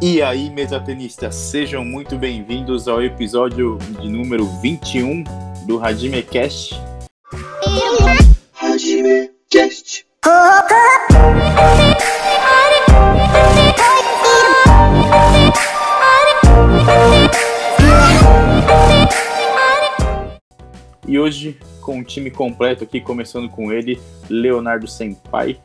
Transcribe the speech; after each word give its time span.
E 0.00 0.22
aí, 0.22 0.48
mesa 0.48 0.78
tenistas, 0.78 1.34
sejam 1.34 1.84
muito 1.84 2.16
bem-vindos 2.16 2.86
ao 2.86 3.02
episódio 3.02 3.78
de 4.00 4.08
número 4.08 4.46
21 4.60 5.24
do 5.66 5.84
Hajime 5.84 6.22
Cast. 6.22 6.80
Hajime 8.62 9.32
Cast. 9.50 10.06
E 21.08 21.18
hoje, 21.18 21.58
com 21.80 21.98
o 21.98 22.04
time 22.04 22.30
completo 22.30 22.84
aqui, 22.84 23.00
começando 23.00 23.48
com 23.48 23.72
ele, 23.72 24.00
Leonardo 24.30 24.86
Senpai. 24.86 25.58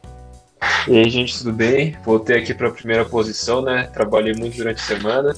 E 0.88 0.98
aí, 0.98 1.10
gente, 1.10 1.38
tudo 1.38 1.54
bem? 1.54 1.98
Voltei 2.04 2.38
aqui 2.38 2.54
para 2.54 2.68
a 2.68 2.72
primeira 2.72 3.06
posição, 3.06 3.62
né? 3.62 3.90
Trabalhei 3.94 4.34
muito 4.34 4.58
durante 4.58 4.82
a 4.82 4.86
semana. 4.86 5.34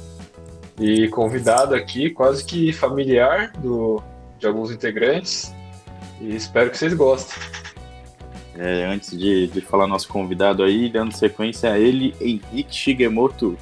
E 0.79 1.07
convidado 1.09 1.75
aqui, 1.75 2.09
quase 2.09 2.43
que 2.43 2.73
familiar 2.73 3.51
do, 3.59 4.01
de 4.39 4.47
alguns 4.47 4.71
integrantes. 4.71 5.53
E 6.19 6.35
espero 6.35 6.69
que 6.69 6.77
vocês 6.77 6.93
gostem. 6.93 7.41
É, 8.57 8.85
antes 8.85 9.17
de, 9.17 9.47
de 9.47 9.61
falar 9.61 9.85
nosso 9.85 10.07
convidado 10.07 10.63
aí, 10.63 10.89
dando 10.89 11.15
sequência 11.15 11.71
a 11.71 11.79
ele, 11.79 12.15
Henrique 12.19 12.73
Shigemoto. 12.73 13.57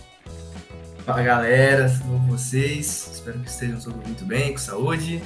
Fala 1.06 1.22
galera, 1.22 1.90
tudo 1.90 2.04
bom 2.06 2.20
com 2.20 2.38
vocês? 2.38 3.10
Espero 3.14 3.40
que 3.40 3.50
estejam 3.50 3.80
todos 3.80 4.06
muito 4.06 4.24
bem, 4.24 4.54
com 4.54 4.60
saúde. 4.60 5.22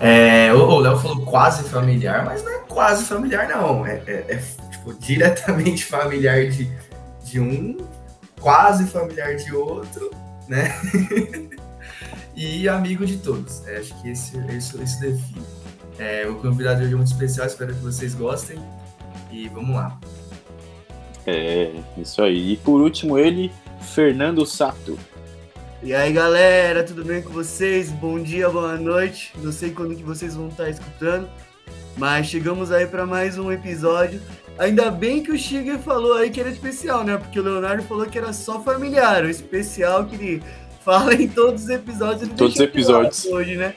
É, 0.00 0.52
o 0.52 0.78
Léo 0.78 0.98
falou 0.98 1.24
quase 1.24 1.68
familiar, 1.68 2.24
mas 2.24 2.44
não 2.44 2.52
é 2.52 2.58
quase 2.68 3.04
familiar, 3.04 3.48
não. 3.48 3.86
É, 3.86 4.02
é, 4.06 4.24
é 4.28 4.42
tipo, 4.86 4.94
diretamente 4.94 5.84
familiar 5.86 6.48
de, 6.48 6.70
de 7.24 7.40
um, 7.40 7.76
quase 8.40 8.86
familiar 8.86 9.34
de 9.36 9.54
outro, 9.54 10.10
né? 10.48 10.72
e 12.34 12.68
amigo 12.68 13.04
de 13.04 13.18
todos. 13.18 13.66
É, 13.66 13.78
acho 13.78 14.00
que 14.00 14.10
esse, 14.10 14.38
esse, 14.50 14.80
esse 14.80 15.00
define. 15.00 15.46
É, 15.98 16.28
o 16.28 16.36
convidado 16.36 16.82
hoje 16.82 16.92
é 16.92 16.96
muito 16.96 17.10
especial, 17.10 17.46
espero 17.46 17.74
que 17.74 17.80
vocês 17.80 18.14
gostem. 18.14 18.58
E 19.30 19.48
vamos 19.48 19.74
lá. 19.74 19.98
É, 21.26 21.72
isso 21.96 22.22
aí. 22.22 22.52
E 22.52 22.56
por 22.58 22.80
último, 22.80 23.18
ele, 23.18 23.50
Fernando 23.94 24.44
Sato. 24.46 24.98
E 25.82 25.94
aí 25.94 26.12
galera, 26.12 26.82
tudo 26.82 27.04
bem 27.04 27.22
com 27.22 27.30
vocês? 27.30 27.90
Bom 27.90 28.18
dia, 28.22 28.48
boa 28.48 28.76
noite. 28.76 29.32
Não 29.42 29.52
sei 29.52 29.70
quando 29.70 29.94
que 29.94 30.02
vocês 30.02 30.34
vão 30.34 30.48
estar 30.48 30.68
escutando, 30.68 31.28
mas 31.96 32.26
chegamos 32.26 32.72
aí 32.72 32.86
para 32.86 33.06
mais 33.06 33.38
um 33.38 33.52
episódio 33.52 34.20
Ainda 34.58 34.90
bem 34.90 35.22
que 35.22 35.30
o 35.30 35.38
Shiger 35.38 35.78
falou 35.78 36.14
aí 36.14 36.30
que 36.30 36.40
era 36.40 36.48
especial, 36.48 37.04
né? 37.04 37.18
Porque 37.18 37.38
o 37.38 37.42
Leonardo 37.42 37.82
falou 37.82 38.06
que 38.06 38.16
era 38.16 38.32
só 38.32 38.60
familiar. 38.60 39.24
O 39.24 39.28
especial 39.28 40.06
que 40.06 40.14
ele 40.14 40.42
fala 40.84 41.14
em 41.14 41.28
todos 41.28 41.64
os 41.64 41.68
episódios. 41.68 42.30
Todos 42.36 42.54
os 42.54 42.60
episódios. 42.60 43.26
Hoje, 43.26 43.56
né? 43.56 43.74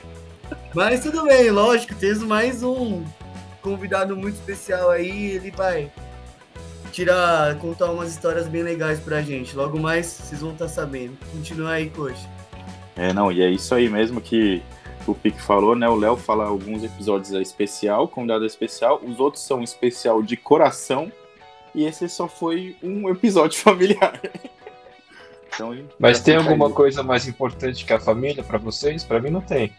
Mas 0.74 1.00
tudo 1.00 1.24
bem, 1.24 1.50
lógico. 1.50 1.94
Temos 1.94 2.22
mais 2.22 2.62
um 2.62 3.04
convidado 3.60 4.16
muito 4.16 4.36
especial 4.36 4.90
aí. 4.90 5.32
Ele 5.32 5.50
vai 5.50 5.90
tirar, 6.92 7.56
contar 7.56 7.90
umas 7.90 8.10
histórias 8.10 8.48
bem 8.48 8.62
legais 8.62 8.98
pra 9.00 9.20
gente. 9.20 9.54
Logo 9.54 9.78
mais 9.78 10.06
vocês 10.06 10.40
vão 10.40 10.52
estar 10.52 10.68
sabendo. 10.68 11.16
Continua 11.32 11.72
aí, 11.72 11.90
coxa. 11.90 12.28
É, 12.96 13.12
não, 13.12 13.30
e 13.30 13.42
é 13.42 13.50
isso 13.50 13.74
aí 13.74 13.88
mesmo 13.88 14.20
que 14.20 14.62
o 15.06 15.14
Pique 15.14 15.40
falou, 15.40 15.74
né? 15.74 15.88
O 15.88 15.96
Léo 15.96 16.16
fala 16.16 16.44
alguns 16.46 16.84
episódios 16.84 17.32
é 17.32 17.40
especial, 17.40 18.06
convidado 18.08 18.44
especial, 18.44 19.00
os 19.02 19.18
outros 19.20 19.42
são 19.42 19.62
especial 19.62 20.22
de 20.22 20.36
coração, 20.36 21.10
e 21.74 21.84
esse 21.84 22.08
só 22.08 22.28
foi 22.28 22.76
um 22.82 23.08
episódio 23.08 23.58
familiar. 23.60 24.20
então, 25.54 25.76
Mas 25.98 26.20
tem 26.20 26.36
alguma 26.36 26.66
aí. 26.66 26.72
coisa 26.72 27.02
mais 27.02 27.26
importante 27.26 27.84
que 27.84 27.92
a 27.92 28.00
família 28.00 28.42
para 28.42 28.58
vocês? 28.58 29.04
Para 29.04 29.20
mim 29.20 29.30
não 29.30 29.40
tem. 29.40 29.72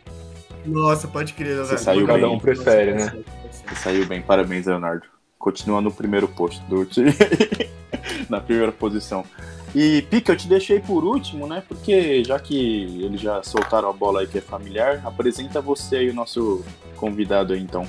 Nossa, 0.66 1.08
pode 1.08 1.34
crer, 1.34 1.48
Leonardo. 1.48 1.70
Você 1.70 1.78
saiu 1.84 2.06
Cada 2.06 2.20
bem. 2.20 2.36
um 2.36 2.40
prefere, 2.40 2.94
né? 2.94 3.24
Você 3.52 3.76
saiu 3.76 4.06
bem, 4.06 4.22
parabéns, 4.22 4.66
Leonardo. 4.66 5.06
Continua 5.40 5.82
no 5.82 5.92
primeiro 5.92 6.28
posto 6.28 6.64
do 6.66 6.88
na 8.30 8.40
primeira 8.40 8.72
posição. 8.72 9.26
E 9.74 10.02
Pica, 10.04 10.34
eu 10.34 10.38
te 10.38 10.48
deixei 10.48 10.80
por 10.80 11.04
último, 11.04 11.48
né? 11.48 11.64
Porque 11.66 12.24
já 12.24 12.38
que 12.38 13.02
eles 13.02 13.22
já 13.22 13.42
soltaram 13.42 13.90
a 13.90 13.94
bola 13.94 14.22
aí 14.22 14.28
que 14.28 14.38
é 14.38 14.42
familiar, 14.42 15.02
apresenta 15.06 15.62
você 15.62 15.98
aí 15.98 16.10
o 16.10 16.14
nosso 16.14 16.64
convidado 16.98 17.54
aí 17.54 17.62
então. 17.62 17.88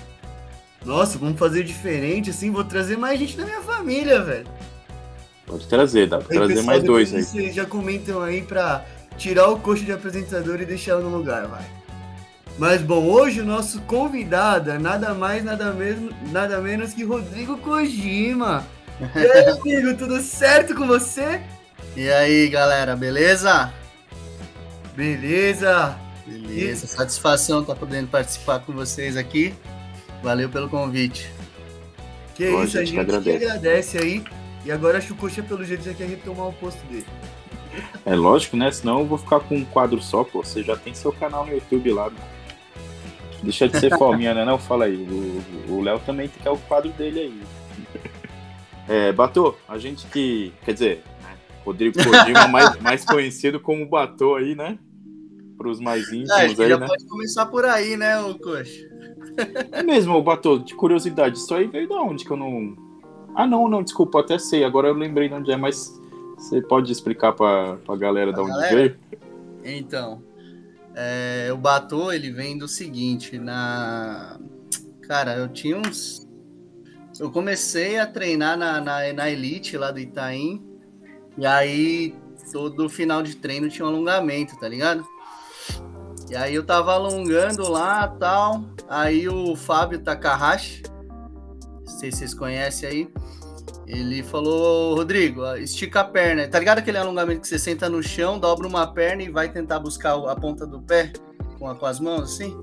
Nossa, 0.84 1.19
vamos 1.19 1.38
fazer 1.38 1.65
diferente 1.65 2.31
assim, 2.31 2.50
vou 2.50 2.65
trazer 2.65 2.97
mais 2.97 3.19
gente 3.19 3.37
da 3.37 3.44
minha 3.44 3.60
família, 3.60 4.22
velho. 4.22 4.47
Pode 5.47 5.66
trazer, 5.66 6.09
dá 6.09 6.19
pra 6.19 6.28
aí, 6.31 6.38
trazer 6.38 6.54
pessoal, 6.54 6.66
mais 6.66 6.82
dois 6.84 7.15
aí. 7.15 7.22
Vocês 7.22 7.54
já 7.54 7.66
comentam 7.66 8.22
aí 8.22 8.42
pra 8.42 8.84
tirar 9.16 9.48
o 9.48 9.59
coxo 9.59 9.84
de 9.84 9.92
apresentador 9.92 10.60
e 10.60 10.65
deixar 10.65 10.97
no 10.97 11.09
lugar, 11.09 11.47
vai. 11.47 11.65
Mas 12.59 12.82
bom, 12.82 13.06
hoje 13.06 13.41
o 13.41 13.44
nosso 13.44 13.81
convidado 13.82 14.71
é 14.71 14.78
nada 14.78 15.15
mais, 15.15 15.42
nada, 15.42 15.72
mesmo, 15.72 16.10
nada 16.31 16.60
menos 16.60 16.92
que 16.92 17.03
Rodrigo 17.03 17.56
Kojima. 17.59 18.66
E 19.00 19.19
aí, 19.19 19.48
amigo, 19.50 19.97
tudo 19.97 20.21
certo 20.21 20.75
com 20.75 20.87
você? 20.87 21.41
E 21.94 22.10
aí, 22.10 22.48
galera, 22.48 22.97
beleza? 22.97 23.72
Beleza. 24.97 25.98
Beleza, 26.26 26.86
satisfação 26.86 27.60
estar 27.60 27.75
tá 27.75 27.80
podendo 27.80 28.08
participar 28.08 28.60
com 28.60 28.72
vocês 28.72 29.16
aqui. 29.16 29.54
Valeu 30.22 30.48
pelo 30.48 30.70
convite. 30.70 31.30
Que 32.34 32.50
Bom, 32.50 32.64
isso, 32.64 32.78
a 32.78 32.84
gente, 32.84 32.98
a 32.98 33.00
gente 33.03 33.10
agradece. 33.10 33.44
agradece 33.44 33.98
aí. 33.98 34.25
E 34.64 34.72
agora 34.72 34.98
acho 34.98 35.08
que 35.08 35.12
o 35.12 35.16
Coxa, 35.16 35.42
pelo 35.42 35.64
jeito, 35.64 35.84
já 35.84 35.92
quer 35.92 36.08
retomar 36.08 36.48
o 36.48 36.53
posto 36.54 36.82
dele. 36.86 37.06
É 38.06 38.14
lógico, 38.14 38.56
né? 38.56 38.70
Senão 38.70 39.00
eu 39.00 39.06
vou 39.06 39.19
ficar 39.19 39.41
com 39.41 39.56
um 39.56 39.64
quadro 39.64 40.00
só, 40.00 40.24
pô. 40.24 40.42
Você 40.42 40.62
já 40.62 40.76
tem 40.76 40.94
seu 40.94 41.12
canal 41.12 41.44
no 41.44 41.53
YouTube 41.53 41.92
lá. 41.92 42.09
Né? 42.09 42.16
Deixa 43.42 43.69
de 43.69 43.78
ser 43.78 43.91
fominha, 43.98 44.32
né? 44.32 44.47
Não, 44.47 44.59
fala 44.59 44.86
aí. 44.86 44.97
O 45.69 45.82
Léo 45.82 45.98
também 46.00 46.30
quer 46.42 46.50
o 46.50 46.56
quadro 46.56 46.91
dele 46.92 47.20
aí. 47.20 47.42
É, 48.88 49.12
Batô, 49.12 49.54
a 49.69 49.78
gente 49.78 50.04
que. 50.06 50.53
Quer 50.64 50.72
dizer, 50.72 51.04
Rodrigo 51.64 51.96
Kojima, 51.96 52.48
mais, 52.48 52.80
mais 52.80 53.04
conhecido 53.04 53.60
como 53.60 53.88
Batô 53.88 54.34
aí, 54.36 54.54
né? 54.54 54.78
Para 55.56 55.68
os 55.68 55.80
mais 55.80 56.08
íntimos 56.08 56.30
ah, 56.30 56.38
aí, 56.40 56.54
já 56.56 56.78
né? 56.78 56.86
pode 56.86 57.06
começar 57.06 57.46
por 57.46 57.64
aí, 57.64 57.96
né, 57.96 58.18
o 58.20 58.38
Coxa? 58.38 58.90
É 59.70 59.82
mesmo, 59.82 60.20
Batô, 60.22 60.58
de 60.58 60.74
curiosidade, 60.74 61.38
isso 61.38 61.54
aí 61.54 61.66
veio 61.66 61.88
da 61.88 62.00
onde 62.02 62.24
que 62.24 62.30
eu 62.30 62.36
não... 62.36 62.76
Ah, 63.34 63.46
não, 63.46 63.68
não, 63.68 63.82
desculpa, 63.82 64.20
até 64.20 64.38
sei, 64.38 64.64
agora 64.64 64.88
eu 64.88 64.94
lembrei 64.94 65.28
de 65.28 65.34
onde 65.34 65.50
é, 65.50 65.56
mas 65.56 65.98
você 66.36 66.60
pode 66.60 66.90
explicar 66.90 67.32
para 67.32 67.78
a 67.88 67.96
galera 67.96 68.32
de 68.32 68.40
onde 68.40 68.50
galera? 68.50 68.74
veio? 68.74 68.98
Então, 69.64 70.22
é, 70.94 71.50
o 71.52 71.56
Batô, 71.56 72.12
ele 72.12 72.30
vem 72.30 72.58
do 72.58 72.68
seguinte, 72.68 73.38
na... 73.38 74.38
Cara, 75.02 75.36
eu 75.36 75.48
tinha 75.48 75.78
uns... 75.78 76.26
Eu 77.20 77.30
comecei 77.30 77.98
a 77.98 78.06
treinar 78.06 78.58
na, 78.58 78.80
na, 78.80 79.12
na 79.12 79.30
Elite 79.30 79.76
lá 79.76 79.90
do 79.90 80.00
Itaim, 80.00 80.72
e 81.38 81.47
aí, 81.47 82.15
todo 82.53 82.88
final 82.88 83.22
de 83.22 83.37
treino 83.37 83.69
tinha 83.69 83.87
um 83.87 83.88
alongamento, 83.88 84.59
tá 84.59 84.69
ligado? 84.69 85.06
E 86.31 86.37
aí 86.37 86.54
eu 86.54 86.65
tava 86.65 86.93
alongando 86.93 87.70
lá 87.70 88.09
tal. 88.09 88.65
Aí 88.88 89.28
o 89.28 89.54
Fábio 89.54 89.98
Takahashi, 89.98 90.82
não 91.81 91.87
sei 91.87 92.10
se 92.10 92.19
vocês 92.19 92.34
conhecem 92.34 92.88
aí, 92.88 93.09
ele 93.87 94.22
falou: 94.22 94.94
Rodrigo, 94.94 95.44
estica 95.56 96.00
a 96.00 96.04
perna. 96.04 96.48
Tá 96.48 96.59
ligado 96.59 96.78
aquele 96.78 96.98
alongamento 96.98 97.42
que 97.42 97.48
você 97.48 97.59
senta 97.59 97.88
no 97.88 98.03
chão, 98.03 98.38
dobra 98.38 98.66
uma 98.66 98.87
perna 98.87 99.22
e 99.22 99.31
vai 99.31 99.50
tentar 99.50 99.78
buscar 99.78 100.15
a 100.15 100.34
ponta 100.34 100.66
do 100.66 100.81
pé 100.81 101.12
com, 101.59 101.69
a, 101.69 101.75
com 101.75 101.87
as 101.87 102.00
mãos 102.00 102.22
assim? 102.22 102.56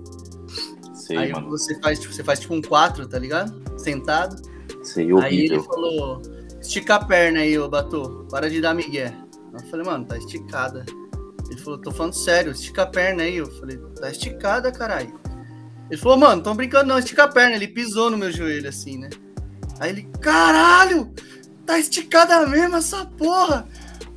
Sei, 0.94 1.18
aí 1.18 1.31
mano. 1.31 1.50
você 1.50 1.79
faz, 1.79 2.00
tipo, 2.00 2.13
você 2.13 2.24
faz 2.24 2.40
tipo 2.40 2.53
um 2.53 2.62
4, 2.62 3.08
tá 3.08 3.19
ligado? 3.19 3.79
Sentado. 3.79 4.35
Sei, 4.84 5.13
horrível. 5.13 5.28
Aí 5.28 5.46
ele 5.46 5.59
falou 5.63 6.22
estica 6.61 6.96
a 6.96 7.06
perna 7.06 7.40
aí, 7.40 7.58
ô 7.58 7.67
Batu. 7.70 8.28
Para 8.29 8.50
de 8.50 8.61
dar 8.61 8.73
migué. 8.73 9.14
Eu 9.53 9.59
falei, 9.67 9.85
mano, 9.85 10.06
tá 10.06 10.17
esticada. 10.17 10.85
Ele 11.50 11.59
falou, 11.59 11.79
tô 11.79 11.91
falando 11.91 12.14
sério, 12.14 12.52
estica 12.52 12.84
a 12.84 12.88
perna 12.88 13.23
aí. 13.23 13.38
Eu 13.38 13.47
falei, 13.59 13.78
tá 14.00 14.09
esticada, 14.09 14.72
caralho. 14.72 15.20
Ele 15.90 16.00
falou, 16.00 16.17
mano, 16.17 16.44
tô 16.44 16.53
brincando 16.53 16.88
não, 16.88 17.00
estica 17.00 17.23
a 17.23 17.28
perna. 17.28 17.56
Ele 17.56 17.67
pisou 17.67 18.11
no 18.11 18.17
meu 18.17 18.32
joelho 18.32 18.70
assim, 18.70 18.97
né? 18.97 19.09
Aí 19.79 19.90
ele, 19.90 20.03
caralho, 20.22 21.11
tá 21.66 21.79
esticada 21.79 22.46
mesmo 22.46 22.76
essa 22.76 23.05
porra. 23.05 23.67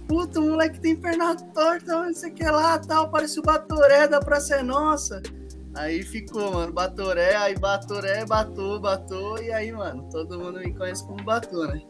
Puta, 0.06 0.40
o 0.40 0.50
moleque 0.50 0.80
tem 0.80 0.94
perna 0.94 1.34
torta, 1.34 2.04
não 2.04 2.12
sei 2.12 2.30
o 2.30 2.34
que 2.34 2.44
lá, 2.44 2.78
tal. 2.78 3.10
Parece 3.10 3.40
o 3.40 3.42
Batoré 3.42 4.06
da 4.06 4.20
Praça 4.20 4.56
é 4.56 4.62
Nossa. 4.62 5.22
Aí 5.74 6.02
ficou, 6.02 6.52
mano, 6.52 6.72
Batoré, 6.72 7.34
aí 7.34 7.58
Batoré, 7.58 8.26
Batou, 8.26 8.78
Batou, 8.78 9.42
e 9.42 9.50
aí, 9.50 9.72
mano, 9.72 10.06
todo 10.10 10.38
mundo 10.38 10.58
me 10.58 10.74
conhece 10.74 11.02
como 11.06 11.24
Batou, 11.24 11.66
né? 11.66 11.80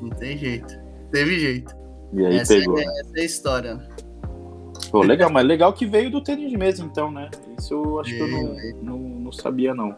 Não 0.00 0.10
tem 0.10 0.36
jeito. 0.36 0.74
Teve 1.10 1.38
jeito. 1.38 1.74
E 2.12 2.24
aí 2.24 2.36
essa 2.36 2.54
pegou. 2.54 2.78
É, 2.78 2.84
essa 2.84 3.12
é 3.16 3.20
a 3.20 3.24
história. 3.24 3.88
Pô, 4.90 5.02
legal, 5.02 5.30
mas 5.30 5.46
legal 5.46 5.72
que 5.72 5.84
veio 5.84 6.10
do 6.10 6.22
tênis 6.22 6.50
de 6.50 6.56
mesa, 6.56 6.82
então, 6.82 7.10
né? 7.10 7.28
Isso 7.58 7.74
eu 7.74 8.00
acho 8.00 8.14
que 8.14 8.20
eu 8.20 8.28
não, 8.28 8.56
não, 8.82 8.98
não 8.98 9.32
sabia, 9.32 9.74
não. 9.74 9.94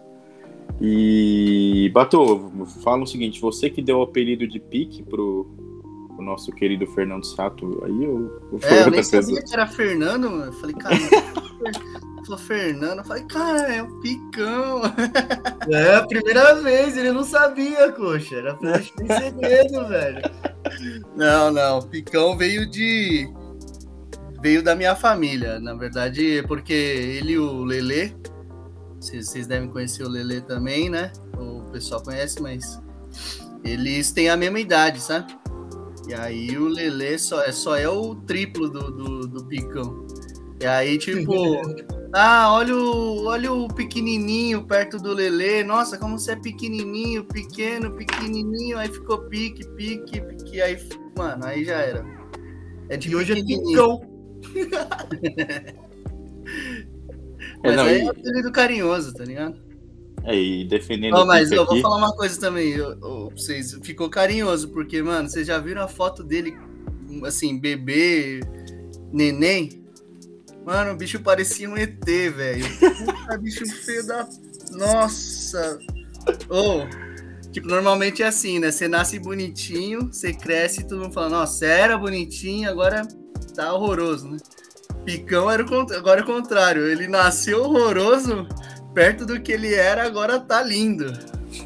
E, 0.80 1.90
Bato, 1.92 2.50
fala 2.82 3.02
o 3.02 3.06
seguinte, 3.06 3.40
você 3.40 3.68
que 3.68 3.82
deu 3.82 3.98
o 3.98 4.02
apelido 4.02 4.48
de 4.48 4.58
pique 4.58 5.02
pro, 5.02 5.46
o 6.18 6.22
nosso 6.22 6.50
querido 6.52 6.86
Fernando 6.86 7.24
Sato 7.24 7.82
aí, 7.84 8.06
ou, 8.06 8.30
ou 8.52 8.60
é, 8.62 8.82
eu 8.82 8.90
nem 8.90 9.02
sabia 9.02 9.42
que 9.42 9.52
era 9.52 9.66
Fernando, 9.66 10.30
mano. 10.30 10.44
Eu 10.46 10.52
falei, 10.54 10.74
cara, 10.80 10.96
falou 12.24 12.38
Fernando, 12.38 12.98
eu 12.98 13.04
falei, 13.04 13.24
cara, 13.24 13.74
é 13.74 13.82
o 13.82 14.00
Picão. 14.00 14.82
É 15.68 15.94
a 15.94 16.06
primeira 16.06 16.54
vez, 16.54 16.96
ele 16.96 17.12
não 17.12 17.22
sabia, 17.22 17.92
coxa. 17.92 18.36
Era 18.36 18.56
flash 18.56 18.92
em 19.00 19.06
segredo, 19.06 19.86
velho. 19.88 20.22
Não, 21.14 21.52
não, 21.52 21.78
o 21.78 21.86
Picão 21.86 22.36
veio 22.36 22.68
de. 22.68 23.30
Veio 24.40 24.62
da 24.62 24.74
minha 24.74 24.96
família, 24.96 25.60
na 25.60 25.74
verdade, 25.74 26.42
porque 26.48 26.72
ele 26.72 27.32
e 27.32 27.38
o 27.38 27.62
Lelê, 27.62 28.12
vocês 28.98 29.46
devem 29.46 29.68
conhecer 29.68 30.02
o 30.02 30.08
Lelê 30.08 30.40
também, 30.40 30.88
né? 30.88 31.12
O 31.36 31.62
pessoal 31.70 32.02
conhece, 32.02 32.40
mas 32.40 32.80
eles 33.62 34.12
têm 34.12 34.30
a 34.30 34.36
mesma 34.36 34.58
idade, 34.58 35.00
sabe? 35.00 35.36
E 36.08 36.14
aí 36.14 36.56
o 36.56 36.68
Lelê 36.68 37.18
só, 37.18 37.42
é, 37.42 37.52
só 37.52 37.76
é 37.76 37.88
o 37.88 38.14
triplo 38.14 38.68
do, 38.68 38.90
do, 38.90 39.20
do 39.28 39.44
Picão. 39.44 40.06
E 40.60 40.66
aí, 40.66 40.98
tipo, 40.98 41.32
ah, 42.12 42.52
olha 42.52 42.74
o, 42.74 43.26
olha 43.26 43.52
o 43.52 43.68
pequenininho 43.68 44.66
perto 44.66 44.98
do 44.98 45.12
Lelê. 45.12 45.62
Nossa, 45.62 45.96
como 45.96 46.18
você 46.18 46.32
é 46.32 46.36
pequenininho, 46.36 47.24
pequeno, 47.24 47.92
pequenininho. 47.92 48.78
Aí 48.78 48.88
ficou 48.88 49.18
pique, 49.28 49.66
pique, 49.76 50.20
pique. 50.20 50.60
Aí, 50.60 50.76
mano, 51.16 51.46
aí 51.46 51.64
já 51.64 51.76
era. 51.76 52.04
É 52.88 52.96
de 52.96 53.10
e 53.10 53.16
hoje 53.16 53.32
é 53.32 53.36
Picão. 53.44 54.00
Mas 57.62 57.72
é, 57.72 57.76
não, 57.76 57.84
aí 57.84 57.98
e... 57.98 58.00
é 58.00 58.08
apelido 58.08 58.50
carinhoso, 58.50 59.14
tá 59.14 59.24
ligado? 59.24 59.60
É, 60.24 60.34
e 60.34 60.64
defendendo. 60.64 61.16
Oh, 61.16 61.24
mas 61.24 61.50
eu 61.50 61.62
aqui... 61.62 61.74
vou 61.74 61.82
falar 61.82 61.96
uma 61.96 62.14
coisa 62.14 62.38
também, 62.38 62.70
eu, 62.70 62.90
eu, 62.90 63.30
vocês 63.34 63.78
ficou 63.82 64.10
carinhoso, 64.10 64.68
porque, 64.70 65.02
mano, 65.02 65.28
vocês 65.28 65.46
já 65.46 65.58
viram 65.58 65.82
a 65.82 65.88
foto 65.88 66.22
dele, 66.22 66.54
assim, 67.24 67.58
bebê, 67.58 68.40
neném? 69.12 69.79
Mano, 70.70 70.92
o 70.92 70.96
bicho 70.96 71.18
parecia 71.18 71.68
um 71.68 71.76
ET, 71.76 71.98
velho. 72.04 72.64
Puta 72.78 73.38
bicho 73.38 73.66
feio 73.66 74.06
da. 74.06 74.28
Nossa! 74.70 75.80
Ô, 76.48 76.82
oh, 76.84 77.50
tipo, 77.50 77.66
normalmente 77.66 78.22
é 78.22 78.28
assim, 78.28 78.60
né? 78.60 78.70
Você 78.70 78.86
nasce 78.86 79.18
bonitinho, 79.18 80.12
você 80.12 80.32
cresce 80.32 80.82
e 80.82 80.84
todo 80.86 81.00
mundo 81.00 81.12
fala, 81.12 81.28
nossa, 81.28 81.66
era 81.66 81.98
bonitinho, 81.98 82.70
agora 82.70 83.02
tá 83.52 83.74
horroroso, 83.74 84.30
né? 84.30 84.36
Picão 85.04 85.50
era 85.50 85.66
o, 85.66 85.80
agora 85.92 86.20
é 86.20 86.22
o 86.22 86.26
contrário. 86.26 86.86
Ele 86.86 87.08
nasceu 87.08 87.62
horroroso, 87.64 88.46
perto 88.94 89.26
do 89.26 89.40
que 89.40 89.50
ele 89.50 89.74
era, 89.74 90.06
agora 90.06 90.38
tá 90.38 90.62
lindo. 90.62 91.12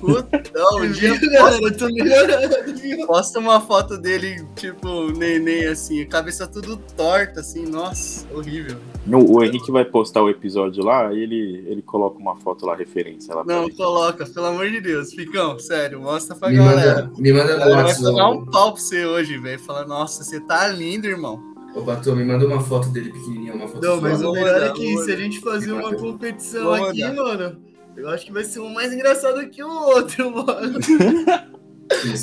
Puta, 0.05 0.43
um 0.75 0.91
dia 0.93 1.19
posta, 1.39 3.07
posta 3.07 3.39
uma 3.39 3.61
foto 3.61 3.97
dele, 3.97 4.45
tipo, 4.55 5.11
neném, 5.13 5.67
assim, 5.67 6.05
cabeça 6.07 6.47
tudo 6.47 6.77
torta, 6.97 7.41
assim, 7.41 7.65
nossa, 7.67 8.27
horrível. 8.35 8.77
O, 9.07 9.39
o 9.39 9.45
Henrique 9.45 9.71
vai 9.73 9.85
postar 9.85 10.23
o 10.23 10.29
episódio 10.29 10.85
lá 10.85 11.13
e 11.13 11.23
ele, 11.23 11.65
ele 11.67 11.83
coloca 11.83 12.19
uma 12.19 12.37
foto 12.37 12.67
lá, 12.67 12.75
referência 12.75 13.35
lá. 13.35 13.45
Não, 13.45 13.69
coloca, 13.71 14.27
pelo 14.27 14.47
amor 14.47 14.71
de 14.71 14.81
Deus, 14.81 15.13
Ficão, 15.13 15.59
sério, 15.59 16.01
mostra 16.01 16.37
pra 16.37 16.51
me 16.51 16.57
galera. 16.57 17.05
Manda, 17.05 17.13
me 17.23 17.33
manda 17.33 17.65
no 17.65 17.73
WhatsApp. 17.73 18.03
Vai 18.03 18.13
pagar 18.13 18.31
um 18.31 18.45
pau 18.47 18.73
pra 18.73 18.81
você 18.83 19.07
hoje, 19.07 19.39
velho, 19.39 19.59
falar, 19.61 19.87
nossa, 19.87 20.23
você 20.23 20.39
tá 20.41 20.69
lindo, 20.69 21.07
irmão. 21.07 21.55
Ô, 21.75 21.81
Batu, 21.81 22.15
me 22.15 22.25
manda 22.25 22.47
uma 22.47 22.61
foto 22.61 22.89
dele 22.91 23.11
pequenininha, 23.11 23.55
uma 23.55 23.67
foto 23.67 23.85
Não, 23.85 24.01
mas 24.01 24.23
o 24.23 24.33
melhor 24.33 24.63
é 24.63 24.71
que 24.71 24.97
se 24.99 25.13
a 25.13 25.17
gente 25.17 25.41
fazer 25.41 25.73
uma 25.73 25.93
competição 25.93 26.73
aqui, 26.73 27.03
mano, 27.03 27.57
eu 27.97 28.09
acho 28.09 28.27
que 28.27 28.33
vai 28.33 28.45
ser 28.45 28.61
um 28.61 28.73
mais 28.73 28.93
engraçado 28.93 29.49
que 29.49 29.63
o 29.63 29.69
outro, 29.69 30.31
mano. 30.31 30.79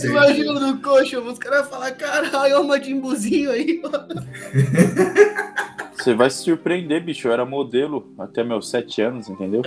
Imagina 0.03 0.59
no 0.59 0.81
coxa, 0.81 1.19
os 1.19 1.37
caras 1.37 1.67
falar, 1.67 1.91
caralho, 1.91 2.35
olha 2.35 2.59
o 2.59 2.67
Majimbuzinho 2.67 3.51
aí, 3.51 3.81
mano. 3.81 4.25
Você 5.93 6.13
vai 6.15 6.29
se 6.29 6.43
surpreender, 6.43 7.03
bicho. 7.03 7.27
Eu 7.27 7.31
era 7.31 7.45
modelo 7.45 8.11
até 8.17 8.43
meus 8.43 8.69
sete 8.69 9.01
anos, 9.01 9.29
entendeu? 9.29 9.61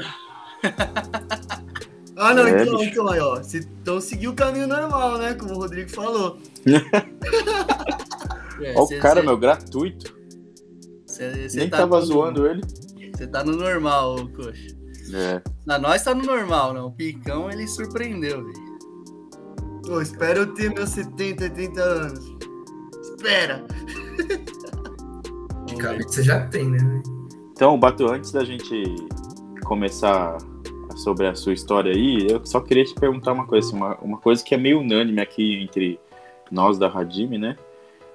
ah, 2.17 2.35
não, 2.35 2.47
é, 2.47 2.63
então, 2.63 2.83
então 2.83 3.09
aí, 3.09 3.21
ó. 3.21 3.41
Então 3.55 4.01
seguiu 4.01 4.33
o 4.33 4.35
caminho 4.35 4.67
normal, 4.67 5.19
né? 5.19 5.35
Como 5.35 5.55
o 5.55 5.59
Rodrigo 5.59 5.91
falou. 5.91 6.39
É, 8.61 8.73
Olha 8.77 8.83
o 8.83 9.01
cara, 9.01 9.21
cê, 9.21 9.27
meu, 9.27 9.37
gratuito. 9.37 10.17
Cê, 11.07 11.49
cê 11.49 11.59
Nem 11.59 11.69
tá 11.69 11.79
tava 11.79 12.01
zoando 12.01 12.47
ele. 12.47 12.63
Você 13.13 13.27
tá 13.27 13.43
no 13.43 13.57
normal, 13.57 14.29
coxa. 14.29 14.74
É. 15.15 15.41
Na 15.65 15.79
nós 15.79 16.03
tá 16.03 16.13
no 16.13 16.25
normal, 16.25 16.75
não. 16.75 16.89
O 16.89 16.91
Picão 16.91 17.49
ele 17.49 17.69
surpreendeu, 17.69 18.45
velho. 18.45 18.75
Pô, 19.87 20.01
espera 20.01 20.41
eu 20.41 20.53
ter 20.55 20.75
meus 20.75 20.91
70, 20.91 21.45
80 21.45 21.81
anos. 21.81 22.37
Espera. 23.01 23.65
De 25.67 25.77
cabeça 25.77 26.09
você 26.09 26.23
já 26.25 26.47
tem, 26.49 26.69
né? 26.71 27.03
Então, 27.53 27.79
Bato, 27.79 28.11
antes 28.11 28.33
da 28.33 28.45
gente 28.45 28.85
começar 29.65 30.37
sobre 30.97 31.27
a 31.27 31.35
sua 31.35 31.53
história 31.53 31.93
aí, 31.93 32.27
eu 32.29 32.45
só 32.45 32.61
queria 32.61 32.85
te 32.85 32.95
perguntar 32.95 33.33
uma 33.33 33.47
coisa, 33.47 33.69
assim, 33.69 33.77
uma, 33.77 33.97
uma 33.99 34.19
coisa 34.19 34.43
que 34.43 34.55
é 34.55 34.59
meio 34.59 34.81
unânime 34.81 35.21
aqui 35.21 35.63
entre 35.63 36.01
nós 36.51 36.79
da 36.79 36.89
Radime, 36.89 37.39
né? 37.39 37.57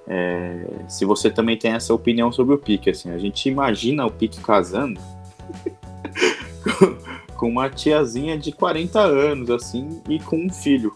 É, 0.08 0.66
se 0.88 1.06
você 1.06 1.30
também 1.30 1.58
tem 1.58 1.72
essa 1.72 1.94
opinião 1.94 2.32
sobre 2.32 2.56
o 2.56 2.58
Pique, 2.58 2.90
assim, 2.90 3.12
a 3.12 3.18
gente 3.18 3.48
imagina 3.48 4.06
o 4.06 4.12
Pique 4.12 4.42
casando 4.42 5.00
com 7.36 7.50
uma 7.50 7.70
tiazinha 7.70 8.38
de 8.38 8.52
40 8.52 9.00
anos, 9.00 9.50
assim, 9.50 10.02
e 10.10 10.20
com 10.20 10.38
um 10.38 10.50
filho. 10.50 10.96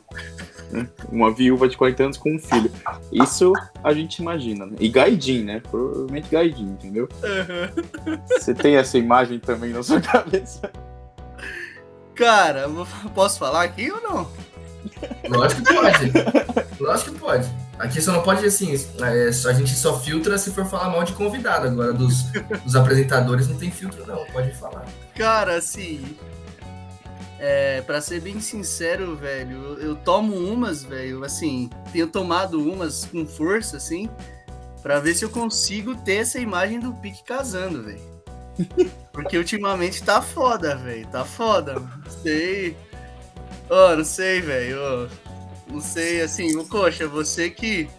Né? 0.72 0.90
Uma 1.12 1.32
viúva 1.32 1.70
de 1.70 1.78
40 1.78 2.04
anos 2.04 2.18
com 2.18 2.36
um 2.36 2.40
filho. 2.40 2.72
Isso 3.12 3.54
a 3.84 3.94
gente 3.94 4.18
imagina, 4.18 4.66
né? 4.66 4.76
E 4.80 4.90
Gaidin, 4.90 5.44
né? 5.44 5.62
Provavelmente 5.70 6.30
Gaidin, 6.30 6.66
entendeu? 6.66 7.08
Uhum. 7.24 8.18
Você 8.28 8.54
tem 8.54 8.76
essa 8.76 8.98
imagem 8.98 9.40
também 9.40 9.72
na 9.72 9.84
sua 9.84 10.02
cabeça? 10.02 10.72
Cara, 12.16 12.70
posso 13.14 13.40
falar 13.40 13.64
aqui 13.64 13.92
ou 13.92 14.02
não? 14.02 14.28
Lógico 15.30 15.64
que 15.64 15.74
pode. 15.74 16.12
Lógico 16.80 17.12
que 17.14 17.20
pode. 17.20 17.50
Aqui 17.80 18.02
só 18.02 18.12
não 18.12 18.22
pode, 18.22 18.46
assim, 18.46 18.74
é, 19.02 19.28
a 19.28 19.54
gente 19.54 19.74
só 19.76 20.00
filtra 20.00 20.38
se 20.38 20.52
for 20.52 20.66
falar 20.66 20.90
mal 20.90 21.04
de 21.04 21.14
convidado. 21.14 21.68
Agora, 21.68 21.94
dos, 21.94 22.24
dos 22.64 22.76
apresentadores 22.76 23.48
não 23.48 23.58
tem 23.58 23.72
filtro, 23.72 24.06
não. 24.06 24.26
Pode 24.26 24.54
falar. 24.54 24.86
Cara, 25.16 25.58
assim. 25.58 26.18
É, 27.40 27.82
pra 27.82 28.00
ser 28.00 28.22
bem 28.22 28.40
sincero, 28.40 29.18
velho, 29.18 29.58
eu, 29.58 29.80
eu 29.80 29.96
tomo 29.96 30.34
umas, 30.34 30.82
velho, 30.82 31.26
assim, 31.26 31.70
tenho 31.92 32.08
tomado 32.08 32.58
umas 32.58 33.04
com 33.04 33.28
força, 33.28 33.76
assim, 33.76 34.10
pra 34.82 35.02
ver 35.02 35.14
se 35.14 35.26
eu 35.26 35.30
consigo 35.30 35.94
ter 35.94 36.18
essa 36.18 36.40
imagem 36.40 36.80
do 36.80 36.94
Pique 36.94 37.22
casando, 37.24 37.84
velho. 37.84 38.14
Porque 39.12 39.38
ultimamente 39.38 40.04
tá 40.04 40.22
foda, 40.22 40.76
velho. 40.76 41.08
Tá 41.08 41.26
foda. 41.26 41.80
Não 41.80 42.12
sei. 42.12 42.78
Oh, 43.70 43.96
não 43.96 44.04
sei, 44.06 44.42
velho. 44.42 44.78
Oh, 44.80 45.72
não 45.72 45.82
sei, 45.82 46.22
assim, 46.22 46.56
o 46.56 46.66
coxa, 46.68 47.08
você 47.08 47.50
que. 47.50 47.90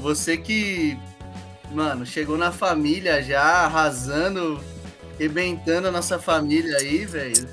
Você 0.00 0.36
que. 0.36 0.98
Mano, 1.70 2.06
chegou 2.06 2.38
na 2.38 2.50
família 2.50 3.22
já, 3.22 3.64
arrasando, 3.66 4.58
rebentando 5.18 5.88
a 5.88 5.90
nossa 5.90 6.18
família 6.18 6.76
aí, 6.76 7.04
velho. 7.04 7.48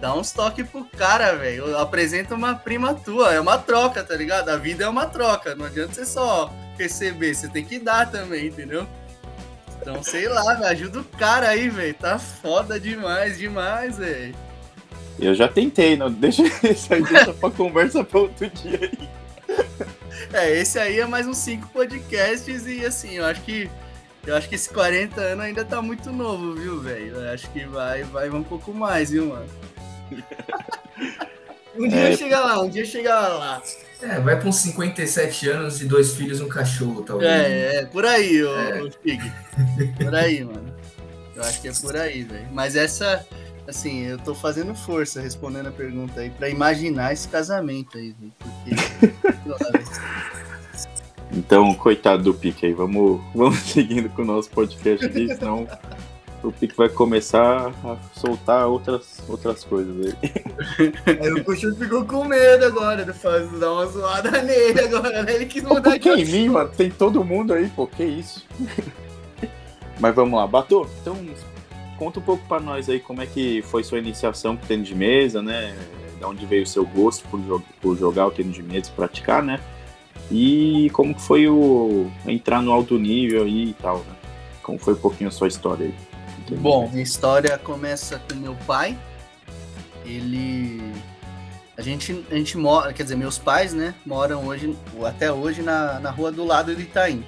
Dá 0.00 0.14
uns 0.14 0.32
toques 0.32 0.66
pro 0.68 0.84
cara, 0.84 1.34
velho. 1.34 1.76
Apresenta 1.76 2.34
uma 2.34 2.54
prima 2.54 2.94
tua. 2.94 3.34
É 3.34 3.40
uma 3.40 3.58
troca, 3.58 4.02
tá 4.02 4.16
ligado? 4.16 4.48
A 4.48 4.56
vida 4.56 4.84
é 4.84 4.88
uma 4.88 5.06
troca. 5.06 5.54
Não 5.54 5.66
adianta 5.66 5.94
você 5.94 6.06
só 6.06 6.52
receber, 6.78 7.34
você 7.34 7.48
tem 7.48 7.64
que 7.64 7.78
dar 7.78 8.10
também, 8.10 8.46
entendeu? 8.46 8.86
Então, 9.80 10.02
sei 10.02 10.28
lá, 10.28 10.58
me 10.58 10.64
ajuda 10.66 11.00
o 11.00 11.04
cara 11.04 11.48
aí, 11.48 11.68
velho. 11.68 11.94
Tá 11.94 12.18
foda 12.18 12.80
demais, 12.80 13.38
demais, 13.38 13.98
velho. 13.98 14.34
Eu 15.18 15.34
já 15.34 15.46
tentei, 15.46 15.96
não 15.96 16.10
deixa 16.10 16.42
isso 16.66 16.92
aí 16.92 17.02
deixa 17.02 17.34
pra 17.34 17.50
conversa 17.50 18.02
pra 18.02 18.20
outro 18.20 18.48
dia 18.48 18.80
aí. 18.82 19.08
É, 20.32 20.58
esse 20.58 20.78
aí 20.78 21.00
é 21.00 21.06
mais 21.06 21.26
uns 21.26 21.38
cinco 21.38 21.68
podcasts 21.68 22.66
e 22.66 22.84
assim, 22.84 23.14
eu 23.14 23.26
acho 23.26 23.42
que 23.42 23.68
eu 24.26 24.36
acho 24.36 24.48
que 24.48 24.54
esse 24.54 24.68
40 24.68 25.20
anos 25.20 25.44
ainda 25.44 25.64
tá 25.64 25.80
muito 25.80 26.12
novo, 26.12 26.54
viu, 26.54 26.80
velho? 26.80 27.16
Eu 27.16 27.32
acho 27.32 27.50
que 27.50 27.64
vai, 27.64 28.02
vai 28.04 28.28
um 28.30 28.42
pouco 28.42 28.72
mais, 28.72 29.10
viu, 29.10 29.26
mano? 29.26 29.46
um 31.76 31.88
dia 31.88 32.12
é... 32.12 32.16
chega 32.16 32.40
lá, 32.40 32.60
um 32.60 32.68
dia 32.68 32.84
chega 32.84 33.18
lá. 33.18 33.62
É, 34.02 34.18
vai 34.18 34.38
pra 34.38 34.48
uns 34.48 34.56
57 34.56 35.48
anos 35.48 35.80
e 35.82 35.84
dois 35.84 36.14
filhos 36.14 36.40
e 36.40 36.42
um 36.42 36.48
cachorro, 36.48 37.02
talvez. 37.02 37.30
É, 37.30 37.76
é, 37.76 37.84
por 37.86 38.04
aí, 38.04 38.42
ô, 38.42 38.56
é. 38.58 38.90
Fig. 39.02 39.32
Por 40.02 40.14
aí, 40.14 40.42
mano. 40.44 40.74
Eu 41.36 41.42
acho 41.42 41.60
que 41.60 41.68
é 41.68 41.72
por 41.72 41.96
aí, 41.96 42.22
velho. 42.22 42.48
Mas 42.50 42.76
essa, 42.76 43.26
assim, 43.68 44.06
eu 44.06 44.18
tô 44.18 44.34
fazendo 44.34 44.74
força 44.74 45.20
respondendo 45.20 45.68
a 45.68 45.72
pergunta 45.72 46.20
aí, 46.20 46.30
pra 46.30 46.48
imaginar 46.48 47.12
esse 47.12 47.28
casamento 47.28 47.98
aí, 47.98 48.14
velho. 48.18 48.32
Porque. 48.38 49.10
então, 51.32 51.72
coitado 51.74 52.24
do 52.24 52.34
Pique 52.34 52.66
aí, 52.66 52.72
vamos, 52.72 53.20
vamos 53.34 53.58
seguindo 53.58 54.08
com 54.10 54.22
o 54.22 54.24
nosso 54.24 54.50
podcast 54.50 55.04
aqui, 55.04 55.34
senão 55.34 55.66
o 56.42 56.50
Pique 56.50 56.76
vai 56.76 56.88
começar 56.88 57.72
a 57.84 57.96
soltar 58.18 58.66
outras, 58.66 59.22
outras 59.28 59.62
coisas 59.62 59.94
aí. 60.06 60.92
Aí 61.20 61.32
o 61.32 61.44
Cuxo 61.44 61.74
ficou 61.76 62.04
com 62.04 62.24
medo 62.24 62.64
agora 62.64 63.04
de 63.04 63.12
fazer, 63.12 63.58
dar 63.58 63.72
uma 63.72 63.86
zoada 63.86 64.42
nele 64.42 64.80
agora, 64.80 65.22
né? 65.22 65.34
Ele 65.34 65.46
quis 65.46 65.62
mudar 65.62 65.98
que 65.98 66.08
em 66.08 66.24
mim, 66.24 66.48
mano? 66.48 66.70
Tem 66.70 66.90
todo 66.90 67.22
mundo 67.24 67.52
aí, 67.52 67.68
pô, 67.68 67.86
que 67.86 68.02
isso? 68.02 68.46
Mas 70.00 70.14
vamos 70.14 70.38
lá, 70.38 70.46
Batô, 70.46 70.86
então 71.02 71.16
conta 71.98 72.18
um 72.18 72.22
pouco 72.22 72.42
pra 72.48 72.58
nós 72.58 72.88
aí 72.88 72.98
como 72.98 73.20
é 73.20 73.26
que 73.26 73.60
foi 73.62 73.84
sua 73.84 73.98
iniciação 73.98 74.56
com 74.56 74.66
tênis 74.66 74.88
de 74.88 74.94
mesa, 74.94 75.42
né? 75.42 75.76
Da 76.18 76.28
onde 76.28 76.46
veio 76.46 76.62
o 76.62 76.66
seu 76.66 76.86
gosto 76.86 77.28
por, 77.28 77.62
por 77.82 77.98
jogar 77.98 78.26
o 78.26 78.30
tênis 78.30 78.54
de 78.54 78.62
mesa 78.62 78.88
e 78.88 78.92
praticar, 78.92 79.42
né? 79.42 79.60
E 80.30 80.88
como 80.92 81.18
foi 81.18 81.48
o 81.48 82.10
entrar 82.26 82.62
no 82.62 82.72
alto 82.72 82.98
nível 82.98 83.42
aí 83.42 83.70
e 83.70 83.74
tal, 83.74 83.98
né? 83.98 84.14
Como 84.62 84.78
foi 84.78 84.94
um 84.94 84.98
pouquinho 84.98 85.28
a 85.28 85.32
sua 85.32 85.48
história 85.48 85.86
aí? 85.86 85.94
Bom, 86.56 86.88
minha 86.88 87.02
história 87.02 87.58
começa 87.58 88.20
com 88.28 88.36
meu 88.36 88.56
pai. 88.66 88.96
Ele. 90.04 90.92
A 91.76 91.82
gente, 91.82 92.24
a 92.30 92.34
gente 92.34 92.58
mora, 92.58 92.92
quer 92.92 93.04
dizer, 93.04 93.16
meus 93.16 93.38
pais, 93.38 93.72
né, 93.72 93.94
moram 94.04 94.46
hoje, 94.46 94.76
até 95.06 95.32
hoje, 95.32 95.62
na, 95.62 95.98
na 95.98 96.10
rua 96.10 96.30
do 96.30 96.44
lado 96.44 96.74
de 96.76 96.82
Itaim. 96.82 97.24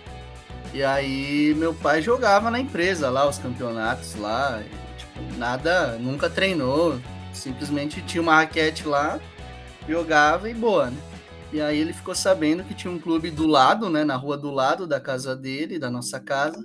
E 0.75 0.83
aí 0.83 1.55
meu 1.57 1.73
pai 1.73 2.03
jogava 2.03 2.51
na 2.51 2.61
empresa 2.61 3.09
lá, 3.09 3.27
os 3.29 3.39
campeonatos 3.39 4.15
lá. 4.17 4.61
e, 4.61 4.99
tipo, 4.99 5.39
nada, 5.39 5.97
nunca 5.99 6.29
treinou. 6.29 6.99
Simplesmente 7.33 8.03
tinha 8.03 8.21
uma 8.23 8.37
raquete 8.37 8.87
lá, 8.87 9.19
jogava 9.89 10.51
e 10.51 10.55
boa, 10.55 10.91
né? 10.91 10.97
E 11.53 11.61
aí 11.61 11.79
ele 11.79 11.93
ficou 11.93 12.15
sabendo 12.15 12.65
que 12.65 12.75
tinha 12.75 12.91
um 12.91 12.99
clube 12.99 13.31
do 13.31 13.47
lado, 13.47 13.91
né, 13.91 14.05
na 14.05 14.17
rua 14.17 14.39
do 14.39 14.51
lado 14.51 14.87
da 14.87 14.99
casa 14.99 15.37
dele, 15.37 15.79
da 15.79 15.91
nossa 15.91 16.19
casa. 16.19 16.59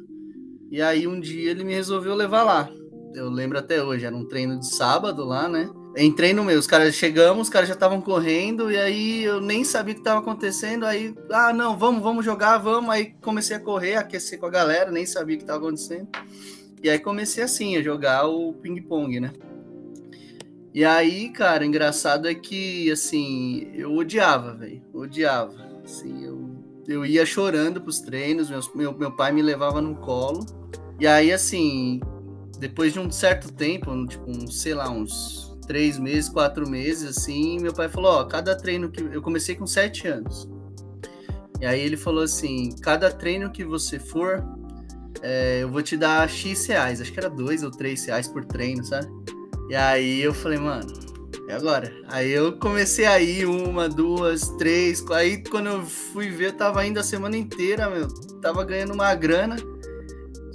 E 0.72 0.82
aí 0.82 1.06
um 1.06 1.20
dia 1.20 1.52
ele 1.52 1.64
me 1.64 1.74
resolveu 1.74 2.16
levar 2.16 2.44
lá. 2.44 2.70
Eu 3.14 3.30
lembro 3.30 3.58
até 3.58 3.84
hoje, 3.84 4.06
era 4.06 4.16
um 4.16 4.26
treino 4.26 4.60
de 4.60 4.68
sábado 4.76 5.26
lá, 5.26 5.50
né? 5.50 5.70
Entrei 5.98 6.34
no 6.34 6.44
meu, 6.44 6.60
os 6.60 6.68
caras 6.68 6.94
chegamos, 6.94 7.48
os 7.48 7.50
caras 7.50 7.68
já 7.68 7.74
estavam 7.74 8.00
correndo, 8.00 8.72
e 8.72 8.78
aí 8.78 9.24
eu 9.24 9.42
nem 9.42 9.64
sabia 9.64 9.94
o 9.94 9.96
que 9.96 10.02
estava 10.02 10.20
acontecendo. 10.20 10.86
Aí, 10.86 11.16
ah, 11.32 11.52
não, 11.52 11.76
vamos, 11.76 12.04
vamos 12.04 12.24
jogar, 12.24 12.60
vamos. 12.60 12.92
Aí 12.92 13.16
comecei 13.22 13.58
a 13.58 13.60
correr, 13.60 13.96
aquecer 13.96 14.40
com 14.40 14.46
a 14.46 14.52
galera, 14.52 14.92
nem 14.92 15.06
sabia 15.06 15.36
o 15.36 15.38
que 15.38 15.44
estava 15.44 15.60
acontecendo. 15.60 16.08
E 16.84 16.90
aí 16.90 17.00
comecei 17.00 17.44
assim, 17.44 17.76
a 17.76 17.82
jogar 17.82 18.28
o 18.28 18.54
ping-pong, 18.54 19.20
né? 19.20 19.34
E 20.74 20.86
aí, 20.86 21.30
cara, 21.30 21.66
engraçado 21.66 22.28
é 22.28 22.36
que, 22.36 22.92
assim, 22.92 23.72
eu 23.74 23.96
odiava, 23.96 24.54
velho. 24.54 24.82
Odiava. 24.94 25.56
Assim, 25.84 26.24
eu, 26.24 26.64
eu 26.88 27.06
ia 27.06 27.26
chorando 27.26 27.82
pros 27.82 28.00
treinos, 28.00 28.50
meus, 28.50 28.74
meu, 28.76 28.96
meu 28.98 29.12
pai 29.12 29.32
me 29.32 29.42
levava 29.42 29.82
no 29.82 29.96
colo. 29.96 30.46
E 31.00 31.08
aí, 31.08 31.32
assim, 31.32 32.00
depois 32.60 32.94
de 32.94 33.00
um 33.00 33.10
certo 33.12 33.52
tempo, 33.52 34.06
tipo, 34.06 34.30
uns, 34.30 34.62
sei 34.62 34.74
lá, 34.74 34.90
uns 34.90 35.58
três 35.68 35.98
meses, 35.98 36.30
quatro 36.30 36.70
meses, 36.70 37.18
assim, 37.18 37.60
meu 37.60 37.74
pai 37.74 37.90
falou, 37.90 38.12
ó, 38.12 38.24
cada 38.26 38.56
treino 38.56 38.90
que... 38.90 39.02
Eu 39.02 39.22
comecei 39.22 39.56
com 39.56 39.68
sete 39.68 40.08
anos. 40.08 40.50
E 41.60 41.66
aí 41.66 41.82
ele 41.82 41.98
falou 41.98 42.24
assim, 42.24 42.70
cada 42.82 43.12
treino 43.12 43.52
que 43.52 43.64
você 43.64 44.00
for, 44.00 44.44
é, 45.22 45.64
eu 45.64 45.70
vou 45.70 45.82
te 45.82 45.98
dar 45.98 46.30
X 46.30 46.68
reais. 46.68 47.02
Acho 47.02 47.12
que 47.12 47.20
era 47.20 47.30
dois 47.30 47.64
ou 47.64 47.72
três 47.72 48.06
reais 48.06 48.28
por 48.28 48.46
treino, 48.46 48.84
sabe? 48.84 49.08
E 49.70 49.76
aí 49.76 50.22
eu 50.22 50.34
falei, 50.34 50.58
mano, 50.58 50.88
é 51.48 51.54
agora. 51.54 51.92
Aí 52.08 52.32
eu 52.32 52.58
comecei 52.58 53.06
a 53.06 53.20
ir 53.20 53.46
uma, 53.46 53.88
duas, 53.88 54.50
três. 54.58 55.04
Aí 55.12 55.44
quando 55.44 55.68
eu 55.68 55.86
fui 55.86 56.30
ver, 56.30 56.48
eu 56.48 56.54
tava 56.54 56.86
indo 56.86 57.00
a 57.00 57.04
semana 57.04 57.38
inteira, 57.38 57.90
meu. 57.90 58.08
Tava 58.42 58.64
ganhando 58.64 58.94
uma 58.94 59.14
grana. 59.16 59.58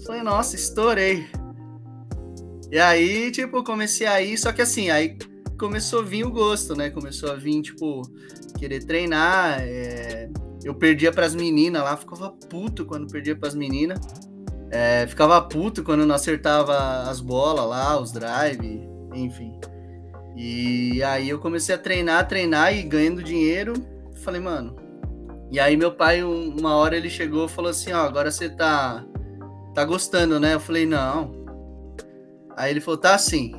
Falei, 0.07 0.23
nossa, 0.23 0.57
estourei. 0.57 1.26
E 2.71 2.78
aí, 2.78 3.31
tipo, 3.31 3.62
comecei 3.62 4.07
a 4.07 4.21
ir, 4.23 4.38
só 4.38 4.50
que 4.50 4.62
assim, 4.62 4.90
aí 4.90 5.16
começou 5.59 6.00
a 6.00 6.02
vir 6.02 6.25
o 6.25 6.31
gosto, 6.31 6.75
né? 6.75 6.90
Começou 6.90 7.31
a 7.31 7.35
vir, 7.35 7.61
tipo, 7.62 8.02
querer 8.59 8.85
treinar. 8.85 9.61
é, 9.61 10.31
Eu 10.64 10.75
perdia 10.75 11.12
pras 11.12 11.35
meninas 11.35 11.83
lá, 11.83 11.97
ficava 11.97 12.31
puto 12.31 12.85
quando 12.85 13.11
perdia 13.11 13.37
pras 13.37 13.54
meninas. 13.54 14.00
É, 14.71 15.07
ficava 15.07 15.40
puto 15.42 15.83
quando 15.85 16.07
não 16.07 16.14
acertava 16.14 17.02
as 17.11 17.21
bolas 17.21 17.66
lá, 17.66 18.00
os 18.00 18.11
drive, 18.11 18.81
enfim. 19.14 19.59
E 20.37 21.02
aí 21.02 21.28
eu 21.28 21.38
comecei 21.38 21.75
a 21.75 21.78
treinar, 21.78 22.26
treinar 22.28 22.75
e 22.75 22.83
ganhando 22.83 23.23
dinheiro. 23.23 23.75
Falei, 24.25 24.40
mano. 24.40 24.76
E 25.50 25.61
aí 25.61 25.76
meu 25.76 25.92
pai, 25.92 26.25
um- 26.25 26.57
uma 26.59 26.75
hora 26.76 26.97
ele 26.97 27.11
chegou 27.11 27.47
e 27.47 27.49
falou 27.49 27.71
assim, 27.71 27.92
ó, 27.92 28.00
agora 28.02 28.31
você 28.31 28.49
tá 28.49 29.04
tá 29.75 29.85
gostando, 29.85 30.38
né? 30.38 30.54
Eu 30.54 30.61
falei, 30.61 30.85
não. 30.87 31.33
Aí 32.57 32.71
ele 32.71 32.81
falou, 32.81 32.99
tá 33.00 33.16
sim. 33.19 33.52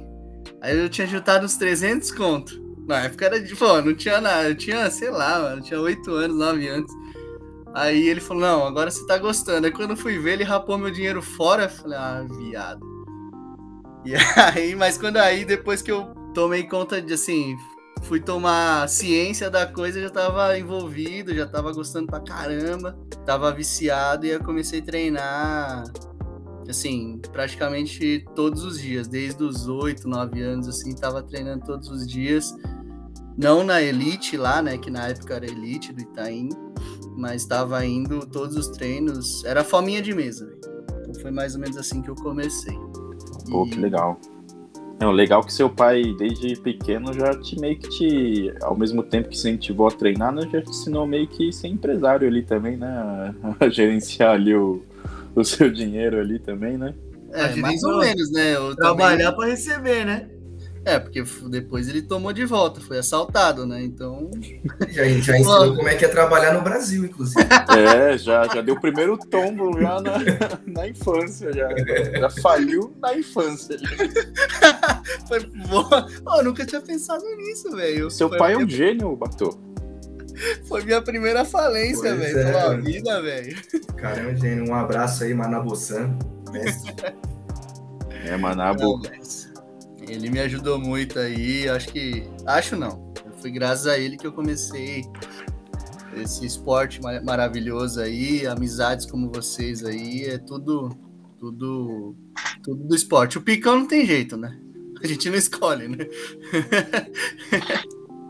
Aí 0.61 0.77
eu 0.77 0.89
tinha 0.89 1.07
juntado 1.07 1.45
uns 1.45 1.57
300 1.57 2.11
conto. 2.11 2.61
Na 2.87 3.03
época 3.05 3.25
era 3.25 3.39
de, 3.41 3.55
pô, 3.55 3.81
não 3.81 3.95
tinha 3.95 4.21
nada. 4.21 4.49
Eu 4.49 4.55
tinha, 4.55 4.89
sei 4.91 5.09
lá, 5.09 5.39
mano, 5.39 5.61
tinha 5.61 5.79
8 5.79 6.11
anos, 6.13 6.37
9 6.37 6.67
anos. 6.67 6.91
Aí 7.73 8.07
ele 8.07 8.21
falou, 8.21 8.43
não, 8.43 8.67
agora 8.67 8.91
você 8.91 9.05
tá 9.07 9.17
gostando. 9.17 9.65
Aí 9.65 9.73
quando 9.73 9.91
eu 9.91 9.97
fui 9.97 10.19
ver, 10.19 10.33
ele 10.33 10.43
rapou 10.43 10.77
meu 10.77 10.91
dinheiro 10.91 11.21
fora. 11.21 11.63
Eu 11.63 11.69
falei, 11.69 11.97
ah, 11.97 12.23
viado. 12.37 12.92
E 14.05 14.13
aí, 14.15 14.75
mas 14.75 14.97
quando 14.97 15.17
aí, 15.17 15.45
depois 15.45 15.81
que 15.81 15.91
eu 15.91 16.13
tomei 16.33 16.63
conta 16.63 17.01
de, 17.01 17.13
assim, 17.13 17.55
fui 18.03 18.19
tomar 18.19 18.87
ciência 18.89 19.49
da 19.49 19.65
coisa, 19.65 20.01
já 20.01 20.09
tava 20.09 20.57
envolvido, 20.57 21.33
já 21.33 21.47
tava 21.47 21.71
gostando 21.71 22.07
pra 22.07 22.19
caramba. 22.19 22.97
Tava 23.25 23.51
viciado 23.51 24.25
e 24.25 24.29
eu 24.29 24.43
comecei 24.43 24.79
a 24.79 24.83
treinar, 24.83 25.83
assim, 26.67 27.21
praticamente 27.31 28.25
todos 28.35 28.63
os 28.63 28.79
dias. 28.79 29.07
Desde 29.07 29.41
os 29.41 29.67
8, 29.67 30.07
9 30.07 30.41
anos, 30.41 30.67
assim, 30.67 30.93
tava 30.93 31.23
treinando 31.23 31.65
todos 31.65 31.89
os 31.89 32.05
dias. 32.05 32.53
Não 33.37 33.63
na 33.63 33.81
Elite 33.81 34.37
lá, 34.37 34.61
né, 34.61 34.77
que 34.77 34.91
na 34.91 35.07
época 35.07 35.35
era 35.35 35.45
Elite 35.45 35.91
do 35.93 36.01
Itaim, 36.01 36.49
mas 37.17 37.45
tava 37.45 37.83
indo 37.85 38.27
todos 38.27 38.55
os 38.57 38.67
treinos. 38.67 39.43
Era 39.45 39.63
fominha 39.63 40.01
de 40.01 40.13
mesa. 40.13 40.53
Então 41.01 41.21
foi 41.21 41.31
mais 41.31 41.55
ou 41.55 41.61
menos 41.61 41.77
assim 41.77 42.01
que 42.01 42.09
eu 42.09 42.15
comecei. 42.15 42.77
Pô, 43.49 43.65
que 43.65 43.75
legal. 43.75 44.19
Não, 44.99 45.11
legal 45.11 45.43
que 45.43 45.51
seu 45.51 45.69
pai, 45.69 46.13
desde 46.17 46.55
pequeno, 46.55 47.11
já 47.13 47.35
te 47.37 47.59
meio 47.59 47.77
que 47.77 47.89
te. 47.89 48.53
Ao 48.61 48.77
mesmo 48.77 49.03
tempo 49.03 49.27
que 49.29 49.35
incentivou 49.35 49.87
a 49.87 49.91
treinar, 49.91 50.31
né, 50.33 50.47
já 50.51 50.61
te 50.61 50.69
ensinou 50.69 51.05
meio 51.05 51.27
que 51.27 51.51
ser 51.51 51.67
empresário 51.67 52.27
ali 52.27 52.41
também, 52.43 52.77
né? 52.77 53.33
A 53.59 53.69
gerenciar 53.69 54.31
ali 54.35 54.55
o, 54.55 54.81
o 55.35 55.43
seu 55.43 55.69
dinheiro 55.71 56.19
ali 56.19 56.39
também, 56.39 56.77
né? 56.77 56.93
É, 57.33 57.39
Imagina 57.45 57.61
mais 57.67 57.83
ou 57.83 57.99
menos, 57.99 58.31
né? 58.31 58.55
Eu 58.55 58.75
Trabalhar 58.75 59.31
também- 59.31 59.35
pra 59.35 59.47
receber, 59.47 60.05
né? 60.05 60.29
É, 60.85 60.99
porque 60.99 61.23
depois 61.49 61.87
ele 61.87 62.01
tomou 62.01 62.33
de 62.33 62.43
volta, 62.45 62.81
foi 62.81 62.97
assaltado, 62.99 63.65
né? 63.65 63.81
Então. 63.83 64.29
Já, 64.89 65.03
já 65.05 65.37
ensinou 65.37 65.75
como 65.77 65.87
é 65.87 65.95
que 65.95 66.03
é 66.03 66.07
trabalhar 66.09 66.53
no 66.53 66.61
Brasil, 66.61 67.05
inclusive. 67.05 67.39
É, 67.73 68.17
já, 68.17 68.43
já 68.47 68.61
deu 68.61 68.75
o 68.75 68.81
primeiro 68.81 69.17
tombo 69.17 69.79
já 69.79 69.99
na, 70.01 70.11
na 70.67 70.87
infância, 70.87 71.51
já. 71.53 71.69
Já 72.19 72.29
faliu 72.29 72.93
na 73.01 73.15
infância. 73.17 73.77
Foi 75.27 75.39
boa. 75.69 76.07
Oh, 76.25 76.37
eu 76.37 76.43
nunca 76.43 76.65
tinha 76.65 76.81
pensado 76.81 77.23
nisso, 77.37 77.71
velho. 77.75 78.11
Seu 78.11 78.29
Foi 78.29 78.37
pai 78.37 78.51
é 78.53 78.55
minha- 78.55 78.65
um 78.65 78.69
gênio, 78.69 79.15
Batô. 79.15 79.57
Foi 80.67 80.83
minha 80.83 81.01
primeira 81.01 81.45
falência, 81.45 82.15
velho. 82.15 82.39
é, 82.39 82.51
Falou 82.51 82.59
a 82.67 82.69
mano. 82.71 82.83
vida, 82.83 83.21
velho. 83.21 83.55
Cara, 83.95 84.19
é 84.21 84.27
um 84.27 84.35
gênio. 84.35 84.69
Um 84.69 84.75
abraço 84.75 85.23
aí, 85.23 85.33
Manabosan, 85.33 86.17
mestre. 86.51 86.93
É, 88.25 88.31
Não, 88.31 88.39
Manabo. 88.39 88.99
mas 89.09 89.51
ele 90.13 90.29
me 90.29 90.39
ajudou 90.39 90.79
muito 90.79 91.19
aí. 91.19 91.67
Acho 91.69 91.89
que. 91.89 92.23
Acho 92.45 92.75
não. 92.75 93.13
Foi 93.41 93.51
graças 93.51 93.87
a 93.87 93.97
ele 93.97 94.17
que 94.17 94.25
eu 94.25 94.31
comecei 94.31 95.03
esse 96.15 96.45
esporte 96.45 97.01
ma- 97.01 97.21
maravilhoso 97.21 97.99
aí, 97.99 98.45
amizades 98.45 99.05
como 99.05 99.31
vocês 99.31 99.83
aí, 99.83 100.25
é 100.25 100.37
tudo. 100.37 100.89
Tudo. 101.39 102.15
Tudo 102.63 102.87
do 102.87 102.95
esporte. 102.95 103.37
O 103.37 103.41
picão 103.41 103.79
não 103.79 103.87
tem 103.87 104.05
jeito, 104.05 104.37
né? 104.37 104.57
A 105.03 105.07
gente 105.07 105.29
não 105.29 105.37
escolhe, 105.37 105.89
né? 105.89 105.97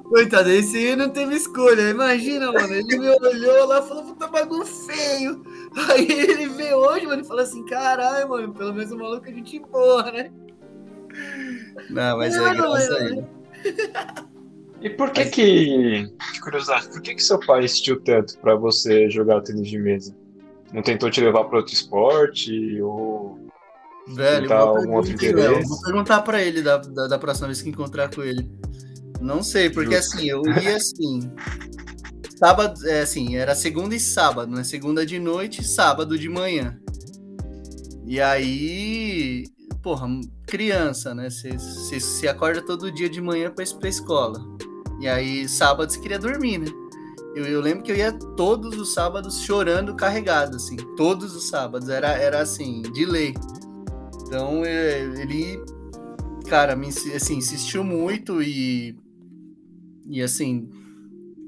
Coitado, 0.09 0.49
esse 0.49 0.77
aí 0.77 0.95
não 0.95 1.09
teve 1.09 1.35
escolha. 1.35 1.89
Imagina, 1.89 2.51
mano. 2.51 2.73
Ele 2.73 2.97
me 2.97 3.09
olhou 3.09 3.67
lá 3.67 3.79
e 3.79 3.87
falou, 3.87 4.03
puta 4.03 4.27
bagulho 4.27 4.65
feio. 4.65 5.43
Aí 5.89 6.07
ele 6.11 6.47
veio 6.49 6.77
hoje, 6.77 7.05
mano, 7.05 7.21
e 7.21 7.25
falou 7.25 7.43
assim: 7.43 7.63
caralho, 7.65 8.29
mano, 8.29 8.53
pelo 8.53 8.73
menos 8.73 8.91
o 8.91 8.97
maluco 8.97 9.27
a 9.27 9.31
gente 9.31 9.59
boa, 9.59 10.11
né? 10.11 10.31
Não, 11.89 12.17
mas 12.17 12.35
Não, 12.35 12.47
é 12.47 12.55
graças 12.55 12.89
não, 12.89 12.95
a 12.95 13.01
ele. 13.05 13.25
E 14.81 14.89
por 14.89 15.11
que 15.11 15.25
que, 15.25 16.09
de 16.33 16.41
curiosidade, 16.41 16.89
por 16.89 17.01
que 17.01 17.15
que 17.15 17.23
seu 17.23 17.39
pai 17.39 17.63
insistiu 17.63 18.01
tanto 18.01 18.37
pra 18.39 18.55
você 18.55 19.09
jogar 19.09 19.41
tênis 19.41 19.69
de 19.69 19.79
mesa? 19.79 20.13
Não 20.73 20.81
tentou 20.81 21.09
te 21.09 21.21
levar 21.21 21.45
pra 21.45 21.59
outro 21.59 21.73
esporte 21.73 22.81
ou 22.81 23.39
Velho, 24.07 24.41
Tentar 24.43 24.65
boa 24.65 24.79
algum 24.79 24.95
outro 24.95 25.13
interesse? 25.13 25.69
Vou 25.69 25.81
perguntar 25.81 26.21
pra 26.21 26.41
ele 26.41 26.61
da, 26.61 26.77
da, 26.77 27.07
da 27.07 27.19
próxima 27.19 27.47
vez 27.47 27.61
que 27.61 27.69
encontrar 27.69 28.13
com 28.13 28.21
ele. 28.21 28.51
Não 29.21 29.41
sei, 29.41 29.69
porque 29.69 29.95
Justo. 29.95 30.17
assim, 30.17 30.29
eu 30.29 30.41
ia 30.45 30.75
assim. 30.75 31.31
Sábado, 32.37 32.85
é 32.87 33.01
assim, 33.01 33.37
era 33.37 33.55
segunda 33.55 33.95
e 33.95 33.99
sábado, 33.99 34.51
né? 34.53 34.63
Segunda 34.63 35.05
de 35.05 35.17
noite 35.19 35.61
e 35.61 35.63
sábado 35.63 36.17
de 36.17 36.27
manhã. 36.27 36.77
E 38.05 38.19
aí, 38.19 39.45
porra, 39.81 40.07
criança, 40.53 41.15
né? 41.15 41.29
Você 41.31 42.27
acorda 42.27 42.61
todo 42.61 42.91
dia 42.91 43.09
de 43.09 43.19
manhã 43.19 43.49
pra 43.49 43.63
ir 43.63 43.73
pra 43.73 43.89
escola. 43.89 44.39
E 44.99 45.07
aí, 45.07 45.49
sábado 45.49 45.91
você 45.91 45.99
queria 45.99 46.19
dormir, 46.19 46.59
né? 46.59 46.67
Eu, 47.35 47.45
eu, 47.45 47.59
lembro 47.59 47.83
que 47.83 47.91
eu 47.91 47.95
ia 47.95 48.13
todos 48.13 48.77
os 48.77 48.93
sábados 48.93 49.41
chorando 49.41 49.95
carregado, 49.95 50.57
assim. 50.57 50.75
Todos 50.95 51.35
os 51.35 51.49
sábados. 51.49 51.89
Era, 51.89 52.09
era 52.09 52.39
assim, 52.39 52.83
de 52.83 53.03
lei. 53.03 53.33
Então, 54.21 54.63
é, 54.63 54.99
ele, 54.99 55.59
cara, 56.47 56.75
me, 56.75 56.89
assim, 56.89 57.37
insistiu 57.37 57.83
muito 57.83 58.39
e. 58.39 58.95
E 60.05 60.21
assim. 60.21 60.69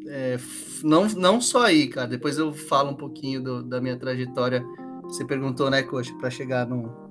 É, 0.08 0.40
não, 0.84 1.06
não 1.10 1.40
só 1.40 1.66
aí, 1.66 1.88
cara. 1.88 2.08
Depois 2.08 2.40
eu 2.40 2.52
falo 2.52 2.90
um 2.90 2.96
pouquinho 2.96 3.44
do, 3.44 3.62
da 3.62 3.80
minha 3.80 3.98
trajetória. 3.98 4.66
Você 5.04 5.24
perguntou, 5.24 5.70
né, 5.70 5.84
Coxa, 5.84 6.12
para 6.16 6.32
chegar 6.32 6.68
num, 6.68 7.05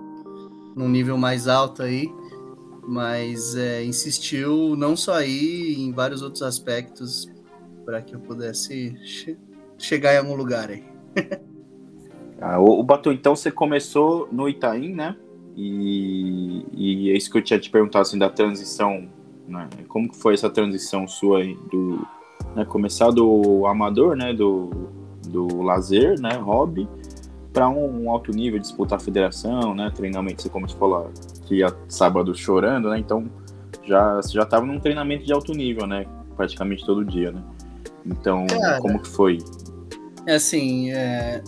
num 0.75 0.89
nível 0.89 1.17
mais 1.17 1.47
alto 1.47 1.81
aí. 1.81 2.11
Mas 2.87 3.55
é, 3.55 3.83
insistiu 3.83 4.75
não 4.75 4.95
só 4.95 5.15
aí, 5.15 5.75
em 5.79 5.91
vários 5.91 6.21
outros 6.21 6.43
aspectos 6.43 7.27
para 7.83 8.01
que 8.01 8.15
eu 8.15 8.19
pudesse 8.19 8.95
che 9.03 9.37
chegar 9.77 10.13
em 10.13 10.17
algum 10.17 10.35
lugar 10.35 10.69
aí. 10.69 10.83
ah, 12.39 12.59
o, 12.59 12.79
o 12.79 12.83
Batu, 12.83 13.11
então 13.11 13.35
você 13.35 13.51
começou 13.51 14.27
no 14.31 14.47
Itaim, 14.47 14.93
né? 14.93 15.15
E, 15.55 16.65
e 16.73 17.11
é 17.11 17.17
isso 17.17 17.31
que 17.31 17.37
eu 17.37 17.41
tinha 17.41 17.59
te 17.59 17.69
perguntado 17.69 18.03
assim, 18.03 18.17
da 18.17 18.29
transição, 18.29 19.09
né? 19.47 19.67
Como 19.87 20.09
que 20.09 20.17
foi 20.17 20.33
essa 20.33 20.49
transição 20.49 21.07
sua 21.07 21.39
aí 21.39 21.55
do 21.71 22.05
né, 22.55 22.65
começar 22.65 23.11
do 23.11 23.65
amador, 23.67 24.15
né, 24.15 24.33
do, 24.33 24.69
do 25.27 25.61
lazer, 25.61 26.19
né, 26.19 26.35
hobby, 26.37 26.87
para 27.55 27.69
um, 27.69 28.03
um, 28.03 28.11
alto 28.11 28.31
nível, 28.31 28.59
disputar 28.59 28.99
a 28.99 29.01
federação, 29.01 29.73
né, 29.73 29.89
treinamento, 29.95 30.41
você 30.41 30.49
como 30.49 30.67
você 30.69 30.77
falou, 30.77 31.09
que 31.45 31.55
ia 31.55 31.73
sábado 31.87 32.35
chorando, 32.35 32.89
né, 32.89 32.99
então 32.99 33.31
já 33.85 34.17
você 34.17 34.33
já 34.33 34.43
estava 34.43 34.65
num 34.65 34.77
treinamento 34.77 35.23
de 35.23 35.31
alto 35.31 35.53
nível, 35.53 35.87
né, 35.87 36.05
praticamente 36.35 36.85
todo 36.85 37.05
dia, 37.05 37.31
né. 37.31 37.41
Então, 38.05 38.45
Cara, 38.45 38.81
como 38.81 38.99
que 38.99 39.07
foi? 39.07 39.37
É 40.27 40.35
assim, 40.35 40.91
é... 40.91 41.41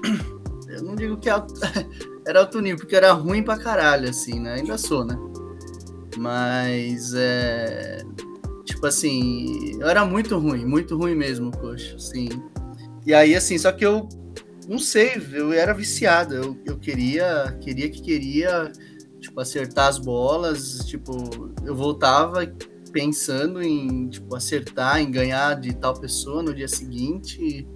eu 0.68 0.82
não 0.82 0.96
digo 0.96 1.18
que 1.18 1.28
era 2.26 2.40
alto 2.40 2.58
nível, 2.58 2.78
porque 2.78 2.96
era 2.96 3.12
ruim 3.12 3.42
pra 3.42 3.58
caralho, 3.58 4.08
assim, 4.08 4.40
né? 4.40 4.54
Ainda 4.54 4.78
sou, 4.78 5.04
né? 5.04 5.16
Mas, 6.16 7.12
é... 7.14 8.02
tipo 8.64 8.86
assim, 8.86 9.76
eu 9.78 9.86
era 9.86 10.04
muito 10.04 10.38
ruim, 10.38 10.64
muito 10.64 10.96
ruim 10.96 11.14
mesmo, 11.14 11.50
poxa, 11.50 11.94
assim. 11.96 12.30
E 13.06 13.12
aí, 13.12 13.34
assim, 13.36 13.58
só 13.58 13.70
que 13.70 13.84
eu, 13.84 14.08
não 14.68 14.78
sei, 14.78 15.20
eu 15.32 15.52
era 15.52 15.72
viciado, 15.72 16.34
eu, 16.34 16.56
eu 16.64 16.78
queria, 16.78 17.56
queria 17.60 17.90
que 17.90 18.00
queria, 18.00 18.70
tipo, 19.20 19.40
acertar 19.40 19.88
as 19.88 19.98
bolas, 19.98 20.78
tipo, 20.86 21.12
eu 21.64 21.74
voltava 21.74 22.46
pensando 22.92 23.62
em 23.62 24.08
tipo, 24.08 24.36
acertar, 24.36 25.00
em 25.00 25.10
ganhar 25.10 25.58
de 25.58 25.74
tal 25.74 25.94
pessoa 25.94 26.42
no 26.42 26.54
dia 26.54 26.68
seguinte. 26.68 27.66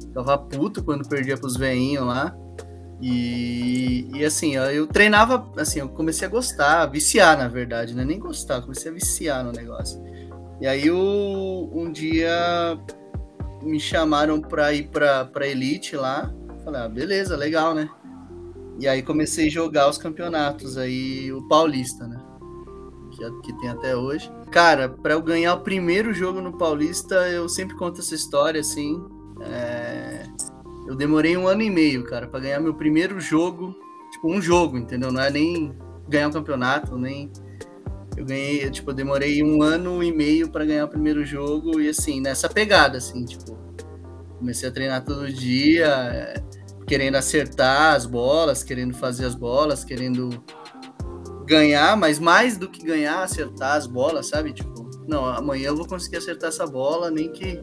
Ficava 0.00 0.36
puto 0.36 0.82
quando 0.82 1.08
perdia 1.08 1.36
pros 1.36 1.56
veinhos 1.56 2.04
lá. 2.04 2.36
E, 3.00 4.08
e 4.14 4.24
assim, 4.24 4.56
eu 4.56 4.86
treinava, 4.86 5.50
assim, 5.56 5.80
eu 5.80 5.88
comecei 5.88 6.26
a 6.26 6.30
gostar, 6.30 6.86
viciar, 6.86 7.38
na 7.38 7.46
verdade, 7.46 7.94
né? 7.94 8.04
Nem 8.04 8.18
gostar, 8.18 8.62
comecei 8.62 8.90
a 8.90 8.94
viciar 8.94 9.44
no 9.44 9.52
negócio. 9.52 10.02
E 10.60 10.66
aí 10.66 10.90
o, 10.90 11.70
um 11.72 11.92
dia 11.92 12.78
me 13.66 13.80
chamaram 13.80 14.40
para 14.40 14.72
ir 14.72 14.88
para 14.88 15.24
pra 15.24 15.46
Elite 15.46 15.96
lá. 15.96 16.32
Falei, 16.64 16.80
ah, 16.80 16.88
beleza, 16.88 17.36
legal, 17.36 17.74
né? 17.74 17.88
E 18.78 18.86
aí 18.86 19.02
comecei 19.02 19.46
a 19.48 19.50
jogar 19.50 19.88
os 19.88 19.98
campeonatos 19.98 20.76
aí, 20.76 21.32
o 21.32 21.46
Paulista, 21.48 22.06
né? 22.06 22.20
Que, 23.10 23.30
que 23.42 23.60
tem 23.60 23.70
até 23.70 23.96
hoje. 23.96 24.30
Cara, 24.50 24.88
para 24.88 25.14
eu 25.14 25.22
ganhar 25.22 25.54
o 25.54 25.60
primeiro 25.60 26.12
jogo 26.12 26.40
no 26.40 26.56
Paulista, 26.56 27.14
eu 27.28 27.48
sempre 27.48 27.76
conto 27.76 28.00
essa 28.00 28.14
história 28.14 28.60
assim. 28.60 29.02
É... 29.40 30.24
Eu 30.86 30.94
demorei 30.94 31.36
um 31.36 31.48
ano 31.48 31.62
e 31.62 31.70
meio, 31.70 32.04
cara, 32.04 32.28
para 32.28 32.40
ganhar 32.40 32.60
meu 32.60 32.74
primeiro 32.74 33.18
jogo. 33.20 33.74
Tipo, 34.12 34.32
um 34.32 34.40
jogo, 34.40 34.78
entendeu? 34.78 35.10
Não 35.10 35.20
é 35.20 35.30
nem 35.30 35.74
ganhar 36.08 36.28
um 36.28 36.32
campeonato, 36.32 36.96
nem. 36.96 37.30
Eu 38.16 38.24
ganhei, 38.24 38.70
tipo, 38.70 38.92
demorei 38.92 39.42
um 39.42 39.62
ano 39.62 40.02
e 40.02 40.10
meio 40.10 40.48
para 40.48 40.64
ganhar 40.64 40.86
o 40.86 40.88
primeiro 40.88 41.24
jogo 41.24 41.80
e 41.80 41.88
assim, 41.88 42.20
nessa 42.20 42.48
pegada, 42.48 42.98
assim, 42.98 43.24
tipo. 43.24 43.56
Comecei 44.38 44.68
a 44.68 44.72
treinar 44.72 45.02
todo 45.02 45.32
dia, 45.32 45.86
é, 45.86 46.42
querendo 46.86 47.16
acertar 47.16 47.94
as 47.94 48.04
bolas, 48.04 48.62
querendo 48.62 48.94
fazer 48.94 49.24
as 49.24 49.34
bolas, 49.34 49.82
querendo 49.82 50.28
ganhar, 51.46 51.96
mas 51.96 52.18
mais 52.18 52.58
do 52.58 52.68
que 52.68 52.84
ganhar, 52.84 53.22
acertar 53.22 53.76
as 53.76 53.86
bolas, 53.86 54.28
sabe? 54.28 54.52
Tipo, 54.52 54.90
não, 55.08 55.24
amanhã 55.24 55.68
eu 55.68 55.76
vou 55.76 55.86
conseguir 55.86 56.16
acertar 56.16 56.48
essa 56.48 56.66
bola, 56.66 57.10
nem 57.10 57.30
que. 57.30 57.62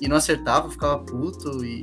E 0.00 0.08
não 0.08 0.16
acertava, 0.16 0.70
ficava 0.70 0.98
puto. 0.98 1.64
E, 1.64 1.82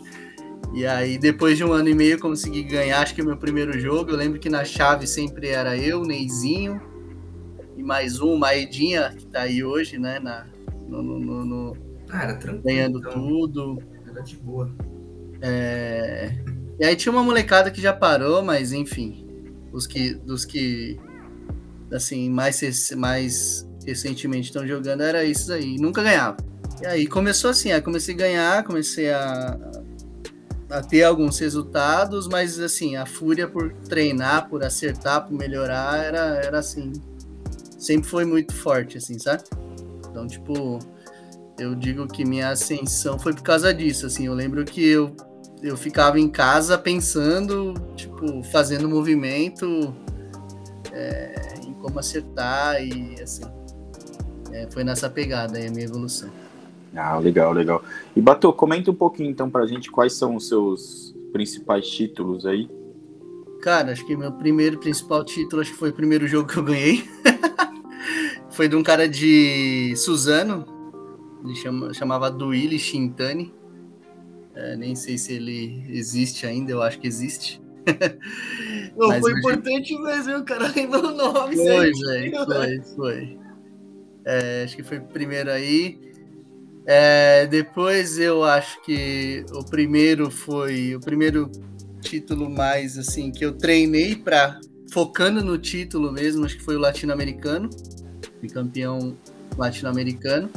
e 0.72 0.86
aí, 0.86 1.18
depois 1.18 1.58
de 1.58 1.64
um 1.64 1.72
ano 1.72 1.88
e 1.88 1.94
meio, 1.94 2.14
eu 2.14 2.20
consegui 2.20 2.62
ganhar, 2.62 3.02
acho 3.02 3.14
que 3.14 3.22
o 3.22 3.26
meu 3.26 3.36
primeiro 3.36 3.78
jogo. 3.78 4.10
Eu 4.10 4.16
lembro 4.16 4.38
que 4.38 4.48
na 4.48 4.64
chave 4.64 5.06
sempre 5.06 5.48
era 5.48 5.76
eu, 5.76 6.02
Neizinho, 6.02 6.80
e 7.76 7.82
mais 7.82 8.20
um, 8.20 8.36
Maedinha, 8.36 9.14
que 9.16 9.26
tá 9.26 9.42
aí 9.42 9.64
hoje, 9.64 9.98
né? 9.98 10.18
Na, 10.18 10.46
no, 10.88 11.02
no, 11.02 11.44
no 11.44 11.76
era 12.12 12.34
tranquilo. 12.36 12.62
Ganhando 12.64 12.98
então. 12.98 13.12
tudo. 13.12 13.82
Era 14.08 14.20
de 14.20 14.36
boa. 14.36 14.70
É... 15.40 16.32
E 16.78 16.84
aí 16.84 16.96
tinha 16.96 17.12
uma 17.12 17.22
molecada 17.22 17.70
que 17.70 17.80
já 17.80 17.92
parou, 17.92 18.42
mas 18.42 18.72
enfim 18.72 19.24
os 19.74 19.88
que, 19.88 20.14
dos 20.14 20.44
que 20.44 20.98
assim, 21.92 22.30
mais, 22.30 22.60
mais 22.96 23.68
recentemente 23.84 24.46
estão 24.46 24.66
jogando, 24.66 25.02
era 25.02 25.24
esses 25.24 25.50
aí. 25.50 25.76
Nunca 25.76 26.02
ganhava. 26.02 26.36
E 26.80 26.86
aí 26.86 27.06
começou 27.06 27.50
assim, 27.50 27.72
aí 27.72 27.82
comecei 27.82 28.14
a 28.14 28.18
ganhar, 28.18 28.64
comecei 28.64 29.10
a, 29.10 29.58
a 30.70 30.80
ter 30.80 31.02
alguns 31.02 31.38
resultados, 31.38 32.28
mas 32.28 32.58
assim, 32.60 32.96
a 32.96 33.04
fúria 33.04 33.48
por 33.48 33.72
treinar, 33.88 34.48
por 34.48 34.64
acertar, 34.64 35.26
por 35.26 35.36
melhorar, 35.36 35.98
era, 35.98 36.20
era 36.36 36.58
assim, 36.60 36.92
sempre 37.84 38.08
foi 38.08 38.24
muito 38.24 38.54
forte, 38.54 38.98
assim, 38.98 39.18
sabe? 39.18 39.42
Então, 40.10 40.26
tipo, 40.26 40.78
eu 41.58 41.74
digo 41.74 42.06
que 42.06 42.24
minha 42.24 42.50
ascensão 42.50 43.18
foi 43.18 43.32
por 43.32 43.42
causa 43.42 43.72
disso, 43.72 44.06
assim, 44.06 44.26
eu 44.26 44.34
lembro 44.34 44.64
que 44.64 44.84
eu 44.86 45.14
eu 45.62 45.78
ficava 45.78 46.20
em 46.20 46.28
casa 46.28 46.76
pensando, 46.76 47.72
tipo, 47.96 48.42
fazendo 48.44 48.86
movimento 48.86 49.94
é, 50.92 51.54
em 51.66 51.72
como 51.72 51.98
acertar 51.98 52.82
e 52.82 53.20
assim. 53.22 53.44
É, 54.52 54.68
foi 54.70 54.84
nessa 54.84 55.08
pegada 55.08 55.56
aí 55.56 55.66
a 55.66 55.70
minha 55.70 55.84
evolução. 55.84 56.28
Ah, 56.94 57.18
legal, 57.18 57.52
legal. 57.52 57.82
E 58.14 58.20
Bato, 58.20 58.52
comenta 58.52 58.90
um 58.90 58.94
pouquinho 58.94 59.30
então 59.30 59.50
pra 59.50 59.66
gente 59.66 59.90
quais 59.90 60.12
são 60.12 60.36
os 60.36 60.48
seus 60.48 61.14
principais 61.32 61.88
títulos 61.88 62.44
aí. 62.44 62.68
Cara, 63.62 63.90
acho 63.90 64.06
que 64.06 64.14
meu 64.14 64.30
primeiro 64.30 64.78
principal 64.78 65.24
título, 65.24 65.62
acho 65.62 65.72
que 65.72 65.78
foi 65.78 65.88
o 65.88 65.94
primeiro 65.94 66.28
jogo 66.28 66.46
que 66.46 66.58
eu 66.58 66.62
ganhei. 66.62 67.08
foi 68.50 68.68
de 68.68 68.76
um 68.76 68.82
cara 68.82 69.08
de 69.08 69.94
Suzano, 69.96 70.66
ele 71.44 71.54
chama, 71.54 71.92
chamava 71.92 72.30
Duílio 72.30 72.78
Shintani. 72.78 73.52
É, 74.54 74.76
nem 74.76 74.94
sei 74.94 75.18
se 75.18 75.32
ele 75.32 75.84
existe 75.88 76.46
ainda, 76.46 76.72
eu 76.72 76.82
acho 76.82 76.98
que 77.00 77.06
existe. 77.06 77.60
Não, 78.96 79.08
Mas 79.08 79.20
foi 79.20 79.32
importante 79.32 79.98
mesmo, 79.98 80.38
o 80.38 80.44
cara 80.44 80.72
lembrou 80.74 81.06
o 81.06 81.14
nome. 81.14 81.56
Foi, 81.56 81.92
velho, 81.92 82.44
foi, 82.46 82.80
foi. 82.96 83.38
É, 84.24 84.62
acho 84.64 84.76
que 84.76 84.82
foi 84.82 84.98
o 84.98 85.04
primeiro 85.04 85.50
aí. 85.50 85.98
É, 86.86 87.46
depois 87.46 88.18
eu 88.18 88.44
acho 88.44 88.80
que 88.82 89.44
o 89.52 89.64
primeiro 89.64 90.30
foi 90.30 90.94
o 90.94 91.00
primeiro 91.00 91.50
título 92.00 92.48
mais 92.48 92.98
assim 92.98 93.32
que 93.32 93.44
eu 93.44 93.52
treinei 93.52 94.14
para 94.14 94.60
focando 94.94 95.42
no 95.42 95.58
título 95.58 96.10
mesmo, 96.10 96.46
acho 96.46 96.56
que 96.56 96.62
foi 96.62 96.76
o 96.76 96.78
latino-americano, 96.78 97.68
campeão 98.52 99.16
latino-americano 99.58 100.48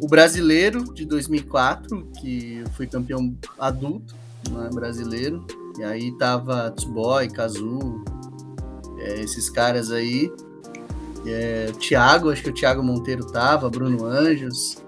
o 0.00 0.06
brasileiro 0.06 0.84
de 0.94 1.04
2004, 1.04 2.08
que 2.20 2.62
fui 2.74 2.86
campeão 2.86 3.34
adulto 3.58 4.14
né, 4.50 4.68
brasileiro. 4.72 5.44
E 5.78 5.84
aí 5.84 6.12
tava 6.18 6.70
Tsboy, 6.70 7.28
Kazu, 7.28 8.04
é, 8.98 9.20
esses 9.20 9.48
caras 9.48 9.90
aí. 9.90 10.30
É, 11.26 11.72
Thiago, 11.80 12.30
acho 12.30 12.42
que 12.42 12.50
o 12.50 12.54
Thiago 12.54 12.82
Monteiro 12.82 13.26
tava, 13.26 13.68
Bruno 13.68 14.04
Anjos. 14.04 14.78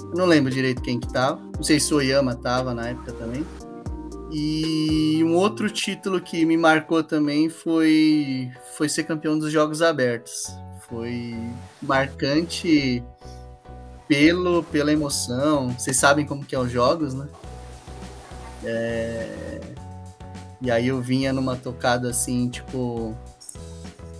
Eu 0.00 0.14
não 0.14 0.26
lembro 0.26 0.50
direito 0.50 0.80
quem 0.80 1.00
que 1.00 1.12
tava. 1.12 1.40
Não 1.56 1.62
sei 1.62 1.80
se 1.80 1.92
o 1.92 1.98
Oyama 1.98 2.34
tava 2.34 2.72
na 2.72 2.88
época 2.88 3.12
também. 3.12 3.44
E 4.30 5.22
um 5.24 5.34
outro 5.34 5.70
título 5.70 6.20
que 6.20 6.44
me 6.44 6.56
marcou 6.56 7.02
também 7.02 7.48
foi, 7.48 8.50
foi 8.76 8.88
ser 8.88 9.04
campeão 9.04 9.38
dos 9.38 9.50
Jogos 9.50 9.80
Abertos. 9.80 10.54
Foi 10.88 11.34
marcante 11.80 13.02
pelo, 14.06 14.62
pela 14.64 14.92
emoção. 14.92 15.70
Vocês 15.70 15.96
sabem 15.96 16.26
como 16.26 16.44
que 16.44 16.54
é 16.54 16.58
os 16.58 16.70
jogos, 16.70 17.14
né? 17.14 17.26
É... 18.64 19.60
E 20.60 20.70
aí 20.70 20.88
eu 20.88 21.00
vinha 21.00 21.32
numa 21.32 21.56
tocada 21.56 22.10
assim, 22.10 22.48
tipo, 22.48 23.14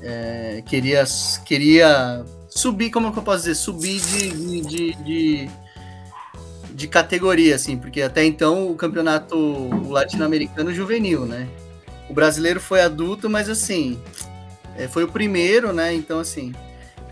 é, 0.01 0.63
queria, 0.65 1.05
queria 1.45 2.25
subir, 2.49 2.91
como 2.91 3.13
que 3.13 3.19
eu 3.19 3.23
posso 3.23 3.39
dizer? 3.39 3.55
Subir 3.57 4.01
de, 4.01 4.31
de, 4.31 4.61
de, 4.61 4.95
de, 5.03 5.51
de 6.79 6.87
categoria, 6.87 7.57
assim, 7.57 7.77
porque 7.77 8.01
até 8.01 8.25
então 8.25 8.71
o 8.71 8.77
campeonato 8.77 9.37
latino-americano 9.89 10.73
juvenil, 10.73 11.27
né? 11.27 11.49
O 12.09 12.15
brasileiro 12.15 12.61
foi 12.61 12.81
adulto, 12.81 13.29
mas 13.29 13.49
assim, 13.49 14.01
é, 14.77 14.87
foi 14.87 15.03
o 15.03 15.09
primeiro, 15.09 15.73
né? 15.73 15.93
Então, 15.93 16.21
assim, 16.21 16.55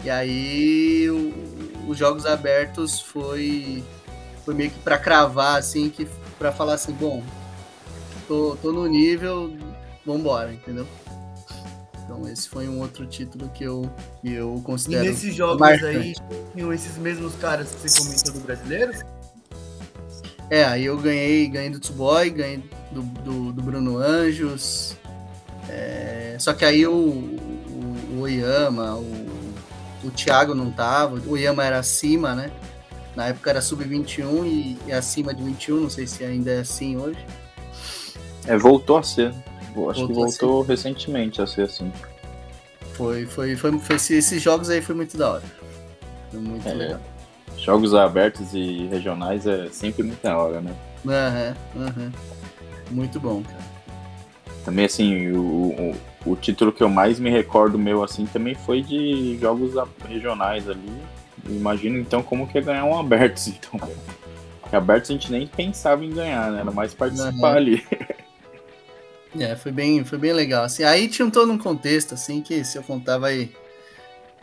e 0.05 0.09
aí 0.09 1.11
o, 1.11 1.91
os 1.91 1.99
jogos 1.99 2.27
abertos 2.27 3.01
foi, 3.01 3.83
foi 4.45 4.55
meio 4.55 4.71
que 4.71 4.79
para 4.79 4.97
cravar, 4.99 5.59
assim, 5.59 5.91
que 5.91 6.07
para 6.39 6.53
falar 6.53 6.75
assim, 6.75 6.93
bom, 6.93 7.21
tô, 8.29 8.57
tô 8.63 8.71
no 8.71 8.87
nível, 8.87 9.53
vambora, 10.07 10.53
entendeu? 10.53 10.87
Então 12.05 12.23
esse 12.29 12.49
foi 12.49 12.69
um 12.69 12.79
outro 12.79 13.05
título 13.05 13.49
que 13.49 13.65
eu, 13.65 13.91
que 14.23 14.33
eu 14.33 14.63
considero. 14.63 15.07
E 15.07 15.09
nesses 15.09 15.35
jogos 15.35 15.59
marcante. 15.59 15.97
aí, 15.97 16.15
tinham 16.55 16.73
esses 16.73 16.97
mesmos 16.99 17.35
caras 17.35 17.69
que 17.73 17.91
você 17.91 18.01
comentou 18.01 18.33
do 18.33 18.41
brasileiro? 18.47 19.16
É, 20.49 20.65
aí 20.65 20.85
eu 20.85 20.97
ganhei, 20.97 21.49
ganhei 21.49 21.71
do 21.71 21.81
Tsuboy, 21.81 22.31
ganhei 22.31 22.63
do, 22.91 23.03
do, 23.03 23.53
do 23.53 23.63
Bruno 23.63 23.99
Anjos. 23.99 24.97
É, 25.69 26.37
só 26.39 26.53
que 26.53 26.65
aí 26.65 26.87
o, 26.87 26.93
o, 26.93 28.17
o 28.17 28.21
Oyama, 28.21 28.95
o, 28.95 29.27
o 30.05 30.11
Thiago 30.11 30.55
não 30.55 30.71
tava, 30.71 31.17
o 31.27 31.33
Oyama 31.33 31.65
era 31.65 31.79
acima, 31.79 32.35
né? 32.35 32.51
Na 33.17 33.29
época 33.29 33.51
era 33.51 33.63
sub-21 33.63 34.45
e, 34.45 34.79
e, 34.87 34.93
acima 34.93 35.35
de 35.35 35.43
21, 35.43 35.81
não 35.81 35.91
sei 35.91 36.07
se 36.07 36.23
ainda 36.23 36.51
é 36.51 36.61
assim 36.61 36.97
hoje. 36.97 37.19
É, 38.47 38.57
voltou 38.57 38.99
a 38.99 39.03
ser. 39.03 39.31
Acho 39.31 39.75
voltou 39.77 40.07
que 40.07 40.13
voltou 40.13 40.63
recentemente 40.63 41.41
a 41.43 41.47
ser 41.47 41.63
assim. 41.63 41.91
Foi, 42.93 43.27
foi, 43.27 43.57
foi, 43.57 43.79
foi, 43.79 43.97
esses 43.97 44.41
jogos 44.41 44.71
aí 44.71 44.81
foi 44.81 44.95
muito 44.95 45.17
da 45.17 45.33
hora. 45.33 45.43
Foi 46.31 46.41
muito 46.41 46.69
é, 46.69 46.75
legal. 46.75 47.01
Jogos 47.67 47.95
abertos 47.95 48.55
e 48.55 48.87
regionais 48.87 49.45
é 49.45 49.69
sempre 49.71 50.05
muito 50.05 50.23
da 50.23 50.39
hora, 50.39 50.61
né? 50.61 50.73
Aham, 51.05 51.57
uhum. 51.75 51.83
Uhum. 51.83 52.13
Muito 52.93 53.19
bom, 53.19 53.43
cara. 53.43 53.67
Também, 54.65 54.85
assim, 54.85 55.33
o, 55.33 55.97
o, 56.25 56.31
o, 56.31 56.37
título 56.37 56.73
que 56.73 56.81
eu 56.81 56.89
mais 56.89 57.19
me 57.19 57.29
recordo 57.29 57.77
meu, 57.77 58.05
assim, 58.05 58.25
também 58.25 58.55
foi 58.55 58.83
de 58.83 59.37
jogos 59.41 59.73
regionais 60.09 60.71
ali. 60.71 60.93
Imagino, 61.49 61.99
então, 61.99 62.23
como 62.23 62.47
que 62.47 62.57
é 62.57 62.61
ganhar 62.61 62.85
um 62.85 62.97
abertos, 62.97 63.49
então. 63.51 63.81
Abertos 64.73 65.11
a 65.11 65.15
gente 65.15 65.33
nem 65.33 65.49
pensava 65.49 66.05
em 66.05 66.11
ganhar, 66.11 66.53
né? 66.53 66.61
Era 66.61 66.71
mais 66.71 66.95
participar 66.95 67.51
uhum. 67.51 67.57
ali. 67.57 67.85
É, 69.41 69.57
foi 69.57 69.73
bem, 69.73 70.05
foi 70.05 70.19
bem 70.19 70.33
legal. 70.33 70.63
Assim, 70.63 70.85
aí 70.85 71.09
tinha 71.09 71.29
todo 71.33 71.51
um 71.51 71.59
contexto, 71.59 72.15
assim, 72.15 72.41
que 72.41 72.63
se 72.63 72.79
eu 72.79 72.83
contar 72.85 73.19
vai, 73.19 73.51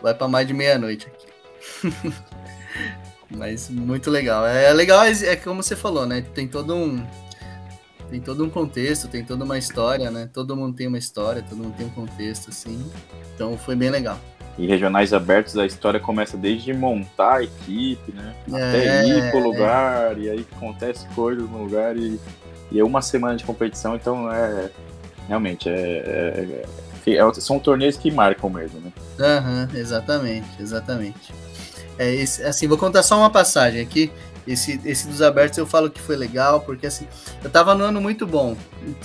vai 0.01 0.13
para 0.13 0.27
mais 0.27 0.45
de 0.45 0.53
meia-noite 0.53 1.07
aqui. 1.07 2.13
Mas 3.35 3.69
muito 3.69 4.09
legal. 4.09 4.45
É 4.45 4.71
legal, 4.73 5.03
é, 5.03 5.11
é 5.11 5.35
como 5.35 5.63
você 5.63 5.75
falou, 5.75 6.05
né? 6.05 6.23
Tem 6.33 6.47
todo 6.47 6.75
um 6.75 7.03
tem 8.09 8.21
todo 8.21 8.45
um 8.45 8.49
contexto, 8.49 9.07
tem 9.07 9.23
toda 9.23 9.43
uma 9.43 9.57
história, 9.57 10.11
né? 10.11 10.29
Todo 10.31 10.55
mundo 10.55 10.75
tem 10.75 10.85
uma 10.85 10.99
história, 10.99 11.41
todo 11.41 11.57
mundo 11.57 11.75
tem 11.75 11.87
um 11.87 11.89
contexto, 11.89 12.49
assim. 12.49 12.85
Então 13.33 13.57
foi 13.57 13.75
bem 13.75 13.89
legal. 13.89 14.19
E 14.55 14.67
regionais 14.67 15.13
abertos, 15.13 15.57
a 15.57 15.65
história 15.65 15.99
começa 15.99 16.37
desde 16.37 16.73
montar 16.73 17.37
a 17.37 17.43
equipe, 17.43 18.11
né? 18.11 18.35
Até 18.47 18.85
é, 18.85 19.07
ir 19.07 19.31
pro 19.31 19.39
lugar, 19.39 20.15
é. 20.15 20.21
e 20.21 20.29
aí 20.29 20.47
acontece 20.55 21.07
coisas 21.15 21.49
no 21.49 21.63
lugar 21.63 21.97
e, 21.97 22.19
e 22.71 22.79
é 22.79 22.83
uma 22.83 23.01
semana 23.01 23.35
de 23.35 23.43
competição, 23.43 23.95
então 23.95 24.31
é 24.31 24.69
realmente 25.27 25.67
é, 25.67 26.63
é, 27.07 27.11
é 27.11 27.33
são 27.33 27.57
torneios 27.57 27.97
que 27.97 28.11
marcam 28.11 28.49
mesmo, 28.49 28.79
né? 28.79 28.91
Aham, 29.19 29.67
uhum, 29.71 29.79
exatamente, 29.79 30.61
exatamente. 30.61 31.33
É, 32.03 32.13
esse, 32.13 32.43
assim, 32.43 32.67
vou 32.67 32.77
contar 32.77 33.01
só 33.01 33.17
uma 33.17 33.29
passagem 33.29 33.81
aqui. 33.81 34.11
Esse, 34.45 34.79
esse 34.83 35.07
dos 35.07 35.21
abertos 35.21 35.57
eu 35.57 35.65
falo 35.65 35.89
que 35.89 36.01
foi 36.01 36.17
legal, 36.17 36.59
porque 36.59 36.85
assim, 36.85 37.07
eu 37.41 37.49
tava 37.49 37.73
no 37.73 37.85
ano 37.85 38.01
muito 38.01 38.27
bom. 38.27 38.57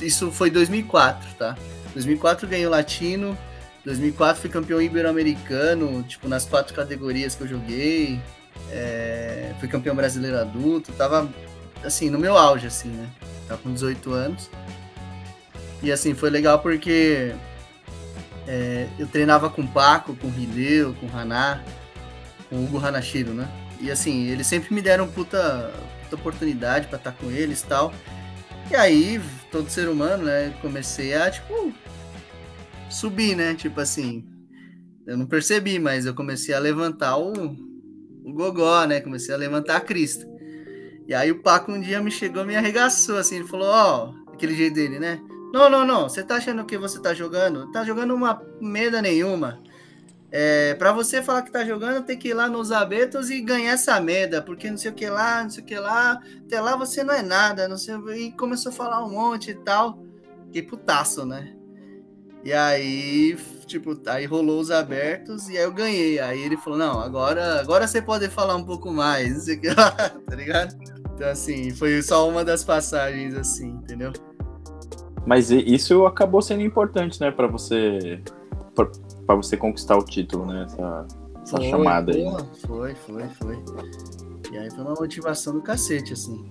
Isso 0.02 0.32
foi 0.32 0.50
2004, 0.50 1.34
tá? 1.38 1.56
2004 1.94 2.48
ganhei 2.48 2.66
o 2.66 2.70
Latino, 2.70 3.38
2004 3.84 4.40
fui 4.40 4.50
campeão 4.50 4.82
ibero-americano, 4.82 6.02
tipo, 6.02 6.28
nas 6.28 6.44
quatro 6.44 6.74
categorias 6.74 7.36
que 7.36 7.42
eu 7.42 7.48
joguei. 7.48 8.20
É, 8.72 9.52
fui 9.60 9.68
campeão 9.68 9.94
brasileiro 9.94 10.36
adulto, 10.38 10.90
tava, 10.92 11.28
assim, 11.84 12.10
no 12.10 12.18
meu 12.18 12.36
auge, 12.36 12.66
assim, 12.66 12.88
né? 12.88 13.08
Tava 13.46 13.62
com 13.62 13.72
18 13.72 14.12
anos. 14.12 14.50
E, 15.80 15.92
assim, 15.92 16.14
foi 16.14 16.30
legal 16.30 16.58
porque 16.58 17.32
é, 18.48 18.88
eu 18.98 19.06
treinava 19.06 19.48
com 19.48 19.62
o 19.62 19.68
Paco, 19.68 20.16
com 20.16 20.26
o 20.26 20.30
Hideo, 20.36 20.96
com 21.00 21.06
o 21.06 21.16
Haná, 21.16 21.62
o 22.50 22.64
Hugo 22.64 22.78
Hanashiro, 22.78 23.32
né? 23.32 23.48
E 23.80 23.90
assim, 23.90 24.26
eles 24.26 24.46
sempre 24.46 24.74
me 24.74 24.82
deram 24.82 25.06
puta, 25.06 25.72
puta 26.02 26.16
oportunidade 26.16 26.88
para 26.88 26.98
estar 26.98 27.12
com 27.12 27.30
eles 27.30 27.60
e 27.60 27.66
tal. 27.66 27.92
E 28.70 28.76
aí, 28.76 29.20
todo 29.50 29.70
ser 29.70 29.88
humano, 29.88 30.24
né? 30.24 30.54
Comecei 30.60 31.14
a, 31.14 31.30
tipo, 31.30 31.72
subir, 32.90 33.36
né? 33.36 33.54
Tipo 33.54 33.80
assim, 33.80 34.24
eu 35.06 35.16
não 35.16 35.26
percebi, 35.26 35.78
mas 35.78 36.04
eu 36.04 36.14
comecei 36.14 36.54
a 36.54 36.58
levantar 36.58 37.16
o, 37.16 37.32
o 38.24 38.32
gogó, 38.32 38.84
né? 38.84 39.00
Comecei 39.00 39.34
a 39.34 39.38
levantar 39.38 39.76
a 39.76 39.80
crista. 39.80 40.26
E 41.06 41.14
aí 41.14 41.30
o 41.30 41.40
Paco 41.40 41.72
um 41.72 41.80
dia 41.80 42.02
me 42.02 42.10
chegou 42.10 42.44
me 42.44 42.54
arregaçou, 42.54 43.16
assim, 43.16 43.36
ele 43.36 43.48
falou, 43.48 43.68
ó, 43.68 44.12
oh, 44.12 44.32
aquele 44.32 44.54
jeito 44.54 44.74
dele, 44.74 44.98
né? 44.98 45.18
Não, 45.52 45.70
não, 45.70 45.86
não, 45.86 46.08
você 46.08 46.22
tá 46.22 46.36
achando 46.36 46.66
que 46.66 46.76
você 46.76 47.00
tá 47.00 47.14
jogando? 47.14 47.70
Tá 47.72 47.82
jogando 47.82 48.14
uma 48.14 48.42
merda 48.60 49.00
nenhuma. 49.00 49.62
É, 50.30 50.74
para 50.74 50.92
você 50.92 51.22
falar 51.22 51.42
que 51.42 51.50
tá 51.50 51.64
jogando, 51.64 52.04
tem 52.04 52.18
que 52.18 52.28
ir 52.28 52.34
lá 52.34 52.48
nos 52.48 52.70
abetos 52.70 53.30
e 53.30 53.40
ganhar 53.40 53.72
essa 53.72 53.98
merda, 53.98 54.42
porque 54.42 54.70
não 54.70 54.76
sei 54.76 54.90
o 54.90 54.94
que 54.94 55.08
lá, 55.08 55.42
não 55.42 55.50
sei 55.50 55.62
o 55.62 55.66
que 55.66 55.78
lá, 55.78 56.20
até 56.44 56.60
lá 56.60 56.76
você 56.76 57.02
não 57.02 57.14
é 57.14 57.22
nada, 57.22 57.66
não 57.66 57.78
sei, 57.78 57.94
e 58.16 58.32
começou 58.32 58.70
a 58.70 58.74
falar 58.74 59.04
um 59.04 59.10
monte 59.10 59.52
e 59.52 59.54
tal. 59.54 59.98
Que 60.52 60.62
putaço, 60.62 61.24
né? 61.24 61.54
E 62.44 62.52
aí, 62.52 63.36
tipo, 63.66 63.98
aí 64.06 64.24
rolou 64.24 64.60
os 64.60 64.70
abertos 64.70 65.48
e 65.48 65.58
aí 65.58 65.64
eu 65.64 65.72
ganhei. 65.72 66.18
Aí 66.18 66.40
ele 66.40 66.56
falou: 66.56 66.78
"Não, 66.78 67.00
agora, 67.00 67.60
agora 67.60 67.86
você 67.86 68.00
pode 68.00 68.28
falar 68.28 68.56
um 68.56 68.64
pouco 68.64 68.90
mais", 68.90 69.32
não 69.34 69.40
sei 69.40 69.56
o 69.56 69.60
que 69.60 69.68
lá, 69.68 69.90
tá 69.90 70.36
ligado? 70.36 70.74
Então 71.14 71.28
assim, 71.28 71.70
foi 71.74 72.00
só 72.00 72.28
uma 72.28 72.44
das 72.44 72.64
passagens 72.64 73.34
assim, 73.34 73.68
entendeu? 73.70 74.12
Mas 75.26 75.50
isso 75.50 76.06
acabou 76.06 76.40
sendo 76.40 76.62
importante, 76.62 77.20
né, 77.20 77.30
para 77.30 77.46
você 77.46 78.22
para 79.28 79.36
você 79.36 79.58
conquistar 79.58 79.98
o 79.98 80.02
título, 80.02 80.46
né? 80.46 80.64
Essa, 80.64 81.06
essa 81.42 81.56
foi, 81.58 81.68
chamada 81.68 82.12
aí. 82.12 82.24
Foi, 82.66 82.94
foi, 82.94 83.28
foi. 83.28 83.58
E 84.50 84.56
aí 84.56 84.70
foi 84.70 84.80
uma 84.80 84.94
motivação 84.94 85.52
do 85.52 85.60
cacete, 85.60 86.14
assim. 86.14 86.46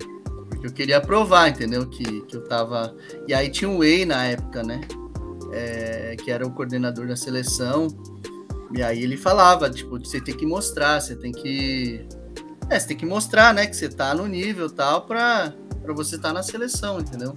Porque 0.48 0.68
eu 0.68 0.72
queria 0.72 1.00
provar, 1.00 1.48
entendeu? 1.48 1.88
Que, 1.88 2.22
que 2.22 2.36
eu 2.36 2.44
tava. 2.44 2.94
E 3.26 3.34
aí 3.34 3.50
tinha 3.50 3.68
o 3.68 3.78
Wei 3.78 4.06
na 4.06 4.26
época, 4.26 4.62
né? 4.62 4.80
É, 5.52 6.14
que 6.22 6.30
era 6.30 6.46
o 6.46 6.52
coordenador 6.52 7.08
da 7.08 7.16
seleção. 7.16 7.88
E 8.72 8.80
aí 8.80 9.02
ele 9.02 9.16
falava, 9.16 9.68
tipo, 9.68 9.98
você 9.98 10.20
tem 10.20 10.36
que 10.36 10.46
mostrar, 10.46 11.00
você 11.00 11.16
tem 11.16 11.32
que. 11.32 12.06
É, 12.70 12.78
você 12.78 12.86
tem 12.86 12.96
que 12.96 13.06
mostrar, 13.06 13.52
né, 13.52 13.66
que 13.66 13.74
você 13.74 13.88
tá 13.88 14.14
no 14.14 14.26
nível 14.26 14.70
tal 14.70 15.02
pra, 15.02 15.52
pra 15.82 15.92
você 15.94 16.14
estar 16.14 16.28
tá 16.28 16.34
na 16.34 16.42
seleção, 16.44 17.00
entendeu? 17.00 17.34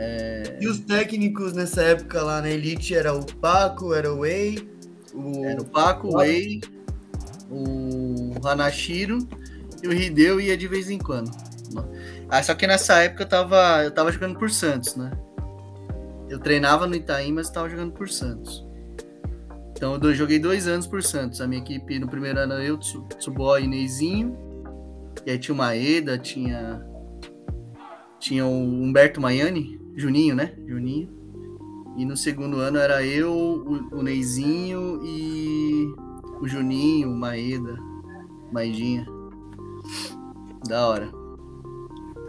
É... 0.00 0.56
E 0.60 0.68
os 0.68 0.78
técnicos 0.78 1.54
nessa 1.54 1.82
época 1.82 2.22
lá 2.22 2.40
na 2.40 2.48
Elite 2.48 2.94
era 2.94 3.12
o 3.12 3.26
Paco, 3.26 3.92
era 3.92 4.12
o 4.12 4.20
Wei, 4.20 4.70
o... 5.12 5.44
Era 5.44 5.60
o 5.60 5.64
Paco, 5.64 6.06
o 6.06 6.16
Wei, 6.18 6.60
o 7.50 8.34
Hanashiro 8.46 9.18
e 9.82 9.88
o 9.88 9.92
Hideo 9.92 10.40
ia 10.40 10.56
de 10.56 10.68
vez 10.68 10.88
em 10.88 10.98
quando. 10.98 11.32
Ah, 12.30 12.40
só 12.42 12.54
que 12.54 12.64
nessa 12.66 13.02
época 13.02 13.24
eu 13.24 13.28
tava, 13.28 13.82
eu 13.82 13.90
tava 13.90 14.12
jogando 14.12 14.38
por 14.38 14.50
Santos, 14.50 14.94
né? 14.94 15.10
Eu 16.28 16.38
treinava 16.38 16.86
no 16.86 16.94
Itaim, 16.94 17.32
mas 17.32 17.50
tava 17.50 17.68
jogando 17.68 17.92
por 17.92 18.08
Santos. 18.08 18.64
Então 19.72 19.98
eu 20.00 20.14
joguei 20.14 20.38
dois 20.38 20.68
anos 20.68 20.86
por 20.86 21.02
Santos. 21.02 21.40
A 21.40 21.46
minha 21.46 21.60
equipe 21.60 21.98
no 21.98 22.08
primeiro 22.08 22.38
ano 22.38 22.54
eu, 22.54 22.78
Tsuboy 22.78 23.64
e 23.64 23.66
Neizinho. 23.66 24.36
E 25.26 25.30
aí 25.32 25.38
tinha 25.38 25.54
o 25.54 25.58
Maeda, 25.58 26.18
tinha. 26.18 26.86
Tinha 28.20 28.44
o 28.44 28.50
Humberto 28.50 29.20
Maiani, 29.20 29.80
Juninho, 29.98 30.36
né? 30.36 30.54
Juninho. 30.64 31.10
E 31.96 32.04
no 32.04 32.16
segundo 32.16 32.58
ano 32.58 32.78
era 32.78 33.04
eu, 33.04 33.32
o, 33.32 33.98
o 33.98 34.02
Neizinho 34.02 35.00
e 35.02 35.92
o 36.40 36.46
Juninho, 36.46 37.10
o 37.10 37.16
Maeda, 37.16 37.76
Maidinha. 38.52 39.04
Da 40.68 40.86
hora. 40.86 41.10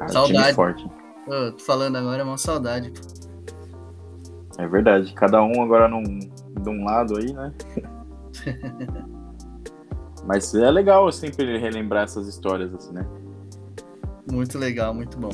Saudade. 0.07 0.55
Forte. 0.55 0.89
Oh, 1.27 1.51
tô 1.51 1.59
falando 1.59 1.97
agora, 1.97 2.23
é 2.23 2.25
uma 2.25 2.39
saudade. 2.39 2.91
É 4.57 4.67
verdade. 4.67 5.13
Cada 5.13 5.43
um 5.43 5.61
agora 5.61 5.87
num, 5.87 6.01
de 6.03 6.69
um 6.69 6.83
lado 6.83 7.17
aí, 7.17 7.31
né? 7.31 7.53
Mas 10.25 10.55
é 10.55 10.71
legal 10.71 11.11
sempre 11.11 11.59
relembrar 11.59 12.05
essas 12.05 12.27
histórias 12.27 12.73
assim, 12.73 12.93
né? 12.93 13.07
Muito 14.31 14.57
legal, 14.57 14.91
muito 14.91 15.19
bom. 15.19 15.29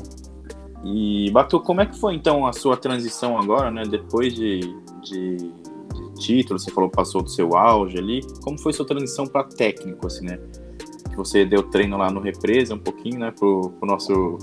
E, 0.85 1.31
Batu, 1.31 1.59
como 1.59 1.81
é 1.81 1.85
que 1.87 1.97
foi 1.97 2.13
então 2.13 2.45
a 2.45 2.53
sua 2.53 2.77
transição 2.77 3.39
agora, 3.39 3.71
né? 3.71 3.83
Depois 3.89 4.35
de, 4.35 4.59
de, 5.01 5.35
de 5.35 6.13
título, 6.19 6.59
você 6.59 6.69
falou 6.69 6.89
passou 6.89 7.23
do 7.23 7.29
seu 7.29 7.57
auge 7.57 7.97
ali. 7.97 8.21
Como 8.43 8.59
foi 8.59 8.71
sua 8.71 8.85
transição 8.85 9.25
para 9.25 9.43
técnico, 9.45 10.05
assim, 10.05 10.25
né? 10.25 10.39
Que 11.09 11.15
você 11.17 11.43
deu 11.43 11.63
treino 11.63 11.97
lá 11.97 12.11
no 12.11 12.19
Represa 12.19 12.75
um 12.75 12.79
pouquinho, 12.79 13.19
né, 13.19 13.31
pro, 13.31 13.71
pro 13.71 13.87
nosso 13.87 14.37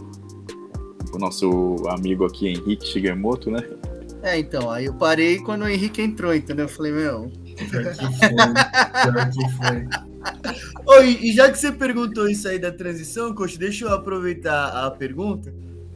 pro 1.11 1.21
nosso 1.21 1.77
amigo 1.91 2.25
aqui 2.25 2.49
Henrique 2.49 2.87
Shigemoto, 2.87 3.51
né? 3.51 3.61
É, 4.23 4.39
então, 4.39 4.71
aí 4.71 4.87
eu 4.87 4.95
parei 4.95 5.39
quando 5.41 5.63
o 5.63 5.69
Henrique 5.69 6.01
entrou, 6.01 6.35
entendeu? 6.35 6.65
Eu 6.65 6.69
falei, 6.69 6.93
meu. 6.93 7.31
Pior 7.71 7.93
que 7.93 8.19
foi. 8.19 8.35
Pior 9.03 9.31
que 9.31 9.49
foi. 9.57 10.97
Oi, 10.97 11.19
e 11.21 11.33
já 11.33 11.51
que 11.51 11.59
você 11.59 11.71
perguntou 11.71 12.29
isso 12.29 12.49
aí 12.49 12.59
da 12.59 12.73
transição, 12.73 13.35
coach, 13.35 13.59
deixa 13.59 13.85
eu 13.85 13.93
aproveitar 13.93 14.87
a 14.87 14.91
pergunta. 14.91 15.53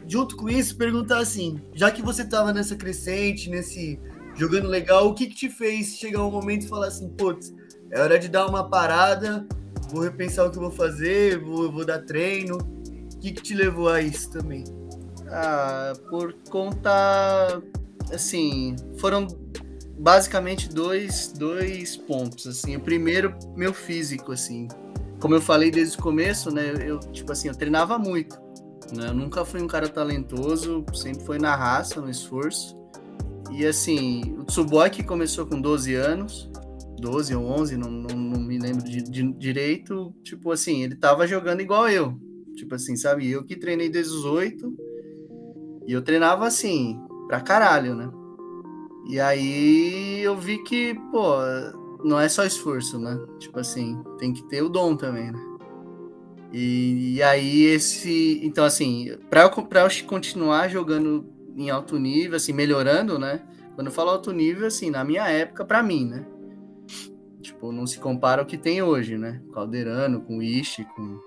Junto 0.09 0.37
com 0.37 0.49
isso, 0.49 0.77
perguntar 0.77 1.19
assim, 1.19 1.61
já 1.75 1.91
que 1.91 2.03
você 2.03 2.25
tava 2.25 2.53
nessa 2.53 2.77
crescente, 2.77 3.51
nesse 3.51 3.99
jogando 4.37 4.69
legal, 4.69 5.09
o 5.09 5.15
que 5.15 5.27
que 5.27 5.35
te 5.35 5.49
fez 5.49 5.97
chegar 5.97 6.25
um 6.25 6.31
momento 6.31 6.65
e 6.65 6.69
falar 6.69 6.89
assim, 6.89 7.09
putz, 7.09 7.53
é 7.91 8.01
hora 8.01 8.19
de 8.19 8.29
dar 8.29 8.47
uma 8.47 8.69
parada, 8.69 9.47
vou 9.91 10.03
repensar 10.03 10.47
o 10.47 10.51
que 10.51 10.59
eu 10.59 10.63
vou 10.63 10.71
fazer, 10.71 11.39
vou, 11.39 11.71
vou 11.71 11.85
dar 11.85 12.01
treino. 12.01 12.57
O 12.57 13.19
que 13.19 13.33
que 13.33 13.43
te 13.43 13.55
levou 13.55 13.89
a 13.89 14.01
isso 14.01 14.31
também? 14.31 14.65
Ah, 15.29 15.93
por 16.09 16.35
conta. 16.51 17.63
Assim, 18.13 18.77
foram 18.99 19.27
basicamente 19.99 20.69
dois, 20.69 21.33
dois 21.37 21.97
pontos. 21.97 22.47
Assim, 22.47 22.77
o 22.77 22.81
primeiro, 22.81 23.35
meu 23.57 23.73
físico, 23.73 24.33
assim. 24.33 24.69
Como 25.19 25.35
eu 25.35 25.41
falei 25.41 25.71
desde 25.71 25.99
o 25.99 26.03
começo, 26.03 26.51
né? 26.51 26.75
Eu, 26.79 27.01
tipo 27.01 27.33
assim, 27.33 27.49
eu 27.49 27.55
treinava 27.55 27.99
muito. 27.99 28.39
Né? 28.95 29.09
Eu 29.09 29.15
nunca 29.15 29.45
fui 29.45 29.63
um 29.63 29.67
cara 29.67 29.89
talentoso, 29.89 30.85
sempre 30.95 31.25
foi 31.25 31.39
na 31.39 31.55
raça, 31.57 32.01
no 32.01 32.11
esforço. 32.11 32.77
E 33.51 33.65
assim, 33.65 34.37
o 34.39 34.45
Tsuboy 34.45 34.91
começou 35.05 35.47
com 35.47 35.61
12 35.61 35.95
anos, 35.95 36.51
12 36.99 37.35
ou 37.35 37.45
11, 37.45 37.77
não, 37.77 37.91
não, 37.91 38.17
não 38.17 38.41
me 38.41 38.59
lembro 38.59 38.85
de, 38.85 39.03
de, 39.03 39.33
direito. 39.33 40.15
Tipo 40.23 40.51
assim, 40.51 40.83
ele 40.83 40.97
tava 40.97 41.27
jogando 41.27 41.61
igual 41.61 41.89
eu. 41.89 42.19
Tipo 42.57 42.75
assim, 42.75 42.97
sabe? 42.97 43.31
Eu 43.31 43.45
que 43.45 43.57
treinei 43.57 43.89
desde 43.89 44.13
os 44.13 44.25
8 44.25 44.75
e 45.87 45.93
eu 45.93 46.03
treinava 46.03 46.47
assim, 46.47 46.99
pra 47.29 47.41
caralho, 47.41 47.95
né? 47.95 48.11
E 49.09 49.21
aí 49.21 50.21
eu 50.23 50.37
vi 50.37 50.59
que, 50.65 50.95
pô, 51.13 51.37
não 52.03 52.19
é 52.19 52.29
só 52.29 52.45
esforço, 52.45 52.99
né? 52.99 53.19
Tipo 53.39 53.61
assim, 53.61 54.03
tem 54.19 54.33
que 54.33 54.43
ter 54.49 54.63
o 54.63 54.69
dom 54.69 54.97
também, 54.97 55.31
né? 55.31 55.46
E, 56.53 57.17
e 57.17 57.23
aí 57.23 57.65
esse. 57.65 58.41
Então, 58.43 58.65
assim, 58.65 59.17
pra 59.29 59.43
eu, 59.43 60.07
continuar 60.07 60.69
jogando 60.69 61.27
em 61.57 61.71
alto 61.71 61.99
nível, 61.99 62.37
assim, 62.37 62.53
melhorando, 62.53 63.19
né? 63.19 63.43
Quando 63.75 63.89
eu 63.89 63.93
falo 63.93 64.11
alto 64.11 64.33
nível, 64.33 64.67
assim, 64.67 64.91
na 64.91 65.05
minha 65.05 65.29
época, 65.29 65.65
pra 65.65 65.83
mim, 65.83 66.07
né? 66.07 66.27
Tipo, 67.43 67.73
não 67.73 67.87
se 67.87 67.99
compara 67.99 68.43
ao 68.43 68.47
que 68.47 68.57
tem 68.57 68.83
hoje, 68.83 69.17
né? 69.19 69.43
Caldeirano, 69.53 70.21
com 70.21 70.43
Ishi, 70.43 70.85
com, 70.97 71.21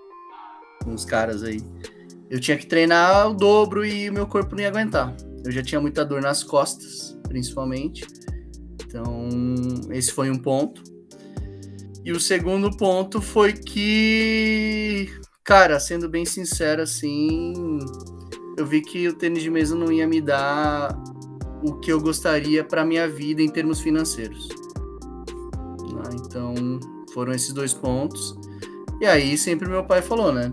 com 0.84 0.93
os 0.93 1.05
caras 1.05 1.43
aí 1.43 1.62
eu 2.29 2.39
tinha 2.39 2.58
que 2.58 2.67
treinar 2.67 3.29
o 3.29 3.34
dobro 3.34 3.84
e 3.84 4.10
o 4.10 4.13
meu 4.13 4.27
corpo 4.27 4.55
não 4.55 4.62
ia 4.62 4.67
aguentar. 4.67 5.15
Eu 5.43 5.51
já 5.51 5.63
tinha 5.63 5.82
muita 5.82 6.05
dor 6.05 6.21
nas 6.21 6.43
costas, 6.43 7.17
principalmente. 7.27 8.05
Então, 8.86 9.29
esse 9.89 10.12
foi 10.12 10.29
um 10.29 10.38
ponto. 10.38 10.84
E 12.10 12.12
o 12.12 12.19
segundo 12.19 12.76
ponto 12.76 13.22
foi 13.22 13.54
que, 13.54 15.08
cara, 15.43 15.80
sendo 15.80 16.10
bem 16.10 16.26
sincero, 16.26 16.82
assim, 16.82 17.54
eu 18.58 18.65
vi 18.65 18.82
que 18.82 19.08
o 19.08 19.13
tênis 19.13 19.43
de 19.43 19.52
mesa 19.52 19.76
não 19.76 19.91
ia 19.91 20.08
me 20.08 20.19
dar 20.19 21.00
o 21.63 21.76
que 21.76 21.91
eu 21.93 22.02
gostaria 22.02 22.63
para 22.63 22.84
minha 22.84 23.08
vida 23.08 23.43
em 23.43 23.48
termos 23.48 23.80
financeiros. 23.80 24.50
Ah, 26.04 26.10
então, 26.15 26.56
foram 27.13 27.32
esses 27.32 27.54
dois 27.54 27.76
pontos. 27.76 28.36
E 29.00 29.06
aí, 29.06 29.38
sempre 29.38 29.69
meu 29.69 29.86
pai 29.86 30.02
falou, 30.02 30.34
né? 30.34 30.52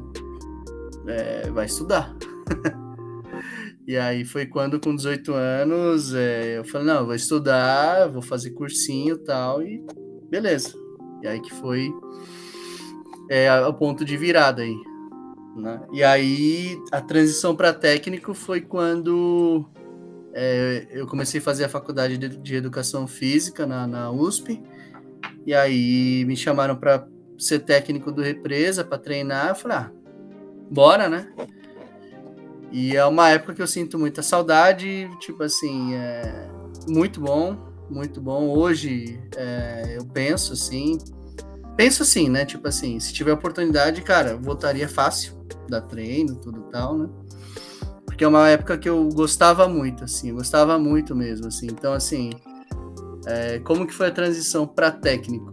é, 1.06 1.50
vai 1.50 1.64
estudar. 1.64 2.14
e 3.88 3.96
aí 3.96 4.26
foi 4.26 4.44
quando, 4.44 4.78
com 4.78 4.94
18 4.94 5.32
anos, 5.32 6.12
é, 6.12 6.58
eu 6.58 6.66
falei, 6.66 6.86
não, 6.86 7.06
vou 7.06 7.14
estudar, 7.14 8.08
vou 8.08 8.20
fazer 8.20 8.50
cursinho 8.50 9.14
e 9.14 9.24
tal, 9.24 9.62
e 9.62 9.82
beleza. 10.28 10.84
E 11.26 11.28
aí 11.28 11.40
que 11.40 11.52
foi 11.52 11.92
é, 13.28 13.52
o 13.66 13.74
ponto 13.74 14.04
de 14.04 14.16
virada 14.16 14.62
aí. 14.62 14.76
Né? 15.56 15.80
E 15.92 16.04
aí 16.04 16.80
a 16.92 17.00
transição 17.00 17.56
para 17.56 17.72
técnico 17.72 18.32
foi 18.32 18.60
quando 18.60 19.68
é, 20.32 20.86
eu 20.90 21.04
comecei 21.06 21.40
a 21.40 21.42
fazer 21.42 21.64
a 21.64 21.68
faculdade 21.68 22.16
de, 22.16 22.28
de 22.28 22.54
educação 22.54 23.08
física 23.08 23.66
na, 23.66 23.88
na, 23.88 24.10
USP. 24.10 24.62
E 25.44 25.52
aí 25.52 26.24
me 26.26 26.36
chamaram 26.36 26.76
para 26.76 27.08
ser 27.36 27.58
técnico 27.60 28.12
do 28.12 28.22
Represa, 28.22 28.84
para 28.84 28.98
treinar. 28.98 29.48
Eu 29.48 29.54
falei, 29.56 29.78
ah, 29.78 29.90
bora, 30.70 31.08
né? 31.08 31.32
E 32.70 32.96
é 32.96 33.04
uma 33.04 33.30
época 33.30 33.54
que 33.54 33.62
eu 33.62 33.66
sinto 33.66 33.98
muita 33.98 34.22
saudade, 34.22 35.10
tipo 35.18 35.42
assim, 35.42 35.94
é 35.94 36.48
muito 36.88 37.20
bom, 37.20 37.56
muito 37.90 38.20
bom. 38.20 38.48
Hoje 38.48 39.18
é, 39.36 39.96
eu 39.96 40.04
penso 40.04 40.52
assim, 40.52 40.98
penso 41.76 42.02
assim, 42.02 42.28
né? 42.28 42.44
Tipo 42.44 42.66
assim, 42.68 42.98
se 42.98 43.12
tiver 43.12 43.32
oportunidade, 43.32 44.00
cara, 44.02 44.36
voltaria 44.36 44.88
fácil, 44.88 45.34
dar 45.68 45.82
treino, 45.82 46.36
tudo 46.36 46.62
tal, 46.70 46.96
né? 46.96 47.08
Porque 48.04 48.24
é 48.24 48.28
uma 48.28 48.48
época 48.48 48.78
que 48.78 48.88
eu 48.88 49.08
gostava 49.10 49.68
muito, 49.68 50.04
assim, 50.04 50.32
gostava 50.32 50.78
muito 50.78 51.14
mesmo, 51.14 51.48
assim. 51.48 51.66
Então, 51.66 51.92
assim, 51.92 52.30
é, 53.26 53.58
como 53.58 53.86
que 53.86 53.92
foi 53.92 54.06
a 54.06 54.10
transição 54.10 54.66
para 54.66 54.90
técnico? 54.90 55.52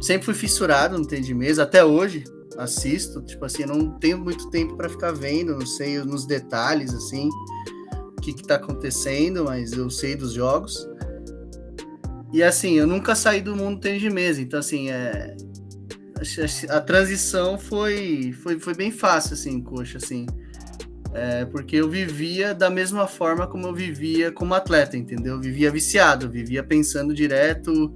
Sempre 0.00 0.26
fui 0.26 0.34
fissurado 0.34 0.98
no 0.98 1.06
tênis 1.06 1.26
de 1.26 1.34
mesa, 1.34 1.62
até 1.62 1.84
hoje, 1.84 2.24
assisto, 2.56 3.22
tipo 3.22 3.44
assim, 3.44 3.64
não 3.64 3.90
tenho 3.98 4.18
muito 4.18 4.50
tempo 4.50 4.76
para 4.76 4.88
ficar 4.88 5.12
vendo, 5.12 5.56
não 5.56 5.66
sei 5.66 5.98
nos 5.98 6.26
detalhes, 6.26 6.92
assim, 6.92 7.28
o 8.16 8.20
que, 8.20 8.32
que 8.32 8.42
tá 8.42 8.56
acontecendo, 8.56 9.44
mas 9.44 9.72
eu 9.72 9.88
sei 9.88 10.16
dos 10.16 10.32
jogos. 10.32 10.87
E 12.32 12.42
assim, 12.42 12.74
eu 12.74 12.86
nunca 12.86 13.14
saí 13.14 13.40
do 13.40 13.56
mundo 13.56 13.80
tênis 13.80 14.00
de 14.00 14.10
mesa, 14.10 14.40
então 14.42 14.60
assim, 14.60 14.90
é, 14.90 15.34
a 16.68 16.80
transição 16.80 17.58
foi, 17.58 18.32
foi, 18.42 18.58
foi 18.58 18.74
bem 18.74 18.90
fácil, 18.90 19.34
assim, 19.34 19.60
coxa, 19.60 19.98
assim. 19.98 20.26
É, 21.14 21.46
porque 21.46 21.76
eu 21.76 21.88
vivia 21.88 22.54
da 22.54 22.68
mesma 22.68 23.06
forma 23.06 23.46
como 23.46 23.66
eu 23.66 23.74
vivia 23.74 24.30
como 24.30 24.52
atleta, 24.52 24.96
entendeu? 24.96 25.36
Eu 25.36 25.40
vivia 25.40 25.70
viciado, 25.70 26.28
vivia 26.28 26.62
pensando 26.62 27.14
direto 27.14 27.94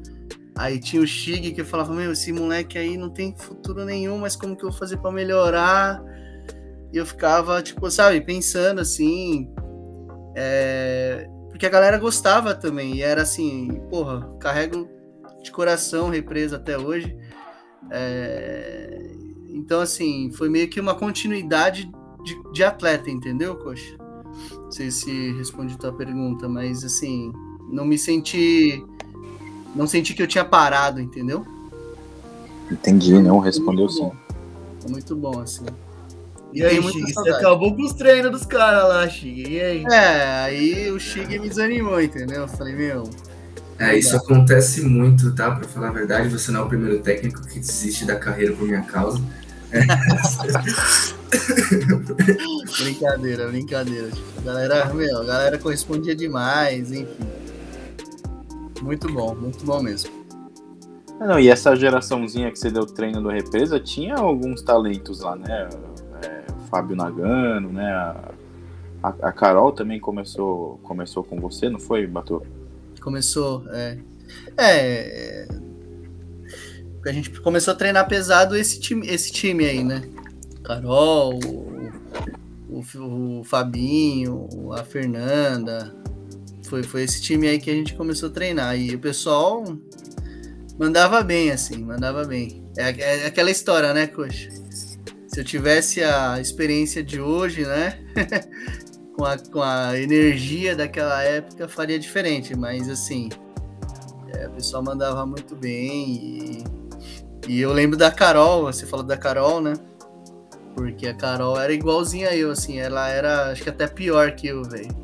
Aí 0.55 0.79
tinha 0.79 1.03
o 1.03 1.07
Shig 1.07 1.53
que 1.53 1.61
eu 1.61 1.65
falava, 1.65 1.95
meu, 1.95 2.13
esse 2.13 2.33
moleque 2.33 2.77
aí 2.77 2.97
não 2.97 3.09
tem 3.09 3.35
futuro 3.37 3.85
nenhum, 3.85 4.19
mas 4.19 4.37
como 4.37 4.55
que 4.55 4.65
eu 4.65 4.71
vou 4.71 4.79
fazer 4.79 4.99
para 4.99 5.11
melhorar? 5.11 6.03
E 6.93 6.97
eu 6.97 7.07
ficava, 7.07 7.63
tipo, 7.63 7.91
sabe, 7.91 8.21
pensando 8.21 8.81
assim. 8.81 9.49
É... 10.37 11.27
Porque 11.53 11.67
a 11.67 11.69
galera 11.69 11.99
gostava 11.99 12.55
também. 12.55 12.97
E 12.97 13.03
era 13.03 13.23
assim, 13.23 13.81
porra, 13.89 14.29
carrego 14.41 14.89
de 15.45 15.53
coração 15.53 16.09
represa 16.09 16.57
até 16.57 16.77
hoje. 16.77 17.17
É... 17.91 19.13
Então, 19.51 19.81
assim, 19.81 20.33
foi 20.33 20.49
meio 20.49 20.69
que 20.69 20.81
uma 20.81 20.95
continuidade 20.95 21.89
de, 22.25 22.53
de 22.53 22.65
atleta, 22.65 23.09
entendeu, 23.09 23.55
Coxa? 23.57 23.97
Não 24.51 24.73
sei 24.73 24.91
se 24.91 25.33
respondi 25.33 25.77
tua 25.79 25.93
pergunta, 25.93 26.49
mas 26.49 26.83
assim, 26.83 27.31
não 27.71 27.85
me 27.85 27.99
senti 27.99 28.83
não 29.75 29.87
senti 29.87 30.15
que 30.15 30.23
eu 30.23 30.27
tinha 30.27 30.45
parado, 30.45 31.01
entendeu? 31.01 31.47
Entendi, 32.71 33.19
não, 33.19 33.39
respondeu 33.39 33.89
sim. 33.89 34.11
Muito 34.89 35.15
bom, 35.17 35.41
assim. 35.41 35.65
E 36.53 36.63
aí, 36.63 36.83
Chig, 36.83 37.15
você 37.15 37.31
acabou 37.31 37.75
com 37.75 37.83
os 37.83 37.95
treinos 37.95 38.31
dos 38.31 38.45
caras 38.45 38.87
lá, 38.89 39.09
Chig. 39.09 39.49
E 39.49 39.61
aí? 39.61 39.85
É, 39.91 40.45
aí 40.45 40.91
o 40.91 41.01
Chig 41.01 41.39
me 41.39 41.49
desanimou, 41.49 42.01
entendeu? 42.01 42.43
Eu 42.43 42.49
falei, 42.49 42.75
meu. 42.75 43.09
É, 43.79 43.97
isso 43.97 44.15
acontece 44.17 44.83
muito, 44.83 45.35
tá? 45.35 45.51
Pra 45.51 45.67
falar 45.67 45.89
a 45.89 45.93
verdade, 45.93 46.29
você 46.29 46.53
não 46.53 46.61
é 46.61 46.65
o 46.65 46.69
primeiro 46.69 47.01
técnico 47.01 47.41
que 47.47 47.59
desiste 47.59 48.05
da 48.05 48.17
carreira 48.17 48.55
por 48.55 48.67
minha 48.67 48.83
causa. 48.83 49.19
brincadeira, 52.79 53.49
brincadeira. 53.49 54.11
A 54.39 54.41
galera, 54.43 54.93
meu, 54.93 55.23
a 55.23 55.25
galera 55.25 55.59
correspondia 55.59 56.15
demais, 56.15 56.93
enfim. 56.93 57.27
Muito 58.83 59.11
bom, 59.11 59.35
muito 59.35 59.65
bom 59.65 59.83
mesmo. 59.83 60.11
Não, 61.19 61.39
e 61.39 61.49
essa 61.49 61.75
geraçãozinha 61.75 62.51
que 62.51 62.59
você 62.59 62.71
deu 62.71 62.85
treino 62.85 63.23
do 63.23 63.31
Represa 63.31 63.81
tinha 63.81 64.17
alguns 64.17 64.61
talentos 64.61 65.21
lá, 65.21 65.37
né? 65.37 65.71
É, 66.73 66.77
Fábio 66.77 66.97
Nagano, 66.97 67.73
né? 67.73 67.93
A, 69.03 69.09
a, 69.21 69.33
Carol 69.33 69.73
também 69.73 70.01
começou, 70.01 70.79
começou 70.83 71.23
com 71.23 71.39
você, 71.39 71.69
não 71.69 71.79
foi, 71.79 72.07
Batu? 72.07 72.43
Começou, 73.01 73.65
é. 73.71 73.99
É. 74.57 75.49
A 77.05 77.13
gente 77.13 77.41
começou 77.41 77.73
a 77.73 77.77
treinar 77.77 78.09
pesado 78.09 78.57
esse 78.57 78.81
time, 78.81 79.07
esse 79.07 79.33
time 79.33 79.67
aí, 79.67 79.85
né? 79.85 80.09
Carol, 80.63 81.39
o, 81.45 81.93
o, 82.71 83.41
o 83.41 83.45
Fabinho, 83.45 84.49
a 84.73 84.85
Fernanda, 84.85 85.93
foi, 86.69 86.85
foi 86.85 87.03
esse 87.03 87.21
time 87.21 87.49
aí 87.49 87.59
que 87.59 87.71
a 87.71 87.75
gente 87.75 87.95
começou 87.95 88.29
a 88.29 88.33
treinar. 88.33 88.79
E 88.79 88.95
o 88.95 88.99
pessoal 88.99 89.65
mandava 90.79 91.23
bem, 91.23 91.51
assim, 91.51 91.79
mandava 91.79 92.25
bem. 92.25 92.63
É, 92.77 93.25
é 93.25 93.27
aquela 93.27 93.51
história, 93.51 93.93
né, 93.93 94.07
Coxa? 94.07 94.62
Se 95.33 95.41
eu 95.41 95.45
tivesse 95.45 96.03
a 96.03 96.39
experiência 96.39 97.03
de 97.03 97.19
hoje, 97.19 97.65
né? 97.65 97.99
com, 99.17 99.25
a, 99.25 99.39
com 99.39 99.63
a 99.63 99.99
energia 99.99 100.77
daquela 100.77 101.23
época, 101.23 101.67
faria 101.67 101.99
diferente. 101.99 102.55
Mas, 102.55 102.87
assim, 102.87 103.31
é, 104.35 104.47
o 104.47 104.51
pessoal 104.51 104.83
mandava 104.83 105.25
muito 105.25 105.57
bem. 105.57 106.13
E, 106.13 106.65
e 107.49 107.61
eu 107.63 107.73
lembro 107.73 107.97
da 107.97 108.11
Carol, 108.11 108.65
você 108.65 108.85
falou 108.85 109.07
da 109.07 109.17
Carol, 109.17 109.63
né? 109.63 109.73
Porque 110.75 111.09
a 111.09 111.15
Carol 111.15 111.59
era 111.59 111.73
igualzinha 111.73 112.29
a 112.29 112.37
eu, 112.37 112.51
assim. 112.51 112.79
Ela 112.79 113.09
era, 113.09 113.53
acho 113.53 113.63
que 113.63 113.71
até 113.71 113.87
pior 113.87 114.33
que 114.33 114.49
eu, 114.49 114.63
velho. 114.63 114.95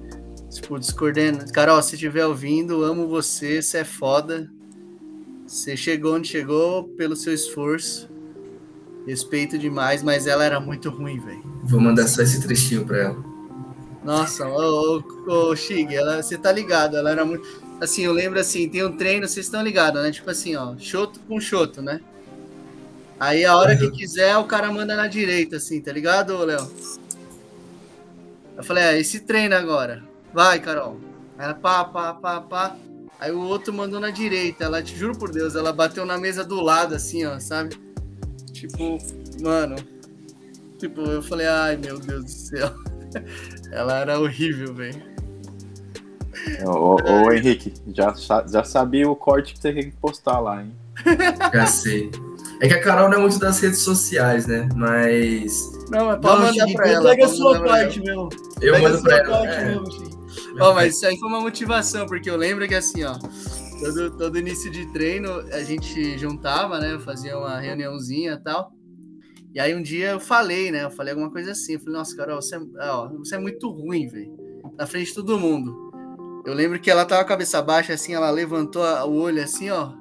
Tipo, 0.51 0.79
discordando. 0.79 1.51
Carol, 1.51 1.81
se 1.81 1.95
estiver 1.95 2.27
ouvindo, 2.27 2.85
amo 2.85 3.09
você, 3.09 3.63
você 3.63 3.79
é 3.79 3.85
foda. 3.85 4.51
Você 5.47 5.75
chegou 5.75 6.17
onde 6.17 6.29
chegou 6.29 6.85
pelo 6.85 7.17
seu 7.17 7.33
esforço. 7.33 8.18
Respeito 9.09 9.57
demais, 9.57 10.03
mas 10.03 10.27
ela 10.27 10.45
era 10.45 10.61
muito 10.61 10.91
ruim, 10.91 11.19
velho. 11.19 11.43
Vou 11.65 11.81
mandar 11.81 12.07
só 12.07 12.21
esse 12.21 12.43
trechinho 12.43 12.85
pra 12.85 12.99
ela. 12.99 13.25
Nossa, 14.05 14.47
ô, 14.47 15.03
ô, 15.27 15.33
ô 15.51 15.57
Shig, 15.57 15.97
ela, 15.97 16.23
você 16.23 16.37
tá 16.37 16.53
ligado, 16.53 16.95
ela 16.95 17.11
era 17.11 17.25
muito. 17.25 17.49
Assim, 17.81 18.03
eu 18.03 18.13
lembro 18.13 18.39
assim, 18.39 18.69
tem 18.69 18.85
um 18.85 18.95
treino, 18.95 19.27
vocês 19.27 19.47
estão 19.47 19.63
ligados, 19.63 20.03
né? 20.03 20.11
Tipo 20.11 20.29
assim, 20.31 20.57
ó, 20.57 20.77
choto 20.77 21.21
com 21.21 21.41
choto, 21.41 21.81
né? 21.81 22.03
Aí 23.19 23.47
a 23.47 23.57
hora 23.57 23.75
que 23.75 23.91
quiser, 23.93 24.37
o 24.37 24.45
cara 24.45 24.71
manda 24.71 24.95
na 24.95 25.07
direita, 25.07 25.57
assim, 25.57 25.81
tá 25.81 25.91
ligado, 25.91 26.37
Léo? 26.45 26.71
Eu 28.59 28.63
falei, 28.63 28.85
é, 28.85 29.01
esse 29.01 29.21
treino 29.21 29.55
agora. 29.55 30.05
Vai, 30.35 30.61
Carol. 30.61 31.01
Ela 31.39 31.55
pá, 31.55 31.83
pá, 31.83 32.13
pá, 32.13 32.43
pá. 32.43 32.77
Aí 33.19 33.33
o 33.33 33.41
outro 33.41 33.73
mandou 33.73 34.01
na 34.01 34.11
direita. 34.11 34.65
Ela, 34.65 34.83
te 34.83 34.95
juro 34.95 35.17
por 35.17 35.31
Deus, 35.31 35.55
ela 35.55 35.73
bateu 35.73 36.05
na 36.05 36.19
mesa 36.19 36.45
do 36.45 36.61
lado, 36.61 36.95
assim, 36.95 37.25
ó, 37.25 37.41
sabe? 37.41 37.88
Tipo, 38.61 38.99
mano. 39.41 39.77
Tipo, 40.79 41.03
eu 41.03 41.23
falei, 41.23 41.47
ai 41.47 41.77
meu 41.77 41.99
Deus 41.99 42.25
do 42.25 42.31
céu. 42.31 42.71
ela 43.73 43.99
era 43.99 44.19
horrível, 44.19 44.75
velho. 44.75 45.03
Ô, 46.65 46.97
ô, 47.03 47.33
Henrique, 47.33 47.75
já, 47.95 48.15
já 48.47 48.65
sabia 48.65 49.09
o 49.09 49.17
corte 49.17 49.53
que 49.55 49.61
você 49.61 49.73
tem 49.73 49.91
que 49.91 49.97
postar 49.97 50.39
lá, 50.39 50.63
hein? 50.63 50.73
Já 51.55 51.67
sei. 51.67 52.11
É 52.61 52.67
que 52.67 52.75
a 52.75 52.83
Carol 52.83 53.09
não 53.09 53.19
é 53.19 53.21
muito 53.21 53.39
das 53.39 53.61
redes 53.61 53.81
sociais, 53.81 54.47
né? 54.47 54.69
Mas. 54.75 55.71
Não, 55.91 56.11
é 56.13 56.17
pra 56.17 56.35
não, 56.35 56.41
mandar 56.47 56.67
pra 56.73 56.89
ela. 56.89 57.11
Pega 57.11 57.27
a 57.27 57.29
sua 57.29 57.63
parte, 57.63 58.01
meu. 58.01 58.29
Eu 58.61 58.75
pega 58.75 58.89
mando 58.89 59.03
pra 59.03 59.17
ela. 59.17 59.29
Parte, 59.29 59.63
é. 59.63 60.63
oh, 60.63 60.75
mas 60.75 60.97
isso 60.97 61.07
aí 61.07 61.17
foi 61.17 61.29
uma 61.29 61.41
motivação, 61.41 62.07
porque 62.07 62.29
eu 62.29 62.37
lembro 62.37 62.67
que 62.67 62.75
assim, 62.75 63.05
ó. 63.05 63.17
Todo, 63.79 64.17
todo 64.17 64.39
início 64.39 64.71
de 64.71 64.87
treino 64.93 65.31
a 65.53 65.63
gente 65.63 66.19
juntava, 66.19 66.79
né? 66.81 66.99
Fazia 66.99 67.39
uma 67.39 67.59
reuniãozinha 67.59 68.33
e 68.33 68.43
tal. 68.43 68.73
E 69.55 69.61
aí 69.61 69.75
um 69.75 69.83
dia 69.83 70.11
eu 70.11 70.21
falei, 70.21 70.71
né? 70.71 70.85
Eu 70.85 70.91
falei 70.91 71.13
alguma 71.13 71.31
coisa 71.31 71.53
assim. 71.53 71.75
Eu 71.75 71.81
falei, 71.81 71.95
nossa, 71.95 72.17
Carol, 72.17 72.43
você 72.43 72.57
é, 72.57 72.91
ó, 72.91 73.09
você 73.09 73.37
é 73.37 73.39
muito 73.39 73.71
ruim, 73.71 74.09
velho. 74.09 74.37
Na 74.77 74.87
frente 74.87 75.09
de 75.09 75.15
todo 75.15 75.39
mundo. 75.39 75.89
Eu 76.45 76.55
lembro 76.55 76.81
que 76.81 76.91
ela 76.91 77.05
tava 77.05 77.23
com 77.23 77.27
a 77.27 77.29
cabeça 77.29 77.61
baixa, 77.61 77.93
assim, 77.93 78.15
ela 78.15 78.31
levantou 78.31 78.83
o 78.83 79.15
olho 79.15 79.43
assim, 79.43 79.71
ó 79.71 79.93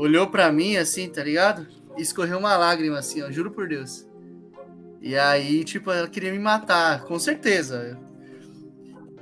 olhou 0.00 0.26
para 0.26 0.50
mim 0.50 0.76
assim, 0.76 1.08
tá 1.08 1.22
ligado? 1.22 1.66
E 1.96 2.02
escorreu 2.02 2.38
uma 2.38 2.56
lágrima 2.56 2.98
assim, 2.98 3.22
ó, 3.22 3.30
juro 3.30 3.50
por 3.50 3.68
Deus. 3.68 4.06
E 5.00 5.16
aí, 5.16 5.64
tipo, 5.64 5.90
ela 5.90 6.08
queria 6.08 6.32
me 6.32 6.38
matar, 6.38 7.04
com 7.04 7.18
certeza. 7.18 7.98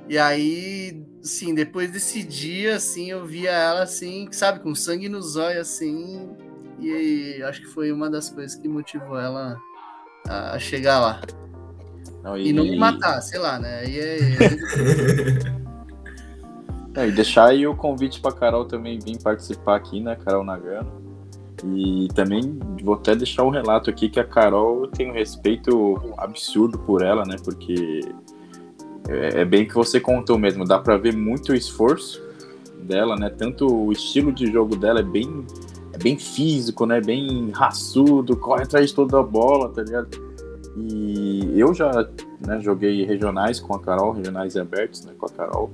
E 0.09 0.17
aí, 0.17 1.03
sim, 1.23 1.55
depois 1.55 1.91
desse 1.91 2.23
dia, 2.23 2.77
assim, 2.77 3.11
eu 3.11 3.27
via 3.27 3.51
ela 3.51 3.83
assim, 3.83 4.29
sabe, 4.33 4.61
com 4.61 4.75
sangue 4.75 5.09
nos 5.09 5.37
olhos, 5.37 5.61
assim. 5.61 6.31
E 6.81 7.43
acho 7.43 7.61
que 7.61 7.67
foi 7.67 7.93
uma 7.93 8.09
das 8.09 8.31
coisas 8.31 8.55
que 8.55 8.67
motivou 8.69 9.19
ela 9.19 9.61
a 10.27 10.59
chegar 10.59 10.99
lá. 11.01 11.21
Não, 12.23 12.37
e... 12.37 12.49
e... 12.49 12.53
não 12.53 12.65
me 12.65 12.77
matar, 12.79 13.21
sei 13.21 13.39
lá, 13.39 13.59
né? 13.59 13.81
Aí 13.81 13.99
é... 13.99 14.19
É, 16.95 17.09
e 17.09 17.13
deixar 17.13 17.47
aí 17.47 17.67
o 17.67 17.77
convite 17.77 18.21
para 18.21 18.33
Carol 18.33 18.65
também 18.65 18.99
vir 18.99 19.21
participar 19.23 19.77
aqui, 19.77 20.01
né, 20.01 20.17
Carol 20.17 20.45
Nagano. 20.45 21.07
E 21.65 22.09
também 22.15 22.59
vou 22.83 22.95
até 22.95 23.17
deixar 23.17 23.43
um 23.43 23.51
relato 23.51 23.91
aqui 23.91 24.09
que 24.09 24.21
a 24.21 24.25
Carol 24.25 24.87
tem 24.87 25.11
um 25.11 25.15
respeito 25.15 26.15
absurdo 26.17 26.79
por 26.79 27.03
ela, 27.03 27.25
né? 27.25 27.35
Porque 27.45 28.01
é, 29.07 29.43
é 29.43 29.45
bem 29.45 29.67
que 29.67 29.75
você 29.75 30.01
contou 30.01 30.39
mesmo, 30.39 30.65
dá 30.65 30.79
para 30.79 30.97
ver 30.97 31.15
muito 31.15 31.55
esforço 31.55 32.23
dela, 32.83 33.17
né? 33.17 33.29
Tanto 33.29 33.67
o 33.67 33.93
estilo 33.93 34.33
de 34.33 34.51
jogo 34.51 34.77
dela 34.77 35.01
é 35.01 35.03
bem, 35.03 35.45
é 35.93 35.99
bem 35.99 36.19
físico, 36.19 36.87
né? 36.87 37.01
Bem 37.01 37.51
raçudo, 37.51 38.37
corre 38.37 38.63
atrás 38.63 38.89
de 38.89 38.95
toda 38.95 39.19
a 39.19 39.23
bola, 39.23 39.69
tá 39.69 39.83
ligado? 39.83 40.29
E 40.77 41.59
eu 41.59 41.75
já 41.75 42.09
né, 42.47 42.61
joguei 42.61 43.05
regionais 43.05 43.59
com 43.59 43.75
a 43.75 43.81
Carol, 43.81 44.13
regionais 44.13 44.57
abertos, 44.57 45.05
né, 45.05 45.13
com 45.19 45.27
a 45.27 45.29
Carol. 45.29 45.71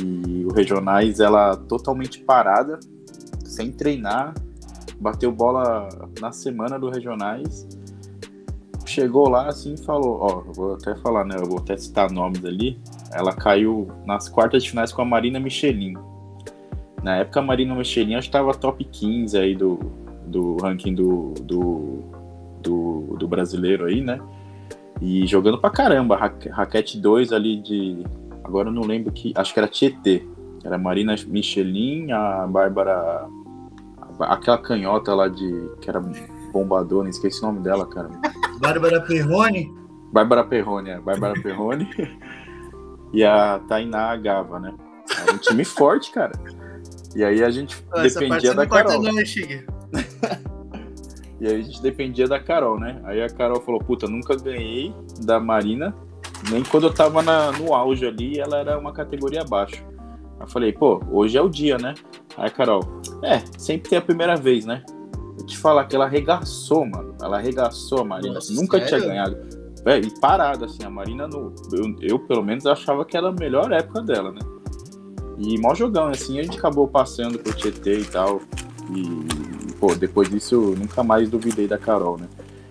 E 0.00 0.44
o 0.44 0.52
Regionais, 0.52 1.20
ela 1.20 1.56
totalmente 1.56 2.20
parada, 2.20 2.78
sem 3.44 3.72
treinar, 3.72 4.34
bateu 5.00 5.32
bola 5.32 5.88
na 6.20 6.30
semana 6.30 6.78
do 6.78 6.90
Regionais. 6.90 7.66
Chegou 8.86 9.28
lá 9.28 9.48
assim 9.48 9.74
e 9.74 9.84
falou, 9.84 10.18
ó, 10.20 10.52
vou 10.52 10.74
até 10.74 10.94
falar, 10.96 11.24
né? 11.24 11.36
Eu 11.36 11.46
vou 11.46 11.58
até 11.58 11.76
citar 11.76 12.10
nomes 12.10 12.44
ali. 12.44 12.80
Ela 13.12 13.34
caiu 13.34 13.88
nas 14.06 14.28
quartas 14.28 14.62
de 14.62 14.70
finais 14.70 14.92
com 14.92 15.02
a 15.02 15.04
Marina 15.04 15.40
Michelin. 15.40 15.94
Na 17.02 17.16
época 17.16 17.40
a 17.40 17.42
Marina 17.42 17.74
Michelin 17.74 18.14
acho 18.14 18.30
que 18.30 18.36
estava 18.36 18.54
top 18.54 18.84
15 18.84 19.36
aí 19.38 19.54
do, 19.54 19.78
do 20.26 20.56
ranking 20.56 20.94
do, 20.94 21.34
do, 21.42 22.04
do, 22.62 23.16
do 23.18 23.28
brasileiro 23.28 23.86
aí, 23.86 24.00
né? 24.00 24.20
E 25.00 25.26
jogando 25.26 25.58
pra 25.58 25.68
caramba, 25.68 26.16
raquete 26.16 26.98
2 26.98 27.32
ali 27.32 27.60
de 27.60 28.04
Agora 28.46 28.68
eu 28.68 28.72
não 28.72 28.82
lembro 28.82 29.12
que. 29.12 29.32
Acho 29.34 29.52
que 29.52 29.58
era 29.58 29.68
Tietê. 29.68 30.24
Era 30.64 30.78
Marina 30.78 31.14
Michelin, 31.26 32.12
a 32.12 32.46
Bárbara. 32.46 33.26
Aquela 34.20 34.58
canhota 34.58 35.12
lá 35.14 35.26
de. 35.26 35.68
que 35.80 35.90
era 35.90 36.00
bombadona, 36.58 37.08
esqueci 37.08 37.42
o 37.42 37.46
nome 37.46 37.60
dela, 37.60 37.86
cara. 37.86 38.10
Bárbara 38.60 39.00
Perrone? 39.00 39.72
Bárbara 40.12 40.44
Perrone, 40.44 40.90
é. 40.90 41.00
Bárbara 41.00 41.34
Perrone. 41.42 41.88
e 43.12 43.24
a 43.24 43.60
Tainá 43.68 44.16
Gava, 44.16 44.58
né? 44.58 44.74
Era 45.22 45.32
um 45.34 45.38
time 45.38 45.64
forte, 45.64 46.10
cara. 46.10 46.32
E 47.14 47.24
aí 47.24 47.42
a 47.42 47.50
gente 47.50 47.84
Essa 47.94 48.20
dependia 48.20 48.54
da 48.54 48.66
Carol. 48.66 49.02
Não, 49.02 49.12
e 51.40 51.46
aí 51.46 51.54
a 51.54 51.62
gente 51.62 51.80
dependia 51.82 52.26
da 52.26 52.40
Carol, 52.40 52.78
né? 52.78 53.00
Aí 53.04 53.22
a 53.22 53.28
Carol 53.28 53.60
falou, 53.60 53.80
puta, 53.80 54.06
nunca 54.06 54.36
ganhei 54.36 54.94
da 55.24 55.40
Marina 55.40 55.94
nem 56.50 56.62
quando 56.62 56.86
eu 56.86 56.94
tava 56.94 57.22
na, 57.22 57.52
no 57.52 57.74
auge 57.74 58.06
ali, 58.06 58.38
ela 58.38 58.58
era 58.58 58.78
uma 58.78 58.92
categoria 58.92 59.42
abaixo. 59.42 59.84
Eu 60.38 60.46
falei, 60.46 60.72
pô, 60.72 61.00
hoje 61.10 61.36
é 61.36 61.42
o 61.42 61.48
dia, 61.48 61.78
né? 61.78 61.94
Aí, 62.36 62.50
Carol, 62.50 62.80
é, 63.22 63.38
sempre 63.58 63.88
tem 63.88 63.98
a 63.98 64.02
primeira 64.02 64.36
vez, 64.36 64.64
né? 64.66 64.82
Te 65.46 65.56
falar 65.56 65.84
que 65.84 65.94
ela 65.94 66.06
arregaçou, 66.06 66.84
mano. 66.84 67.14
Ela 67.22 67.38
arregaçou 67.38 68.00
a 68.00 68.04
Marina. 68.04 68.34
Nossa, 68.34 68.52
Nunca 68.52 68.78
sério? 68.78 68.98
tinha 68.98 69.00
ganhado. 69.00 69.66
E 70.04 70.20
parada, 70.20 70.66
assim, 70.66 70.82
a 70.84 70.90
Marina, 70.90 71.28
no, 71.28 71.54
eu, 71.72 71.96
eu, 72.00 72.18
pelo 72.18 72.42
menos 72.42 72.66
achava 72.66 73.04
que 73.04 73.16
era 73.16 73.28
a 73.28 73.32
melhor 73.32 73.70
época 73.70 74.02
dela, 74.02 74.32
né? 74.32 74.40
E 75.38 75.58
mó 75.60 75.74
jogão, 75.74 76.08
assim, 76.08 76.40
a 76.40 76.42
gente 76.42 76.58
acabou 76.58 76.88
passando 76.88 77.38
pro 77.38 77.54
Tietê 77.54 78.00
e 78.00 78.04
tal. 78.04 78.40
E, 78.90 79.72
pô, 79.74 79.94
depois 79.94 80.28
disso 80.28 80.54
eu 80.56 80.76
nunca 80.76 81.04
mais 81.04 81.30
duvidei 81.30 81.68
da 81.68 81.78
Carol, 81.78 82.18
né? 82.18 82.26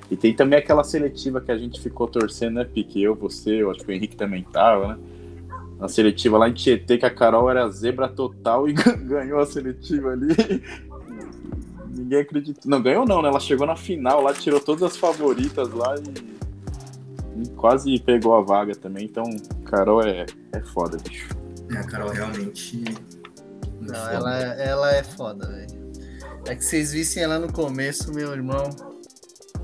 E 0.10 0.18
tem 0.18 0.34
também 0.34 0.60
aquela 0.60 0.84
seletiva 0.84 1.40
que 1.40 1.52
a 1.52 1.58
gente 1.58 1.80
ficou 1.80 2.08
torcendo, 2.08 2.56
né, 2.56 2.66
Pique? 2.66 3.02
Eu, 3.02 3.16
você, 3.16 3.62
eu 3.62 3.72
acho 3.72 3.80
que 3.80 3.92
o 3.92 3.94
Henrique 3.94 4.16
também 4.16 4.44
tava, 4.44 4.90
né? 4.90 4.98
Na 5.80 5.88
seletiva 5.88 6.38
lá 6.38 6.50
em 6.50 6.54
Tietê, 6.54 6.98
que 6.98 7.06
a 7.06 7.10
Carol 7.10 7.50
era 7.50 7.70
zebra 7.70 8.08
total 8.08 8.68
e 8.68 8.74
ganhou 9.08 9.40
a 9.40 9.46
seletiva 9.46 10.10
ali. 10.10 10.36
Ninguém 11.96 12.20
acredita. 12.20 12.60
Não, 12.66 12.82
ganhou 12.82 13.06
não, 13.06 13.22
né? 13.22 13.30
Ela 13.30 13.40
chegou 13.40 13.66
na 13.66 13.76
final 13.76 14.22
lá, 14.22 14.34
tirou 14.34 14.60
todas 14.60 14.84
as 14.84 14.98
favoritas 14.98 15.72
lá 15.72 15.96
e, 15.96 17.42
e 17.42 17.50
quase 17.52 17.98
pegou 18.00 18.36
a 18.36 18.42
vaga 18.42 18.76
também. 18.76 19.06
Então, 19.06 19.24
Carol 19.66 20.04
é, 20.04 20.26
é 20.52 20.62
foda, 20.62 20.98
bicho. 20.98 21.30
É, 21.72 21.78
a 21.78 21.84
Carol 21.86 22.10
realmente. 22.10 22.84
Não, 23.80 24.10
ela, 24.10 24.38
é, 24.38 24.68
ela 24.68 24.94
é 24.94 25.04
foda, 25.04 25.48
velho. 25.48 25.86
É 26.48 26.56
que 26.56 26.66
vocês 26.66 26.92
vissem 26.92 27.24
ela 27.24 27.40
no 27.40 27.52
começo, 27.52 28.14
meu 28.14 28.32
irmão. 28.34 28.70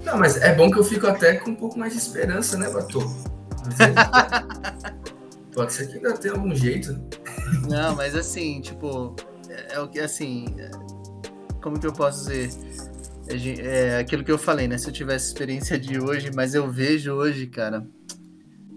Não, 0.03 0.17
mas 0.17 0.37
é 0.37 0.55
bom 0.55 0.71
que 0.71 0.79
eu 0.79 0.83
fico 0.83 1.05
até 1.07 1.35
com 1.35 1.51
um 1.51 1.55
pouco 1.55 1.77
mais 1.77 1.93
de 1.93 1.99
esperança, 1.99 2.57
né, 2.57 2.69
Bato? 2.69 2.99
Pode 5.53 5.73
ser 5.73 5.87
que 5.87 5.97
ainda 5.97 6.13
tenha 6.17 6.33
algum 6.33 6.55
jeito. 6.55 6.99
Não, 7.69 7.95
mas 7.95 8.15
assim, 8.15 8.61
tipo, 8.61 9.15
é, 9.49 9.75
é 9.75 9.79
o 9.79 9.87
que 9.87 9.99
assim. 9.99 10.45
Como 11.61 11.79
que 11.79 11.87
eu 11.87 11.93
posso 11.93 12.27
dizer? 12.27 12.49
É, 13.27 13.87
é 13.87 13.97
aquilo 13.99 14.23
que 14.23 14.31
eu 14.31 14.37
falei, 14.37 14.67
né? 14.67 14.77
Se 14.77 14.87
eu 14.87 14.93
tivesse 14.93 15.27
experiência 15.27 15.79
de 15.79 15.99
hoje, 15.99 16.31
mas 16.35 16.53
eu 16.53 16.69
vejo 16.69 17.13
hoje, 17.13 17.47
cara, 17.47 17.87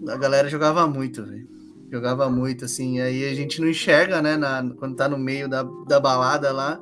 a 0.07 0.17
galera 0.17 0.47
jogava 0.47 0.87
muito, 0.87 1.25
velho. 1.25 1.47
Jogava 1.91 2.29
muito, 2.29 2.65
assim. 2.65 2.99
Aí 2.99 3.29
a 3.29 3.33
gente 3.33 3.59
não 3.59 3.67
enxerga, 3.67 4.21
né? 4.21 4.37
Na, 4.37 4.63
quando 4.77 4.95
tá 4.95 5.07
no 5.09 5.17
meio 5.17 5.49
da, 5.49 5.63
da 5.87 5.99
balada 5.99 6.51
lá. 6.51 6.79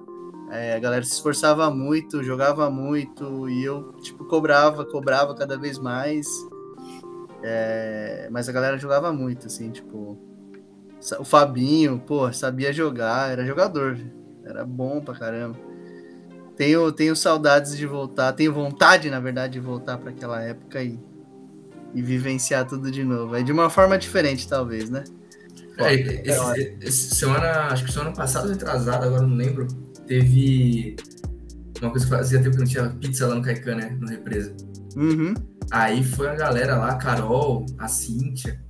É, 0.51 0.75
a 0.75 0.79
galera 0.79 1.03
se 1.03 1.13
esforçava 1.13 1.69
muito, 1.71 2.23
jogava 2.23 2.69
muito. 2.69 3.49
E 3.49 3.63
eu, 3.63 3.93
tipo, 4.01 4.25
cobrava, 4.25 4.85
cobrava 4.85 5.33
cada 5.35 5.57
vez 5.57 5.79
mais. 5.79 6.27
É, 7.41 8.27
mas 8.31 8.47
a 8.47 8.51
galera 8.51 8.77
jogava 8.77 9.11
muito, 9.11 9.47
assim, 9.47 9.71
tipo. 9.71 10.17
O 11.19 11.25
Fabinho, 11.25 11.99
pô, 11.99 12.31
sabia 12.31 12.71
jogar, 12.71 13.29
era 13.29 13.45
jogador, 13.45 13.99
era 14.45 14.63
bom 14.63 15.01
pra 15.01 15.13
caramba. 15.13 15.72
Tenho, 16.55 16.91
tenho 16.91 17.15
saudades 17.15 17.75
de 17.75 17.85
voltar, 17.85 18.31
tenho 18.33 18.53
vontade, 18.53 19.09
na 19.09 19.19
verdade, 19.19 19.53
de 19.53 19.59
voltar 19.59 19.97
para 19.97 20.11
aquela 20.11 20.41
época 20.41 20.83
e, 20.83 20.99
e 21.93 22.01
vivenciar 22.01 22.67
tudo 22.67 22.91
de 22.91 23.03
novo. 23.03 23.35
É 23.35 23.41
de 23.41 23.51
uma 23.51 23.69
forma 23.69 23.97
diferente, 23.97 24.47
talvez, 24.47 24.89
né? 24.89 25.03
É, 25.77 25.93
esse, 25.95 26.77
esse, 26.81 27.15
semana, 27.15 27.67
acho 27.71 27.83
que 27.85 27.91
semana 27.91 28.11
passada, 28.11 28.47
retrasada, 28.47 29.07
agora 29.07 29.23
não 29.23 29.35
lembro, 29.35 29.67
teve 30.05 30.95
uma 31.81 31.89
coisa 31.89 32.05
que 32.05 32.11
fazia 32.11 32.39
tempo 32.39 32.51
que 32.51 32.61
não 32.61 32.67
tinha 32.67 32.89
pizza 32.89 33.27
lá 33.27 33.35
no 33.35 33.41
Caicã, 33.41 33.75
né? 33.75 33.97
No 33.99 34.07
Represa. 34.07 34.55
Uhum. 34.95 35.33
Aí 35.71 36.03
foi 36.03 36.27
a 36.27 36.35
galera 36.35 36.77
lá, 36.77 36.91
a 36.91 36.95
Carol, 36.95 37.65
a 37.79 37.87
Cíntia. 37.87 38.61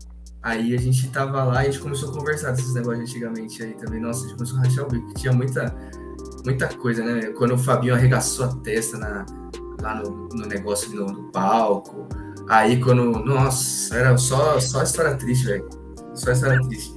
Aí 0.42 0.74
a 0.74 0.78
gente 0.78 1.10
tava 1.10 1.44
lá 1.44 1.64
e 1.64 1.68
a 1.68 1.72
gente 1.72 1.82
começou 1.82 2.10
a 2.10 2.14
conversar 2.14 2.52
desses 2.52 2.74
negócios 2.74 3.10
antigamente 3.10 3.64
aí 3.64 3.74
também. 3.74 4.00
Nossa, 4.00 4.26
a 4.26 4.28
gente 4.28 4.38
começou 4.38 4.58
a 4.60 4.62
rachar 4.62 4.86
o 4.86 4.90
bico. 4.90 5.14
Tinha 5.14 5.32
muita, 5.32 5.74
muita 6.46 6.68
coisa, 6.70 7.04
né? 7.04 7.28
Quando 7.38 7.54
o 7.54 7.58
Fabinho 7.58 7.96
arregaçou 7.96 8.46
a 8.46 8.56
testa 8.58 8.98
na, 8.98 9.26
lá 9.82 9.96
no, 9.96 10.28
no 10.30 10.46
negócio 10.48 10.92
no, 10.94 11.32
palco. 11.32 12.08
Aí 12.50 12.80
quando. 12.80 13.24
Nossa, 13.24 13.96
era 13.96 14.18
só, 14.18 14.60
só 14.60 14.84
história 14.84 15.16
triste, 15.16 15.46
velho. 15.46 15.70
Só 16.14 16.32
história 16.32 16.60
triste. 16.68 16.94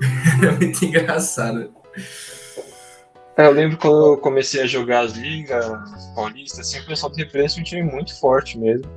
é 0.42 0.50
muito 0.52 0.84
engraçado. 0.84 1.70
É, 3.36 3.46
eu 3.46 3.52
lembro 3.52 3.78
quando 3.78 4.14
eu 4.14 4.16
comecei 4.18 4.62
a 4.62 4.66
jogar 4.66 5.00
as 5.00 5.12
ligas 5.12 5.64
paulistas, 6.14 6.58
assim, 6.58 6.80
o 6.80 6.86
pessoal 6.86 7.12
do 7.12 7.16
Referência 7.16 7.58
é 7.58 7.60
um 7.60 7.64
time 7.64 7.82
muito 7.82 8.18
forte 8.18 8.58
mesmo. 8.58 8.90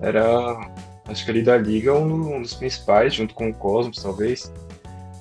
Era, 0.00 0.58
acho 1.06 1.24
que 1.24 1.30
ali 1.30 1.42
da 1.42 1.56
liga, 1.56 1.94
um, 1.94 2.36
um 2.36 2.42
dos 2.42 2.54
principais, 2.54 3.14
junto 3.14 3.32
com 3.32 3.48
o 3.48 3.54
Cosmos, 3.54 4.02
talvez. 4.02 4.52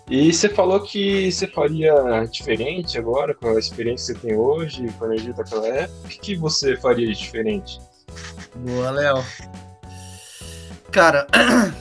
E 0.09 0.31
você 0.31 0.47
falou 0.47 0.81
que 0.81 1.31
você 1.31 1.47
faria 1.47 2.23
diferente 2.31 2.97
agora, 2.97 3.33
com 3.33 3.49
a 3.49 3.59
experiência 3.59 4.13
que 4.13 4.21
você 4.21 4.27
tem 4.27 4.37
hoje, 4.37 4.87
com 4.99 5.05
a 5.05 5.07
energia 5.07 5.33
daquela 5.33 5.67
época. 5.67 5.99
O 6.05 6.07
que, 6.07 6.35
você 6.35 6.77
faria 6.77 7.07
de 7.07 7.15
diferente? 7.15 7.79
Boa, 8.55 8.91
Léo. 8.91 9.25
Cara, 10.91 11.25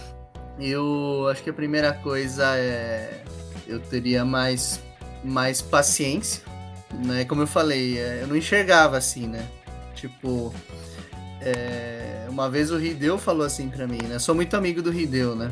eu 0.59 1.29
acho 1.31 1.43
que 1.43 1.51
a 1.51 1.55
primeira 1.55 1.93
coisa 1.93 2.57
é. 2.57 3.23
Eu 3.67 3.81
teria 3.81 4.25
mais, 4.25 4.81
mais 5.23 5.61
paciência, 5.61 6.43
né? 7.05 7.25
Como 7.25 7.43
eu 7.43 7.47
falei, 7.47 7.99
é, 7.99 8.23
eu 8.23 8.27
não 8.27 8.37
enxergava 8.37 8.97
assim, 8.97 9.27
né? 9.27 9.47
Tipo, 9.95 10.53
é, 11.41 12.27
uma 12.29 12.51
vez 12.51 12.71
o 12.71 12.77
Rideu 12.77 13.19
falou 13.19 13.47
assim 13.47 13.69
pra 13.69 13.87
mim, 13.87 14.03
né? 14.03 14.19
Sou 14.19 14.35
muito 14.35 14.55
amigo 14.55 14.83
do 14.83 14.91
Rideu, 14.91 15.35
né? 15.35 15.51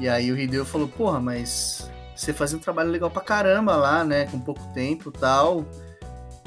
E 0.00 0.08
aí 0.08 0.30
o 0.30 0.38
Hideo 0.38 0.64
falou, 0.64 0.88
porra, 0.88 1.20
mas 1.20 1.90
você 2.14 2.32
fazia 2.32 2.56
um 2.56 2.60
trabalho 2.60 2.90
legal 2.90 3.10
pra 3.10 3.22
caramba 3.22 3.76
lá, 3.76 4.04
né? 4.04 4.26
Com 4.26 4.38
pouco 4.40 4.62
tempo 4.72 5.10
tal. 5.10 5.64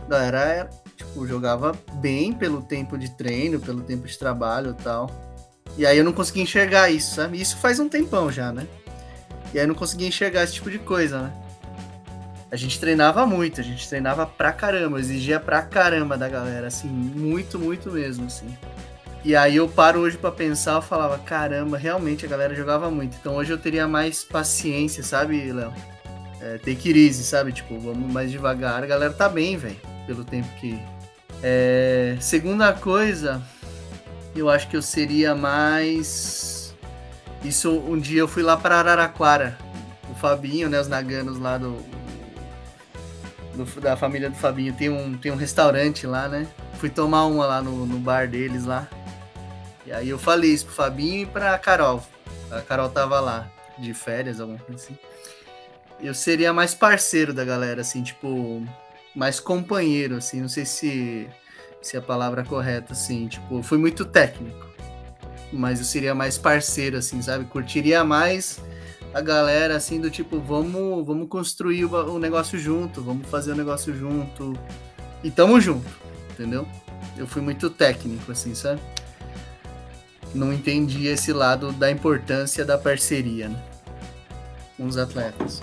Galera, 0.07 0.39
era, 0.39 0.69
tipo, 0.95 1.25
jogava 1.27 1.73
bem 1.93 2.33
pelo 2.33 2.61
tempo 2.61 2.97
de 2.97 3.09
treino, 3.11 3.59
pelo 3.59 3.81
tempo 3.81 4.07
de 4.07 4.17
trabalho 4.17 4.73
tal. 4.73 5.09
E 5.77 5.85
aí 5.85 5.97
eu 5.97 6.03
não 6.03 6.11
conseguia 6.11 6.43
enxergar 6.43 6.89
isso, 6.89 7.15
sabe? 7.15 7.39
Isso 7.39 7.57
faz 7.57 7.79
um 7.79 7.87
tempão 7.87 8.31
já, 8.31 8.51
né? 8.51 8.67
E 9.53 9.59
aí 9.59 9.63
eu 9.63 9.67
não 9.67 9.75
conseguia 9.75 10.07
enxergar 10.07 10.43
esse 10.43 10.53
tipo 10.53 10.69
de 10.69 10.79
coisa, 10.79 11.21
né? 11.23 11.33
A 12.51 12.57
gente 12.57 12.79
treinava 12.79 13.25
muito, 13.25 13.61
a 13.61 13.63
gente 13.63 13.87
treinava 13.87 14.25
pra 14.25 14.51
caramba, 14.51 14.99
exigia 14.99 15.39
pra 15.39 15.61
caramba 15.61 16.17
da 16.17 16.27
galera, 16.27 16.67
assim, 16.67 16.89
muito, 16.89 17.57
muito 17.57 17.89
mesmo, 17.91 18.25
assim. 18.25 18.57
E 19.23 19.35
aí 19.35 19.57
eu 19.57 19.69
paro 19.69 19.99
hoje 19.99 20.17
para 20.17 20.31
pensar, 20.31 20.73
eu 20.73 20.81
falava, 20.81 21.19
caramba, 21.19 21.77
realmente 21.77 22.25
a 22.25 22.29
galera 22.29 22.55
jogava 22.55 22.89
muito. 22.89 23.15
Então 23.19 23.35
hoje 23.35 23.51
eu 23.51 23.57
teria 23.57 23.87
mais 23.87 24.23
paciência, 24.23 25.03
sabe, 25.03 25.51
Léo? 25.51 25.71
É, 26.41 26.57
take 26.57 26.89
it 26.89 26.99
easy, 26.99 27.23
sabe? 27.23 27.51
Tipo, 27.51 27.79
vamos 27.79 28.11
mais 28.11 28.31
devagar. 28.31 28.83
A 28.83 28.87
galera 28.87 29.13
tá 29.13 29.29
bem, 29.29 29.57
velho, 29.57 29.79
pelo 30.07 30.23
tempo 30.23 30.47
que. 30.59 30.81
É... 31.43 32.17
Segunda 32.19 32.73
coisa, 32.73 33.41
eu 34.35 34.49
acho 34.49 34.67
que 34.67 34.75
eu 34.75 34.81
seria 34.81 35.35
mais. 35.35 36.75
Isso 37.43 37.71
um 37.71 37.99
dia 37.99 38.21
eu 38.21 38.27
fui 38.27 38.41
lá 38.41 38.57
para 38.57 38.79
Araraquara. 38.79 39.55
O 40.09 40.15
Fabinho, 40.15 40.67
né? 40.67 40.79
Os 40.79 40.87
naganos 40.87 41.37
lá 41.37 41.59
do, 41.59 41.77
do, 43.55 43.81
da 43.81 43.95
família 43.95 44.31
do 44.31 44.35
Fabinho 44.35 44.73
tem 44.73 44.89
um, 44.89 45.15
tem 45.15 45.31
um 45.31 45.35
restaurante 45.35 46.07
lá, 46.07 46.27
né? 46.27 46.47
Fui 46.79 46.89
tomar 46.89 47.25
uma 47.27 47.45
lá 47.45 47.61
no, 47.61 47.85
no 47.85 47.99
bar 47.99 48.27
deles 48.27 48.65
lá. 48.65 48.89
E 49.85 49.91
aí 49.91 50.09
eu 50.09 50.19
falei 50.19 50.51
isso 50.51 50.65
pro 50.65 50.75
Fabinho 50.75 51.23
e 51.23 51.25
pra 51.25 51.57
Carol. 51.57 52.03
A 52.51 52.61
Carol 52.61 52.89
tava 52.89 53.19
lá, 53.19 53.49
de 53.77 53.93
férias, 53.93 54.39
alguma 54.39 54.59
coisa 54.59 54.83
assim. 54.83 54.97
Eu 55.99 56.13
seria 56.13 56.53
mais 56.53 56.73
parceiro 56.73 57.33
da 57.33 57.45
galera, 57.45 57.81
assim, 57.81 58.01
tipo, 58.01 58.65
mais 59.15 59.39
companheiro, 59.39 60.17
assim, 60.17 60.41
não 60.41 60.49
sei 60.49 60.65
se, 60.65 61.27
se 61.81 61.95
é 61.95 61.99
a 61.99 62.01
palavra 62.01 62.43
correta, 62.43 62.93
assim, 62.93 63.27
tipo, 63.27 63.61
fui 63.61 63.77
muito 63.77 64.05
técnico. 64.05 64.69
Mas 65.51 65.79
eu 65.79 65.85
seria 65.85 66.15
mais 66.15 66.37
parceiro, 66.37 66.97
assim, 66.97 67.21
sabe? 67.21 67.45
Curtiria 67.45 68.03
mais 68.03 68.59
a 69.13 69.21
galera, 69.21 69.75
assim, 69.75 69.99
do 69.99 70.09
tipo, 70.09 70.39
vamos, 70.39 71.05
vamos 71.05 71.27
construir 71.27 71.85
o, 71.85 71.93
o 72.13 72.19
negócio 72.19 72.57
junto, 72.57 73.01
vamos 73.01 73.27
fazer 73.27 73.51
o 73.51 73.55
negócio 73.55 73.93
junto. 73.93 74.53
E 75.23 75.29
tamo 75.29 75.59
junto, 75.59 75.89
entendeu? 76.31 76.67
Eu 77.17 77.27
fui 77.27 77.41
muito 77.41 77.69
técnico, 77.69 78.31
assim, 78.31 78.55
sabe? 78.55 78.81
Não 80.33 80.53
entendi 80.53 81.07
esse 81.07 81.33
lado 81.33 81.71
da 81.71 81.91
importância 81.91 82.63
da 82.63 82.77
parceria 82.77 83.49
né, 83.49 83.63
com 84.77 84.85
os 84.85 84.97
atletas. 84.97 85.61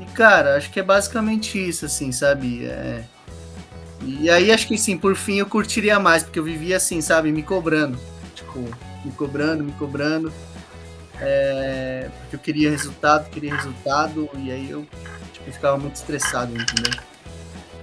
E, 0.00 0.04
cara, 0.06 0.56
acho 0.56 0.70
que 0.70 0.80
é 0.80 0.82
basicamente 0.82 1.58
isso, 1.58 1.86
assim, 1.86 2.12
sabe? 2.12 2.66
É... 2.66 3.04
E 4.02 4.28
aí, 4.28 4.52
acho 4.52 4.66
que, 4.66 4.76
sim, 4.76 4.98
por 4.98 5.16
fim, 5.16 5.36
eu 5.36 5.46
curtiria 5.46 5.98
mais, 5.98 6.22
porque 6.22 6.38
eu 6.38 6.44
vivia 6.44 6.76
assim, 6.76 7.00
sabe? 7.00 7.32
Me 7.32 7.42
cobrando. 7.42 7.98
Tipo, 8.34 8.60
me 9.04 9.12
cobrando, 9.12 9.64
me 9.64 9.72
cobrando. 9.72 10.32
É... 11.20 12.10
Porque 12.20 12.36
eu 12.36 12.40
queria 12.40 12.70
resultado, 12.70 13.30
queria 13.30 13.54
resultado, 13.54 14.28
e 14.34 14.50
aí 14.50 14.70
eu 14.70 14.86
tipo, 15.32 15.50
ficava 15.50 15.78
muito 15.78 15.94
estressado, 15.94 16.52
entendeu? 16.52 17.00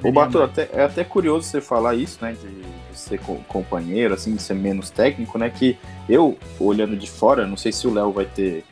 O 0.04 0.12
Bato, 0.12 0.42
até, 0.42 0.70
é 0.74 0.84
até 0.84 1.04
curioso 1.04 1.48
você 1.48 1.62
falar 1.62 1.96
isso, 1.96 2.18
né? 2.22 2.34
De 2.34 2.81
ser 2.98 3.20
companheiro, 3.48 4.14
assim, 4.14 4.36
de 4.36 4.42
ser 4.42 4.54
menos 4.54 4.90
técnico, 4.90 5.38
né? 5.38 5.50
Que 5.50 5.78
eu, 6.10 6.38
olhando 6.60 6.96
de 6.96 7.10
fora, 7.10 7.48
não 7.48 7.58
sei 7.58 7.72
se 7.72 7.88
o 7.88 7.94
Léo 7.94 8.12
vai 8.12 8.26
ter 8.26 8.64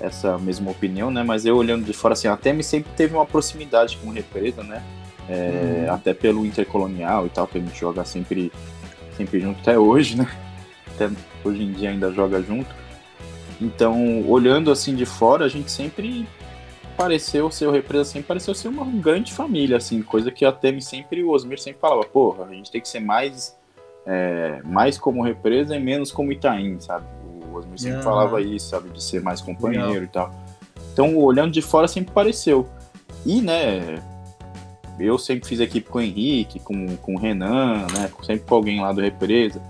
essa 0.00 0.38
mesma 0.38 0.70
opinião, 0.70 1.10
né? 1.10 1.22
Mas 1.22 1.44
eu 1.44 1.56
olhando 1.56 1.84
de 1.84 1.92
fora, 1.92 2.14
assim, 2.14 2.28
até 2.28 2.52
me 2.52 2.62
sempre 2.62 2.90
teve 2.96 3.14
uma 3.14 3.26
proximidade 3.26 3.96
com 3.98 4.08
o 4.08 4.12
Represa, 4.12 4.62
né? 4.62 4.82
É, 5.28 5.86
hum. 5.88 5.92
Até 5.92 6.14
pelo 6.14 6.46
intercolonial 6.46 7.26
e 7.26 7.30
tal, 7.30 7.46
que 7.46 7.58
a 7.58 7.60
gente 7.60 7.78
joga 7.78 8.04
sempre, 8.04 8.52
sempre 9.16 9.40
junto, 9.40 9.60
até 9.60 9.78
hoje, 9.78 10.16
né? 10.16 10.28
Até 10.94 11.10
hoje 11.44 11.62
em 11.62 11.72
dia 11.72 11.90
ainda 11.90 12.10
joga 12.12 12.42
junto. 12.42 12.74
Então, 13.60 14.24
olhando 14.28 14.70
assim 14.70 14.94
de 14.94 15.04
fora, 15.04 15.44
a 15.44 15.48
gente 15.48 15.70
sempre 15.70 16.26
pareceu 16.98 17.48
ser 17.48 17.66
o 17.66 17.70
Represa 17.70 18.04
sempre 18.04 18.26
pareceu 18.26 18.52
ser 18.52 18.66
uma 18.66 18.84
grande 18.84 19.32
família, 19.32 19.76
assim, 19.76 20.02
coisa 20.02 20.32
que 20.32 20.44
até 20.44 20.72
me 20.72 20.82
sempre 20.82 21.22
o 21.22 21.30
Osmir 21.30 21.60
sempre 21.60 21.80
falava, 21.80 22.02
porra, 22.02 22.44
a 22.44 22.52
gente 22.52 22.72
tem 22.72 22.80
que 22.80 22.88
ser 22.88 22.98
mais 22.98 23.56
é, 24.04 24.60
mais 24.64 24.98
como 24.98 25.22
Represa 25.22 25.76
e 25.76 25.80
menos 25.80 26.10
como 26.10 26.32
Itaim, 26.32 26.80
sabe? 26.80 27.06
O 27.24 27.54
Osmir 27.54 27.78
sempre 27.78 28.02
falava 28.02 28.40
isso, 28.40 28.70
sabe, 28.70 28.88
de 28.88 29.02
ser 29.02 29.22
mais 29.22 29.40
companheiro 29.40 30.04
e 30.04 30.08
tal. 30.08 30.34
Então, 30.92 31.16
olhando 31.16 31.52
de 31.52 31.62
fora 31.62 31.86
sempre 31.86 32.12
pareceu. 32.12 32.68
E, 33.24 33.40
né, 33.40 34.02
eu 34.98 35.18
sempre 35.18 35.48
fiz 35.48 35.60
equipe 35.60 35.88
com 35.88 35.98
o 35.98 36.02
Henrique, 36.02 36.58
com, 36.58 36.96
com 36.96 37.14
o 37.14 37.18
Renan, 37.18 37.86
né, 37.94 38.10
sempre 38.24 38.44
com 38.48 38.54
alguém 38.56 38.80
lá 38.80 38.92
do 38.92 39.00
Represa. 39.00 39.62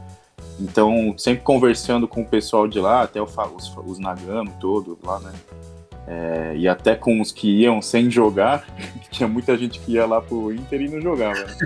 Então, 0.59 1.14
sempre 1.18 1.45
conversando 1.45 2.09
com 2.09 2.22
o 2.22 2.26
pessoal 2.26 2.66
de 2.66 2.81
lá, 2.81 3.03
até 3.03 3.20
os, 3.20 3.37
os 3.85 3.99
Nagano 3.99 4.53
todo 4.59 4.99
lá, 5.05 5.20
né? 5.20 5.33
É, 6.11 6.55
e 6.57 6.67
até 6.67 6.95
com 6.95 7.21
os 7.21 7.31
que 7.31 7.61
iam 7.61 7.83
sem 7.83 8.11
jogar, 8.11 8.67
tinha 9.11 9.29
muita 9.29 9.57
gente 9.59 9.79
que 9.81 9.93
ia 9.93 10.07
lá 10.07 10.23
pro 10.23 10.53
Inter 10.53 10.81
e 10.81 10.89
não 10.89 11.01
jogava. 11.03 11.39
Né? 11.39 11.57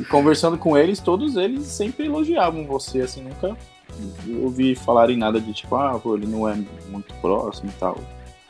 e 0.00 0.04
conversando 0.04 0.56
com 0.56 0.78
eles, 0.78 0.98
todos 0.98 1.36
eles 1.36 1.66
sempre 1.66 2.06
elogiavam 2.06 2.64
você, 2.64 3.02
assim, 3.02 3.22
nunca 3.22 3.54
ouvi 4.42 4.74
falarem 4.74 5.16
nada 5.16 5.40
de 5.40 5.52
tipo, 5.52 5.74
ah, 5.76 5.98
pô, 5.98 6.14
ele 6.16 6.26
não 6.26 6.48
é 6.48 6.56
muito 6.88 7.12
próximo 7.20 7.68
e 7.68 7.80
tal. 7.80 7.98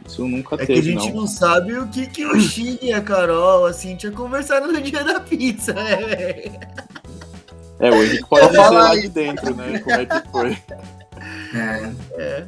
Isso 0.07 0.26
nunca 0.26 0.55
é 0.55 0.59
teve, 0.59 0.72
que 0.74 0.79
a 0.79 0.83
gente 1.01 1.12
não. 1.12 1.22
não 1.22 1.26
sabe 1.26 1.76
o 1.76 1.89
que, 1.89 2.07
que 2.07 2.24
o 2.24 2.39
Chile 2.41 2.79
e 2.81 2.93
a 2.93 3.01
Carol, 3.01 3.66
assim, 3.66 3.97
tinha 3.97 4.12
conversado 4.12 4.72
no 4.72 4.81
dia 4.81 5.03
da 5.03 5.20
pizza, 5.20 5.72
né, 5.72 6.61
É, 7.81 7.91
o 7.91 8.03
Henrique 8.03 8.29
pode 8.29 8.47
dizer 8.47 8.70
lá 8.70 8.95
de 8.95 9.09
dentro, 9.09 9.55
né, 9.55 9.79
como 9.81 10.01
é 10.01 10.07
que 10.07 10.31
foi. 10.31 10.59
É. 11.55 11.93
é. 12.12 12.47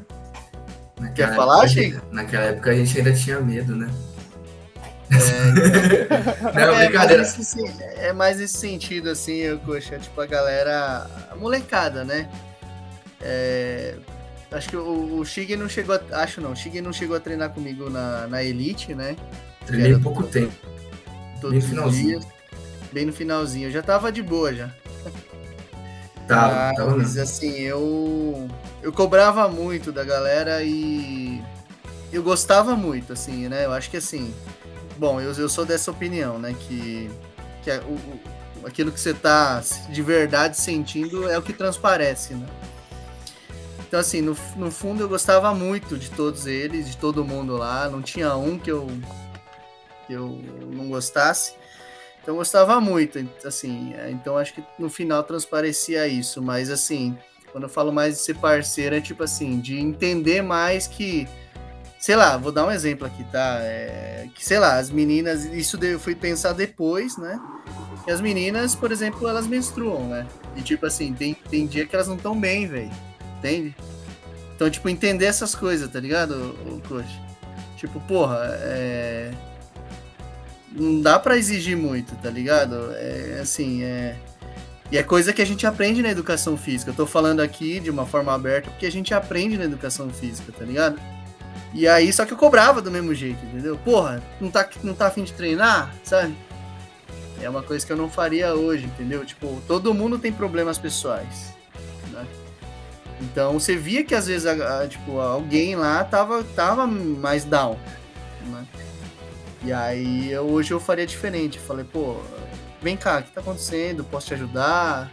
Naquela 1.01 1.15
Quer 1.15 1.23
época- 1.23 1.37
falar, 1.37 1.69
Chico? 1.69 2.07
Naquela 2.13 2.45
época 2.45 2.71
a 2.71 2.75
gente 2.75 2.99
ainda 2.99 3.13
tinha 3.13 3.41
medo, 3.41 3.75
né? 3.75 3.91
É, 5.11 6.53
Não, 6.55 6.75
é, 6.79 6.87
brincadeira. 6.87 7.23
mais 7.23 7.37
nesse, 7.37 7.45
sen- 7.45 7.75
é 7.97 8.13
mais 8.13 8.39
nesse 8.39 8.57
sentido, 8.59 9.09
assim, 9.11 9.35
eu 9.39 9.59
coxa, 9.59 9.99
tipo, 9.99 10.21
a 10.21 10.27
galera. 10.27 11.07
A 11.31 11.35
molecada, 11.35 12.05
né? 12.05 12.29
É, 13.21 13.97
acho 14.53 14.69
que 14.69 14.77
o, 14.77 15.19
o 15.19 15.25
Shige 15.25 15.57
não 15.57 15.69
chegou 15.69 15.97
a, 15.97 16.23
Acho 16.23 16.41
não, 16.41 16.53
o 16.53 16.57
Shige 16.57 16.81
não 16.81 16.93
chegou 16.93 17.17
a 17.17 17.21
treinar 17.21 17.51
comigo 17.51 17.91
na, 17.91 18.27
na 18.29 18.43
Elite, 18.43 18.95
né? 18.95 19.17
Treinei 19.67 19.99
pouco 19.99 20.23
tempo. 20.25 20.53
Todos 21.41 21.51
Bem 21.51 21.59
os 21.59 21.65
finalzinho. 21.67 22.21
dias. 22.21 22.27
Bem 22.93 23.05
no 23.07 23.13
finalzinho. 23.13 23.69
Eu 23.69 23.73
já 23.73 23.83
tava 23.83 24.13
de 24.13 24.23
boa 24.23 24.55
já. 24.55 24.71
Tava, 26.29 26.75
tava 26.77 26.97
Mas 26.97 27.17
assim, 27.19 27.59
eu. 27.61 28.49
Eu 28.83 28.93
cobrava 28.93 29.49
muito 29.49 29.93
da 29.93 30.05
galera 30.05 30.63
e. 30.63 31.43
Eu 32.13 32.23
gostava 32.23 32.75
muito, 32.75 33.13
assim, 33.13 33.49
né? 33.49 33.67
Eu 33.67 33.73
acho 33.73 33.91
que 33.91 33.97
assim. 33.97 34.35
Bom, 34.97 35.21
eu, 35.21 35.33
eu 35.33 35.49
sou 35.49 35.65
dessa 35.65 35.91
opinião, 35.91 36.39
né? 36.39 36.55
Que, 36.59 37.11
que 37.63 37.71
é 37.71 37.79
o, 37.79 38.67
aquilo 38.67 38.91
que 38.91 39.01
você 39.01 39.15
tá 39.15 39.63
de 39.89 40.03
verdade 40.03 40.57
sentindo 40.57 41.29
é 41.29 41.39
o 41.39 41.43
que 41.43 41.53
transparece, 41.53 42.35
né? 42.35 42.47
Então, 43.87 43.99
assim, 43.99 44.21
no, 44.21 44.37
no 44.57 44.71
fundo 44.71 45.03
eu 45.03 45.09
gostava 45.09 45.53
muito 45.53 45.99
de 45.99 46.11
todos 46.11 46.47
eles, 46.47 46.89
de 46.89 46.97
todo 46.97 47.25
mundo 47.25 47.57
lá. 47.57 47.89
Não 47.89 48.01
tinha 48.01 48.35
um 48.37 48.59
que 48.59 48.71
eu, 48.71 48.87
que 50.07 50.13
eu 50.13 50.41
não 50.73 50.89
gostasse. 50.89 51.55
Então 52.23 52.35
eu 52.35 52.39
gostava 52.39 52.81
muito, 52.81 53.19
assim, 53.45 53.95
é, 53.95 54.11
então 54.11 54.37
acho 54.37 54.55
que 54.55 54.63
no 54.79 54.91
final 54.91 55.23
transparecia 55.25 56.07
isso, 56.07 56.43
mas 56.43 56.71
assim, 56.71 57.17
quando 57.53 57.65
eu 57.65 57.69
falo 57.69 57.93
mais 57.93 58.17
de 58.17 58.21
ser 58.21 58.37
parceiro, 58.37 58.95
é 58.95 59.01
tipo 59.01 59.23
assim, 59.23 59.61
de 59.61 59.79
entender 59.79 60.43
mais 60.43 60.87
que, 60.87 61.29
sei 61.99 62.17
lá, 62.17 62.37
vou 62.37 62.53
dar 62.53 62.67
um 62.67 62.71
exemplo 62.71 63.07
aqui, 63.07 63.25
tá? 63.25 63.59
É, 63.63 64.29
que, 64.35 64.45
sei 64.45 64.59
lá, 64.59 64.79
as 64.79 64.91
meninas, 64.91 65.45
isso 65.45 65.79
eu 65.83 65.99
fui 65.99 66.15
pensar 66.15 66.53
depois, 66.53 67.17
né? 67.17 67.41
Que 68.05 68.11
as 68.11 68.21
meninas, 68.21 68.75
por 68.75 68.93
exemplo, 68.93 69.29
elas 69.29 69.47
menstruam, 69.47 70.09
né? 70.09 70.27
E 70.57 70.63
tipo 70.63 70.87
assim, 70.87 71.13
tem, 71.13 71.35
tem 71.35 71.67
dia 71.67 71.87
que 71.87 71.95
elas 71.95 72.09
não 72.09 72.17
estão 72.17 72.39
bem, 72.39 72.67
velho, 72.67 72.91
entende? 73.39 73.75
Então, 74.55 74.71
tipo, 74.71 74.89
entender 74.89 75.27
essas 75.27 75.55
coisas, 75.55 75.91
tá 75.91 76.01
ligado, 76.01 76.57
o 76.67 76.83
coach? 76.87 77.21
Tipo, 77.77 77.99
porra, 78.01 78.39
é 78.63 79.31
não 80.73 81.01
dá 81.01 81.19
pra 81.19 81.37
exigir 81.37 81.77
muito, 81.77 82.15
tá 82.17 82.31
ligado? 82.31 82.93
É 82.95 83.41
assim, 83.43 83.83
é. 83.83 84.17
E 84.91 84.99
é 84.99 85.03
coisa 85.03 85.33
que 85.33 85.41
a 85.41 85.47
gente 85.47 85.67
aprende 85.67 86.03
na 86.03 86.11
educação 86.11 86.57
física. 86.57 86.91
Eu 86.91 86.95
tô 86.97 87.07
falando 87.07 87.41
aqui 87.41 87.79
de 87.79 87.91
uma 87.91 88.05
forma 88.07 88.35
aberta 88.35 88.71
porque 88.71 88.87
a 88.87 88.91
gente 88.93 89.15
aprende 89.15 89.57
na 89.57 89.65
educação 89.65 90.11
física, 90.11 90.53
tá 90.57 90.65
ligado? 90.65 91.01
E 91.73 91.87
aí, 91.87 92.13
só 92.13 92.27
que 92.27 92.33
eu 92.33 92.37
cobrava 92.37 92.83
do 92.83 92.91
mesmo 92.91 93.15
jeito, 93.15 93.39
entendeu? 93.47 93.77
Porra, 93.79 94.21
não 94.41 94.51
tá, 94.51 94.69
não 94.83 94.93
tá 94.93 95.07
afim 95.07 95.23
de 95.23 95.33
treinar, 95.33 95.95
sabe? 96.03 96.35
É 97.41 97.49
uma 97.49 97.63
coisa 97.63 97.87
que 97.87 97.93
eu 97.93 97.97
não 97.97 98.11
faria 98.11 98.55
hoje, 98.55 98.85
entendeu? 98.85 99.25
Tipo, 99.25 99.63
todo 99.69 99.95
mundo 99.95 100.19
tem 100.19 100.33
problemas 100.33 100.77
pessoais, 100.79 101.55
né? 102.11 102.27
Então, 103.21 103.61
você 103.61 103.77
via 103.77 104.03
que 104.03 104.15
às 104.15 104.27
vezes, 104.27 104.47
a- 104.47 104.83
a- 104.83 104.89
tipo, 104.89 105.21
alguém 105.21 105.77
lá 105.77 106.03
tava, 106.03 106.43
tava 106.43 106.87
mais 106.87 107.45
down, 107.45 107.79
né? 108.47 108.67
E 109.65 109.73
aí 109.73 110.33
eu- 110.33 110.49
hoje 110.49 110.73
eu 110.73 110.81
faria 110.81 111.07
diferente. 111.07 111.59
Falei, 111.61 111.85
pô, 111.85 112.17
vem 112.83 112.97
cá, 112.97 113.21
o 113.21 113.23
que 113.23 113.33
tá 113.33 113.41
acontecendo? 113.41 114.05
Posso 114.05 114.29
te 114.29 114.35
ajudar? 114.35 115.11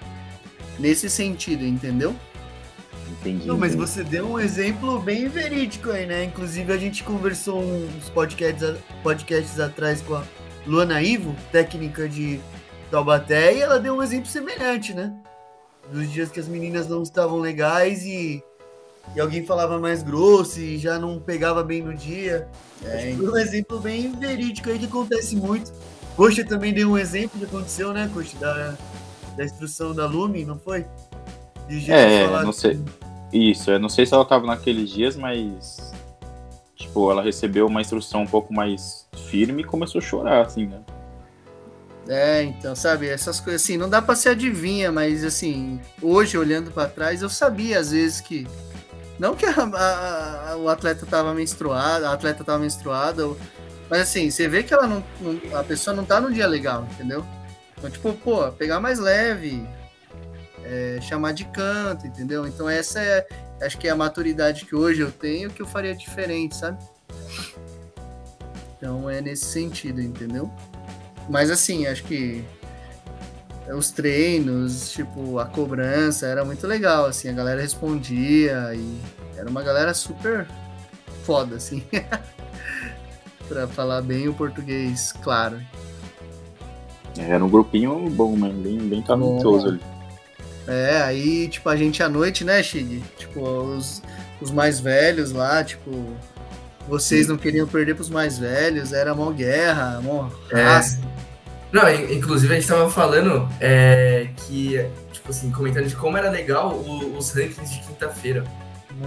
Nesse 0.79 1.09
sentido, 1.09 1.65
entendeu? 1.65 2.15
Entendi. 3.09 3.47
Não, 3.47 3.57
mas 3.57 3.73
entendi. 3.73 3.89
você 3.89 4.03
deu 4.03 4.31
um 4.31 4.39
exemplo 4.39 4.99
bem 4.99 5.27
verídico 5.27 5.91
aí, 5.91 6.05
né? 6.05 6.23
Inclusive 6.23 6.71
a 6.71 6.77
gente 6.77 7.03
conversou 7.03 7.61
uns 7.61 8.09
podcasts, 8.09 8.77
podcasts 9.01 9.59
atrás 9.59 10.01
com 10.01 10.15
a 10.15 10.23
Luana 10.65 11.01
Ivo, 11.01 11.35
técnica 11.51 12.07
de 12.07 12.39
Taubaté, 12.91 13.55
e 13.55 13.61
ela 13.61 13.79
deu 13.79 13.95
um 13.95 14.03
exemplo 14.03 14.27
semelhante, 14.27 14.93
né? 14.93 15.13
Dos 15.91 16.11
dias 16.11 16.29
que 16.29 16.39
as 16.39 16.47
meninas 16.47 16.87
não 16.87 17.01
estavam 17.01 17.39
legais 17.39 18.03
e, 18.03 18.43
e 19.15 19.19
alguém 19.19 19.45
falava 19.45 19.79
mais 19.79 20.03
grosso 20.03 20.59
e 20.59 20.77
já 20.77 20.99
não 20.99 21.19
pegava 21.19 21.63
bem 21.63 21.81
no 21.81 21.93
dia. 21.93 22.47
É, 22.83 23.15
um 23.17 23.37
exemplo 23.37 23.79
bem 23.79 24.11
verídico 24.11 24.69
aí 24.69 24.77
que 24.77 24.85
acontece 24.85 25.35
muito. 25.35 25.71
Coxa 26.17 26.43
também 26.43 26.73
deu 26.73 26.89
um 26.91 26.97
exemplo 26.97 27.39
que 27.39 27.45
aconteceu, 27.45 27.93
né, 27.93 28.09
Coxa? 28.13 28.37
Da, 28.39 28.75
da 29.37 29.45
instrução 29.45 29.93
da 29.93 30.05
Lume, 30.05 30.43
não 30.43 30.57
foi? 30.59 30.85
De 31.69 31.79
jeito 31.79 31.91
É, 31.93 32.25
falar 32.25 32.43
não 32.43 32.51
sei. 32.51 32.79
Isso, 33.31 33.69
eu 33.71 33.79
não 33.79 33.87
sei 33.87 34.05
se 34.05 34.13
ela 34.13 34.25
tava 34.25 34.45
naqueles 34.47 34.89
dias, 34.89 35.15
mas. 35.15 35.93
Tipo, 36.75 37.11
ela 37.11 37.21
recebeu 37.21 37.67
uma 37.67 37.81
instrução 37.81 38.21
um 38.23 38.27
pouco 38.27 38.53
mais 38.53 39.07
firme 39.29 39.61
e 39.61 39.65
começou 39.65 39.99
a 39.99 40.01
chorar, 40.01 40.45
assim, 40.45 40.65
né? 40.65 40.79
É, 42.07 42.41
então, 42.43 42.73
sabe, 42.75 43.07
essas 43.07 43.39
coisas 43.39 43.61
assim, 43.61 43.77
não 43.77 43.89
dá 43.89 44.01
pra 44.01 44.15
se 44.15 44.29
adivinha, 44.29 44.91
mas 44.91 45.23
assim, 45.25 45.79
hoje 46.01 46.37
olhando 46.37 46.71
pra 46.71 46.87
trás, 46.87 47.21
eu 47.21 47.29
sabia 47.29 47.79
às 47.79 47.91
vezes 47.91 48.21
que 48.21 48.47
não 49.19 49.35
que 49.35 49.45
a- 49.45 49.51
a- 49.51 50.51
a- 50.51 50.57
o 50.57 50.69
atleta 50.69 51.05
tava 51.05 51.33
menstruado, 51.33 52.05
a 52.05 52.13
atleta 52.13 52.45
tava 52.45 52.59
menstruada, 52.59 53.27
ou- 53.27 53.37
mas 53.89 54.01
assim, 54.01 54.29
você 54.29 54.47
vê 54.47 54.63
que 54.63 54.73
ela 54.73 54.87
não, 54.87 55.03
não- 55.21 55.57
a 55.57 55.63
pessoa 55.63 55.95
não 55.95 56.03
tá 56.05 56.19
num 56.19 56.31
dia 56.31 56.47
legal, 56.47 56.87
entendeu? 56.91 57.25
Então, 57.77 57.89
tipo, 57.89 58.13
pô, 58.13 58.51
pegar 58.51 58.79
mais 58.79 58.99
leve, 58.99 59.67
é, 60.63 60.99
chamar 61.01 61.31
de 61.33 61.45
canto, 61.45 62.05
entendeu? 62.07 62.47
Então 62.47 62.67
essa 62.69 62.99
é, 62.99 63.25
acho 63.61 63.77
que 63.77 63.87
é 63.87 63.91
a 63.91 63.95
maturidade 63.95 64.65
que 64.65 64.75
hoje 64.75 65.01
eu 65.01 65.11
tenho 65.11 65.49
que 65.49 65.61
eu 65.61 65.65
faria 65.67 65.95
diferente, 65.95 66.55
sabe? 66.55 66.77
Então 68.77 69.09
é 69.09 69.21
nesse 69.21 69.45
sentido, 69.45 70.01
entendeu? 70.01 70.51
Mas 71.29 71.49
assim, 71.49 71.87
acho 71.87 72.03
que 72.03 72.43
os 73.75 73.91
treinos, 73.91 74.91
tipo, 74.91 75.39
a 75.39 75.45
cobrança 75.45 76.25
era 76.25 76.45
muito 76.45 76.65
legal, 76.65 77.05
assim, 77.05 77.29
a 77.29 77.33
galera 77.33 77.61
respondia 77.61 78.73
e 78.73 78.99
era 79.35 79.49
uma 79.49 79.61
galera 79.61 79.93
super 79.93 80.47
foda, 81.23 81.57
assim. 81.57 81.83
pra 83.47 83.67
falar 83.67 84.01
bem 84.01 84.27
o 84.27 84.33
português, 84.33 85.13
claro. 85.23 85.59
Era 87.17 87.43
um 87.43 87.49
grupinho 87.49 88.09
bom, 88.11 88.35
mano, 88.35 88.61
bem, 88.61 88.77
bem 88.77 89.01
talentoso 89.01 89.67
ali. 89.69 89.81
É, 90.67 91.01
aí, 91.01 91.47
tipo, 91.47 91.67
a 91.69 91.75
gente 91.75 92.03
à 92.03 92.09
noite, 92.09 92.43
né, 92.43 92.61
Shig? 92.61 93.03
Tipo, 93.17 93.41
os, 93.41 94.01
os 94.41 94.51
mais 94.51 94.79
velhos 94.79 95.31
lá, 95.31 95.63
tipo, 95.63 95.89
vocês 96.87 97.27
não 97.27 97.37
queriam 97.37 97.65
perder 97.67 97.95
pros 97.95 98.09
mais 98.09 98.37
velhos, 98.37 98.93
era 98.93 99.15
mó 99.15 99.31
guerra, 99.31 99.99
mó 100.03 100.29
É. 100.51 101.07
Não, 101.71 101.89
in- 101.89 102.13
inclusive 102.17 102.53
a 102.53 102.55
gente 102.59 102.67
tava 102.67 102.89
falando 102.89 103.47
é, 103.59 104.27
que, 104.45 104.85
tipo 105.11 105.29
assim, 105.31 105.51
comentando 105.51 105.87
de 105.87 105.95
como 105.95 106.17
era 106.17 106.29
legal 106.29 106.73
o- 106.73 107.17
os 107.17 107.31
rankings 107.31 107.71
de 107.73 107.79
quinta-feira, 107.87 108.43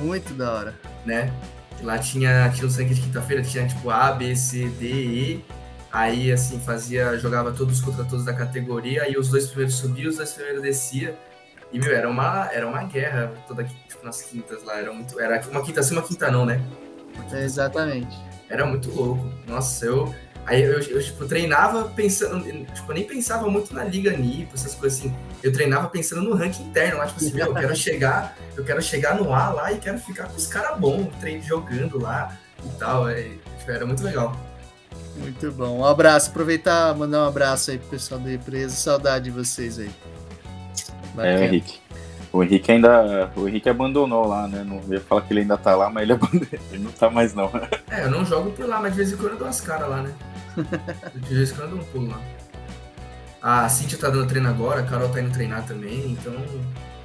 Muito 0.03 0.35
da 0.35 0.53
hora. 0.53 0.75
né? 1.07 1.33
Lá 1.83 1.99
tinha, 1.99 2.51
tinha 2.55 2.67
os 2.67 2.77
rankings 2.77 3.01
de 3.01 3.07
quinta-feira, 3.07 3.43
tinha 3.43 3.67
tipo 3.67 3.91
A, 3.91 4.13
B, 4.13 4.37
C, 4.37 4.69
D, 4.69 4.87
E. 4.87 5.45
Aí, 5.93 6.31
assim, 6.31 6.61
fazia, 6.61 7.19
jogava 7.19 7.51
todos 7.53 7.81
contra 7.81 8.05
todos 8.05 8.25
da 8.25 8.33
categoria, 8.33 9.03
aí 9.03 9.17
os 9.17 9.29
dois 9.29 9.47
primeiros 9.49 9.75
subiam, 9.75 10.09
os 10.09 10.17
dois 10.17 10.33
primeiros 10.33 10.63
descia. 10.63 11.19
E, 11.73 11.79
meu, 11.79 11.95
era 11.95 12.09
uma, 12.09 12.49
era 12.53 12.67
uma 12.67 12.83
guerra 12.85 13.33
toda 13.47 13.65
tipo, 13.65 14.05
nas 14.05 14.23
quintas 14.23 14.63
lá. 14.65 14.79
Era 14.79 14.93
muito. 14.93 15.19
Era 15.21 15.41
uma 15.49 15.63
quinta 15.63 15.83
sim, 15.83 15.95
uma 15.95 16.03
quinta 16.03 16.31
não, 16.31 16.45
né? 16.45 16.61
É, 17.33 17.45
exatamente. 17.45 18.17
Era 18.49 18.67
muito 18.67 18.91
louco. 18.91 19.25
Nossa, 19.47 19.87
eu. 19.87 20.15
Aí 20.47 20.63
eu, 20.63 20.81
eu, 20.81 21.03
tipo, 21.03 21.27
treinava 21.27 21.85
pensando. 21.91 22.43
Tipo, 22.43 22.91
eu 22.91 22.95
nem 22.95 23.05
pensava 23.05 23.49
muito 23.49 23.75
na 23.75 23.85
Liga 23.85 24.17
NIP, 24.17 24.51
essas 24.55 24.75
coisas 24.75 24.99
assim. 24.99 25.15
Eu 25.43 25.53
treinava 25.53 25.89
pensando 25.89 26.23
no 26.23 26.35
ranking 26.35 26.65
interno 26.65 26.99
lá, 26.99 27.07
tipo 27.07 27.19
assim, 27.21 27.35
meu, 27.35 27.47
eu 27.47 27.55
quero 27.55 27.77
chegar, 27.77 28.37
eu 28.57 28.65
quero 28.65 28.83
chegar 28.83 29.15
no 29.17 29.33
A 29.33 29.51
lá 29.51 29.73
e 29.73 29.79
quero 29.79 29.99
ficar 29.99 30.25
com 30.25 30.37
os 30.37 30.47
caras 30.47 30.79
bons, 30.79 31.09
treino 31.21 31.43
jogando 31.43 32.01
lá 32.01 32.37
e 32.65 32.79
tal. 32.79 33.09
É, 33.09 33.23
tipo, 33.59 33.71
era 33.71 33.87
muito 33.87 34.03
legal. 34.03 34.35
Muito 35.17 35.53
bom. 35.53 35.79
Um 35.79 35.85
abraço. 35.85 36.31
Aproveitar, 36.31 36.95
mandar 36.95 37.25
um 37.25 37.29
abraço 37.29 37.71
aí 37.71 37.79
pro 37.79 37.91
pessoal 37.91 38.21
da 38.21 38.33
empresa. 38.33 38.75
Saudade 38.75 39.25
de 39.25 39.31
vocês 39.31 39.79
aí. 39.79 39.91
É, 39.91 41.17
Bacana. 41.17 41.45
Henrique. 41.45 41.81
O 42.33 42.43
Henrique 42.43 42.71
ainda. 42.71 43.31
O 43.37 43.49
Henrique 43.49 43.69
abandonou 43.69 44.27
lá, 44.27 44.47
né? 44.47 44.65
Não 44.65 44.81
ia 44.93 45.01
falar 45.01 45.23
que 45.23 45.33
ele 45.33 45.41
ainda 45.41 45.57
tá 45.57 45.75
lá, 45.75 45.91
mas 45.91 46.05
ele 46.05 46.13
abandonou. 46.15 46.47
Ele 46.71 46.85
não 46.85 46.93
tá 46.93 47.11
mais, 47.11 47.35
não. 47.35 47.51
É, 47.91 48.05
eu 48.05 48.11
não 48.11 48.25
jogo 48.25 48.51
por 48.53 48.67
lá, 48.67 48.81
mas 48.81 48.93
de 48.93 48.99
vez 48.99 49.13
em 49.13 49.17
quando 49.17 49.33
eu 49.33 49.39
dou 49.39 49.49
as 49.49 49.61
caras 49.61 49.89
lá, 49.89 50.03
né? 50.03 50.13
De 51.15 51.35
vez 51.35 51.51
em 51.51 51.55
quando 51.55 51.71
eu 51.71 51.77
dou 51.77 51.81
um 51.81 51.85
pulo 51.91 52.09
lá. 52.11 52.21
A 53.43 53.69
Cintia 53.69 53.99
tá 53.99 54.11
dando 54.11 54.27
treino 54.27 54.49
agora, 54.49 54.81
a 54.81 54.83
Carol 54.83 55.09
tá 55.09 55.21
indo 55.21 55.33
treinar 55.33 55.65
também, 55.65 56.13
então. 56.13 56.35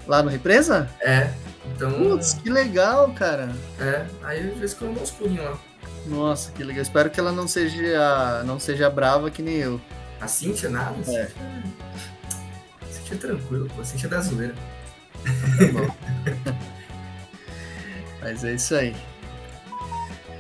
Lá 0.06 0.22
no 0.22 0.30
Represa? 0.30 0.90
É. 1.00 1.32
Então. 1.74 1.92
Putz, 1.92 2.34
que 2.34 2.50
legal, 2.50 3.12
cara. 3.14 3.50
É, 3.80 4.06
aí 4.24 4.44
de 4.44 4.60
vez 4.60 4.74
em 4.74 4.76
quando 4.76 4.90
eu 4.90 4.94
dou 4.96 5.04
uns 5.04 5.12
pulinhos 5.12 5.46
lá. 5.46 5.58
Nossa, 6.08 6.52
que 6.52 6.64
legal. 6.64 6.82
Espero 6.82 7.10
que 7.10 7.20
ela 7.20 7.32
não 7.32 7.48
seja, 7.48 8.44
não 8.46 8.60
seja 8.60 8.90
brava 8.90 9.32
que 9.32 9.42
nem 9.42 9.56
eu. 9.56 9.82
A 10.20 10.28
Cintia 10.28 10.70
nada? 10.70 10.96
É. 11.00 11.04
Cintia, 11.04 11.36
a 12.82 12.86
Cintia 12.94 13.16
é 13.16 13.18
tranquilo, 13.18 13.68
pô. 13.74 13.82
A 13.82 13.86
Cintia 13.86 14.08
é 14.08 14.10
da 14.10 14.22
zoeira. 14.22 14.54
Tá. 15.26 16.56
Mas 18.22 18.44
é 18.44 18.56
isso 18.56 18.76
aí. 18.76 18.96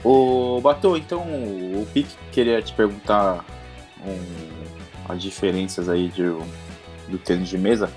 Ô, 0.03 0.59
Batô, 0.61 0.97
então 0.97 1.21
o 1.21 1.87
Pique 1.93 2.15
queria 2.31 2.61
te 2.61 2.73
perguntar 2.73 3.45
um, 4.05 5.11
as 5.11 5.21
diferenças 5.21 5.89
aí 5.89 6.09
de, 6.09 6.23
do 7.07 7.17
tênis 7.23 7.49
de 7.49 7.57
mesa. 7.57 7.91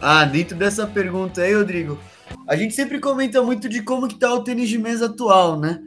Ah, 0.00 0.24
dentro 0.24 0.56
dessa 0.56 0.86
pergunta 0.86 1.42
aí, 1.42 1.54
Rodrigo, 1.54 1.98
a 2.46 2.56
gente 2.56 2.74
sempre 2.74 2.98
comenta 2.98 3.42
muito 3.42 3.68
de 3.68 3.82
como 3.82 4.08
que 4.08 4.18
tá 4.18 4.32
o 4.32 4.42
tênis 4.42 4.68
de 4.68 4.78
mesa 4.78 5.06
atual, 5.06 5.58
né? 5.58 5.80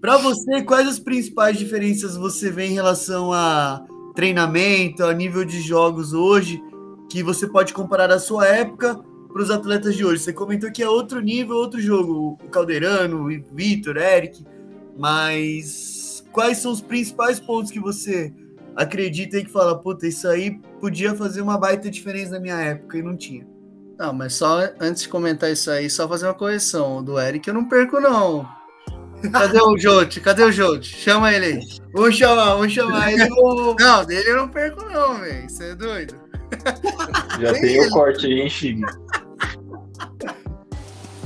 Para 0.00 0.16
você, 0.16 0.62
quais 0.62 0.88
as 0.88 0.98
principais 0.98 1.56
diferenças 1.56 2.16
você 2.16 2.50
vê 2.50 2.66
em 2.66 2.74
relação 2.74 3.32
a 3.32 3.84
treinamento, 4.14 5.04
a 5.04 5.14
nível 5.14 5.44
de 5.44 5.60
jogos 5.60 6.12
hoje, 6.12 6.60
que 7.08 7.22
você 7.22 7.46
pode 7.46 7.72
comparar 7.72 8.08
da 8.08 8.18
sua 8.18 8.46
época 8.46 8.98
para 9.32 9.42
os 9.42 9.50
atletas 9.50 9.96
de 9.96 10.04
hoje? 10.04 10.22
Você 10.22 10.32
comentou 10.32 10.70
que 10.70 10.82
é 10.82 10.88
outro 10.88 11.20
nível, 11.20 11.56
outro 11.56 11.80
jogo, 11.80 12.38
o 12.42 12.48
Calderano, 12.48 13.26
o 13.26 13.54
Vitor, 13.54 13.96
Eric, 13.96 14.44
mas 14.96 16.24
quais 16.32 16.58
são 16.58 16.72
os 16.72 16.80
principais 16.80 17.40
pontos 17.40 17.70
que 17.70 17.80
você 17.80 18.32
acredita 18.76 19.38
e 19.38 19.44
que 19.44 19.50
fala, 19.50 19.78
puta, 19.78 20.06
isso 20.06 20.28
aí 20.28 20.58
podia 20.80 21.14
fazer 21.14 21.40
uma 21.40 21.58
baita 21.58 21.90
diferença 21.90 22.32
na 22.32 22.40
minha 22.40 22.60
época 22.60 22.98
e 22.98 23.02
não 23.02 23.16
tinha? 23.16 23.46
Não, 23.98 24.12
mas 24.12 24.34
só 24.34 24.70
antes 24.80 25.02
de 25.02 25.08
comentar 25.08 25.50
isso 25.50 25.70
aí, 25.70 25.88
só 25.88 26.08
fazer 26.08 26.26
uma 26.26 26.34
correção. 26.34 27.02
Do 27.02 27.20
Eric 27.20 27.46
eu 27.46 27.54
não 27.54 27.68
perco, 27.68 28.00
não. 28.00 28.48
Cadê 29.30 29.60
o 29.60 29.78
Jote? 29.78 30.20
Cadê 30.20 30.42
o 30.42 30.50
Jote? 30.50 30.96
Chama 30.96 31.32
ele 31.32 31.46
aí. 31.46 31.60
Vamos 31.92 32.16
chamar, 32.16 32.54
vamos 32.54 32.72
chamar 32.72 33.12
ele. 33.12 33.28
Não, 33.78 34.04
dele 34.04 34.30
eu 34.30 34.36
não 34.36 34.48
perco, 34.48 34.84
não, 34.86 35.20
velho. 35.20 35.48
Você 35.48 35.70
é 35.70 35.74
doido? 35.74 36.21
Já 37.40 37.52
tem 37.54 37.80
o 37.80 37.90
corte 37.90 38.26
aí, 38.26 38.40
hein, 38.40 38.50
Chig? 38.50 38.82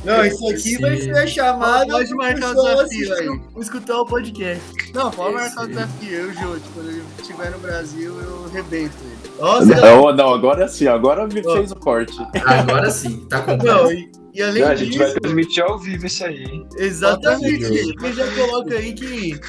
Não, 0.07 0.24
isso 0.24 0.49
aqui 0.49 0.81
vai 0.81 0.97
ser 0.99 1.18
a 1.18 1.27
chamada. 1.27 1.87
Pode 1.93 2.14
marcar 2.14 2.51
o 2.53 2.55
desafio 2.55 3.14
aí. 3.14 3.27
Vou 3.53 3.62
escutar 3.62 4.01
o 4.01 4.07
podcast. 4.07 4.62
Não, 4.95 5.11
pode 5.11 5.35
marcar 5.35 5.64
o 5.64 5.66
desafio. 5.66 6.12
Eu 6.12 6.29
o 6.29 6.33
Jote, 6.33 6.62
quando 6.72 6.91
ele 6.91 7.03
estiver 7.18 7.51
no 7.51 7.59
Brasil, 7.59 8.20
eu 8.20 8.49
rebento 8.51 8.95
ele. 9.05 9.35
Nossa, 9.41 9.66
não, 9.66 10.14
não, 10.14 10.33
agora 10.33 10.68
sim, 10.68 10.87
agora 10.87 11.27
me 11.27 11.43
fez 11.43 11.72
o 11.72 11.77
corte. 11.77 12.16
Agora 12.47 12.89
sim, 12.91 13.27
tá 13.29 13.43
completo. 13.43 13.83
Não, 13.83 13.93
e, 13.93 14.11
e 14.33 14.43
além 14.43 14.62
Não, 14.62 14.70
a 14.70 14.74
disso, 14.74 14.85
gente 14.87 14.99
vai 14.99 15.12
transmitir 15.12 15.64
ao 15.64 15.79
vivo 15.79 16.07
esse 16.07 16.24
aí, 16.24 16.45
hein? 16.45 16.68
exatamente, 16.79 17.64
aí, 17.64 17.79
ele 17.79 18.12
já 18.12 18.27
coloca 18.35 18.74
aí 18.74 18.93
que 18.95 19.41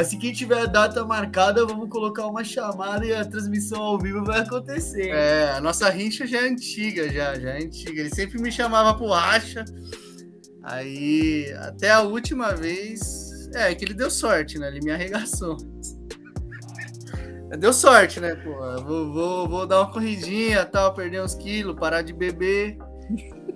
assim 0.00 0.18
que 0.18 0.32
tiver 0.32 0.62
a 0.62 0.66
data 0.66 1.04
marcada, 1.04 1.64
vamos 1.64 1.88
colocar 1.88 2.26
uma 2.26 2.42
chamada 2.42 3.06
e 3.06 3.14
a 3.14 3.24
transmissão 3.24 3.80
ao 3.80 3.98
vivo 3.98 4.24
vai 4.24 4.40
acontecer. 4.40 5.08
É, 5.08 5.50
a 5.50 5.60
nossa 5.60 5.88
rincha 5.88 6.26
já 6.26 6.38
é 6.38 6.48
antiga, 6.48 7.08
já, 7.08 7.38
já 7.38 7.50
é 7.50 7.62
antiga. 7.62 8.00
Ele 8.00 8.14
sempre 8.14 8.40
me 8.40 8.50
chamava 8.50 8.96
pro 8.96 9.08
racha. 9.08 9.64
Aí, 10.62 11.52
até 11.58 11.90
a 11.90 12.00
última 12.00 12.54
vez, 12.54 13.48
é 13.54 13.74
que 13.74 13.84
ele 13.84 13.94
deu 13.94 14.10
sorte, 14.10 14.58
né? 14.58 14.68
Ele 14.68 14.80
me 14.80 14.90
arregaçou. 14.90 15.56
Deu 17.58 17.72
sorte, 17.72 18.18
né, 18.18 18.34
pô? 18.34 18.52
Vou, 18.82 19.12
vou, 19.12 19.48
vou 19.48 19.66
dar 19.66 19.82
uma 19.82 19.92
corridinha, 19.92 20.64
tal, 20.64 20.92
perder 20.92 21.22
uns 21.22 21.34
quilos, 21.34 21.76
parar 21.78 22.02
de 22.02 22.12
beber. 22.12 22.76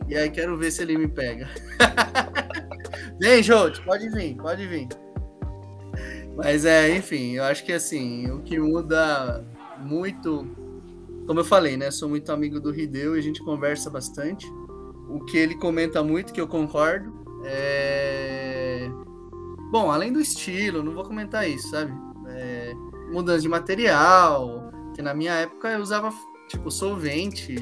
E 0.09 0.17
aí 0.17 0.31
quero 0.31 0.57
ver 0.57 0.71
se 0.71 0.83
ele 0.83 0.97
me 0.97 1.09
pega. 1.09 1.49
Vem, 3.21 3.43
Jote, 3.43 3.83
pode 3.83 4.09
vir, 4.11 4.37
pode 4.37 4.67
vir. 4.67 4.89
Mas 6.39 6.65
é, 6.65 6.97
enfim, 6.97 7.33
eu 7.33 7.43
acho 7.43 7.65
que 7.65 7.73
assim, 7.73 8.31
o 8.31 8.41
que 8.43 8.61
muda 8.61 9.45
muito, 9.81 10.47
como 11.27 11.41
eu 11.41 11.45
falei, 11.45 11.77
né? 11.77 11.91
Sou 11.91 12.09
muito 12.09 12.31
amigo 12.31 12.61
do 12.61 12.71
Rideu 12.71 13.17
e 13.17 13.19
a 13.19 13.23
gente 13.23 13.43
conversa 13.43 13.91
bastante. 13.91 14.47
O 15.09 15.25
que 15.25 15.37
ele 15.37 15.57
comenta 15.57 16.01
muito, 16.01 16.33
que 16.33 16.41
eu 16.41 16.47
concordo, 16.47 17.13
é. 17.45 18.89
Bom, 19.73 19.91
além 19.91 20.13
do 20.13 20.21
estilo, 20.21 20.81
não 20.81 20.95
vou 20.95 21.03
comentar 21.03 21.49
isso, 21.49 21.71
sabe? 21.71 21.93
É, 22.29 22.73
mudança 23.11 23.41
de 23.41 23.49
material, 23.49 24.71
que 24.95 25.03
na 25.03 25.13
minha 25.13 25.33
época 25.33 25.69
eu 25.73 25.81
usava 25.81 26.15
tipo 26.49 26.71
solvente. 26.71 27.57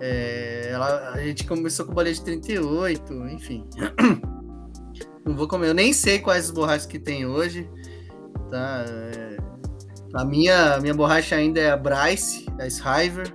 É, 0.00 0.68
ela, 0.70 1.12
a 1.12 1.18
gente 1.22 1.46
começou 1.46 1.86
com 1.86 1.94
bolinha 1.94 2.14
de 2.14 2.22
38, 2.22 3.10
enfim. 3.28 3.66
Não 5.24 5.34
vou 5.36 5.48
comer, 5.48 5.68
eu 5.68 5.74
nem 5.74 5.92
sei 5.92 6.18
quais 6.18 6.46
as 6.46 6.50
borrachas 6.50 6.86
que 6.86 6.98
tem 6.98 7.26
hoje. 7.26 7.68
Tá? 8.50 8.84
É, 8.86 9.36
a 10.14 10.24
minha, 10.24 10.78
minha 10.80 10.94
borracha 10.94 11.34
ainda 11.34 11.60
é 11.60 11.70
a 11.70 11.76
Bryce, 11.76 12.46
a 12.58 12.68
Schriver. 12.68 13.34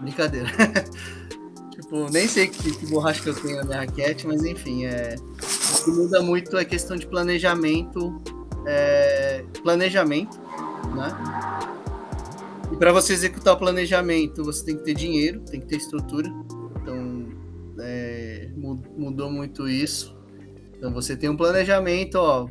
Brincadeira. 0.00 0.48
tipo, 1.70 2.10
nem 2.10 2.28
sei 2.28 2.48
que, 2.48 2.72
que 2.76 2.86
borracha 2.86 3.22
que 3.22 3.28
eu 3.30 3.34
tenho 3.34 3.56
na 3.58 3.64
minha 3.64 3.78
raquete, 3.80 4.26
mas 4.26 4.44
enfim, 4.44 4.84
é, 4.86 5.14
o 5.80 5.84
que 5.84 5.90
muda 5.90 6.20
muito 6.22 6.56
é 6.58 6.64
questão 6.64 6.96
de 6.96 7.06
planejamento. 7.06 8.20
é, 8.66 9.44
planejamento, 9.62 10.38
né? 10.94 11.08
E 12.72 12.76
para 12.76 12.92
você 12.92 13.12
executar 13.12 13.54
o 13.54 13.56
planejamento, 13.58 14.42
você 14.42 14.64
tem 14.64 14.76
que 14.76 14.82
ter 14.84 14.94
dinheiro, 14.94 15.40
tem 15.40 15.60
que 15.60 15.66
ter 15.66 15.76
estrutura. 15.76 16.28
Então, 16.82 17.28
é, 17.78 18.50
mu- 18.56 18.82
mudou 18.96 19.30
muito 19.30 19.68
isso. 19.68 20.13
Então, 20.84 20.92
você 20.92 21.16
tem 21.16 21.30
um 21.30 21.36
planejamento, 21.36 22.16
ó. 22.16 22.46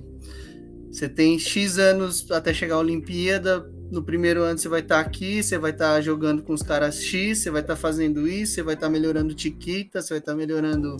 Você 0.91 1.07
tem 1.07 1.37
X 1.37 1.77
anos 1.77 2.31
até 2.31 2.51
chegar 2.51 2.75
à 2.75 2.79
Olimpíada. 2.79 3.63
No 3.91 4.01
primeiro 4.03 4.41
ano 4.41 4.57
você 4.57 4.67
vai 4.67 4.79
estar 4.79 4.99
aqui, 4.99 5.43
você 5.43 5.55
vai 5.55 5.69
estar 5.69 6.01
jogando 6.01 6.41
com 6.41 6.51
os 6.51 6.63
caras 6.63 7.03
X, 7.03 7.43
você 7.43 7.51
vai 7.51 7.61
estar 7.61 7.75
fazendo 7.75 8.27
isso, 8.27 8.55
você 8.55 8.63
vai 8.63 8.73
estar 8.73 8.89
melhorando 8.89 9.35
tiquita, 9.35 10.01
você 10.01 10.15
vai 10.15 10.17
estar 10.17 10.33
melhorando 10.33 10.97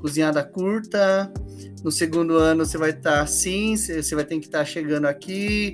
cozinhada 0.00 0.42
curta. 0.42 1.30
No 1.82 1.92
segundo 1.92 2.38
ano 2.38 2.64
você 2.64 2.78
vai 2.78 2.90
estar 2.90 3.20
assim, 3.20 3.76
você 3.76 4.14
vai 4.14 4.24
ter 4.24 4.38
que 4.38 4.46
estar 4.46 4.64
chegando 4.64 5.04
aqui, 5.04 5.72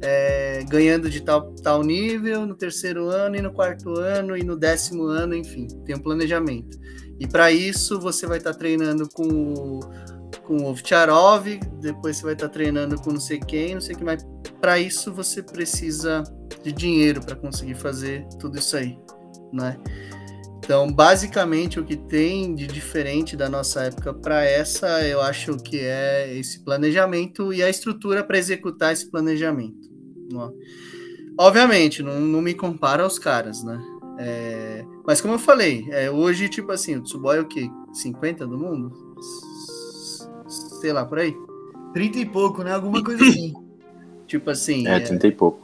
é, 0.00 0.64
ganhando 0.68 1.08
de 1.08 1.20
tal, 1.20 1.54
tal 1.54 1.84
nível 1.84 2.44
no 2.46 2.56
terceiro 2.56 3.06
ano 3.06 3.36
e 3.36 3.40
no 3.40 3.52
quarto 3.52 3.90
ano 3.90 4.36
e 4.36 4.42
no 4.42 4.56
décimo 4.56 5.04
ano, 5.04 5.36
enfim, 5.36 5.68
tem 5.84 5.94
um 5.94 6.00
planejamento. 6.00 6.76
E 7.20 7.28
para 7.28 7.52
isso 7.52 8.00
você 8.00 8.26
vai 8.26 8.38
estar 8.38 8.54
treinando 8.54 9.08
com 9.08 9.78
com 10.46 10.56
o 10.58 10.66
Ovtcharov, 10.66 11.46
depois 11.80 12.16
você 12.16 12.24
vai 12.24 12.32
estar 12.34 12.48
treinando 12.48 13.00
com 13.00 13.12
não 13.12 13.20
sei 13.20 13.38
quem, 13.38 13.74
não 13.74 13.80
sei 13.80 13.94
quem 13.94 14.04
mais. 14.04 14.26
Para 14.60 14.78
isso 14.78 15.12
você 15.12 15.42
precisa 15.42 16.22
de 16.62 16.72
dinheiro 16.72 17.20
para 17.20 17.36
conseguir 17.36 17.74
fazer 17.74 18.26
tudo 18.38 18.58
isso 18.58 18.76
aí, 18.76 18.98
né? 19.52 19.76
Então, 20.64 20.86
basicamente, 20.92 21.80
o 21.80 21.84
que 21.84 21.96
tem 21.96 22.54
de 22.54 22.68
diferente 22.68 23.36
da 23.36 23.48
nossa 23.48 23.82
época 23.82 24.14
para 24.14 24.44
essa, 24.44 25.04
eu 25.04 25.20
acho 25.20 25.56
que 25.56 25.80
é 25.80 26.36
esse 26.36 26.64
planejamento 26.64 27.52
e 27.52 27.60
a 27.62 27.68
estrutura 27.68 28.22
para 28.22 28.38
executar 28.38 28.92
esse 28.92 29.10
planejamento. 29.10 29.90
né? 30.30 30.50
Obviamente, 31.38 32.00
não, 32.02 32.20
não 32.20 32.40
me 32.40 32.54
compara 32.54 33.02
aos 33.02 33.18
caras, 33.18 33.64
né? 33.64 33.82
É, 34.18 34.84
mas 35.04 35.20
como 35.20 35.34
eu 35.34 35.38
falei, 35.38 35.84
é, 35.90 36.08
hoje, 36.08 36.48
tipo 36.48 36.70
assim, 36.70 36.96
o 36.96 37.02
Tsuboy 37.02 37.38
é 37.38 37.40
o 37.40 37.48
quê? 37.48 37.68
50 37.92 38.46
do 38.46 38.56
mundo? 38.56 38.92
Sei 40.82 40.92
lá, 40.92 41.04
por 41.06 41.20
aí. 41.20 41.32
30 41.94 42.18
e 42.18 42.26
pouco, 42.26 42.64
né? 42.64 42.72
Alguma 42.72 43.04
coisa 43.04 43.24
assim. 43.24 43.54
Tipo 44.26 44.50
assim, 44.50 44.88
É, 44.88 44.96
é, 44.96 45.00
30 45.00 45.28
e 45.28 45.32
pouco. 45.32 45.60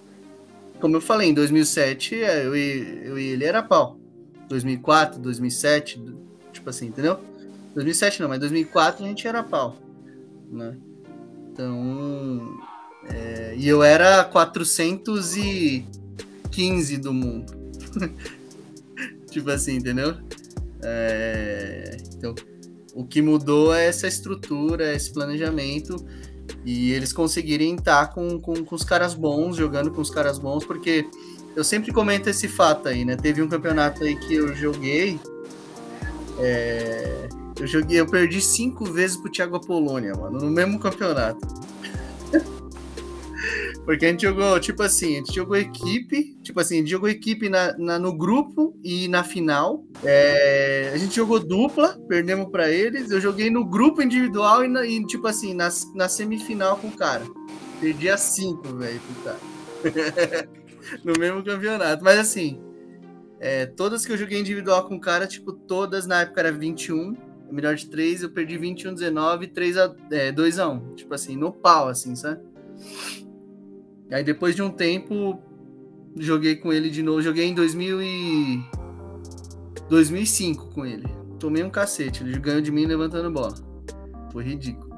como 0.81 0.95
eu 0.95 1.01
falei, 1.01 1.29
em 1.31 1.35
2007 1.35 2.23
é, 2.23 2.47
eu 2.47 2.57
e, 2.57 3.01
eu 3.05 3.19
e 3.19 3.27
ele 3.31 3.45
era 3.45 3.65
pau. 3.65 3.99
2004, 4.49 5.19
2007, 5.19 5.99
do- 5.99 6.17
tipo 6.53 6.71
assim, 6.71 6.87
entendeu? 6.87 7.19
2007 7.75 8.23
não, 8.23 8.29
mas 8.29 8.39
2004 8.39 9.05
a 9.05 9.09
gente 9.09 9.27
era 9.27 9.43
pau, 9.43 9.77
né? 10.53 10.77
Então, 11.53 12.57
é, 13.11 13.55
e 13.57 13.67
eu 13.67 13.83
era 13.83 14.23
415 14.25 16.97
do 16.99 17.13
mundo. 17.13 17.53
tipo 19.31 19.51
assim, 19.51 19.77
entendeu? 19.77 20.15
É, 20.83 21.97
então, 22.17 22.35
o 22.95 23.05
que 23.05 23.23
mudou 23.23 23.75
é 23.75 23.87
essa 23.87 24.07
estrutura, 24.07 24.95
esse 24.95 25.13
planejamento 25.13 25.97
e 26.65 26.93
eles 26.93 27.13
conseguirem 27.13 27.75
estar 27.75 28.13
com, 28.13 28.41
com, 28.41 28.65
com 28.65 28.75
os 28.75 28.85
caras 28.85 29.15
bons, 29.15 29.57
jogando 29.57 29.91
com 29.91 30.01
os 30.01 30.11
caras 30.11 30.39
bons, 30.39 30.65
porque 30.65 31.07
eu 31.55 31.65
sempre 31.65 31.93
comento 31.93 32.29
esse 32.29 32.49
fato 32.49 32.89
aí, 32.89 33.05
né? 33.05 33.17
Teve 33.17 33.43
um 33.43 33.49
campeonato 33.49 34.05
aí 34.05 34.17
que 34.17 34.35
eu 34.35 34.55
joguei. 34.55 35.19
é, 36.39 37.29
eu 37.59 37.67
joguei, 37.67 37.99
eu 37.99 38.07
perdi 38.07 38.41
cinco 38.41 38.85
vezes 38.85 39.17
pro 39.17 39.31
Thiago 39.31 39.57
Apolônia, 39.57 40.15
mano, 40.15 40.39
no 40.39 40.51
mesmo 40.51 40.79
campeonato. 40.79 41.58
Porque 43.89 44.05
a 44.05 44.11
gente 44.11 44.21
jogou, 44.21 44.61
tipo 44.61 44.83
assim, 44.83 45.15
a 45.15 45.17
gente 45.21 45.35
jogou 45.35 45.57
equipe, 45.57 46.37
tipo 46.43 46.61
assim, 46.61 46.75
a 46.75 46.79
gente 46.81 46.91
jogou 46.91 47.09
equipe 47.09 47.49
na, 47.49 47.75
na- 47.79 47.99
no 47.99 48.13
grupo 48.15 48.79
e 48.85 49.09
na 49.09 49.25
final. 49.25 49.83
É, 50.05 50.91
a 50.93 50.99
gente 50.99 51.17
jogou 51.17 51.41
dupla, 51.41 51.99
perdemos 52.07 52.51
pra 52.51 52.71
eles. 52.71 53.11
Eu 53.11 53.19
joguei 53.19 53.49
no 53.49 53.65
grupo 53.65 54.03
individual 54.03 54.63
e, 54.63 54.69
na- 54.69 54.85
e, 54.85 55.03
tipo 55.07 55.27
assim, 55.27 55.55
na, 55.55 55.71
na 55.95 56.07
semifinal 56.07 56.77
com 56.77 56.89
o 56.89 56.93
cara. 56.99 57.25
Perdi 57.81 58.11
a 58.11 58.19
cinco, 58.19 58.77
velho, 58.77 59.01
pro 59.01 59.23
cara. 59.25 59.39
no 61.03 61.19
mesmo 61.19 61.43
campeonato. 61.43 62.05
Mas 62.05 62.19
assim, 62.19 62.61
é, 63.41 63.65
todas 63.65 64.05
que 64.05 64.13
eu 64.13 64.19
joguei 64.19 64.39
individual 64.39 64.87
com 64.87 64.97
o 64.97 65.01
cara, 65.01 65.27
tipo, 65.27 65.51
todas 65.51 66.07
na 66.07 66.21
época 66.21 66.41
era 66.41 66.53
21. 66.53 67.17
melhor 67.51 67.75
de 67.75 67.89
3, 67.89 68.23
eu 68.23 68.29
perdi 68.29 68.59
21 68.59 68.93
19, 68.93 69.47
3 69.47 69.79
a, 69.79 69.95
é, 70.11 70.31
2 70.31 70.59
a 70.59 70.69
1 70.69 70.95
Tipo 70.95 71.15
assim, 71.15 71.39
no 71.39 71.51
pau, 71.51 71.89
assim, 71.89 72.15
sabe? 72.15 72.43
Aí 74.11 74.25
depois 74.25 74.55
de 74.55 74.63
um 74.63 74.71
tempo, 74.71 75.39
joguei 76.17 76.57
com 76.57 76.73
ele 76.73 76.91
de 76.91 77.03
novo. 77.03 77.23
Joguei 77.23 77.47
em 77.47 77.55
2000 77.55 78.03
e... 78.03 78.65
2005 79.89 80.75
com 80.75 80.85
ele. 80.85 81.07
Tomei 81.39 81.63
um 81.63 81.71
cacete. 81.71 82.23
Ele 82.23 82.39
ganhou 82.39 82.61
de 82.61 82.71
mim 82.71 82.87
levantando 82.87 83.31
bola. 83.31 83.55
Foi 84.33 84.45
ridículo. 84.45 84.89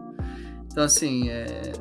Então, 0.70 0.84
assim, 0.84 1.28
é... 1.28 1.72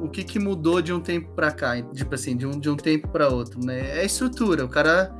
o 0.00 0.08
que, 0.08 0.24
que 0.24 0.38
mudou 0.38 0.80
de 0.80 0.92
um 0.92 1.00
tempo 1.00 1.30
para 1.34 1.50
cá? 1.50 1.80
Tipo 1.82 2.14
assim, 2.14 2.36
de 2.36 2.46
um, 2.46 2.58
de 2.58 2.70
um 2.70 2.76
tempo 2.76 3.08
para 3.08 3.28
outro, 3.28 3.64
né? 3.64 3.98
É 3.98 4.00
a 4.00 4.04
estrutura. 4.04 4.64
O 4.64 4.68
cara 4.68 5.14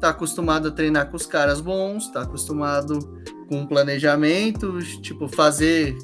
tá 0.00 0.10
acostumado 0.10 0.68
a 0.68 0.70
treinar 0.70 1.10
com 1.10 1.16
os 1.16 1.26
caras 1.26 1.60
bons, 1.60 2.08
tá 2.08 2.22
acostumado 2.22 2.98
com 3.48 3.66
planejamento, 3.66 4.78
tipo, 5.02 5.28
fazer. 5.28 5.96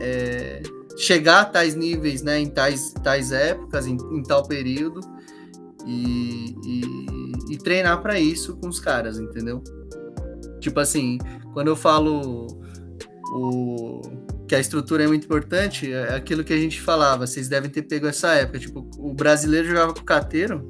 É, 0.00 0.62
chegar 0.96 1.40
a 1.40 1.44
tais 1.44 1.74
níveis, 1.74 2.22
né, 2.22 2.38
em 2.38 2.46
tais, 2.46 2.92
tais 3.02 3.32
épocas, 3.32 3.86
em, 3.86 3.96
em 4.12 4.22
tal 4.22 4.46
período, 4.46 5.00
e, 5.86 6.54
e, 6.64 7.54
e 7.54 7.58
treinar 7.58 8.00
para 8.02 8.18
isso 8.18 8.56
com 8.56 8.68
os 8.68 8.80
caras, 8.80 9.18
entendeu? 9.18 9.62
Tipo 10.60 10.80
assim, 10.80 11.18
quando 11.52 11.68
eu 11.68 11.76
falo 11.76 12.46
o, 13.32 14.00
que 14.48 14.54
a 14.54 14.60
estrutura 14.60 15.04
é 15.04 15.06
muito 15.06 15.24
importante, 15.24 15.92
é 15.92 16.14
aquilo 16.14 16.42
que 16.42 16.52
a 16.52 16.58
gente 16.58 16.80
falava, 16.80 17.26
vocês 17.26 17.48
devem 17.48 17.70
ter 17.70 17.82
pego 17.82 18.06
essa 18.06 18.32
época, 18.34 18.58
tipo, 18.58 18.88
o 18.98 19.12
brasileiro 19.12 19.68
jogava 19.68 19.92
com 19.92 20.00
o 20.00 20.04
cateiro, 20.04 20.68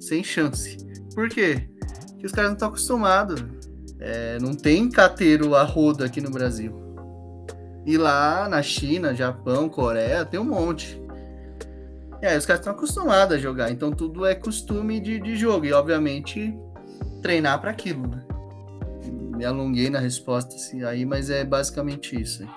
sem 0.00 0.22
chance. 0.22 0.76
Por 1.14 1.28
quê? 1.28 1.68
Porque 2.10 2.26
os 2.26 2.32
caras 2.32 2.50
não 2.50 2.54
estão 2.54 2.68
acostumados. 2.68 3.44
É, 3.98 4.38
não 4.40 4.52
tem 4.54 4.90
cateiro 4.90 5.54
a 5.54 5.62
rodo 5.62 6.04
aqui 6.04 6.20
no 6.20 6.30
Brasil. 6.30 6.85
E 7.86 7.96
lá 7.96 8.48
na 8.48 8.62
China, 8.62 9.14
Japão, 9.14 9.68
Coreia, 9.68 10.24
tem 10.24 10.40
um 10.40 10.44
monte. 10.44 11.00
E 12.20 12.26
aí 12.26 12.36
os 12.36 12.44
caras 12.44 12.60
estão 12.60 12.72
acostumados 12.72 13.36
a 13.36 13.38
jogar. 13.38 13.70
Então 13.70 13.92
tudo 13.92 14.26
é 14.26 14.34
costume 14.34 14.98
de, 14.98 15.20
de 15.20 15.36
jogo. 15.36 15.64
E 15.64 15.72
obviamente 15.72 16.52
treinar 17.22 17.60
para 17.60 17.70
aquilo, 17.70 18.08
né? 18.08 18.24
Me 19.36 19.44
alonguei 19.44 19.88
na 19.88 20.00
resposta 20.00 20.56
assim, 20.56 20.82
aí, 20.82 21.04
mas 21.04 21.30
é 21.30 21.44
basicamente 21.44 22.20
isso. 22.20 22.42
Aí. 22.42 22.48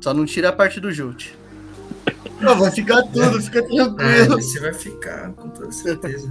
Só 0.00 0.12
não 0.12 0.26
tira 0.26 0.50
a 0.50 0.52
parte 0.52 0.78
do 0.78 0.92
Jute. 0.92 1.34
Não, 2.40 2.58
vai 2.58 2.70
ficar 2.72 3.02
tudo, 3.04 3.40
fica 3.40 3.60
É, 3.60 3.62
tranquilo. 3.62 4.42
você 4.42 4.60
vai 4.60 4.74
ficar, 4.74 5.32
com 5.34 5.48
toda 5.48 5.70
certeza. 5.70 6.28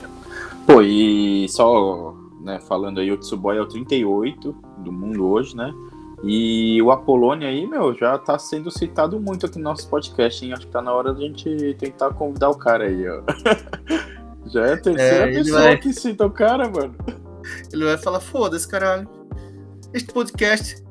Pô, 0.64 0.80
e 0.80 1.48
só 1.48 2.14
né, 2.40 2.60
falando 2.60 3.00
aí, 3.00 3.10
o 3.10 3.18
Tsuboi 3.18 3.56
é 3.56 3.60
o 3.60 3.66
38 3.66 4.52
do 4.78 4.92
mundo 4.92 5.26
hoje, 5.26 5.56
né? 5.56 5.74
E 6.22 6.80
o 6.82 6.90
Apolônia 6.90 7.48
aí, 7.48 7.66
meu, 7.66 7.94
já 7.94 8.18
tá 8.18 8.38
sendo 8.38 8.70
citado 8.70 9.18
muito 9.18 9.46
aqui 9.46 9.56
no 9.58 9.64
nosso 9.64 9.88
podcast, 9.88 10.44
hein? 10.44 10.52
Acho 10.52 10.66
que 10.66 10.72
tá 10.72 10.82
na 10.82 10.92
hora 10.92 11.14
da 11.14 11.20
gente 11.20 11.74
tentar 11.78 12.10
convidar 12.12 12.50
o 12.50 12.58
cara 12.58 12.84
aí, 12.84 13.08
ó. 13.08 13.22
Já 14.46 14.66
é 14.66 14.72
a 14.72 14.76
terceira 14.80 15.26
É, 15.26 15.28
ele 15.28 15.36
pessoa 15.44 15.60
vai- 15.62 15.76
que 15.78 15.92
cita 15.92 16.26
o 16.26 16.30
cara, 16.30 16.68
mano. 16.68 16.94
Ele 17.72 17.84
vai 17.84 17.96
falar: 17.98 18.20
foda-se, 18.20 18.66
caralho. 18.66 19.08
Este 19.94 20.12
podcast 20.12 20.82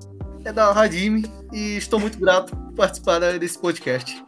é 0.46 0.54
da 0.54 0.72
Radime 0.72 1.26
e 1.52 1.76
estou 1.78 2.00
muito 2.00 2.20
grato 2.20 2.56
por 2.56 2.74
participar 2.76 3.20
desse 3.38 3.60
podcast. 3.60 4.24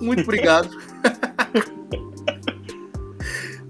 Muito 0.00 0.22
obrigado. 0.22 0.70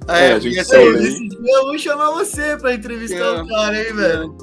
É, 0.08 0.34
a 0.34 0.38
gente 0.38 0.56
eu 0.72 1.64
vou 1.64 1.76
chamar 1.78 2.10
você 2.12 2.56
pra 2.56 2.72
entrevistar 2.74 3.16
É. 3.38 3.42
o 3.42 3.48
cara, 3.48 3.76
hein, 3.76 3.92
velho? 3.92 4.36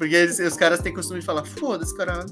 Porque 0.00 0.14
eles- 0.16 0.38
os 0.38 0.56
caras 0.56 0.80
têm 0.80 0.94
costume 0.94 1.20
de 1.20 1.26
falar, 1.26 1.44
foda-se, 1.44 1.94
caralho. 1.94 2.24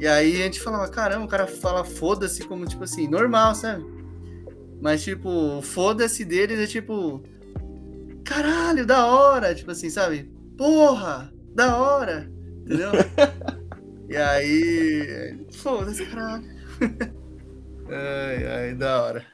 E 0.00 0.06
aí 0.06 0.40
a 0.40 0.46
gente 0.46 0.58
falava, 0.58 0.88
caramba, 0.88 1.26
o 1.26 1.28
cara 1.28 1.46
fala 1.46 1.84
foda-se 1.84 2.44
como, 2.44 2.64
tipo 2.64 2.82
assim, 2.82 3.06
normal, 3.06 3.54
sabe? 3.54 3.84
Mas, 4.80 5.04
tipo, 5.04 5.60
foda-se 5.60 6.24
deles 6.24 6.58
é 6.58 6.66
tipo, 6.66 7.22
caralho, 8.24 8.86
da 8.86 9.04
hora, 9.04 9.54
tipo 9.54 9.70
assim, 9.70 9.90
sabe? 9.90 10.32
Porra, 10.56 11.30
da 11.54 11.76
hora, 11.76 12.32
entendeu? 12.62 12.90
e 14.08 14.16
aí, 14.16 15.46
foda-se, 15.52 16.06
caralho. 16.06 16.44
ai, 17.90 18.46
ai, 18.46 18.74
da 18.74 19.02
hora. 19.02 19.26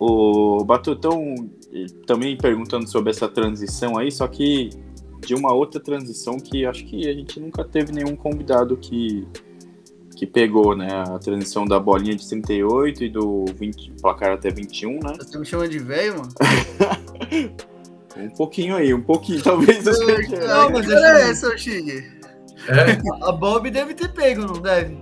O 0.00 0.64
Batutão 0.64 1.34
eh, 1.70 1.84
também 2.06 2.34
perguntando 2.38 2.88
sobre 2.88 3.10
essa 3.10 3.28
transição 3.28 3.98
aí, 3.98 4.10
só 4.10 4.26
que 4.26 4.70
de 5.20 5.34
uma 5.34 5.52
outra 5.52 5.80
transição 5.80 6.38
que 6.38 6.64
acho 6.66 6.84
que 6.86 7.08
a 7.08 7.12
gente 7.12 7.38
nunca 7.40 7.64
teve 7.64 7.92
nenhum 7.92 8.14
convidado 8.16 8.76
que, 8.76 9.26
que 10.16 10.26
pegou, 10.26 10.76
né? 10.76 10.88
A 11.08 11.18
transição 11.18 11.64
da 11.64 11.78
bolinha 11.78 12.14
de 12.16 12.26
38 12.28 13.04
e 13.04 13.08
do 13.08 13.44
20, 13.56 13.92
placar 14.00 14.32
até 14.32 14.50
21, 14.50 14.92
né? 15.00 15.12
Você 15.18 15.38
me 15.38 15.44
chama 15.46 15.68
de 15.68 15.78
velho, 15.78 16.14
mano? 16.18 16.28
Um 18.16 18.30
pouquinho 18.30 18.74
aí, 18.74 18.92
um 18.92 19.00
pouquinho, 19.02 19.40
talvez 19.44 19.86
eu 19.86 19.94
seja. 19.94 20.36
Não, 20.40 20.46
Não, 20.64 20.70
mas 20.70 20.90
é 20.90 20.94
eu- 20.94 21.30
essa, 21.30 21.56
Xig? 21.56 22.04
É, 22.66 22.98
A 23.24 23.30
Bob 23.30 23.70
deve 23.70 23.94
ter 23.94 24.08
pego, 24.12 24.40
não 24.44 24.60
deve? 24.60 24.98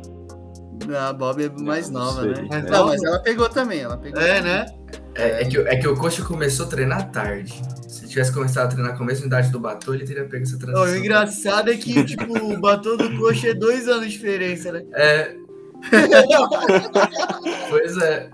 A 0.95 1.14
Bob 1.14 1.43
é 1.43 1.49
mais 1.62 1.89
Não 1.89 2.01
nova, 2.05 2.21
sei. 2.23 2.33
né? 2.43 2.47
Mas 2.51 2.64
É. 2.67 2.71
Não, 2.71 2.87
mas 2.89 3.03
ela 3.03 3.19
pegou 3.21 3.49
também, 3.49 3.81
ela 3.81 3.97
pegou. 3.97 4.21
É, 4.21 4.35
também. 4.37 4.43
né? 4.53 4.67
é, 5.14 5.43
é 5.43 5.45
que, 5.47 5.57
é 5.57 5.77
que 5.77 5.89
o 5.89 5.97
coach 5.97 6.21
começou 6.25 6.67
a 6.67 6.69
treinar 6.69 7.11
tarde. 7.11 7.55
Se 7.97 8.09
tivesse 8.09 8.33
começado 8.33 8.65
a 8.67 8.69
treinar 8.69 8.97
com 8.97 9.03
a 9.05 9.07
mesma 9.07 9.27
idade 9.27 9.51
do 9.51 9.59
Batô, 9.61 9.95
ele 9.95 10.05
teria 10.05 10.25
pego 10.25 10.43
essa 10.43 10.53
Não, 10.53 10.59
transição. 10.61 10.93
o 10.93 10.97
engraçado 10.97 11.71
é 11.71 11.77
que, 11.77 12.05
tipo, 12.05 12.39
o 12.39 12.59
batom 12.61 12.97
do 12.97 13.17
coxa 13.19 13.49
é 13.49 13.55
dois 13.55 13.89
anos 13.89 14.07
de 14.07 14.13
diferença, 14.13 14.73
né? 14.73 14.85
É. 14.95 15.35
pois 17.71 17.97
é. 17.99 18.31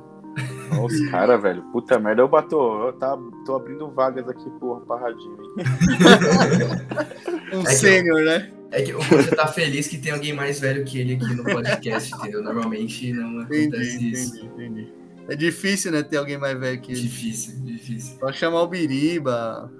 Nossa, 0.72 1.10
cara, 1.10 1.36
velho. 1.36 1.62
Puta 1.72 1.98
merda, 1.98 2.22
eu 2.22 2.28
bato. 2.28 2.56
Eu 2.56 2.92
tá, 2.94 3.16
tô 3.44 3.56
abrindo 3.56 3.90
vagas 3.90 4.26
aqui 4.28 4.48
pro 4.58 4.80
Parradinho? 4.86 5.36
Um 7.52 7.60
É 7.60 7.64
que- 7.64 7.70
sênior, 7.76 8.22
né? 8.22 8.50
É 8.70 8.80
que 8.80 8.94
o 8.94 8.98
coach 9.06 9.30
tá 9.36 9.46
feliz 9.48 9.86
que 9.86 9.98
tem 9.98 10.12
alguém 10.12 10.32
mais 10.32 10.58
velho 10.58 10.82
que 10.82 10.98
ele 10.98 11.16
aqui 11.16 11.34
no 11.34 11.44
podcast, 11.44 12.14
entendeu? 12.14 12.42
Normalmente 12.42 13.12
não 13.12 13.40
acontece 13.40 13.66
Entendi, 13.66 14.10
isso. 14.12 14.36
entendi, 14.38 14.46
entendi. 14.46 14.92
É 15.28 15.36
difícil, 15.36 15.92
né, 15.92 16.02
ter 16.02 16.16
alguém 16.16 16.36
mais 16.38 16.58
velho 16.58 16.80
que 16.80 16.92
ele. 16.92 17.00
Difícil, 17.02 17.60
difícil. 17.64 18.18
Só 18.18 18.32
chamar 18.32 18.62
o 18.62 18.66
Biriba. 18.68 19.70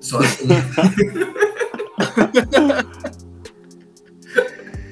Só 0.00 0.18
assim. 0.18 0.46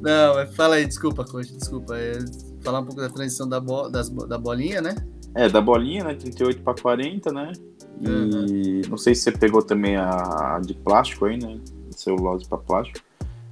Não, 0.03 0.35
mas 0.35 0.55
fala 0.55 0.77
aí, 0.77 0.87
desculpa, 0.87 1.25
coach, 1.25 1.53
desculpa. 1.53 1.97
É, 1.99 2.19
falar 2.63 2.81
um 2.81 2.85
pouco 2.85 3.01
da 3.01 3.09
transição 3.09 3.49
da, 3.49 3.61
bo... 3.61 3.89
das 3.89 4.09
bo- 4.09 4.27
da 4.27 4.39
bolinha, 4.39 4.81
né? 4.81 4.95
É, 5.35 5.49
da 5.49 5.61
bolinha, 5.61 6.05
né? 6.05 6.15
38 6.15 6.63
pra 6.63 6.75
40, 6.75 7.33
né? 7.33 7.53
E 8.01 8.09
Uhum. 8.09 8.81
não 8.91 8.97
sei 8.97 9.15
se 9.15 9.23
você 9.23 9.33
pegou 9.33 9.61
também 9.63 9.97
a, 9.97 10.61
de 10.65 10.73
plástico 10.75 11.25
aí, 11.27 11.37
né? 11.37 11.59
Celulose 11.91 12.47
pra 12.49 12.59
plástico. 12.59 13.01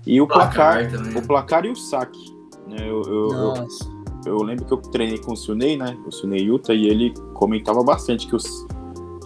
E 0.07 0.21
o 0.21 0.27
placar, 0.27 0.89
Placar 0.89 0.91
também. 1.03 1.17
o 1.19 1.27
placar 1.27 1.65
e 1.65 1.71
o 1.71 1.75
saque. 1.77 2.33
Né? 2.69 2.77
Eu, 2.89 3.03
eu, 3.03 3.29
Nossa. 3.29 3.85
eu 3.85 3.96
lembro 4.43 4.64
que 4.64 4.72
eu 4.72 4.79
treinei 4.79 5.18
com 5.18 5.33
o 5.33 5.37
Sunei, 5.37 5.77
né? 5.77 5.97
O 6.07 6.11
Sunei 6.12 6.41
Yuta, 6.45 6.74
e 6.74 6.87
ele 6.87 7.12
comentava 7.35 7.83
bastante 7.83 8.27
que, 8.27 8.35
os, 8.35 8.66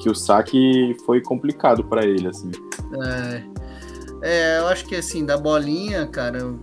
que 0.00 0.08
o 0.10 0.14
saque 0.14 0.96
foi 1.06 1.20
complicado 1.20 1.84
pra 1.84 2.04
ele, 2.04 2.26
assim. 2.28 2.50
É, 3.02 3.44
é, 4.22 4.58
eu 4.58 4.66
acho 4.68 4.84
que 4.86 4.96
assim, 4.96 5.24
da 5.24 5.36
bolinha, 5.36 6.06
cara. 6.06 6.38
eu- 6.38 6.58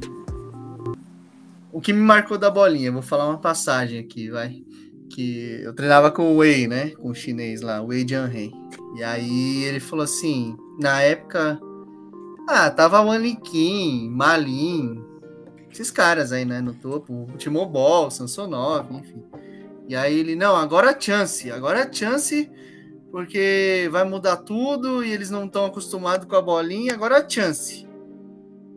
O 1.72 1.82
que 1.82 1.94
me 1.94 2.02
marcou 2.02 2.38
da 2.38 2.50
bolinha, 2.50 2.92
vou 2.92 3.02
falar 3.02 3.28
uma 3.28 3.38
passagem 3.38 4.00
aqui, 4.00 4.30
vai. 4.30 4.64
Que 5.10 5.62
eu 5.64 5.74
treinava 5.74 6.12
com 6.12 6.34
o 6.34 6.38
Wei, 6.38 6.68
né? 6.68 6.90
Com 6.92 7.10
o 7.10 7.16
chinês 7.16 7.62
lá, 7.62 7.82
Wei 7.82 8.06
Jianhei. 8.08 8.52
E 8.96 9.04
aí 9.04 9.64
ele 9.64 9.80
falou 9.80 10.04
assim, 10.04 10.56
na 10.80 11.02
época. 11.02 11.60
Ah, 12.50 12.70
tava 12.70 13.00
Anlikin, 13.00 14.10
Malin, 14.10 15.04
esses 15.78 15.92
caras 15.92 16.32
aí, 16.32 16.44
né, 16.44 16.60
no 16.60 16.74
topo, 16.74 17.28
o 17.32 17.38
Timobol, 17.38 18.10
Samsonov, 18.10 18.92
enfim. 18.96 19.24
E 19.88 19.96
aí 19.96 20.18
ele, 20.18 20.36
não, 20.36 20.56
agora 20.56 20.90
é 20.90 21.00
chance, 21.00 21.52
agora 21.52 21.82
é 21.82 21.94
chance 21.94 22.50
porque 23.12 23.88
vai 23.92 24.04
mudar 24.04 24.38
tudo 24.38 25.04
e 25.04 25.12
eles 25.12 25.30
não 25.30 25.46
estão 25.46 25.66
acostumados 25.66 26.28
com 26.28 26.36
a 26.36 26.42
bolinha, 26.42 26.94
agora 26.94 27.20
é 27.20 27.30
chance. 27.30 27.88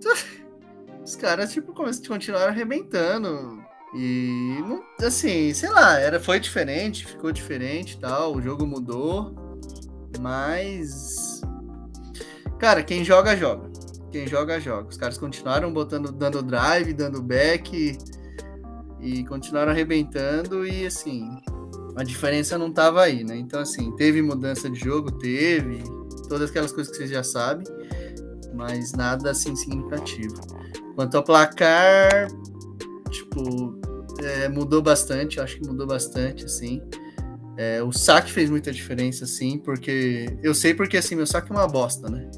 Os 1.04 1.16
caras, 1.16 1.52
tipo, 1.52 1.72
continuaram 1.72 2.52
arrebentando. 2.52 3.64
E, 3.94 4.58
assim, 5.02 5.52
sei 5.52 5.70
lá, 5.70 5.98
era, 5.98 6.20
foi 6.20 6.38
diferente, 6.38 7.06
ficou 7.06 7.32
diferente 7.32 7.98
tal, 7.98 8.36
o 8.36 8.42
jogo 8.42 8.66
mudou. 8.66 9.34
Mas. 10.20 11.40
Cara, 12.58 12.82
quem 12.82 13.02
joga, 13.02 13.36
joga. 13.36 13.69
Quem 14.10 14.26
joga, 14.26 14.60
joga. 14.60 14.88
Os 14.88 14.96
caras 14.96 15.16
continuaram 15.16 15.72
botando, 15.72 16.10
dando 16.10 16.42
drive, 16.42 16.92
dando 16.92 17.22
back 17.22 17.96
e 19.00 19.24
continuaram 19.24 19.72
arrebentando 19.72 20.66
e 20.66 20.84
assim, 20.86 21.28
a 21.96 22.02
diferença 22.02 22.58
não 22.58 22.72
tava 22.72 23.02
aí, 23.02 23.24
né? 23.24 23.36
Então, 23.36 23.60
assim, 23.60 23.94
teve 23.96 24.20
mudança 24.20 24.68
de 24.68 24.78
jogo, 24.78 25.10
teve, 25.12 25.82
todas 26.28 26.50
aquelas 26.50 26.72
coisas 26.72 26.90
que 26.90 26.98
vocês 26.98 27.10
já 27.10 27.22
sabem. 27.22 27.66
mas 28.54 28.92
nada 28.92 29.30
assim 29.30 29.54
significativo. 29.54 30.34
Quanto 30.94 31.16
ao 31.16 31.22
placar, 31.22 32.28
tipo, 33.10 33.78
é, 34.22 34.48
mudou 34.48 34.82
bastante, 34.82 35.38
eu 35.38 35.44
acho 35.44 35.56
que 35.56 35.66
mudou 35.66 35.86
bastante, 35.86 36.44
assim. 36.44 36.82
É, 37.56 37.82
o 37.82 37.92
saque 37.92 38.30
fez 38.30 38.48
muita 38.50 38.72
diferença, 38.72 39.24
assim, 39.24 39.58
porque 39.58 40.26
eu 40.42 40.54
sei 40.54 40.74
porque 40.74 40.96
assim, 40.96 41.14
meu 41.14 41.26
saque 41.26 41.50
é 41.50 41.54
uma 41.54 41.66
bosta, 41.66 42.08
né? 42.08 42.30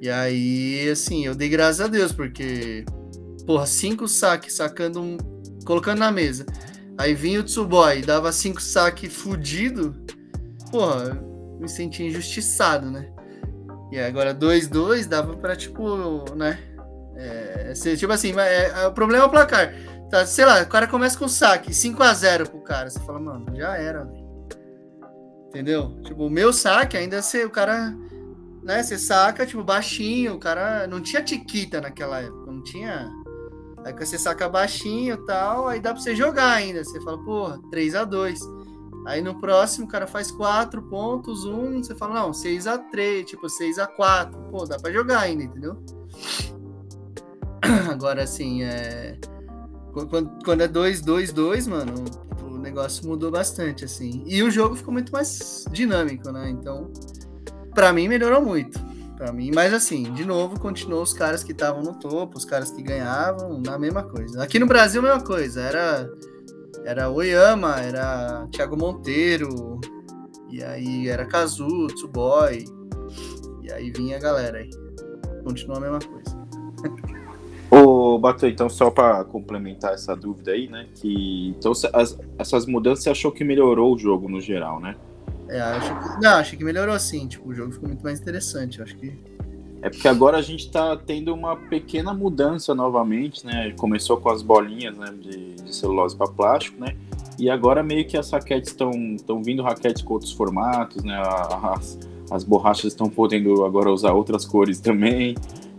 E 0.00 0.08
aí, 0.08 0.88
assim, 0.90 1.26
eu 1.26 1.34
dei 1.34 1.48
graças 1.48 1.80
a 1.80 1.88
Deus, 1.88 2.12
porque, 2.12 2.84
porra, 3.46 3.66
cinco 3.66 4.06
saques 4.06 4.54
sacando 4.54 5.00
um. 5.00 5.16
colocando 5.64 5.98
na 5.98 6.12
mesa. 6.12 6.46
Aí 6.96 7.14
vinha 7.14 7.40
o 7.40 7.44
Tsuboy, 7.44 8.02
dava 8.02 8.32
cinco 8.32 8.60
saques 8.60 9.12
fudido. 9.12 9.94
Porra, 10.70 11.20
me 11.58 11.68
senti 11.68 12.04
injustiçado, 12.04 12.90
né? 12.90 13.10
E 13.90 13.98
agora 13.98 14.34
2-2 14.34 15.06
dava 15.06 15.36
pra, 15.36 15.56
tipo, 15.56 16.24
né? 16.34 16.58
É, 17.16 17.72
tipo 17.96 18.12
assim, 18.12 18.32
é, 18.38 18.66
é, 18.82 18.86
o 18.86 18.92
problema 18.92 19.24
é 19.24 19.26
o 19.26 19.30
placar. 19.30 19.74
Tá, 20.10 20.24
sei 20.24 20.44
lá, 20.44 20.62
o 20.62 20.66
cara 20.66 20.86
começa 20.86 21.18
com 21.18 21.28
saque, 21.28 21.70
5x0 21.70 22.48
pro 22.48 22.60
cara. 22.60 22.88
Você 22.88 23.00
fala, 23.00 23.18
mano, 23.18 23.46
já 23.56 23.76
era. 23.76 24.08
Entendeu? 25.48 26.00
Tipo, 26.02 26.26
o 26.26 26.30
meu 26.30 26.52
saque 26.52 26.96
ainda 26.96 27.20
ser 27.22 27.46
o 27.46 27.50
cara, 27.50 27.94
né? 28.62 28.82
Você 28.82 28.98
saca, 28.98 29.46
tipo, 29.46 29.62
baixinho, 29.62 30.34
o 30.34 30.38
cara 30.38 30.86
não 30.86 31.00
tinha 31.00 31.22
tiquita 31.22 31.80
naquela 31.80 32.20
época, 32.20 32.50
não 32.50 32.62
tinha. 32.62 33.10
Aí 33.84 33.92
você 33.92 34.18
saca 34.18 34.48
baixinho 34.48 35.14
e 35.14 35.26
tal, 35.26 35.68
aí 35.68 35.80
dá 35.80 35.92
pra 35.92 36.02
você 36.02 36.14
jogar 36.14 36.52
ainda. 36.52 36.84
Você 36.84 37.00
fala, 37.00 37.18
porra, 37.24 37.60
3 37.70 37.94
a 37.94 38.04
2 38.04 38.40
Aí 39.06 39.22
no 39.22 39.40
próximo 39.40 39.86
o 39.86 39.88
cara 39.88 40.06
faz 40.06 40.30
4 40.30 40.82
pontos, 40.82 41.44
1, 41.46 41.54
um, 41.54 41.82
você 41.82 41.94
fala, 41.94 42.20
não, 42.20 42.34
6 42.34 42.66
a 42.66 42.76
3 42.76 43.24
tipo, 43.24 43.48
6 43.48 43.78
a 43.78 43.86
4 43.86 44.38
Pô, 44.50 44.66
dá 44.66 44.78
pra 44.78 44.92
jogar 44.92 45.20
ainda, 45.20 45.44
entendeu? 45.44 45.82
Agora, 47.90 48.24
assim, 48.24 48.64
é... 48.64 49.18
Quando, 49.92 50.44
quando 50.44 50.60
é 50.60 50.68
2, 50.68 51.00
2, 51.00 51.32
2, 51.32 51.66
mano, 51.66 52.04
o 52.42 52.58
negócio 52.58 53.08
mudou 53.08 53.30
bastante, 53.30 53.84
assim. 53.84 54.22
E 54.26 54.42
o 54.42 54.50
jogo 54.50 54.76
ficou 54.76 54.92
muito 54.92 55.10
mais 55.10 55.64
dinâmico, 55.72 56.30
né? 56.30 56.50
Então, 56.50 56.92
para 57.78 57.92
mim, 57.92 58.08
melhorou 58.08 58.44
muito. 58.44 58.76
Para 59.16 59.30
mim, 59.30 59.52
mas 59.54 59.72
assim, 59.72 60.12
de 60.12 60.24
novo, 60.24 60.58
continuou 60.58 61.00
os 61.00 61.12
caras 61.12 61.44
que 61.44 61.52
estavam 61.52 61.80
no 61.80 61.94
topo, 61.94 62.36
os 62.36 62.44
caras 62.44 62.72
que 62.72 62.82
ganhavam, 62.82 63.60
na 63.64 63.78
mesma 63.78 64.02
coisa. 64.02 64.42
Aqui 64.42 64.58
no 64.58 64.66
Brasil, 64.66 65.00
a 65.00 65.04
mesma 65.04 65.20
coisa. 65.22 65.60
Era, 65.60 66.10
era 66.84 67.08
Oyama, 67.08 67.76
era 67.80 68.48
Thiago 68.50 68.76
Monteiro, 68.76 69.80
e 70.50 70.60
aí 70.60 71.08
era 71.08 71.24
Kazu, 71.24 71.86
Tsuboy, 71.94 72.64
e 73.62 73.70
aí 73.70 73.92
vinha 73.92 74.16
a 74.16 74.20
galera 74.20 74.58
aí. 74.58 74.70
Continua 75.44 75.76
a 75.76 75.80
mesma 75.80 76.00
coisa. 76.00 77.16
Ô, 77.70 78.18
Bato, 78.18 78.44
então 78.44 78.68
só 78.68 78.90
para 78.90 79.22
complementar 79.22 79.94
essa 79.94 80.16
dúvida 80.16 80.50
aí, 80.50 80.68
né? 80.68 80.88
Que 80.96 81.54
então 81.56 81.70
as, 81.92 82.18
essas 82.36 82.66
mudanças 82.66 83.04
você 83.04 83.10
achou 83.10 83.30
que 83.30 83.44
melhorou 83.44 83.94
o 83.94 83.98
jogo 83.98 84.28
no 84.28 84.40
geral, 84.40 84.80
né? 84.80 84.96
É, 85.48 85.60
acho 85.60 85.94
que, 85.94 86.22
não, 86.22 86.30
acho 86.30 86.56
que 86.56 86.64
melhorou 86.64 86.98
sim. 86.98 87.26
Tipo, 87.26 87.48
o 87.48 87.54
jogo 87.54 87.72
ficou 87.72 87.88
muito 87.88 88.02
mais 88.02 88.20
interessante. 88.20 88.82
Acho 88.82 88.96
que 88.96 89.12
é 89.80 89.88
porque 89.88 90.08
agora 90.08 90.36
a 90.36 90.42
gente 90.42 90.70
tá 90.70 90.96
tendo 90.96 91.32
uma 91.32 91.54
pequena 91.56 92.12
mudança 92.12 92.74
novamente, 92.74 93.46
né? 93.46 93.72
Começou 93.76 94.16
com 94.16 94.28
as 94.28 94.42
bolinhas 94.42 94.96
né, 94.96 95.06
de, 95.20 95.54
de 95.54 95.74
celulose 95.74 96.16
para 96.16 96.26
plástico, 96.26 96.80
né? 96.80 96.96
E 97.38 97.48
agora 97.48 97.80
meio 97.82 98.04
que 98.04 98.16
as 98.16 98.28
raquetes 98.30 98.70
estão 98.70 99.42
vindo 99.42 99.62
raquetes 99.62 100.02
com 100.02 100.14
outros 100.14 100.32
formatos, 100.32 101.04
né? 101.04 101.16
As, 101.16 101.98
as 102.28 102.42
borrachas 102.42 102.86
estão 102.86 103.08
podendo 103.08 103.64
agora 103.64 103.90
usar 103.90 104.12
outras 104.12 104.44
cores 104.44 104.80
também. 104.80 105.36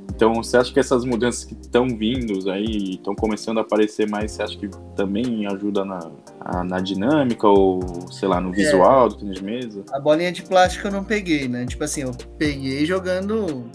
Então, 0.10 0.34
você 0.34 0.58
acha 0.58 0.74
que 0.74 0.80
essas 0.80 1.06
mudanças 1.06 1.46
que 1.46 1.54
estão 1.54 1.88
vindo 1.88 2.50
aí, 2.52 2.96
estão 2.96 3.16
começando 3.16 3.60
a 3.60 3.62
aparecer 3.62 4.10
mais, 4.10 4.32
você 4.32 4.42
acha 4.42 4.58
que 4.58 4.68
também 4.96 5.46
ajuda 5.46 5.86
na, 5.86 6.12
a, 6.42 6.64
na 6.64 6.80
dinâmica 6.80 7.48
ou, 7.48 7.80
sei 8.12 8.28
lá, 8.28 8.42
no 8.42 8.50
é. 8.50 8.56
visual 8.56 9.06
é, 9.06 9.10
do 9.10 9.18
tênis 9.18 9.38
de 9.38 9.44
mesa? 9.44 9.86
A 9.92 10.00
bolinha 10.00 10.32
de 10.32 10.42
plástico 10.42 10.88
eu 10.88 10.92
não 10.92 11.04
peguei, 11.04 11.48
né? 11.48 11.66
Tipo 11.66 11.84
assim, 11.84 12.02
eu 12.02 12.12
peguei 12.38 12.86
jogando. 12.86 13.70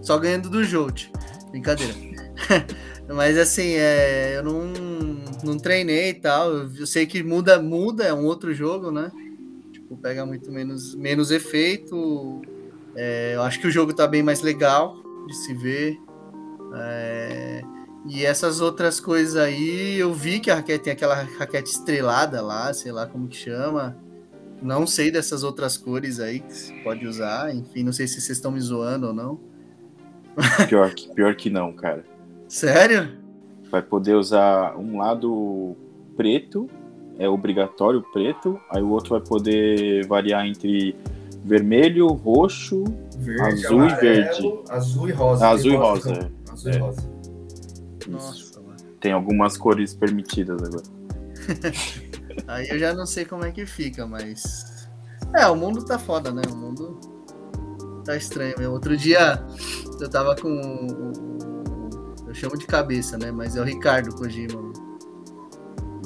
Só 0.00 0.18
ganhando 0.18 0.48
do 0.48 0.64
Jolt. 0.64 1.10
Brincadeira. 1.50 1.92
Mas 3.12 3.36
assim, 3.36 3.72
é, 3.72 4.36
eu 4.36 4.44
não, 4.44 4.72
não 5.44 5.58
treinei 5.58 6.10
e 6.10 6.14
tal. 6.14 6.52
Eu 6.52 6.86
sei 6.86 7.06
que 7.06 7.22
muda, 7.22 7.60
muda, 7.60 8.04
é 8.04 8.14
um 8.14 8.24
outro 8.24 8.54
jogo, 8.54 8.90
né? 8.90 9.10
Tipo, 9.72 9.96
pega 9.96 10.24
muito 10.24 10.50
menos, 10.52 10.94
menos 10.94 11.30
efeito. 11.30 12.40
É, 12.94 13.32
eu 13.34 13.42
acho 13.42 13.60
que 13.60 13.66
o 13.66 13.70
jogo 13.70 13.92
tá 13.92 14.06
bem 14.06 14.22
mais 14.22 14.42
legal 14.42 15.07
de 15.26 15.34
se 15.34 15.54
ver. 15.54 15.98
É... 16.74 17.62
E 18.06 18.24
essas 18.24 18.60
outras 18.60 19.00
coisas 19.00 19.36
aí, 19.36 19.98
eu 19.98 20.12
vi 20.12 20.40
que 20.40 20.50
a 20.50 20.56
raquete 20.56 20.84
tem 20.84 20.92
aquela 20.92 21.14
raquete 21.14 21.70
estrelada 21.70 22.40
lá, 22.40 22.72
sei 22.72 22.92
lá 22.92 23.06
como 23.06 23.28
que 23.28 23.36
chama. 23.36 23.96
Não 24.62 24.86
sei 24.86 25.10
dessas 25.10 25.42
outras 25.44 25.76
cores 25.76 26.18
aí 26.18 26.40
que 26.40 26.52
se 26.52 26.72
pode 26.82 27.06
usar. 27.06 27.54
Enfim, 27.54 27.82
não 27.84 27.92
sei 27.92 28.06
se 28.06 28.20
vocês 28.20 28.38
estão 28.38 28.50
me 28.50 28.60
zoando 28.60 29.08
ou 29.08 29.12
não. 29.12 29.40
Pior 30.68 30.92
que, 30.94 31.12
pior 31.14 31.34
que 31.34 31.50
não, 31.50 31.72
cara. 31.72 32.04
Sério? 32.48 33.18
Vai 33.70 33.82
poder 33.82 34.14
usar 34.14 34.76
um 34.76 34.98
lado 34.98 35.76
preto, 36.16 36.68
é 37.18 37.28
obrigatório 37.28 38.02
preto, 38.12 38.58
aí 38.70 38.82
o 38.82 38.90
outro 38.90 39.10
vai 39.10 39.20
poder 39.20 40.06
variar 40.06 40.46
entre 40.46 40.96
vermelho, 41.48 42.08
roxo, 42.08 42.84
Verde, 43.16 43.66
azul 43.66 43.80
amarelo, 43.80 43.98
e 43.98 44.00
verde. 44.00 44.62
Azul 44.68 45.08
e 45.08 45.12
rosa. 45.12 45.46
Ah, 45.46 45.50
azul 45.50 45.72
e 45.72 45.76
rosa. 45.76 46.08
rosa. 46.08 46.20
É. 46.20 46.52
Azul 46.52 46.70
é. 46.70 46.74
e 46.74 46.78
rosa. 46.78 47.10
Nossa, 48.08 48.60
mano. 48.60 48.76
Tem 49.00 49.12
algumas 49.12 49.56
cores 49.56 49.94
permitidas 49.94 50.62
agora. 50.62 50.82
Aí 52.46 52.68
eu 52.68 52.78
já 52.78 52.94
não 52.94 53.06
sei 53.06 53.24
como 53.24 53.44
é 53.44 53.50
que 53.50 53.66
fica, 53.66 54.06
mas. 54.06 54.88
É, 55.34 55.46
o 55.46 55.56
mundo 55.56 55.84
tá 55.84 55.98
foda, 55.98 56.30
né? 56.30 56.42
O 56.50 56.56
mundo 56.56 57.00
tá 58.04 58.16
estranho 58.16 58.54
mesmo. 58.58 58.74
Outro 58.74 58.96
dia 58.96 59.44
eu 60.00 60.08
tava 60.08 60.36
com. 60.36 60.86
Eu 62.26 62.34
chamo 62.34 62.56
de 62.56 62.66
cabeça, 62.66 63.18
né? 63.18 63.32
Mas 63.32 63.56
é 63.56 63.60
o 63.60 63.64
Ricardo 63.64 64.14
Kojima, 64.14 64.72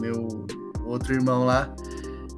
meu 0.00 0.46
outro 0.86 1.12
irmão 1.12 1.44
lá. 1.44 1.74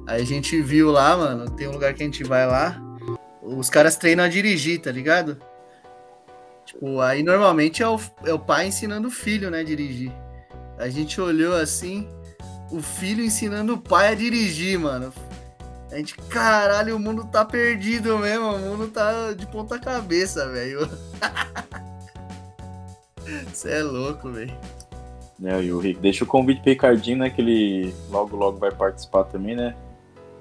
Aí 0.07 0.21
a 0.21 0.25
gente 0.25 0.61
viu 0.61 0.91
lá, 0.91 1.15
mano. 1.15 1.49
Tem 1.51 1.67
um 1.67 1.71
lugar 1.71 1.93
que 1.93 2.03
a 2.03 2.05
gente 2.05 2.23
vai 2.23 2.45
lá. 2.45 2.84
Os 3.45 3.69
caras 3.69 3.95
treinam 3.95 4.25
a 4.25 4.27
dirigir, 4.27 4.81
tá 4.81 4.91
ligado? 4.91 5.39
Tipo, 6.65 6.99
aí 6.99 7.21
normalmente 7.21 7.83
é 7.83 7.87
o, 7.87 7.99
é 8.25 8.33
o 8.33 8.39
pai 8.39 8.67
ensinando 8.67 9.07
o 9.07 9.11
filho, 9.11 9.51
né, 9.51 9.59
a 9.59 9.63
dirigir. 9.63 10.11
A 10.77 10.89
gente 10.89 11.21
olhou 11.21 11.55
assim, 11.55 12.09
o 12.71 12.81
filho 12.81 13.23
ensinando 13.23 13.75
o 13.75 13.81
pai 13.81 14.09
a 14.09 14.15
dirigir, 14.15 14.79
mano. 14.79 15.13
A 15.91 15.97
gente, 15.97 16.17
caralho, 16.29 16.95
o 16.95 16.99
mundo 16.99 17.25
tá 17.25 17.45
perdido 17.45 18.17
mesmo, 18.17 18.47
o 18.47 18.59
mundo 18.59 18.87
tá 18.87 19.33
de 19.33 19.45
ponta 19.47 19.79
cabeça, 19.79 20.49
velho. 20.49 20.89
Você 23.53 23.71
é 23.71 23.83
louco, 23.83 24.31
velho. 24.31 24.53
É, 25.43 25.61
e 25.61 25.71
o 25.71 25.79
Rick, 25.79 25.99
deixa 25.99 26.23
o 26.23 26.27
convite 26.27 26.61
pro 26.61 26.71
Ricardinho, 26.71 27.19
né, 27.19 27.29
que 27.29 27.41
ele 27.41 27.93
logo, 28.09 28.35
logo 28.35 28.57
vai 28.57 28.71
participar 28.71 29.25
também, 29.25 29.55
né? 29.55 29.75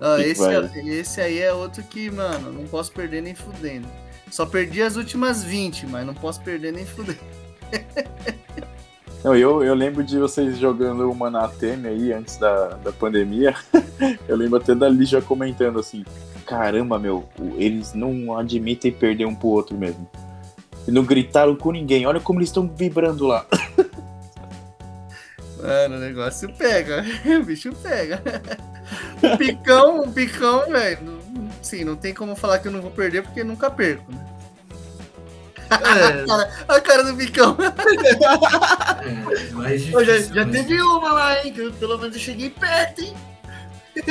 Ah, 0.07 0.21
esse, 0.21 0.45
é, 0.45 0.87
esse 0.87 1.19
aí 1.19 1.39
é 1.39 1.51
outro 1.51 1.83
que, 1.83 2.11
mano, 2.11 2.53
não 2.53 2.65
posso 2.65 2.93
perder 2.93 3.23
nem 3.23 3.35
fudendo. 3.35 3.89
Só 4.31 4.45
perdi 4.45 4.83
as 4.83 4.97
últimas 4.97 5.43
20, 5.43 5.87
mas 5.87 6.05
não 6.05 6.13
posso 6.13 6.43
perder 6.43 6.75
nem 6.75 6.85
fudendo. 6.85 7.19
Não, 9.25 9.35
eu, 9.35 9.65
eu 9.65 9.75
lembro 9.75 10.05
de 10.05 10.19
vocês 10.19 10.59
jogando 10.59 11.11
uma 11.11 11.31
na 11.31 11.47
Atene 11.47 11.89
aí 11.89 12.13
antes 12.13 12.37
da, 12.37 12.75
da 12.75 12.93
pandemia. 12.93 13.55
eu 14.29 14.37
lembro 14.37 14.59
até 14.59 14.75
da 14.75 14.91
Lígia 14.91 15.23
comentando 15.23 15.79
assim: 15.79 16.05
caramba, 16.45 16.99
meu, 16.99 17.27
eles 17.57 17.95
não 17.95 18.37
admitem 18.37 18.93
perder 18.93 19.25
um 19.25 19.35
pro 19.35 19.49
outro 19.49 19.79
mesmo. 19.79 20.07
E 20.87 20.91
não 20.91 21.03
gritaram 21.03 21.57
com 21.57 21.73
ninguém, 21.73 22.05
olha 22.05 22.21
como 22.21 22.41
eles 22.41 22.51
estão 22.51 22.69
vibrando 22.69 23.27
lá. 23.27 23.47
Mano, 25.57 25.97
o 25.97 26.01
negócio 26.01 26.53
pega, 26.59 27.03
o 27.41 27.43
bicho 27.43 27.73
pega. 27.83 28.23
O 29.23 29.37
picão, 29.37 30.01
o 30.03 30.13
picão, 30.13 30.71
velho. 30.71 31.19
Sim, 31.63 31.85
não 31.85 31.97
tem 31.97 32.13
como 32.13 32.37
falar 32.37 32.59
que 32.59 32.69
eu 32.69 32.73
não 32.73 32.83
vou 32.83 32.91
perder 32.91 33.23
porque 33.23 33.43
nunca 33.43 33.71
perco, 33.71 34.11
né? 34.13 34.35
É. 35.71 35.75
a, 35.75 36.27
cara, 36.27 36.51
a 36.69 36.81
cara 36.81 37.03
do 37.05 37.17
picão. 37.17 37.57
É, 39.65 39.77
difícil, 39.77 40.05
já, 40.05 40.19
já 40.19 40.47
teve 40.47 40.81
uma 40.83 41.13
lá, 41.13 41.43
hein? 41.43 41.53
Que 41.53 41.61
eu, 41.61 41.73
pelo 41.73 41.99
menos 41.99 42.15
eu 42.15 42.23
cheguei 42.23 42.51
perto, 42.51 43.01
hein? 43.01 43.15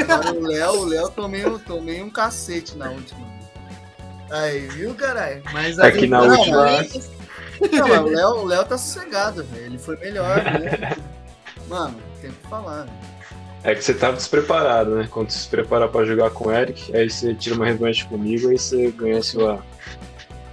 Agora, 0.09 0.33
o 0.33 0.41
Léo, 0.41 0.71
o 0.71 0.85
Léo 0.85 1.09
tomei, 1.09 1.43
tomei 1.59 2.01
um 2.01 2.09
cacete 2.09 2.77
na 2.77 2.89
última. 2.89 3.27
Aí, 4.31 4.67
viu, 4.69 4.95
caralho? 4.95 5.43
Mas 5.51 5.77
aí, 5.77 5.89
Aqui 5.89 6.07
na 6.07 6.25
não, 6.25 6.39
última. 6.39 6.65
Não, 7.71 8.05
o 8.05 8.09
Léo, 8.09 8.29
o 8.29 8.45
Léo 8.45 8.65
tá 8.65 8.77
sossegado, 8.77 9.43
velho. 9.43 9.65
Ele 9.65 9.77
foi 9.77 9.97
melhor, 9.97 10.37
né? 10.43 10.97
Mano, 11.67 11.95
tem 12.21 12.31
que 12.31 12.47
falar, 12.47 12.85
né? 12.85 12.93
É 13.63 13.73
que 13.73 13.81
você 13.83 13.93
tava 13.93 14.17
despreparado, 14.17 14.95
né? 14.95 15.07
Quando 15.09 15.29
você 15.29 15.39
se 15.39 15.47
preparar 15.47 15.87
pra 15.87 16.03
jogar 16.03 16.31
com 16.31 16.49
o 16.49 16.51
Eric, 16.51 16.93
aí 16.95 17.09
você 17.09 17.33
tira 17.33 17.55
uma 17.55 17.65
revanche 17.65 18.05
comigo, 18.05 18.49
aí 18.49 18.57
você 18.59 18.91
ganha 18.91 19.21
sua, 19.23 19.63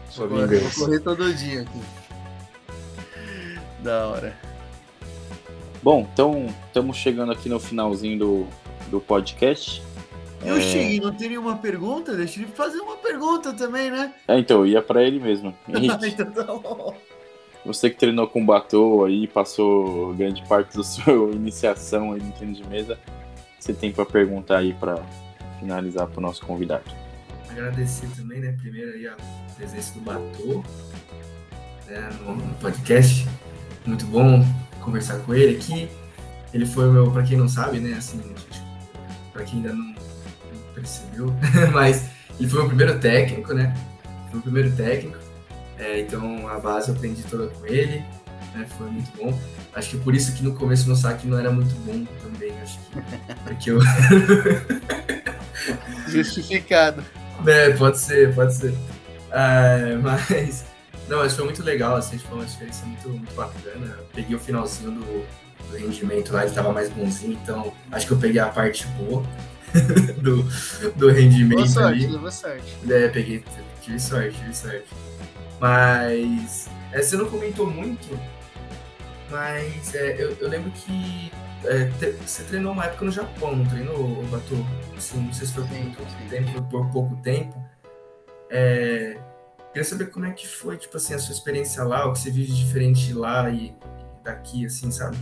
Sua 0.08 0.28
Vou 0.28 0.46
vingança. 0.46 0.84
correr 0.84 1.00
todo 1.00 1.34
dia 1.34 1.62
aqui. 1.62 1.80
Da 3.80 4.06
hora. 4.06 4.36
Bom, 5.82 6.06
então 6.12 6.46
estamos 6.66 6.96
chegando 6.98 7.32
aqui 7.32 7.48
no 7.48 7.58
finalzinho 7.58 8.18
do, 8.18 8.46
do 8.88 9.00
podcast. 9.00 9.82
E 10.44 10.50
o 10.50 10.60
Xing, 10.60 11.00
não 11.00 11.12
tem 11.12 11.30
nenhuma 11.30 11.56
pergunta? 11.56 12.14
Deixa 12.16 12.40
ele 12.40 12.48
fazer 12.54 12.78
uma 12.80 12.96
pergunta 12.96 13.52
também, 13.52 13.90
né? 13.90 14.14
É, 14.28 14.38
então, 14.38 14.60
eu 14.60 14.66
ia 14.66 14.82
pra 14.82 15.02
ele 15.02 15.18
mesmo. 15.18 15.54
Então 15.68 16.30
tá 16.30 16.44
bom. 16.44 16.94
Você 17.64 17.90
que 17.90 17.96
treinou 17.96 18.26
com 18.26 18.44
o 18.44 19.04
aí, 19.04 19.26
passou 19.26 20.14
grande 20.14 20.42
parte 20.48 20.76
da 20.76 20.82
sua 20.84 21.30
iniciação 21.32 22.12
aí 22.12 22.22
no 22.22 22.32
tênis 22.32 22.58
de 22.58 22.66
mesa, 22.66 22.98
você 23.58 23.72
tem 23.72 23.92
pra 23.92 24.04
perguntar 24.04 24.58
aí 24.58 24.72
pra 24.74 24.98
finalizar 25.58 26.06
pro 26.08 26.20
nosso 26.20 26.44
convidado. 26.44 26.84
Agradecer 27.50 28.08
também, 28.16 28.40
né? 28.40 28.54
Primeiro 28.60 28.92
aí 28.92 29.06
a 29.06 29.16
presença 29.56 29.92
do 29.94 30.00
Batô 30.00 30.64
né, 31.86 32.08
no, 32.24 32.54
podcast. 32.54 33.26
Muito 33.84 34.06
bom 34.06 34.44
conversar 34.80 35.18
com 35.18 35.34
ele 35.34 35.56
aqui. 35.56 35.88
Ele 36.54 36.64
foi 36.64 36.88
o 36.88 36.92
meu, 36.92 37.10
pra 37.10 37.22
quem 37.22 37.36
não 37.36 37.48
sabe, 37.48 37.78
né? 37.78 37.94
Assim, 37.96 38.20
pra 39.32 39.44
quem 39.44 39.58
ainda 39.58 39.72
não, 39.72 39.94
percebeu, 40.74 41.34
mas 41.72 42.08
ele 42.38 42.48
foi 42.48 42.62
o 42.62 42.66
primeiro 42.66 42.98
técnico, 42.98 43.52
né? 43.52 43.74
Foi 44.30 44.40
o 44.40 44.42
primeiro 44.42 44.74
técnico. 44.74 45.18
É, 45.80 46.00
então 46.00 46.46
a 46.46 46.58
base 46.58 46.90
eu 46.90 46.94
aprendi 46.94 47.22
toda 47.24 47.48
com 47.48 47.66
ele. 47.66 48.04
Né, 48.54 48.66
foi 48.76 48.90
muito 48.90 49.10
bom. 49.16 49.36
Acho 49.74 49.90
que 49.90 49.96
por 49.98 50.14
isso 50.14 50.34
que 50.34 50.42
no 50.42 50.54
começo 50.54 50.86
meu 50.86 50.96
saque 50.96 51.26
não 51.26 51.38
era 51.38 51.50
muito 51.50 51.74
bom 51.86 52.04
também. 52.22 52.52
Acho 52.60 52.78
que 52.78 53.00
porque 53.44 53.70
eu 53.70 53.80
Justificado. 56.08 57.02
É, 57.46 57.70
pode 57.70 57.98
ser, 57.98 58.34
pode 58.34 58.54
ser. 58.54 58.74
É, 59.30 59.96
mas. 59.96 60.64
Não, 61.08 61.18
mas 61.18 61.34
foi 61.34 61.44
muito 61.44 61.62
legal, 61.62 61.96
assim, 61.96 62.18
foi 62.18 62.38
uma 62.38 62.44
experiência 62.44 62.86
muito, 62.86 63.08
muito 63.08 63.34
bacana. 63.34 63.96
Eu 63.98 64.04
peguei 64.14 64.36
o 64.36 64.38
finalzinho 64.38 64.92
do, 64.92 65.24
do 65.70 65.76
rendimento 65.76 66.32
lá, 66.32 66.44
ele 66.44 66.54
tava 66.54 66.72
mais 66.72 66.88
bonzinho, 66.90 67.32
então 67.42 67.72
acho 67.90 68.06
que 68.06 68.12
eu 68.12 68.18
peguei 68.18 68.40
a 68.40 68.46
parte 68.46 68.86
boa 68.98 69.24
do, 70.22 70.42
do 70.96 71.10
rendimento 71.10 71.58
Boa 71.58 71.68
sorte, 71.68 72.04
ali. 72.04 72.16
boa 72.16 72.30
sorte. 72.30 72.76
É, 72.88 73.08
peguei, 73.08 73.42
tive 73.82 73.98
sorte, 73.98 74.38
tive 74.38 74.54
sorte. 74.54 74.84
Mas 75.60 76.68
é, 76.92 77.02
você 77.02 77.16
não 77.16 77.28
comentou 77.28 77.70
muito, 77.70 78.18
mas 79.30 79.94
é, 79.94 80.20
eu, 80.20 80.34
eu 80.40 80.48
lembro 80.48 80.70
que 80.70 81.30
é, 81.64 81.84
te- 81.98 82.12
você 82.26 82.42
treinou 82.44 82.72
uma 82.72 82.86
época 82.86 83.04
no 83.04 83.12
Japão, 83.12 83.54
não 83.54 83.66
treinou, 83.66 84.22
Batu? 84.24 84.54
Assim, 84.96 85.20
não 85.20 85.32
sei 85.32 85.46
se 85.46 85.52
foi 85.52 85.64
por 85.64 85.70
muito 85.72 86.28
tempo, 86.30 86.62
por 86.62 86.90
pouco 86.90 87.16
tempo. 87.16 87.62
É, 88.50 89.18
queria 89.68 89.84
saber 89.84 90.06
como 90.06 90.24
é 90.24 90.32
que 90.32 90.48
foi, 90.48 90.78
tipo 90.78 90.96
assim, 90.96 91.12
a 91.14 91.18
sua 91.18 91.34
experiência 91.34 91.84
lá, 91.84 92.06
o 92.06 92.12
que 92.14 92.18
você 92.20 92.30
vive 92.30 92.50
de 92.52 92.64
diferente 92.64 93.12
lá 93.12 93.50
e, 93.50 93.66
e 93.66 93.74
daqui, 94.24 94.64
assim, 94.64 94.90
sabe? 94.90 95.16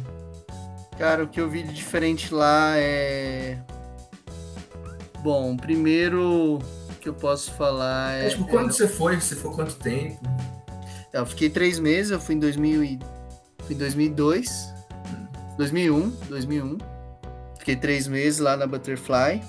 Cara, 0.97 1.24
o 1.24 1.28
que 1.28 1.41
eu 1.41 1.49
vi 1.51 1.62
de 1.64 1.72
diferente 1.72 2.32
lá 2.32 2.76
é. 2.76 3.59
Bom, 5.20 5.57
primeiro 5.57 6.59
que 6.99 7.09
eu 7.09 7.14
posso 7.14 7.53
falar 7.53 8.14
é. 8.16 8.26
É, 8.26 8.28
tipo, 8.30 8.46
quando 8.46 8.72
você 8.72 8.86
foi, 8.88 9.16
você 9.20 9.34
foi 9.36 9.53
quanto 9.53 9.74
tempo? 9.76 10.18
Eu 11.12 11.24
fiquei 11.24 11.49
três 11.49 11.78
meses, 11.78 12.11
eu 12.12 12.20
fui 12.20 12.34
em 12.34 12.38
2000 12.38 12.84
e... 12.84 12.99
fui 13.64 13.74
em 13.74 13.78
2002, 13.78 14.74
2001, 15.57 16.11
2001. 16.28 16.78
Fiquei 17.59 17.76
três 17.76 18.07
meses 18.07 18.38
lá 18.40 18.57
na 18.57 18.66
Butterfly. 18.66 19.42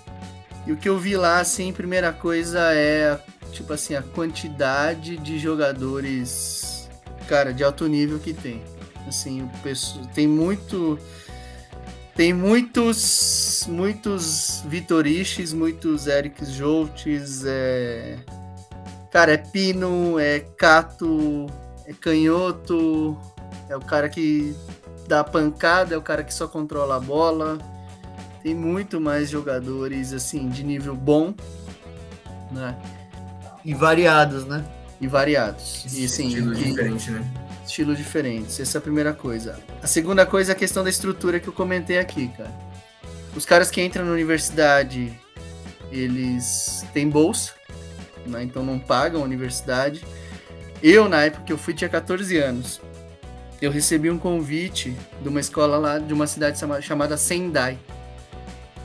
E 0.65 0.71
o 0.71 0.77
que 0.77 0.87
eu 0.89 0.97
vi 0.97 1.15
lá, 1.17 1.39
assim, 1.39 1.71
primeira 1.73 2.11
coisa 2.13 2.59
é, 2.73 3.19
tipo 3.51 3.71
assim, 3.73 3.95
a 3.95 4.01
quantidade 4.01 5.17
de 5.17 5.39
jogadores, 5.39 6.89
cara, 7.27 7.53
de 7.53 7.63
alto 7.63 7.87
nível 7.87 8.19
que 8.19 8.33
tem. 8.33 8.61
Assim, 9.07 9.41
o 9.43 9.49
pesso- 9.63 10.01
tem 10.13 10.27
muito... 10.27 10.99
Tem 12.15 12.33
muitos, 12.33 13.65
muitos 13.69 14.61
Vitoriches, 14.67 15.53
muitos 15.53 16.05
Eric 16.07 16.43
Joltes, 16.45 17.43
é... 17.45 18.17
Cara, 19.11 19.33
é 19.33 19.37
Pino, 19.37 20.19
é 20.19 20.39
Cato, 20.39 21.45
é 21.85 21.93
Canhoto, 21.93 23.17
é 23.69 23.75
o 23.75 23.79
cara 23.79 24.07
que 24.09 24.53
dá 25.07 25.23
pancada, 25.23 25.95
é 25.95 25.97
o 25.97 26.01
cara 26.01 26.23
que 26.23 26.33
só 26.33 26.47
controla 26.47 26.97
a 26.97 26.99
bola. 26.99 27.57
Tem 28.43 28.53
muito 28.53 29.01
mais 29.01 29.29
jogadores, 29.29 30.13
assim, 30.13 30.47
de 30.49 30.63
nível 30.63 30.95
bom, 30.95 31.33
né? 32.51 32.75
E 33.65 33.73
variados, 33.73 34.45
né? 34.45 34.63
E 35.01 35.07
variados. 35.07 35.85
E, 35.93 36.03
Estilo 36.03 36.53
que- 36.53 36.63
diferente, 36.63 37.11
né? 37.11 37.25
Estilos 37.69 37.97
diferentes. 37.97 38.59
Essa 38.59 38.77
é 38.77 38.79
a 38.79 38.81
primeira 38.81 39.13
coisa. 39.13 39.59
A 39.81 39.87
segunda 39.87 40.25
coisa 40.25 40.51
é 40.51 40.53
a 40.53 40.57
questão 40.57 40.83
da 40.83 40.89
estrutura 40.89 41.39
que 41.39 41.47
eu 41.47 41.53
comentei 41.53 41.99
aqui, 41.99 42.27
cara. 42.35 42.51
Os 43.35 43.45
caras 43.45 43.69
que 43.69 43.81
entram 43.81 44.05
na 44.05 44.11
universidade, 44.11 45.13
eles 45.91 46.83
têm 46.93 47.07
bolsa, 47.07 47.53
né? 48.25 48.43
então 48.43 48.63
não 48.63 48.79
pagam 48.79 49.21
a 49.21 49.23
universidade. 49.23 50.03
Eu, 50.81 51.07
na 51.07 51.23
época 51.25 51.43
que 51.43 51.53
eu 51.53 51.57
fui, 51.57 51.73
tinha 51.73 51.89
14 51.89 52.37
anos. 52.37 52.81
Eu 53.61 53.69
recebi 53.71 54.09
um 54.09 54.17
convite 54.17 54.95
de 55.21 55.27
uma 55.29 55.39
escola 55.39 55.77
lá, 55.77 55.99
de 55.99 56.13
uma 56.13 56.25
cidade 56.25 56.57
chama- 56.57 56.81
chamada 56.81 57.17
Sendai, 57.17 57.77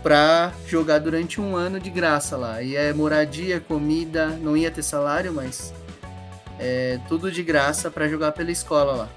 pra 0.03 0.53
jogar 0.67 0.99
durante 0.99 1.41
um 1.41 1.57
ano 1.57 1.81
de 1.81 1.89
graça 1.91 2.37
lá. 2.37 2.61
E 2.61 2.77
é 2.77 2.93
moradia, 2.93 3.61
comida, 3.61 4.27
não 4.27 4.57
ia 4.57 4.71
ter 4.71 4.83
salário, 4.83 5.33
mas 5.33 5.73
é 6.59 6.99
tudo 7.09 7.31
de 7.31 7.43
graça 7.43 7.91
para 7.91 8.09
jogar 8.09 8.33
pela 8.33 8.51
escola 8.51 8.93
lá 8.93 9.09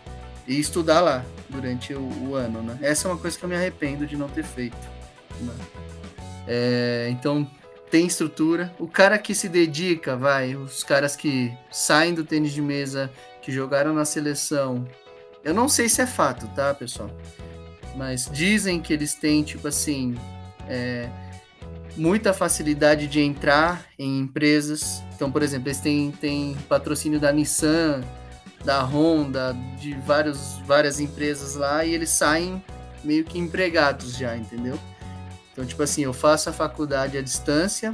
e 0.47 0.59
estudar 0.59 1.01
lá 1.01 1.25
durante 1.49 1.93
o, 1.93 2.29
o 2.29 2.35
ano, 2.35 2.61
né? 2.61 2.77
Essa 2.81 3.07
é 3.07 3.11
uma 3.11 3.17
coisa 3.17 3.38
que 3.38 3.43
eu 3.43 3.49
me 3.49 3.55
arrependo 3.55 4.05
de 4.05 4.15
não 4.15 4.29
ter 4.29 4.43
feito. 4.43 4.77
né? 5.41 5.53
É, 6.47 7.07
então 7.11 7.49
tem 7.91 8.07
estrutura. 8.07 8.73
O 8.79 8.88
cara 8.88 9.17
que 9.17 9.35
se 9.35 9.49
dedica, 9.49 10.15
vai, 10.15 10.55
os 10.55 10.83
caras 10.83 11.15
que 11.15 11.53
saem 11.71 12.13
do 12.13 12.23
tênis 12.23 12.53
de 12.53 12.61
mesa, 12.61 13.11
que 13.41 13.51
jogaram 13.51 13.93
na 13.93 14.05
seleção. 14.05 14.88
Eu 15.43 15.53
não 15.53 15.67
sei 15.69 15.89
se 15.89 16.01
é 16.01 16.05
fato, 16.07 16.47
tá, 16.49 16.73
pessoal? 16.73 17.11
Mas 17.95 18.29
dizem 18.31 18.79
que 18.79 18.93
eles 18.93 19.13
têm, 19.13 19.43
tipo 19.43 19.67
assim, 19.67 20.15
é, 20.67 21.09
muita 21.97 22.33
facilidade 22.33 23.07
de 23.07 23.19
entrar 23.19 23.85
em 23.97 24.19
empresas. 24.19 25.03
Então, 25.15 25.31
por 25.31 25.41
exemplo, 25.41 25.67
eles 25.67 25.79
têm, 25.79 26.11
têm 26.11 26.55
patrocínio 26.69 27.19
da 27.19 27.31
Nissan, 27.31 28.03
da 28.63 28.81
Honda, 28.83 29.55
de 29.79 29.93
vários, 30.05 30.59
várias 30.65 30.99
empresas 30.99 31.55
lá, 31.55 31.83
e 31.83 31.93
eles 31.93 32.09
saem 32.09 32.63
meio 33.03 33.23
que 33.23 33.39
empregados 33.39 34.15
já, 34.15 34.35
entendeu? 34.35 34.79
Então, 35.51 35.65
tipo 35.65 35.81
assim, 35.81 36.03
eu 36.03 36.13
faço 36.13 36.49
a 36.49 36.53
faculdade 36.53 37.17
à 37.17 37.21
distância, 37.21 37.93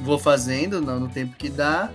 vou 0.00 0.18
fazendo 0.18 0.80
no, 0.80 1.08
tempo 1.08 1.36
que 1.36 1.50
dá, 1.50 1.90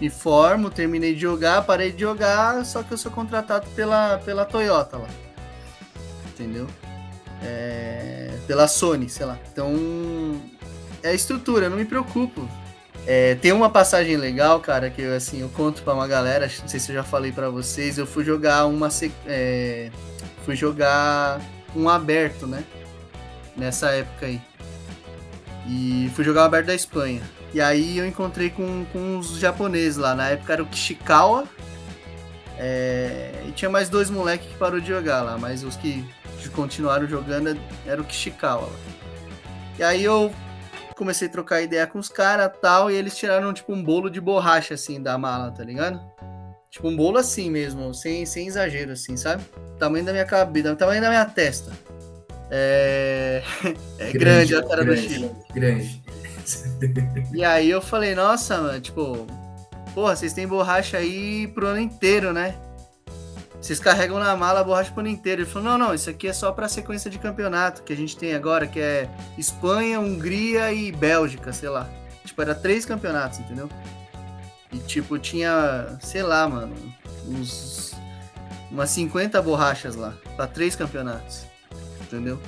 me 0.00 0.10
formo, 0.10 0.70
terminei 0.70 1.14
de 1.14 1.20
jogar, 1.20 1.62
parei 1.62 1.90
de 1.90 2.00
jogar, 2.00 2.64
só 2.64 2.82
que 2.82 2.92
eu 2.92 2.98
sou 2.98 3.10
contratado 3.10 3.66
pela, 3.70 4.18
pela 4.18 4.44
Toyota 4.44 4.98
lá. 4.98 5.08
Entendeu? 6.28 6.66
É, 7.42 8.36
pela 8.46 8.68
Sony, 8.68 9.08
sei 9.08 9.26
lá. 9.26 9.38
Então, 9.50 9.72
é 11.02 11.10
a 11.10 11.14
estrutura, 11.14 11.68
não 11.68 11.76
me 11.76 11.84
preocupo. 11.84 12.48
É, 13.06 13.36
tem 13.36 13.52
uma 13.52 13.70
passagem 13.70 14.16
legal, 14.16 14.60
cara, 14.60 14.90
que 14.90 15.00
eu, 15.00 15.14
assim, 15.14 15.40
eu 15.40 15.48
conto 15.48 15.82
pra 15.82 15.94
uma 15.94 16.06
galera, 16.06 16.50
não 16.60 16.68
sei 16.68 16.78
se 16.78 16.90
eu 16.90 16.96
já 16.96 17.02
falei 17.02 17.32
pra 17.32 17.48
vocês, 17.48 17.96
eu 17.96 18.06
fui 18.06 18.24
jogar 18.24 18.66
uma. 18.66 18.88
é, 19.26 19.90
fui 20.44 20.54
jogar 20.54 21.40
um 21.74 21.88
aberto, 21.88 22.46
né? 22.46 22.64
Nessa 23.56 23.90
época 23.90 24.26
aí. 24.26 24.40
E 25.66 26.10
fui 26.14 26.24
jogar 26.24 26.42
o 26.42 26.44
aberto 26.44 26.66
da 26.66 26.74
Espanha. 26.74 27.22
E 27.52 27.60
aí 27.60 27.96
eu 27.96 28.06
encontrei 28.06 28.50
com, 28.50 28.84
com 28.92 29.18
os 29.18 29.38
japoneses 29.38 29.96
lá. 29.96 30.14
Na 30.14 30.28
época 30.28 30.52
era 30.52 30.62
o 30.62 30.66
Kishikawa. 30.66 31.44
é, 32.58 33.44
e 33.48 33.52
tinha 33.52 33.70
mais 33.70 33.88
dois 33.88 34.10
moleques 34.10 34.48
que 34.48 34.54
parou 34.56 34.80
de 34.80 34.88
jogar 34.88 35.22
lá, 35.22 35.38
mas 35.38 35.64
os 35.64 35.76
que 35.76 36.04
continuaram 36.54 37.06
jogando 37.06 37.58
era 37.86 38.00
o 38.00 38.04
Kishikawa 38.04 38.66
lá. 38.66 38.78
E 39.78 39.82
aí 39.82 40.04
eu 40.04 40.32
comecei 40.98 41.28
a 41.28 41.30
trocar 41.30 41.62
ideia 41.62 41.86
com 41.86 41.98
os 41.98 42.08
caras 42.08 42.50
tal, 42.60 42.90
e 42.90 42.94
eles 42.94 43.16
tiraram 43.16 43.52
tipo 43.54 43.72
um 43.72 43.82
bolo 43.82 44.10
de 44.10 44.20
borracha 44.20 44.74
assim 44.74 45.00
da 45.00 45.16
mala, 45.16 45.52
tá 45.52 45.62
ligado? 45.62 46.00
Tipo 46.70 46.88
um 46.88 46.96
bolo 46.96 47.16
assim 47.16 47.48
mesmo, 47.50 47.94
sem, 47.94 48.26
sem 48.26 48.48
exagero 48.48 48.92
assim, 48.92 49.16
sabe? 49.16 49.42
Tamanho 49.78 50.04
da 50.04 50.12
minha 50.12 50.24
cabeça, 50.24 50.74
tamanho 50.74 51.00
da 51.00 51.08
minha 51.08 51.24
testa. 51.24 51.72
É, 52.50 53.42
é 53.98 54.12
grande, 54.12 54.56
a 54.56 54.62
cara 54.62 54.84
do 54.84 54.90
grande, 54.92 55.08
Chile. 55.08 55.30
Grande. 55.54 56.02
E 57.32 57.44
aí 57.44 57.70
eu 57.70 57.80
falei, 57.80 58.14
nossa, 58.14 58.58
mano, 58.58 58.80
tipo, 58.80 59.26
porra, 59.94 60.16
vocês 60.16 60.32
têm 60.32 60.46
borracha 60.46 60.98
aí 60.98 61.46
pro 61.48 61.68
ano 61.68 61.80
inteiro, 61.80 62.32
né? 62.32 62.54
Vocês 63.60 63.80
carregam 63.80 64.18
na 64.18 64.36
mala 64.36 64.60
a 64.60 64.64
borracha 64.64 64.92
ano 64.96 65.08
inteiro. 65.08 65.42
Ele 65.42 65.50
falou, 65.50 65.70
não, 65.70 65.78
não, 65.78 65.94
isso 65.94 66.08
aqui 66.08 66.28
é 66.28 66.32
só 66.32 66.52
pra 66.52 66.68
sequência 66.68 67.10
de 67.10 67.18
campeonato 67.18 67.82
que 67.82 67.92
a 67.92 67.96
gente 67.96 68.16
tem 68.16 68.34
agora, 68.34 68.66
que 68.66 68.78
é 68.78 69.08
Espanha, 69.36 69.98
Hungria 69.98 70.72
e 70.72 70.92
Bélgica, 70.92 71.52
sei 71.52 71.68
lá. 71.68 71.88
Tipo, 72.24 72.42
era 72.42 72.54
três 72.54 72.84
campeonatos, 72.84 73.40
entendeu? 73.40 73.68
E 74.72 74.78
tipo, 74.78 75.18
tinha, 75.18 75.98
sei 76.00 76.22
lá, 76.22 76.48
mano, 76.48 76.74
uns 77.26 77.88
umas 78.70 78.90
50 78.90 79.40
borrachas 79.42 79.96
lá, 79.96 80.14
para 80.36 80.46
três 80.46 80.76
campeonatos. 80.76 81.46
Entendeu? 82.02 82.40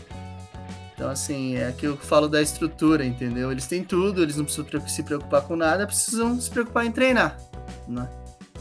Então, 0.95 1.09
assim, 1.09 1.57
é 1.57 1.73
que 1.73 1.87
eu 1.87 1.97
falo 1.97 2.29
da 2.29 2.43
estrutura, 2.43 3.05
entendeu? 3.05 3.51
Eles 3.51 3.67
têm 3.67 3.83
tudo, 3.83 4.23
eles 4.23 4.37
não 4.37 4.45
precisam 4.45 4.87
se 4.87 5.03
preocupar 5.03 5.43
com 5.43 5.57
nada, 5.57 5.87
precisam 5.87 6.39
se 6.39 6.51
preocupar 6.51 6.85
em 6.85 6.93
treinar, 6.93 7.39
né? 7.89 8.07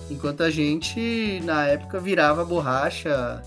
Enquanto 0.10 0.42
a 0.42 0.50
gente, 0.50 1.40
na 1.44 1.68
época, 1.68 2.00
virava 2.00 2.44
borracha, 2.44 3.44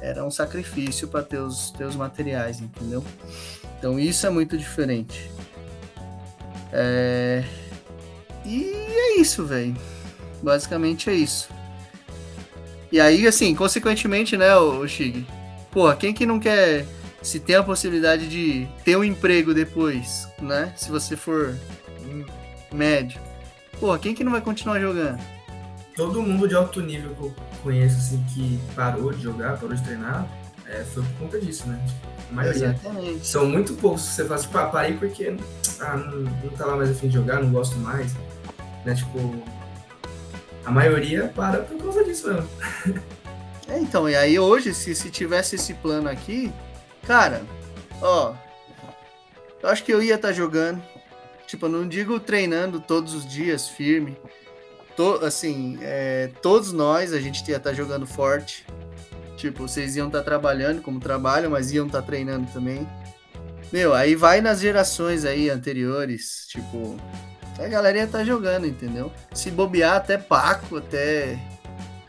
era 0.00 0.24
um 0.24 0.30
sacrifício 0.30 1.06
para 1.08 1.22
ter 1.22 1.38
os, 1.38 1.70
ter 1.70 1.84
os 1.84 1.94
materiais, 1.94 2.60
entendeu? 2.60 3.04
Então 3.78 3.98
isso 3.98 4.26
é 4.26 4.30
muito 4.30 4.56
diferente. 4.56 5.30
É... 6.72 7.44
E 8.44 8.72
é 8.72 9.20
isso, 9.20 9.44
velho. 9.44 9.76
Basicamente 10.42 11.10
é 11.10 11.14
isso. 11.14 11.48
E 12.90 13.00
aí, 13.00 13.26
assim, 13.26 13.54
consequentemente, 13.54 14.36
né, 14.36 14.56
o 14.56 14.86
Shig? 14.86 15.26
Porra, 15.70 15.94
quem 15.96 16.12
que 16.12 16.26
não 16.26 16.40
quer 16.40 16.84
se 17.22 17.38
tem 17.38 17.56
a 17.56 17.62
possibilidade 17.62 18.28
de 18.28 18.66
ter 18.84 18.96
um 18.96 19.04
emprego 19.04 19.54
depois, 19.54 20.28
né? 20.40 20.72
Se 20.76 20.90
você 20.90 21.16
for 21.16 21.56
médio. 22.72 23.20
Porra, 23.78 23.98
quem 23.98 24.14
que 24.14 24.24
não 24.24 24.32
vai 24.32 24.40
continuar 24.40 24.80
jogando? 24.80 25.20
Todo 25.94 26.22
mundo 26.22 26.48
de 26.48 26.54
alto 26.54 26.80
nível 26.80 27.14
que 27.14 27.22
eu 27.22 27.34
conheço, 27.62 27.96
assim, 27.96 28.24
que 28.34 28.58
parou 28.74 29.12
de 29.12 29.22
jogar, 29.22 29.58
parou 29.58 29.74
de 29.74 29.82
treinar, 29.82 30.26
é, 30.66 30.82
foi 30.84 31.02
por 31.02 31.12
conta 31.18 31.40
disso, 31.40 31.68
né? 31.68 31.84
Maioria. 32.30 32.68
Exatamente. 32.68 33.26
São 33.26 33.46
muito 33.46 33.74
poucos 33.74 34.02
que 34.02 34.14
você 34.14 34.22
fala 34.24 34.36
assim, 34.36 34.48
pá, 34.48 34.66
parei 34.66 34.96
porque 34.96 35.36
ah, 35.80 35.96
não, 35.96 36.18
não 36.20 36.50
tava 36.56 36.76
mais 36.76 36.90
afim 36.90 37.08
de 37.08 37.14
jogar, 37.14 37.42
não 37.42 37.50
gosto 37.50 37.76
mais. 37.78 38.12
Né? 38.84 38.94
Tipo, 38.94 39.42
a 40.64 40.70
maioria 40.70 41.30
para 41.34 41.58
por 41.58 41.76
causa 41.78 42.04
disso 42.04 42.32
mesmo. 42.32 42.48
É, 43.68 43.78
então, 43.78 44.08
e 44.08 44.16
aí 44.16 44.38
hoje, 44.38 44.74
se, 44.74 44.94
se 44.94 45.10
tivesse 45.10 45.56
esse 45.56 45.74
plano 45.74 46.08
aqui, 46.08 46.52
cara, 47.06 47.42
ó, 48.00 48.34
eu 49.62 49.68
acho 49.68 49.84
que 49.84 49.92
eu 49.92 50.02
ia 50.02 50.16
estar 50.16 50.28
tá 50.28 50.34
jogando. 50.34 50.82
Tipo, 51.46 51.66
eu 51.66 51.70
não 51.70 51.86
digo 51.86 52.18
treinando 52.18 52.80
todos 52.80 53.14
os 53.14 53.26
dias, 53.26 53.68
firme 53.68 54.16
to, 54.96 55.24
assim, 55.24 55.78
é, 55.82 56.30
todos 56.40 56.72
nós, 56.72 57.12
a 57.12 57.20
gente 57.20 57.38
ia 57.48 57.56
estar 57.56 57.70
tá 57.70 57.74
jogando 57.76 58.06
forte. 58.06 58.64
Tipo, 59.36 59.66
vocês 59.66 59.96
iam 59.96 60.06
estar 60.06 60.18
tá 60.20 60.24
trabalhando 60.24 60.82
como 60.82 61.00
trabalham, 61.00 61.50
mas 61.50 61.72
iam 61.72 61.86
estar 61.86 62.00
tá 62.00 62.06
treinando 62.06 62.46
também. 62.52 62.86
Meu, 63.72 63.94
aí 63.94 64.14
vai 64.14 64.40
nas 64.40 64.60
gerações 64.60 65.24
aí 65.24 65.48
anteriores, 65.48 66.44
tipo, 66.48 66.96
a 67.58 67.66
galera 67.68 67.98
ia 67.98 68.04
estar 68.04 68.18
tá 68.18 68.24
jogando, 68.24 68.66
entendeu? 68.66 69.10
Se 69.32 69.50
bobear 69.50 69.96
até 69.96 70.18
Paco, 70.18 70.76
até 70.76 71.38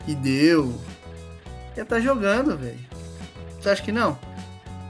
Ideu, 0.06 0.78
ia 1.74 1.82
estar 1.82 1.96
tá 1.96 2.00
jogando, 2.00 2.56
velho. 2.56 2.78
Você 3.58 3.70
acha 3.70 3.82
que 3.82 3.92
não? 3.92 4.18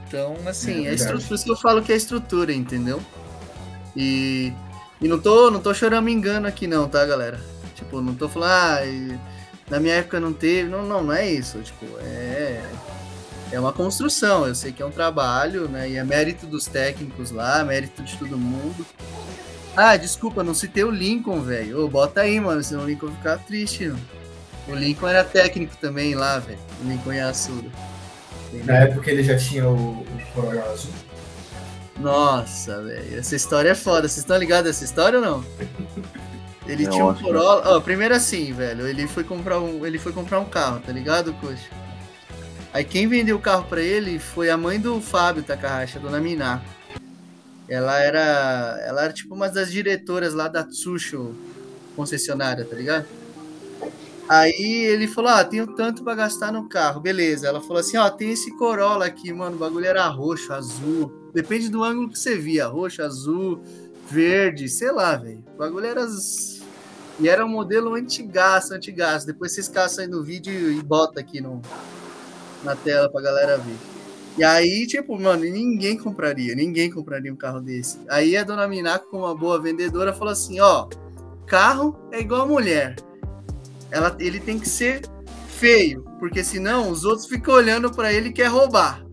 Então, 0.07 0.37
assim, 0.45 0.85
é, 0.85 0.93
é 0.93 1.07
por 1.07 1.33
isso 1.33 1.45
que 1.45 1.51
eu 1.51 1.55
falo 1.55 1.81
que 1.81 1.93
é 1.93 1.95
estrutura, 1.95 2.53
entendeu? 2.53 3.01
E, 3.95 4.51
e 5.01 5.07
não 5.07 5.19
tô, 5.19 5.49
não 5.49 5.61
tô 5.61 5.73
chorando 5.73 6.09
engano 6.09 6.45
aqui 6.45 6.67
não, 6.67 6.87
tá, 6.87 7.05
galera? 7.05 7.39
Tipo, 7.75 8.01
não 8.01 8.15
tô 8.15 8.27
falando, 8.27 8.49
ah, 8.49 9.19
na 9.69 9.79
minha 9.79 9.95
época 9.95 10.19
não 10.19 10.33
teve. 10.33 10.69
Não, 10.69 10.83
não, 10.85 11.03
não 11.03 11.13
é 11.13 11.29
isso. 11.29 11.59
Tipo, 11.59 11.85
é. 11.99 12.63
É 13.51 13.59
uma 13.59 13.71
construção, 13.71 14.47
eu 14.47 14.55
sei 14.55 14.71
que 14.71 14.81
é 14.81 14.85
um 14.85 14.91
trabalho, 14.91 15.69
né? 15.69 15.87
E 15.87 15.97
é 15.97 16.03
mérito 16.03 16.47
dos 16.47 16.65
técnicos 16.65 17.29
lá, 17.29 17.63
mérito 17.63 18.01
de 18.01 18.17
todo 18.17 18.37
mundo. 18.37 18.85
Ah, 19.77 19.95
desculpa, 19.95 20.43
não 20.43 20.53
citei 20.53 20.83
o 20.83 20.89
Lincoln, 20.89 21.41
velho. 21.41 21.83
Ô, 21.83 21.87
bota 21.87 22.21
aí, 22.21 22.39
mano, 22.39 22.63
senão 22.63 22.83
o 22.83 22.87
Lincoln 22.87 23.11
ficar 23.11 23.37
triste, 23.37 23.87
mano. 23.87 23.99
O 24.67 24.73
Lincoln 24.73 25.07
era 25.07 25.23
técnico 25.23 25.77
também 25.77 26.15
lá, 26.15 26.39
velho. 26.39 26.59
O 26.83 26.89
Lincoln 26.89 27.13
e 27.13 27.19
a 27.19 27.33
Suda. 27.33 27.69
Na 28.63 28.77
época 28.77 29.11
ele 29.11 29.23
já 29.23 29.37
tinha 29.37 29.67
o, 29.69 30.01
o 30.01 30.07
Corolla 30.33 30.63
Azul. 30.71 30.91
Nossa, 31.99 32.81
velho. 32.81 33.19
Essa 33.19 33.35
história 33.35 33.69
é 33.69 33.75
foda. 33.75 34.07
Vocês 34.07 34.17
estão 34.19 34.37
ligados 34.37 34.67
nessa 34.67 34.83
história 34.83 35.19
ou 35.19 35.25
não? 35.25 35.45
Ele 36.67 36.85
é 36.85 36.89
tinha 36.89 37.05
ótimo. 37.05 37.29
um 37.29 37.31
Corolla. 37.33 37.77
Ó, 37.77 37.81
primeiro 37.81 38.15
assim, 38.15 38.51
velho, 38.53 38.87
ele 38.87 39.07
foi 39.07 39.23
comprar 39.23 39.59
um, 39.59 39.85
ele 39.85 39.99
foi 39.99 40.11
comprar 40.11 40.39
um 40.39 40.45
carro, 40.45 40.79
tá 40.79 40.91
ligado, 40.91 41.33
coxa? 41.35 41.69
Aí 42.73 42.83
quem 42.83 43.07
vendeu 43.07 43.37
o 43.37 43.41
carro 43.41 43.65
para 43.69 43.81
ele 43.81 44.19
foi 44.19 44.49
a 44.49 44.57
mãe 44.57 44.79
do 44.79 44.99
Fábio 44.99 45.43
Takahashi, 45.43 45.97
a 45.97 46.01
dona 46.01 46.19
Miná. 46.19 46.61
Ela 47.67 47.99
era, 47.99 48.79
ela 48.85 49.03
era 49.05 49.13
tipo 49.13 49.33
uma 49.33 49.49
das 49.49 49.71
diretoras 49.71 50.33
lá 50.33 50.47
da 50.47 50.63
Tsusho 50.63 51.35
concessionária, 51.95 52.65
tá 52.65 52.75
ligado? 52.75 53.05
Aí 54.27 54.85
ele 54.85 55.07
falou: 55.07 55.31
Ah, 55.31 55.43
tenho 55.43 55.67
tanto 55.75 56.03
para 56.03 56.15
gastar 56.15 56.51
no 56.51 56.67
carro. 56.67 56.99
Beleza. 56.99 57.47
Ela 57.47 57.61
falou 57.61 57.77
assim: 57.77 57.97
Ó, 57.97 58.09
tem 58.09 58.31
esse 58.31 58.55
Corolla 58.57 59.05
aqui, 59.05 59.31
mano. 59.31 59.55
O 59.55 59.59
bagulho 59.59 59.85
era 59.85 60.07
roxo, 60.07 60.51
azul. 60.51 61.31
Depende 61.33 61.69
do 61.69 61.83
ângulo 61.83 62.09
que 62.09 62.17
você 62.19 62.35
via: 62.35 62.67
roxo, 62.67 63.01
azul, 63.03 63.61
verde, 64.09 64.67
sei 64.67 64.91
lá, 64.91 65.15
velho. 65.15 65.43
O 65.53 65.57
bagulho 65.57 65.85
era 65.85 66.01
e 67.19 67.29
era 67.29 67.45
um 67.45 67.49
modelo 67.49 67.95
antigaço, 67.95 68.73
antigaço. 68.73 69.25
Depois 69.25 69.53
vocês 69.53 69.67
caçam 69.67 70.03
aí 70.03 70.09
no 70.09 70.23
vídeo 70.23 70.71
e 70.71 70.81
bota 70.81 71.19
aqui 71.19 71.39
no, 71.39 71.61
na 72.63 72.75
tela 72.75 73.09
pra 73.09 73.21
galera 73.21 73.57
ver. 73.57 73.77
E 74.37 74.43
aí, 74.43 74.85
tipo, 74.85 75.17
mano, 75.17 75.43
ninguém 75.43 75.97
compraria, 75.97 76.53
ninguém 76.55 76.91
compraria 76.91 77.31
um 77.31 77.37
carro 77.37 77.61
desse. 77.61 77.99
Aí 78.09 78.35
a 78.35 78.43
dona 78.43 78.67
Minaco, 78.67 79.09
como 79.09 79.23
uma 79.23 79.35
boa 79.35 79.61
vendedora, 79.61 80.13
falou 80.13 80.33
assim: 80.33 80.59
ó, 80.59 80.89
carro 81.47 81.97
é 82.11 82.19
igual 82.19 82.41
a 82.41 82.45
mulher. 82.45 82.97
Ela, 83.89 84.13
ele 84.19 84.41
tem 84.41 84.59
que 84.59 84.67
ser 84.67 85.01
feio, 85.47 86.03
porque 86.19 86.43
senão 86.43 86.89
os 86.89 87.05
outros 87.05 87.27
ficam 87.27 87.53
olhando 87.53 87.89
para 87.89 88.11
ele 88.11 88.29
e 88.29 88.33
quer 88.33 88.47
roubar. 88.47 89.05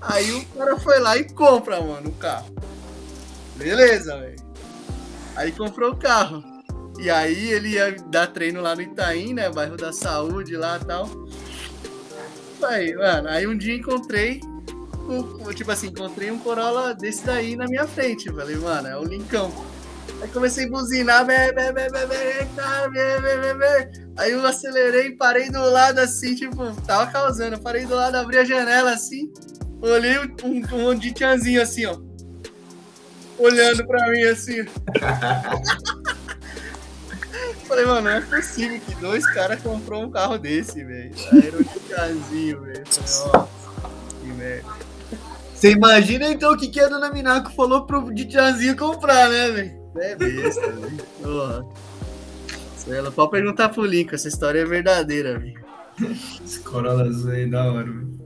Aí 0.00 0.30
o 0.32 0.44
cara 0.46 0.78
foi 0.78 0.98
lá 1.00 1.16
e 1.16 1.24
compra, 1.32 1.80
mano, 1.80 2.10
o 2.10 2.14
carro. 2.14 2.54
Beleza, 3.56 4.18
velho. 4.18 4.36
Aí 5.34 5.50
comprou 5.50 5.92
o 5.92 5.96
carro. 5.96 6.44
E 6.98 7.08
aí 7.08 7.50
ele 7.50 7.70
ia 7.70 7.92
dar 8.06 8.26
treino 8.26 8.60
lá 8.60 8.74
no 8.74 8.82
Itaim, 8.82 9.34
né? 9.34 9.48
Bairro 9.50 9.76
da 9.76 9.92
Saúde 9.92 10.56
lá 10.56 10.78
e 10.82 10.84
tal. 10.84 11.08
Aí, 12.62 12.94
mano, 12.94 13.28
aí 13.28 13.46
um 13.46 13.56
dia 13.56 13.74
encontrei 13.74 14.40
tipo 15.54 15.70
assim, 15.70 15.88
encontrei 15.88 16.30
um 16.30 16.38
Corolla 16.38 16.94
desse 16.94 17.24
daí 17.24 17.56
na 17.56 17.66
minha 17.66 17.86
frente. 17.86 18.30
Falei, 18.30 18.56
mano, 18.56 18.88
é 18.88 18.96
o 18.96 19.04
Lincão. 19.04 19.52
Aí 20.20 20.28
comecei 20.28 20.66
a 20.66 20.70
buzinar, 20.70 21.24
bé, 21.24 21.52
bé, 21.52 21.72
bé, 21.72 21.88
bé, 21.88 22.06
bé, 23.54 23.90
aí 24.16 24.32
eu 24.32 24.44
acelerei, 24.44 25.14
parei 25.14 25.48
do 25.48 25.60
lado 25.70 26.00
assim, 26.00 26.34
tipo, 26.34 26.72
tava 26.82 27.10
causando. 27.10 27.58
Parei 27.60 27.86
do 27.86 27.94
lado, 27.94 28.16
abri 28.16 28.38
a 28.38 28.44
janela 28.44 28.90
assim, 28.90 29.32
olhei 29.80 30.18
um, 30.18 30.34
um, 30.44 30.88
um 30.88 30.94
de 30.94 31.12
tchanzinho 31.12 31.62
assim, 31.62 31.86
ó. 31.86 31.96
Olhando 33.38 33.86
pra 33.86 34.10
mim 34.10 34.22
assim. 34.24 34.66
Falei, 37.68 37.84
mano, 37.84 38.00
não 38.00 38.10
é 38.10 38.20
possível 38.22 38.80
que 38.80 38.94
dois 38.94 39.26
caras 39.34 39.60
comprou 39.60 40.02
um 40.02 40.10
carro 40.10 40.38
desse, 40.38 40.82
velho. 40.82 41.12
Um 41.12 41.94
casinho, 41.94 42.62
velho. 42.62 42.84
Falei, 42.86 43.32
ó, 43.34 43.46
que 44.20 44.26
merda. 44.28 44.68
Você 45.54 45.72
imagina 45.72 46.30
então 46.30 46.52
o 46.52 46.56
que, 46.56 46.68
que 46.68 46.80
a 46.80 46.88
dona 46.88 47.12
Minaco 47.12 47.52
falou 47.52 47.84
pro 47.84 48.14
Ditianzinho 48.14 48.76
comprar, 48.76 49.28
né, 49.28 49.50
velho? 49.50 49.78
É 49.96 50.16
besta, 50.16 50.70
velho. 50.70 50.96
Porra. 51.22 51.66
Ela 52.88 53.10
pode 53.10 53.30
perguntar 53.32 53.68
pro 53.68 53.84
Lincoln, 53.84 54.14
essa 54.14 54.28
história 54.28 54.60
é 54.60 54.64
verdadeira, 54.64 55.38
velho. 55.38 55.60
Esse 56.42 56.60
Corolla 56.60 57.02
azul 57.02 57.32
aí 57.32 57.50
da 57.50 57.70
hora, 57.70 57.84
velho. 57.84 58.18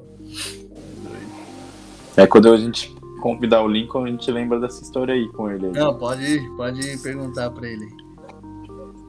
É 2.17 2.27
quando 2.27 2.53
a 2.53 2.57
gente 2.57 2.95
convidar 3.21 3.63
o 3.63 3.69
Lincoln, 3.69 4.05
a 4.05 4.09
gente 4.09 4.31
lembra 4.31 4.61
dessa 4.61 4.83
história 4.83 5.15
aí 5.15 5.27
com 5.33 5.51
ele. 5.51 5.69
Não, 5.71 5.99
pode, 5.99 6.39
pode 6.57 6.99
perguntar 6.99 7.51
pra 7.51 7.67
ele. 7.67 7.89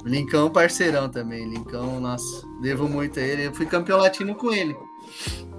Lincão 0.06 0.50
parceirão 0.50 1.10
também. 1.10 1.50
Lincão, 1.50 2.00
nossa, 2.00 2.46
devo 2.62 2.88
muito 2.88 3.20
a 3.20 3.24
ele. 3.24 3.48
Eu 3.48 3.54
fui 3.54 3.66
campeão 3.66 4.00
latino 4.00 4.36
com 4.36 4.52
ele. 4.52 4.76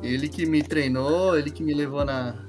Ele 0.02 0.28
que 0.28 0.44
me 0.44 0.62
treinou, 0.62 1.38
ele 1.38 1.50
que 1.50 1.62
me 1.62 1.72
levou 1.72 2.04
na. 2.04 2.44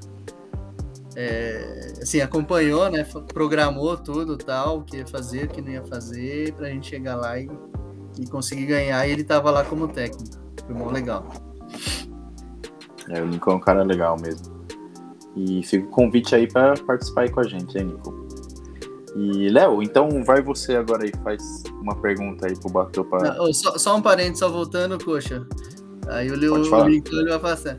É, 1.15 1.93
assim, 2.01 2.19
acompanhou, 2.19 2.89
né? 2.89 3.05
Programou 3.33 3.95
tudo 3.95 4.37
tal, 4.37 4.79
o 4.79 4.83
que 4.83 4.97
ia 4.97 5.07
fazer, 5.07 5.45
o 5.45 5.47
que 5.47 5.61
não 5.61 5.71
ia 5.71 5.83
fazer, 5.83 6.53
pra 6.53 6.69
gente 6.69 6.87
chegar 6.87 7.15
lá 7.15 7.39
e, 7.39 7.49
e 8.19 8.27
conseguir 8.27 8.65
ganhar. 8.65 9.07
E 9.07 9.11
ele 9.11 9.23
tava 9.23 9.49
lá 9.49 9.63
como 9.63 9.87
técnico. 9.87 10.37
Foi 10.65 10.75
mó 10.75 10.91
legal. 10.91 11.25
É, 13.09 13.21
o 13.21 13.25
Lincoln 13.25 13.51
é 13.51 13.55
um 13.55 13.59
cara 13.59 13.83
legal 13.83 14.17
mesmo. 14.19 14.53
E 15.35 15.63
fica 15.63 15.85
o 15.85 15.89
convite 15.89 16.35
aí 16.35 16.47
para 16.51 16.73
participar 16.75 17.21
aí 17.21 17.29
com 17.29 17.39
a 17.39 17.43
gente, 17.43 17.77
hein, 17.77 17.85
Nico? 17.85 18.24
E, 19.15 19.49
Léo, 19.49 19.81
então 19.81 20.23
vai 20.23 20.41
você 20.41 20.75
agora 20.75 21.03
aí, 21.03 21.11
faz 21.23 21.63
uma 21.81 21.95
pergunta 21.95 22.47
aí 22.47 22.59
pro 22.59 22.69
Bateu 22.69 23.05
para. 23.05 23.35
Só, 23.53 23.77
só, 23.77 23.95
um 23.95 24.01
parênteses, 24.01 24.39
só 24.39 24.49
voltando, 24.49 25.01
coxa. 25.03 25.47
Aí 26.07 26.29
o 26.29 26.35
Lincoln 26.35 26.63
vai 26.69 27.39
passar. 27.39 27.77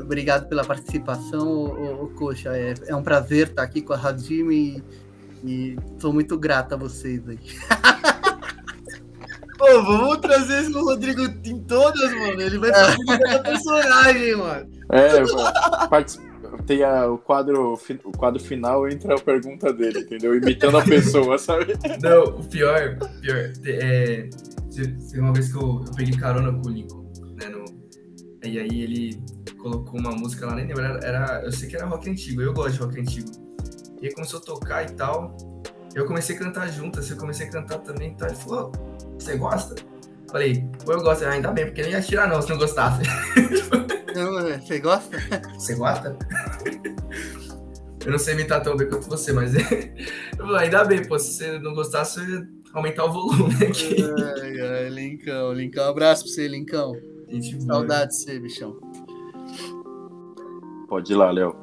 Obrigado 0.00 0.48
pela 0.48 0.64
participação, 0.64 1.46
o, 1.46 2.04
o, 2.04 2.08
Coxa. 2.08 2.56
É, 2.56 2.74
é, 2.86 2.96
um 2.96 3.02
prazer 3.02 3.48
estar 3.48 3.62
aqui 3.62 3.82
com 3.82 3.92
a 3.92 3.96
Radim 3.96 4.48
e, 4.50 4.82
e 5.44 5.76
sou 5.98 6.12
muito 6.12 6.38
grata 6.38 6.74
a 6.74 6.78
vocês 6.78 7.28
aí. 7.28 7.38
Ô, 9.58 9.82
vamos 9.82 10.18
trazer 10.18 10.62
esse 10.62 10.72
Rodrigo 10.72 11.22
em 11.22 11.60
todas, 11.62 12.12
mano. 12.12 12.40
Ele 12.40 12.58
vai 12.58 12.72
fazer 12.72 13.04
cada 13.06 13.38
personagem, 13.42 14.36
mano. 14.36 14.70
É, 14.90 15.20
mano, 15.20 15.88
participa- 15.88 16.25
tem 16.66 16.82
a- 16.82 17.06
o, 17.08 17.18
quadro, 17.18 17.74
o 18.04 18.12
quadro 18.12 18.42
final 18.42 18.88
entra 18.88 19.14
a 19.14 19.20
pergunta 19.20 19.72
dele, 19.72 20.00
entendeu? 20.00 20.34
Imitando 20.36 20.78
a 20.78 20.82
pessoa, 20.84 21.36
sabe? 21.38 21.74
Não, 22.02 22.24
o 22.24 22.44
pior, 22.48 22.96
pior, 23.20 23.52
é. 23.64 24.28
Teve 24.74 25.20
uma 25.20 25.32
vez 25.32 25.50
que 25.50 25.56
eu, 25.58 25.84
eu 25.86 25.92
peguei 25.96 26.14
carona 26.18 26.52
com 26.52 26.68
o 26.68 26.70
Lincoln, 26.70 27.10
né? 27.40 27.48
No, 27.48 27.64
e 28.44 28.58
aí 28.58 28.82
ele 28.82 29.22
colocou 29.58 29.98
uma 29.98 30.10
música 30.12 30.46
lá, 30.46 30.54
nem 30.54 30.66
lembro, 30.66 30.82
era, 30.84 30.98
era- 31.06 31.42
eu 31.44 31.50
sei 31.52 31.68
que 31.68 31.76
era 31.76 31.86
rock 31.86 32.08
antigo, 32.10 32.42
eu 32.42 32.52
gosto 32.52 32.72
de 32.74 32.78
rock 32.80 33.00
antigo. 33.00 33.30
E 34.02 34.06
aí 34.06 34.12
começou 34.14 34.38
a 34.38 34.42
tocar 34.42 34.82
e 34.84 34.92
tal. 34.92 35.36
Eu 35.94 36.04
comecei 36.06 36.36
a 36.36 36.38
cantar 36.38 36.68
junto, 36.68 37.00
assim, 37.00 37.12
eu 37.12 37.16
comecei 37.18 37.46
a 37.46 37.50
cantar 37.50 37.78
também 37.78 38.12
e 38.12 38.14
tal. 38.16 38.28
Ele 38.28 38.36
falou, 38.36 38.72
você 39.18 39.36
gosta? 39.38 39.74
Falei, 40.30 40.68
eu 40.86 41.00
gosto, 41.00 41.24
ainda 41.24 41.50
bem, 41.50 41.64
porque 41.66 41.80
nem 41.82 41.92
ia 41.92 42.02
tirar 42.02 42.28
não 42.28 42.42
se 42.42 42.50
não 42.50 42.58
gostasse. 42.58 43.02
Não, 44.16 44.38
é, 44.38 44.58
Você 44.58 44.78
gosta? 44.78 45.18
Você 45.54 45.74
gosta? 45.74 46.16
Eu 48.04 48.12
não 48.12 48.18
sei 48.18 48.34
imitar 48.34 48.62
tão 48.62 48.76
bem 48.76 48.88
quanto 48.88 49.08
você, 49.08 49.32
mas 49.32 49.52
ainda 50.58 50.84
bem, 50.84 51.06
pô, 51.06 51.18
se 51.18 51.34
você 51.34 51.58
não 51.58 51.74
gostasse, 51.74 52.20
aumentar 52.72 53.04
o 53.04 53.12
volume 53.12 53.54
aqui. 53.64 53.96
Ai, 54.40 54.60
ai, 54.60 54.88
Lincão, 54.88 55.52
Lincão. 55.52 55.86
Um 55.86 55.90
abraço 55.90 56.24
pra 56.24 56.32
você, 56.32 56.48
Lincão. 56.48 56.96
Gente. 57.28 57.62
Saudade 57.62 58.12
de 58.12 58.16
você, 58.16 58.38
bichão. 58.38 58.78
Pode 60.88 61.12
ir 61.12 61.16
lá, 61.16 61.30
Léo. 61.30 61.54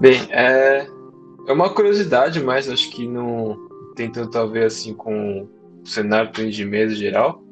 Bem, 0.00 0.20
é, 0.30 0.88
é 1.46 1.52
uma 1.52 1.70
curiosidade, 1.70 2.42
mas 2.42 2.68
acho 2.68 2.90
que 2.90 3.06
não 3.06 3.68
tem 3.94 4.10
tanto 4.10 4.36
a 4.38 4.46
ver 4.46 4.64
assim 4.64 4.94
com 4.94 5.42
o 5.42 5.86
cenário 5.86 6.32
do 6.32 6.50
de 6.50 6.64
mesa 6.64 6.94
geral. 6.94 7.45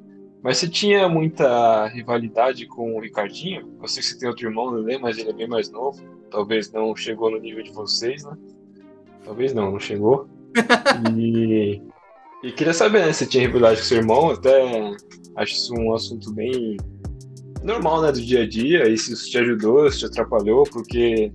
Mas 0.44 0.58
você 0.58 0.68
tinha 0.68 1.08
muita 1.08 1.86
rivalidade 1.86 2.66
com 2.66 2.94
o 2.94 3.00
Ricardinho? 3.00 3.78
Eu 3.80 3.88
sei 3.88 4.02
que 4.02 4.08
você 4.10 4.18
tem 4.18 4.28
outro 4.28 4.46
irmão, 4.46 4.68
Lelê, 4.68 4.98
mas 4.98 5.16
ele 5.16 5.30
é 5.30 5.32
bem 5.32 5.48
mais 5.48 5.70
novo. 5.70 5.98
Talvez 6.30 6.70
não 6.70 6.94
chegou 6.94 7.30
no 7.30 7.38
nível 7.38 7.62
de 7.62 7.72
vocês, 7.72 8.22
né? 8.24 8.36
Talvez 9.24 9.54
não, 9.54 9.72
não 9.72 9.80
chegou. 9.80 10.28
E, 11.16 11.82
e 12.42 12.52
queria 12.52 12.74
saber, 12.74 13.06
né? 13.06 13.12
Se 13.14 13.26
tinha 13.26 13.46
rivalidade 13.46 13.80
com 13.80 13.86
seu 13.86 13.96
irmão, 13.96 14.30
até 14.30 14.62
acho 15.36 15.54
isso 15.54 15.74
um 15.74 15.94
assunto 15.94 16.30
bem 16.34 16.76
normal, 17.62 18.02
né? 18.02 18.12
Do 18.12 18.20
dia 18.20 18.42
a 18.42 18.46
dia, 18.46 18.86
e 18.86 18.98
se 18.98 19.14
isso 19.14 19.30
te 19.30 19.38
ajudou, 19.38 19.90
se 19.90 20.00
te 20.00 20.06
atrapalhou, 20.06 20.64
porque 20.64 21.32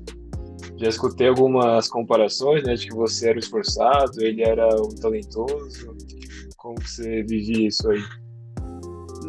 já 0.78 0.88
escutei 0.88 1.30
algumas 1.30 1.90
comparações, 1.90 2.64
né, 2.64 2.76
de 2.76 2.88
que 2.88 2.96
você 2.96 3.30
era 3.30 3.38
o 3.38 3.40
esforçado, 3.40 4.24
ele 4.24 4.44
era 4.44 4.68
o 4.80 4.94
talentoso. 4.96 5.96
Como 6.58 6.76
que 6.76 6.90
você 6.90 7.24
vivia 7.24 7.68
isso 7.68 7.90
aí? 7.90 8.02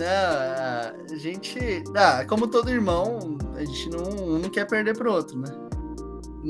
Não, 0.00 1.14
a 1.14 1.18
gente. 1.18 1.84
Ah, 1.94 2.24
como 2.26 2.48
todo 2.48 2.70
irmão, 2.70 3.36
a 3.54 3.62
gente 3.62 3.90
não, 3.90 4.34
um 4.34 4.38
não 4.38 4.48
quer 4.48 4.66
perder 4.66 4.96
pro 4.96 5.12
outro, 5.12 5.38
né? 5.38 5.48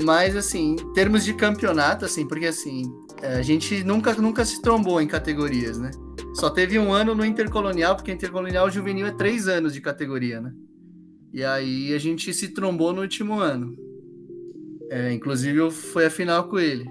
Mas, 0.05 0.37
assim, 0.37 0.77
em 0.79 0.93
termos 0.93 1.25
de 1.25 1.33
campeonato, 1.33 2.05
assim, 2.05 2.25
porque 2.25 2.45
assim, 2.45 2.89
a 3.21 3.41
gente 3.41 3.83
nunca, 3.83 4.13
nunca 4.13 4.45
se 4.45 4.61
trombou 4.61 5.01
em 5.01 5.07
categorias, 5.07 5.77
né? 5.77 5.91
Só 6.33 6.49
teve 6.49 6.79
um 6.79 6.93
ano 6.93 7.13
no 7.13 7.25
Intercolonial, 7.25 7.97
porque 7.97 8.13
Intercolonial 8.13 8.71
Juvenil 8.71 9.05
é 9.05 9.11
três 9.11 9.49
anos 9.49 9.73
de 9.73 9.81
categoria, 9.81 10.39
né? 10.39 10.53
E 11.33 11.43
aí 11.43 11.93
a 11.93 11.97
gente 11.97 12.33
se 12.33 12.49
trombou 12.49 12.93
no 12.93 13.01
último 13.01 13.39
ano. 13.39 13.75
É, 14.89 15.11
inclusive 15.11 15.57
eu 15.57 15.69
fui 15.69 16.05
a 16.05 16.09
final 16.09 16.45
com 16.45 16.57
ele. 16.57 16.89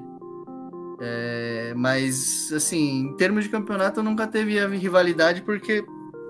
É, 1.01 1.73
mas, 1.75 2.53
assim, 2.53 3.07
em 3.07 3.17
termos 3.17 3.45
de 3.45 3.51
campeonato, 3.51 4.03
nunca 4.03 4.27
teve 4.27 4.63
rivalidade, 4.77 5.41
porque 5.41 5.83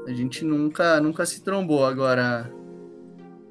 a 0.06 0.12
gente 0.12 0.44
nunca, 0.44 1.00
nunca 1.00 1.26
se 1.26 1.42
trombou. 1.42 1.84
Agora, 1.84 2.50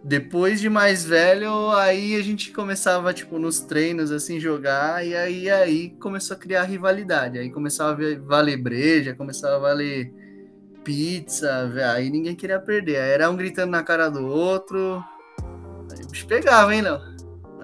depois 0.04 0.62
de 0.62 0.70
mais 0.70 1.06
velho, 1.06 1.72
aí 1.72 2.16
a 2.16 2.24
gente 2.24 2.52
começava, 2.52 3.14
tipo, 3.14 3.38
nos 3.38 3.60
treinos, 3.60 4.12
assim, 4.12 4.40
jogar, 4.40 5.06
e 5.06 5.16
aí, 5.16 5.50
aí 5.50 5.90
começou 6.00 6.36
a 6.36 6.40
criar 6.40 6.64
rivalidade. 6.64 7.38
Aí 7.38 7.50
começava 7.50 8.02
a 8.02 8.20
valer 8.20 8.58
breja, 8.58 9.16
começava 9.16 9.56
a 9.56 9.60
valer 9.60 10.14
pizza, 10.84 11.72
aí 11.94 12.10
ninguém 12.10 12.36
queria 12.36 12.60
perder. 12.60 12.98
Aí 12.98 13.12
era 13.12 13.30
um 13.30 13.36
gritando 13.36 13.72
na 13.72 13.84
cara 13.84 14.10
do 14.10 14.26
outro. 14.26 15.04
Aí 15.92 16.04
o 16.04 16.08
bicho 16.08 16.26
pegava, 16.28 16.74
hein, 16.74 16.82
Léo? 16.82 17.02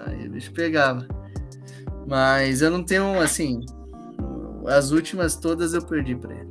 Aí 0.06 0.26
o 0.26 0.30
bicho 0.30 0.52
pegava. 0.52 1.06
Mas 2.06 2.62
eu 2.62 2.70
não 2.70 2.84
tenho, 2.84 3.18
assim. 3.20 3.64
As 4.66 4.90
últimas 4.90 5.36
todas 5.36 5.74
eu 5.74 5.82
perdi 5.82 6.14
pra 6.14 6.34
ele. 6.34 6.48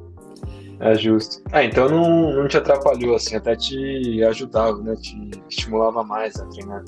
É 0.80 0.94
justo. 0.94 1.42
Ah, 1.52 1.64
então 1.64 1.88
não, 1.88 2.32
não 2.32 2.48
te 2.48 2.56
atrapalhou, 2.56 3.16
assim, 3.16 3.34
até 3.34 3.56
te 3.56 4.22
ajudava, 4.24 4.78
né? 4.78 4.94
Te 4.96 5.30
estimulava 5.48 6.04
mais 6.04 6.38
a 6.38 6.46
treinar. 6.46 6.84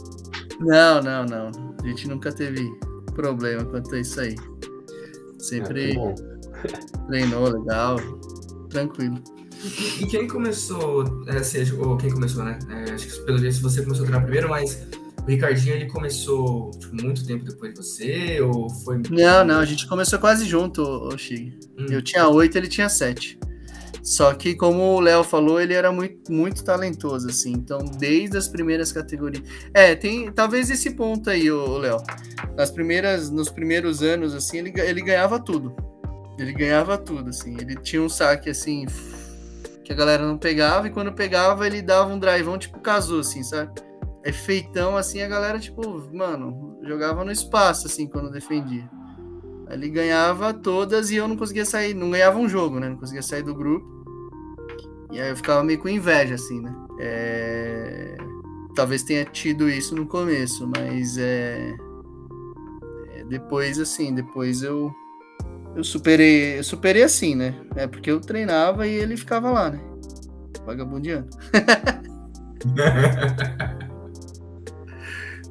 Não, 0.61 1.03
não, 1.03 1.25
não. 1.25 1.51
A 1.83 1.87
gente 1.87 2.07
nunca 2.07 2.31
teve 2.33 2.71
problema 3.15 3.65
quanto 3.65 3.95
a 3.95 4.01
isso 4.01 4.21
aí. 4.21 4.37
Sempre 5.39 5.95
bom. 5.95 6.15
treinou 7.09 7.49
legal, 7.49 7.97
tranquilo. 8.69 9.17
E 10.01 10.07
quem 10.07 10.29
começou, 10.29 11.23
é, 11.27 11.39
assim, 11.39 11.59
ou 11.79 11.97
quem 11.97 12.11
começou, 12.11 12.45
né? 12.45 12.59
É, 12.71 12.93
acho 12.93 13.09
que 13.09 13.25
pelo 13.25 13.39
jeito 13.39 13.61
você 13.61 13.83
começou 13.83 14.05
a 14.05 14.09
treinar 14.09 14.23
primeiro, 14.23 14.49
mas 14.49 14.87
o 15.23 15.27
Ricardinho 15.27 15.75
ele 15.75 15.87
começou 15.87 16.71
tipo, 16.79 16.95
muito 16.95 17.27
tempo 17.27 17.45
depois 17.45 17.75
de 17.75 17.79
você? 17.79 18.41
Ou 18.41 18.71
foi. 18.71 19.03
Não, 19.11 19.45
não, 19.45 19.59
a 19.59 19.65
gente 19.65 19.87
começou 19.87 20.19
quase 20.19 20.47
junto, 20.47 20.83
ô 20.83 21.17
Chig. 21.19 21.59
Hum. 21.79 21.87
Eu 21.91 22.01
tinha 22.01 22.27
oito, 22.29 22.57
ele 22.57 22.69
tinha 22.69 22.89
sete. 22.89 23.39
Só 24.03 24.33
que, 24.35 24.55
como 24.55 24.95
o 24.95 25.01
Léo 25.01 25.23
falou, 25.23 25.61
ele 25.61 25.75
era 25.75 25.93
muito, 25.93 26.33
muito 26.33 26.65
talentoso, 26.65 27.29
assim. 27.29 27.53
Então, 27.53 27.79
desde 27.79 28.37
as 28.37 28.49
primeiras 28.49 28.93
categorias. 28.93 29.45
É, 29.75 29.95
tem 29.95 30.31
talvez 30.33 30.71
esse 30.71 30.91
ponto 30.91 31.29
aí, 31.29 31.51
ô 31.51 31.79
Léo. 31.79 31.99
Nas 32.57 32.71
primeiras, 32.71 33.31
nos 33.31 33.51
primeiros 33.51 34.03
anos, 34.03 34.35
assim, 34.35 34.59
ele, 34.59 34.73
ele 34.81 35.03
ganhava 35.03 35.39
tudo. 35.39 35.75
Ele 36.39 36.53
ganhava 36.53 36.97
tudo, 36.97 37.31
assim. 37.31 37.57
Ele 37.61 37.77
tinha 37.77 38.03
um 38.03 38.09
saque, 38.09 38.49
assim, 38.49 38.87
que 39.85 39.93
a 39.93 39.97
galera 39.97 40.27
não 40.27 40.39
pegava, 40.39 40.87
e 40.87 40.91
quando 40.91 41.13
pegava, 41.13 41.67
ele 41.67 41.83
dava 41.83 42.13
um 42.13 42.19
drivão 42.19 42.57
tipo 42.57 42.79
Kazu, 42.79 43.21
assim, 43.21 43.43
sabe? 43.43 43.73
É 44.23 44.33
feitão, 44.33 44.97
assim, 44.97 45.21
a 45.21 45.29
galera, 45.29 45.59
tipo, 45.59 45.83
mano, 46.15 46.79
jogava 46.83 47.25
no 47.25 47.33
espaço, 47.33 47.87
assim, 47.87 48.07
quando 48.07 48.31
defendia. 48.31 48.89
Ele 49.71 49.89
ganhava 49.89 50.53
todas 50.53 51.11
e 51.11 51.17
eu 51.17 51.29
não 51.29 51.37
conseguia 51.37 51.65
sair, 51.65 51.95
não 51.95 52.11
ganhava 52.11 52.39
um 52.39 52.49
jogo, 52.49 52.81
né? 52.81 52.89
Não 52.89 52.97
conseguia 52.97 53.23
sair 53.23 53.43
do 53.43 53.55
grupo. 53.55 53.87
E 55.13 55.21
aí 55.21 55.31
eu 55.31 55.37
ficava 55.37 55.63
meio 55.63 55.79
com 55.79 55.89
inveja, 55.89 56.35
assim, 56.35 56.61
né? 56.61 56.75
É, 56.99 58.17
Talvez 58.75 59.03
tenha 59.03 59.25
tido 59.25 59.69
isso 59.69 59.95
no 59.95 60.07
começo, 60.07 60.67
mas 60.67 61.19
é... 61.19 61.75
é, 63.15 63.25
Depois, 63.25 63.79
assim, 63.79 64.15
depois 64.15 64.63
eu. 64.63 64.93
Eu 65.77 65.85
superei, 65.85 66.59
eu 66.59 66.65
superei 66.65 67.03
assim, 67.03 67.35
né? 67.35 67.55
É 67.77 67.87
porque 67.87 68.11
eu 68.11 68.21
treinava 68.21 68.87
e 68.87 68.95
ele 68.95 69.17
ficava 69.17 69.51
lá, 69.51 69.71
né? 69.71 69.81
Vagabundeando. 70.65 71.29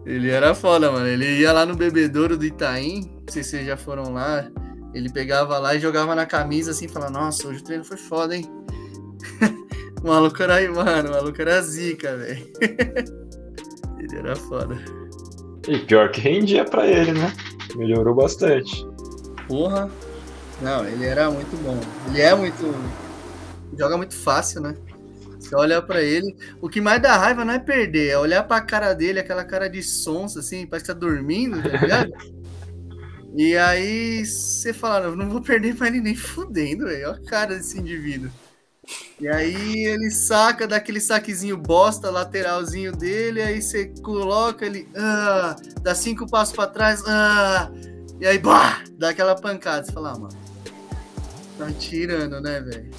Ele 0.09 0.31
era 0.31 0.55
foda, 0.55 0.91
mano. 0.91 1.05
Ele 1.05 1.39
ia 1.39 1.53
lá 1.53 1.67
no 1.67 1.75
bebedouro 1.75 2.35
do 2.35 2.43
Itaim. 2.43 3.01
Não 3.01 3.31
sei 3.31 3.43
se 3.43 3.51
vocês 3.51 3.67
já 3.67 3.77
foram 3.77 4.11
lá. 4.11 4.49
Ele 4.91 5.07
pegava 5.07 5.59
lá 5.59 5.75
e 5.75 5.79
jogava 5.79 6.15
na 6.15 6.25
camisa 6.25 6.71
assim, 6.71 6.87
falava, 6.87 7.11
nossa, 7.11 7.47
hoje 7.47 7.59
o 7.59 7.63
treino 7.63 7.83
foi 7.83 7.95
foda, 7.95 8.35
hein? 8.35 8.51
o 10.03 10.07
maluco 10.07 10.41
era 10.41 10.55
aí, 10.55 10.67
mano. 10.67 11.09
O 11.09 11.11
maluco 11.11 11.39
era 11.39 11.61
zica, 11.61 12.17
velho. 12.17 12.43
ele 13.99 14.17
era 14.17 14.35
foda. 14.35 14.83
E 15.67 15.77
pior 15.77 16.09
que 16.09 16.21
rendia 16.21 16.65
pra 16.65 16.87
ele, 16.87 17.11
né? 17.11 17.31
Melhorou 17.75 18.15
bastante. 18.15 18.83
Porra. 19.47 19.91
Não, 20.59 20.87
ele 20.87 21.05
era 21.05 21.29
muito 21.29 21.55
bom. 21.57 21.79
Ele 22.07 22.19
é 22.19 22.33
muito. 22.33 22.73
Joga 23.77 23.95
muito 23.95 24.15
fácil, 24.15 24.61
né? 24.61 24.73
Você 25.49 25.55
olha 25.55 25.81
pra 25.81 26.03
ele. 26.03 26.35
O 26.61 26.69
que 26.69 26.79
mais 26.79 27.01
dá 27.01 27.17
raiva 27.17 27.43
não 27.43 27.53
é 27.53 27.59
perder, 27.59 28.09
é 28.09 28.17
olhar 28.19 28.43
pra 28.43 28.61
cara 28.61 28.93
dele, 28.93 29.19
aquela 29.19 29.43
cara 29.43 29.67
de 29.67 29.81
sonso, 29.81 30.37
assim, 30.37 30.67
parece 30.67 30.85
que 30.85 30.93
tá 30.93 30.99
dormindo, 30.99 31.61
tá 31.63 31.69
ligado? 31.69 32.11
e 33.35 33.57
aí 33.57 34.23
você 34.23 34.71
fala, 34.71 35.07
"Não, 35.07 35.15
não 35.15 35.29
vou 35.29 35.41
perder 35.41 35.75
pra 35.75 35.87
ele 35.87 36.01
nem 36.01 36.15
fudendo, 36.15 36.85
velho. 36.85 37.09
Olha 37.09 37.19
a 37.19 37.29
cara 37.29 37.55
desse 37.55 37.79
indivíduo. 37.79 38.29
E 39.19 39.27
aí 39.27 39.85
ele 39.85 40.11
saca 40.11 40.67
daquele 40.67 41.01
saquezinho 41.01 41.57
bosta, 41.57 42.11
lateralzinho 42.11 42.91
dele, 42.91 43.41
aí 43.41 43.61
você 43.61 43.91
coloca 44.03 44.65
ele, 44.65 44.87
ah, 44.95 45.55
dá 45.81 45.93
cinco 45.93 46.29
passos 46.29 46.55
pra 46.55 46.67
trás, 46.67 47.03
ah, 47.07 47.71
e 48.19 48.27
aí, 48.27 48.37
bah, 48.37 48.83
dá 48.97 49.09
aquela 49.09 49.35
pancada. 49.35 49.85
Você 49.85 49.91
fala, 49.91 50.11
ah, 50.11 50.19
mano, 50.19 50.37
tá 51.57 51.71
tirando, 51.71 52.39
né, 52.39 52.61
velho? 52.61 52.89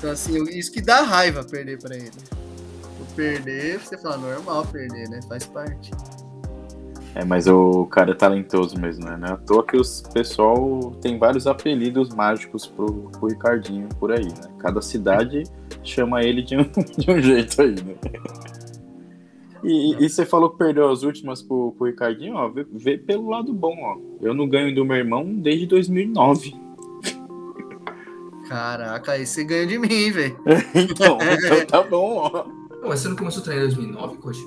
Então, 0.00 0.12
assim, 0.12 0.42
isso 0.44 0.72
que 0.72 0.80
dá 0.80 1.02
raiva 1.02 1.44
perder 1.44 1.78
pra 1.78 1.94
ele. 1.94 2.10
O 2.98 3.14
perder, 3.14 3.78
você 3.78 3.98
fala, 3.98 4.16
normal 4.16 4.66
perder, 4.66 5.10
né? 5.10 5.20
Faz 5.28 5.44
parte. 5.44 5.90
É, 7.14 7.22
mas 7.22 7.46
o 7.46 7.84
cara 7.84 8.12
é 8.12 8.14
talentoso 8.14 8.80
mesmo, 8.80 9.04
né? 9.04 9.28
É 9.28 9.32
à 9.32 9.36
toa 9.36 9.62
que 9.62 9.76
os 9.76 10.00
pessoal 10.14 10.96
tem 11.02 11.18
vários 11.18 11.46
apelidos 11.46 12.08
mágicos 12.14 12.66
pro, 12.66 13.10
pro 13.10 13.28
Ricardinho 13.28 13.90
por 13.98 14.10
aí, 14.10 14.24
né? 14.24 14.50
Cada 14.58 14.80
cidade 14.80 15.42
chama 15.84 16.24
ele 16.24 16.40
de 16.40 16.56
um, 16.56 16.62
de 16.96 17.10
um 17.10 17.20
jeito 17.20 17.60
aí, 17.60 17.74
né? 17.74 17.94
E, 19.62 20.02
e, 20.02 20.08
você 20.08 20.24
falou 20.24 20.48
que 20.48 20.56
perdeu 20.56 20.88
as 20.88 21.02
últimas 21.02 21.42
pro, 21.42 21.72
pro 21.76 21.88
Ricardinho, 21.88 22.36
ó, 22.36 22.48
vê, 22.48 22.66
vê, 22.72 22.96
pelo 22.96 23.28
lado 23.28 23.52
bom, 23.52 23.76
ó. 23.82 23.98
Eu 24.22 24.32
não 24.32 24.48
ganho 24.48 24.74
do 24.74 24.82
meu 24.82 24.96
irmão 24.96 25.26
desde 25.34 25.66
2009. 25.66 26.69
Caraca, 28.50 29.12
aí 29.12 29.24
você 29.24 29.44
ganha 29.44 29.64
de 29.64 29.78
mim, 29.78 30.10
velho. 30.10 30.36
então, 30.74 31.18
então, 31.20 31.66
tá 31.66 31.84
bom, 31.84 32.16
ó. 32.16 32.46
Mas 32.82 32.98
você 32.98 33.08
não 33.08 33.14
começou 33.14 33.42
a 33.42 33.44
treinar 33.44 33.66
em 33.66 33.68
2009, 33.68 34.16
coach? 34.16 34.44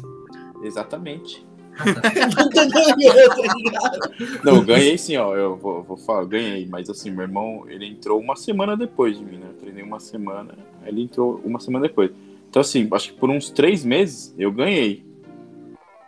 Exatamente. 0.61 1.47
não, 4.43 4.61
ganhei 4.65 4.97
sim, 4.97 5.15
ó. 5.15 5.33
Eu 5.37 5.55
vou, 5.55 5.83
vou 5.83 5.95
falar, 5.95 6.25
ganhei, 6.25 6.67
mas 6.67 6.89
assim, 6.89 7.11
meu 7.11 7.21
irmão, 7.21 7.63
ele 7.69 7.85
entrou 7.85 8.19
uma 8.19 8.35
semana 8.35 8.75
depois 8.75 9.17
de 9.17 9.23
mim, 9.23 9.37
né? 9.37 9.47
Eu 9.47 9.53
treinei 9.53 9.81
uma 9.81 10.01
semana, 10.01 10.53
ele 10.85 11.03
entrou 11.03 11.39
uma 11.45 11.61
semana 11.61 11.87
depois. 11.87 12.11
Então, 12.49 12.59
assim, 12.59 12.85
acho 12.91 13.13
que 13.13 13.17
por 13.17 13.29
uns 13.29 13.49
três 13.49 13.85
meses 13.85 14.35
eu 14.37 14.51
ganhei. 14.51 15.05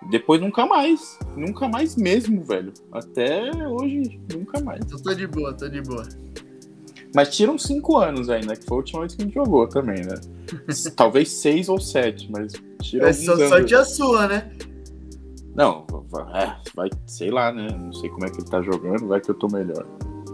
Depois 0.09 0.41
nunca 0.41 0.65
mais. 0.65 1.17
Nunca 1.37 1.69
mais 1.69 1.95
mesmo, 1.95 2.43
velho. 2.43 2.73
Até 2.91 3.49
hoje, 3.65 4.19
nunca 4.33 4.59
mais. 4.59 4.81
Eu 4.91 5.01
tô 5.01 5.13
de 5.13 5.27
boa, 5.27 5.53
tô 5.53 5.69
de 5.69 5.81
boa. 5.81 6.03
Mas 7.15 7.33
tiram 7.33 7.57
cinco 7.57 7.97
anos 7.97 8.29
ainda, 8.29 8.57
que 8.57 8.65
foi 8.65 8.75
a 8.75 8.79
última 8.79 8.99
vez 8.99 9.15
que 9.15 9.21
a 9.21 9.25
gente 9.25 9.33
jogou 9.33 9.65
também, 9.69 10.05
né? 10.05 10.15
Talvez 10.97 11.31
seis 11.31 11.69
ou 11.69 11.79
sete, 11.79 12.29
mas 12.29 12.51
tira 12.81 13.09
é 13.09 13.13
só 13.13 13.37
sorte 13.47 13.73
a 13.73 13.85
sua, 13.85 14.27
né? 14.27 14.51
Não, 15.55 15.87
é, 16.33 16.57
vai, 16.75 16.89
sei 17.07 17.31
lá, 17.31 17.53
né? 17.53 17.69
Não 17.71 17.93
sei 17.93 18.09
como 18.09 18.25
é 18.25 18.29
que 18.29 18.41
ele 18.41 18.49
tá 18.49 18.61
jogando, 18.61 19.07
vai 19.07 19.21
que 19.21 19.31
eu 19.31 19.35
tô 19.35 19.47
melhor. 19.47 19.87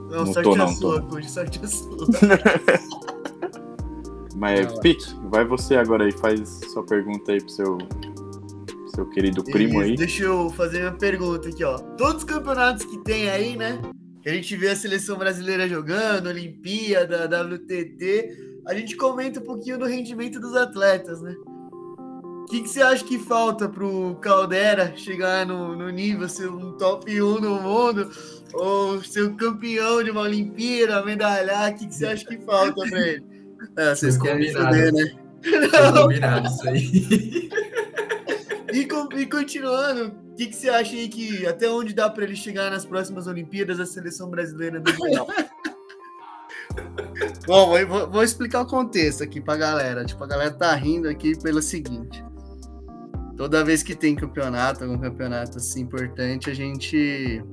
Não, 0.09 0.25
não 0.25 0.33
sorte 0.33 0.49
tô, 0.49 0.55
não, 0.55 0.65
a 0.65 0.73
sua, 0.73 1.01
tô. 1.03 1.21
sorte 1.21 1.61
a 1.63 1.67
sua. 1.67 2.07
Mas, 4.35 4.79
Pete, 4.79 5.15
vai 5.29 5.45
você 5.45 5.75
agora 5.75 6.05
aí, 6.05 6.11
faz 6.11 6.61
sua 6.73 6.83
pergunta 6.83 7.31
aí 7.31 7.39
pro 7.39 7.51
seu, 7.51 7.77
seu 8.95 9.05
querido 9.09 9.43
primo 9.43 9.81
aí. 9.81 9.95
Deixa 9.95 10.23
eu 10.23 10.49
fazer 10.49 10.81
uma 10.81 10.93
pergunta 10.93 11.47
aqui, 11.47 11.63
ó. 11.63 11.77
Todos 11.77 12.17
os 12.17 12.23
campeonatos 12.23 12.85
que 12.85 12.97
tem 13.03 13.29
aí, 13.29 13.55
né? 13.55 13.79
Que 14.21 14.29
a 14.29 14.33
gente 14.33 14.55
vê 14.55 14.69
a 14.69 14.75
seleção 14.75 15.17
brasileira 15.17 15.67
jogando, 15.67 16.27
Olimpíada, 16.27 17.25
WTT, 17.25 18.61
a 18.67 18.75
gente 18.75 18.95
comenta 18.95 19.39
um 19.39 19.43
pouquinho 19.43 19.79
do 19.79 19.85
rendimento 19.85 20.39
dos 20.39 20.55
atletas, 20.55 21.21
né? 21.21 21.35
O 21.45 22.45
que, 22.45 22.61
que 22.61 22.69
você 22.69 22.81
acha 22.81 23.03
que 23.03 23.17
falta 23.17 23.67
pro 23.69 24.15
Caldera 24.21 24.93
chegar 24.95 25.45
no, 25.45 25.75
no 25.75 25.89
nível, 25.89 26.27
ser 26.27 26.49
um 26.49 26.73
top 26.73 27.21
1 27.21 27.39
no 27.39 27.61
mundo, 27.61 28.11
ou 28.53 29.01
ser 29.03 29.23
um 29.23 29.35
campeão 29.35 30.03
de 30.03 30.11
uma 30.11 30.21
Olimpíada, 30.21 31.03
medalhar? 31.03 31.71
O 31.71 31.75
que, 31.75 31.87
que 31.87 31.95
você 31.95 32.05
acha 32.05 32.25
que 32.25 32.37
falta 32.39 32.85
pra 32.87 32.99
ele? 32.99 33.23
É, 33.77 33.95
vocês 33.95 34.17
querem 34.17 34.51
saber, 34.51 34.91
né? 34.91 35.05
Combinado 35.95 36.47
isso 36.47 36.67
aí. 36.67 37.49
E, 38.71 38.87
e, 39.19 39.25
continuando, 39.25 40.15
o 40.31 40.35
que, 40.35 40.47
que, 40.47 40.55
você 40.55 40.69
acha 40.69 40.95
aí 40.95 41.09
que 41.09 41.45
até 41.45 41.69
onde 41.69 41.93
dá 41.93 42.09
para 42.09 42.23
ele 42.23 42.35
chegar 42.35 42.71
nas 42.71 42.85
próximas 42.85 43.27
Olimpíadas 43.27 43.79
a 43.79 43.85
seleção 43.85 44.29
brasileira 44.29 44.79
do 44.79 44.93
Mundial? 44.93 45.27
Bom, 47.45 47.85
vou, 47.85 48.09
vou, 48.09 48.23
explicar 48.23 48.61
o 48.61 48.65
contexto 48.65 49.23
aqui 49.23 49.41
pra 49.41 49.57
galera. 49.57 50.05
Tipo, 50.05 50.23
a 50.23 50.27
galera 50.27 50.51
tá 50.51 50.73
rindo 50.73 51.09
aqui 51.09 51.37
pelo 51.37 51.61
seguinte. 51.61 52.23
Toda 53.35 53.63
vez 53.63 53.83
que 53.83 53.95
tem 53.95 54.15
campeonato, 54.15 54.83
algum 54.83 54.97
campeonato 54.97 55.57
assim 55.57 55.81
importante, 55.81 56.49
a 56.49 56.53
gente. 56.53 57.43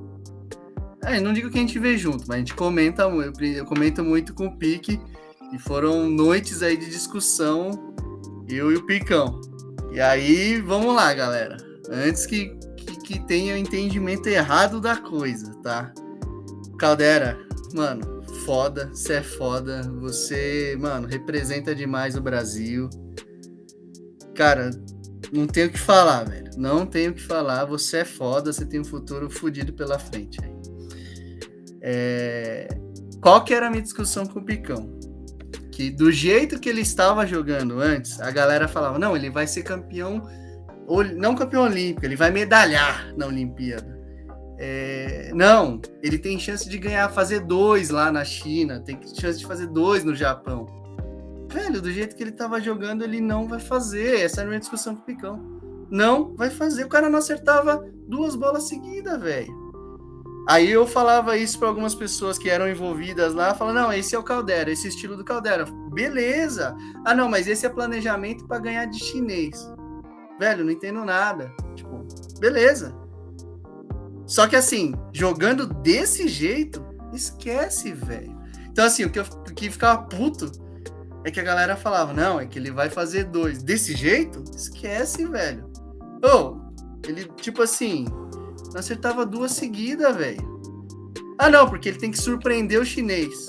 É, 1.03 1.19
não 1.19 1.33
digo 1.33 1.49
que 1.49 1.57
a 1.57 1.61
gente 1.61 1.79
vê 1.79 1.97
junto, 1.97 2.25
mas 2.27 2.35
a 2.35 2.39
gente 2.39 2.53
comenta, 2.53 3.03
eu 3.03 3.65
comento 3.65 4.03
muito 4.03 4.33
com 4.33 4.45
o 4.47 4.57
Pique 4.57 4.99
e 5.51 5.57
foram 5.57 6.09
noites 6.09 6.61
aí 6.61 6.77
de 6.77 6.89
discussão, 6.89 7.93
eu 8.47 8.71
e 8.71 8.75
o 8.75 8.85
Picão. 8.85 9.39
E 9.91 9.99
aí, 9.99 10.61
vamos 10.61 10.95
lá, 10.95 11.13
galera. 11.13 11.57
Antes 11.89 12.25
que, 12.25 12.55
que, 12.77 12.99
que 12.99 13.19
tenha 13.27 13.55
o 13.55 13.57
entendimento 13.57 14.27
errado 14.27 14.79
da 14.79 14.95
coisa, 14.95 15.51
tá? 15.63 15.91
Caldera, 16.77 17.37
mano, 17.73 18.23
foda, 18.45 18.89
você 18.93 19.13
é 19.13 19.23
foda. 19.23 19.81
Você, 19.99 20.77
mano, 20.79 21.07
representa 21.07 21.73
demais 21.73 22.15
o 22.15 22.21
Brasil. 22.21 22.89
Cara, 24.35 24.69
não 25.33 25.47
tenho 25.47 25.67
o 25.67 25.71
que 25.71 25.79
falar, 25.79 26.23
velho. 26.23 26.51
Não 26.57 26.85
tenho 26.85 27.11
o 27.11 27.13
que 27.13 27.21
falar. 27.21 27.65
Você 27.65 27.97
é 27.97 28.05
foda, 28.05 28.53
você 28.53 28.65
tem 28.65 28.79
um 28.79 28.85
futuro 28.85 29.29
fodido 29.29 29.73
pela 29.73 29.97
frente. 29.97 30.39
É... 31.81 32.67
Qual 33.21 33.43
que 33.43 33.53
era 33.53 33.67
a 33.67 33.69
minha 33.69 33.81
discussão 33.81 34.25
com 34.25 34.39
o 34.39 34.45
Picão? 34.45 34.98
Que 35.79 35.89
do 35.89 36.11
jeito 36.11 36.59
que 36.59 36.67
ele 36.67 36.81
estava 36.81 37.25
jogando 37.25 37.79
antes, 37.79 38.19
a 38.19 38.29
galera 38.29 38.67
falava: 38.67 38.99
não, 38.99 39.15
ele 39.15 39.29
vai 39.29 39.47
ser 39.47 39.63
campeão, 39.63 40.27
não 41.15 41.33
campeão 41.33 41.63
olímpico, 41.63 42.05
ele 42.05 42.17
vai 42.17 42.31
medalhar 42.31 43.13
na 43.15 43.27
Olimpíada. 43.27 43.97
É, 44.57 45.31
não, 45.33 45.79
ele 46.03 46.19
tem 46.19 46.37
chance 46.37 46.67
de 46.67 46.77
ganhar, 46.77 47.07
fazer 47.07 47.39
dois 47.39 47.89
lá 47.89 48.11
na 48.11 48.25
China, 48.25 48.81
tem 48.81 48.99
chance 49.15 49.39
de 49.39 49.45
fazer 49.45 49.67
dois 49.67 50.03
no 50.03 50.13
Japão. 50.13 50.67
Velho, 51.49 51.81
do 51.81 51.89
jeito 51.89 52.13
que 52.13 52.23
ele 52.23 52.31
estava 52.31 52.59
jogando, 52.59 53.05
ele 53.05 53.21
não 53.21 53.47
vai 53.47 53.61
fazer. 53.61 54.19
Essa 54.19 54.41
era 54.41 54.47
a 54.47 54.49
minha 54.49 54.59
discussão 54.59 54.97
com 54.97 55.01
o 55.01 55.05
Picão. 55.05 55.39
Não 55.89 56.35
vai 56.35 56.49
fazer. 56.49 56.83
O 56.83 56.89
cara 56.89 57.09
não 57.09 57.19
acertava 57.19 57.83
duas 58.05 58.35
bolas 58.35 58.67
seguidas, 58.67 59.19
velho. 59.19 59.51
Aí 60.49 60.71
eu 60.71 60.87
falava 60.87 61.37
isso 61.37 61.59
para 61.59 61.67
algumas 61.67 61.93
pessoas 61.93 62.39
que 62.39 62.49
eram 62.49 62.67
envolvidas 62.67 63.35
lá, 63.35 63.53
falando, 63.53 63.75
não, 63.75 63.93
esse 63.93 64.15
é 64.15 64.17
o 64.17 64.23
Caldera, 64.23 64.71
esse 64.71 64.87
estilo 64.87 65.15
do 65.15 65.23
Caldera. 65.23 65.63
Beleza. 65.93 66.75
Ah, 67.05 67.13
não, 67.13 67.29
mas 67.29 67.47
esse 67.47 67.67
é 67.67 67.69
planejamento 67.69 68.47
para 68.47 68.57
ganhar 68.57 68.85
de 68.85 68.97
chinês. 68.97 69.71
Velho, 70.39 70.65
não 70.65 70.71
entendo 70.71 71.05
nada. 71.05 71.53
Tipo, 71.75 72.03
beleza. 72.39 72.95
Só 74.25 74.47
que 74.47 74.55
assim, 74.55 74.95
jogando 75.13 75.67
desse 75.67 76.27
jeito, 76.27 76.83
esquece, 77.13 77.93
velho. 77.93 78.35
Então 78.71 78.85
assim, 78.85 79.05
o 79.05 79.11
que 79.11 79.19
eu 79.19 79.25
que 79.55 79.69
ficava 79.69 80.01
puto 80.01 80.51
é 81.23 81.29
que 81.29 81.39
a 81.39 81.43
galera 81.43 81.75
falava, 81.75 82.11
não, 82.11 82.39
é 82.39 82.47
que 82.47 82.57
ele 82.57 82.71
vai 82.71 82.89
fazer 82.89 83.25
dois. 83.25 83.61
Desse 83.61 83.95
jeito? 83.95 84.43
Esquece, 84.55 85.27
velho. 85.27 85.69
Ou, 86.23 86.57
oh, 86.57 87.07
ele, 87.07 87.25
tipo 87.35 87.61
assim, 87.61 88.07
não 88.71 88.79
acertava 88.79 89.25
duas 89.25 89.51
seguidas, 89.53 90.15
velho. 90.15 90.59
Ah, 91.37 91.49
não, 91.49 91.69
porque 91.69 91.89
ele 91.89 91.97
tem 91.97 92.11
que 92.11 92.21
surpreender 92.21 92.79
o 92.79 92.85
chinês. 92.85 93.47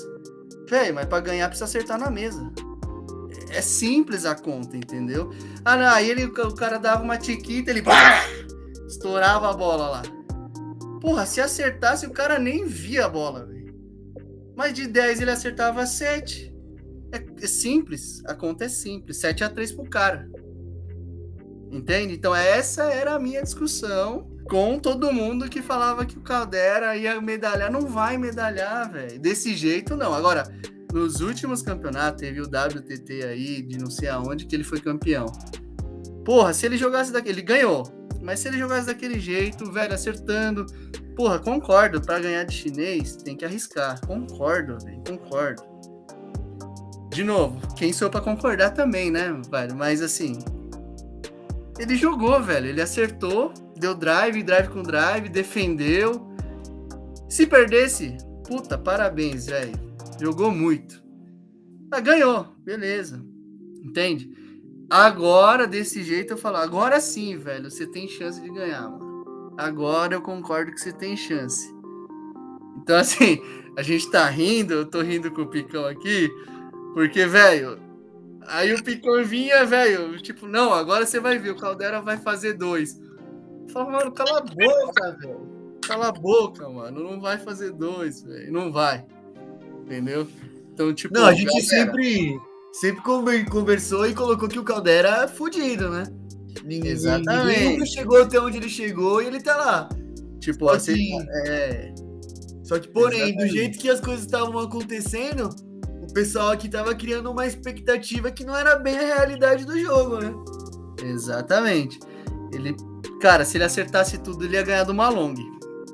Velho, 0.69 0.95
mas 0.95 1.05
para 1.05 1.19
ganhar 1.19 1.47
precisa 1.47 1.65
acertar 1.65 1.99
na 1.99 2.09
mesa. 2.09 2.51
É 3.49 3.61
simples 3.61 4.25
a 4.25 4.33
conta, 4.33 4.77
entendeu? 4.77 5.29
Ah, 5.65 5.75
não, 5.75 5.87
aí 5.87 6.09
ele, 6.09 6.23
o 6.23 6.55
cara 6.55 6.77
dava 6.77 7.03
uma 7.03 7.17
tiquita, 7.17 7.69
ele 7.69 7.81
bah, 7.81 8.23
estourava 8.87 9.49
a 9.49 9.53
bola 9.53 9.89
lá. 9.89 10.01
Porra, 11.01 11.25
se 11.25 11.41
acertasse, 11.41 12.05
o 12.05 12.11
cara 12.11 12.39
nem 12.39 12.65
via 12.65 13.05
a 13.05 13.09
bola, 13.09 13.45
velho. 13.45 13.75
Mas 14.55 14.73
de 14.73 14.87
10 14.87 15.21
ele 15.21 15.31
acertava 15.31 15.85
7. 15.85 16.55
É, 17.11 17.43
é, 17.43 17.47
simples, 17.47 18.23
a 18.25 18.33
conta 18.33 18.65
é 18.65 18.69
simples. 18.69 19.17
7 19.17 19.43
a 19.43 19.49
3 19.49 19.73
pro 19.73 19.89
cara. 19.89 20.29
Entende? 21.69 22.13
Então 22.13 22.33
essa 22.33 22.83
era 22.83 23.15
a 23.15 23.19
minha 23.19 23.43
discussão 23.43 24.30
com 24.51 24.77
todo 24.77 25.13
mundo 25.13 25.47
que 25.47 25.61
falava 25.61 26.05
que 26.05 26.17
o 26.17 26.21
Caldera 26.21 26.97
ia 26.97 27.21
medalhar. 27.21 27.71
Não 27.71 27.87
vai 27.87 28.17
medalhar, 28.17 28.91
velho. 28.91 29.17
Desse 29.17 29.55
jeito, 29.55 29.95
não. 29.95 30.13
Agora, 30.13 30.43
nos 30.91 31.21
últimos 31.21 31.61
campeonatos, 31.61 32.19
teve 32.19 32.41
o 32.41 32.43
WTT 32.43 33.23
aí, 33.23 33.61
de 33.61 33.77
não 33.77 33.89
sei 33.89 34.09
aonde, 34.09 34.45
que 34.45 34.53
ele 34.53 34.65
foi 34.65 34.81
campeão. 34.81 35.25
Porra, 36.25 36.53
se 36.53 36.65
ele 36.65 36.75
jogasse 36.75 37.13
daquele. 37.13 37.35
Ele 37.35 37.41
ganhou. 37.43 37.83
Mas 38.21 38.41
se 38.41 38.49
ele 38.49 38.57
jogasse 38.57 38.87
daquele 38.87 39.21
jeito, 39.21 39.71
velho, 39.71 39.93
acertando. 39.93 40.65
Porra, 41.15 41.39
concordo. 41.39 42.01
Para 42.01 42.19
ganhar 42.19 42.43
de 42.43 42.53
chinês, 42.53 43.15
tem 43.15 43.37
que 43.37 43.45
arriscar. 43.45 44.05
Concordo, 44.05 44.77
velho. 44.83 45.01
Concordo. 45.07 45.63
De 47.09 47.23
novo, 47.23 47.57
quem 47.75 47.93
sou 47.93 48.09
para 48.09 48.19
concordar 48.19 48.71
também, 48.71 49.09
né, 49.09 49.31
velho? 49.49 49.77
Mas 49.77 50.01
assim. 50.01 50.39
Ele 51.79 51.95
jogou, 51.95 52.43
velho. 52.43 52.67
Ele 52.67 52.81
acertou 52.81 53.53
deu 53.81 53.95
drive, 53.95 54.43
drive 54.43 54.69
com 54.69 54.83
drive, 54.83 55.27
defendeu. 55.27 56.31
Se 57.27 57.47
perdesse, 57.47 58.15
puta, 58.47 58.77
parabéns, 58.77 59.47
velho. 59.47 59.73
Jogou 60.21 60.51
muito. 60.51 61.03
Ah, 61.91 61.99
ganhou, 61.99 62.55
beleza. 62.59 63.25
Entende? 63.83 64.31
Agora, 64.89 65.65
desse 65.65 66.03
jeito, 66.03 66.33
eu 66.33 66.37
falo, 66.37 66.57
agora 66.57 66.99
sim, 66.99 67.37
velho, 67.37 67.71
você 67.71 67.87
tem 67.87 68.07
chance 68.07 68.39
de 68.39 68.49
ganhar, 68.49 68.87
mano. 68.87 69.55
Agora 69.57 70.13
eu 70.13 70.21
concordo 70.21 70.71
que 70.71 70.79
você 70.79 70.93
tem 70.93 71.17
chance. 71.17 71.73
Então, 72.77 72.97
assim, 72.99 73.41
a 73.75 73.81
gente 73.81 74.11
tá 74.11 74.27
rindo, 74.27 74.73
eu 74.73 74.85
tô 74.85 75.01
rindo 75.01 75.31
com 75.31 75.41
o 75.41 75.47
Picão 75.47 75.85
aqui, 75.85 76.29
porque, 76.93 77.25
velho, 77.25 77.79
aí 78.47 78.73
o 78.73 78.83
Picão 78.83 79.23
vinha, 79.23 79.65
velho, 79.65 80.21
tipo, 80.21 80.47
não, 80.47 80.71
agora 80.71 81.05
você 81.05 81.19
vai 81.19 81.39
ver, 81.39 81.51
o 81.51 81.57
Caldera 81.57 81.99
vai 82.01 82.17
fazer 82.17 82.53
dois. 82.53 82.99
Falava, 83.71 83.91
mano, 83.91 84.11
cala 84.11 84.37
a 84.37 84.41
boca, 84.41 85.17
velho. 85.19 85.79
Cala 85.85 86.07
a 86.07 86.11
boca, 86.11 86.69
mano. 86.69 87.03
Não 87.03 87.19
vai 87.19 87.37
fazer 87.37 87.71
dois, 87.71 88.23
velho. 88.23 88.51
Não 88.51 88.71
vai. 88.71 89.05
Entendeu? 89.83 90.27
Então, 90.73 90.93
tipo. 90.93 91.13
Não, 91.13 91.25
a 91.25 91.33
gente 91.33 91.61
sempre, 91.61 92.39
sempre 92.73 93.01
conversou 93.49 94.07
e 94.07 94.13
colocou 94.13 94.47
que 94.47 94.59
o 94.59 94.63
Caldera 94.63 95.23
é 95.23 95.27
fudido, 95.27 95.89
né? 95.89 96.03
Ninguém, 96.63 96.91
Exatamente. 96.91 97.59
Ninguém 97.59 97.85
chegou 97.85 98.21
até 98.21 98.39
onde 98.39 98.57
ele 98.57 98.69
chegou 98.69 99.21
e 99.21 99.27
ele 99.27 99.41
tá 99.41 99.55
lá. 99.55 99.89
Tipo, 100.39 100.67
Só 100.67 100.75
assim. 100.75 100.95
Que, 100.95 101.49
é... 101.49 101.93
Só 102.63 102.79
que, 102.79 102.87
porém, 102.87 103.19
Exatamente. 103.19 103.49
do 103.49 103.55
jeito 103.55 103.79
que 103.79 103.89
as 103.89 103.99
coisas 103.99 104.25
estavam 104.25 104.57
acontecendo, 104.59 105.49
o 106.01 106.13
pessoal 106.13 106.51
aqui 106.51 106.69
tava 106.69 106.95
criando 106.95 107.29
uma 107.31 107.45
expectativa 107.45 108.31
que 108.31 108.45
não 108.45 108.55
era 108.55 108.77
bem 108.77 108.97
a 108.97 109.15
realidade 109.15 109.65
do 109.65 109.77
jogo, 109.79 110.19
né? 110.19 110.33
Exatamente. 111.03 111.99
Ele, 112.53 112.75
cara, 113.21 113.45
se 113.45 113.57
ele 113.57 113.63
acertasse 113.63 114.17
tudo, 114.17 114.43
ele 114.43 114.55
ia 114.55 114.63
ganhar 114.63 114.83
do 114.83 114.93
Malong. 114.93 115.35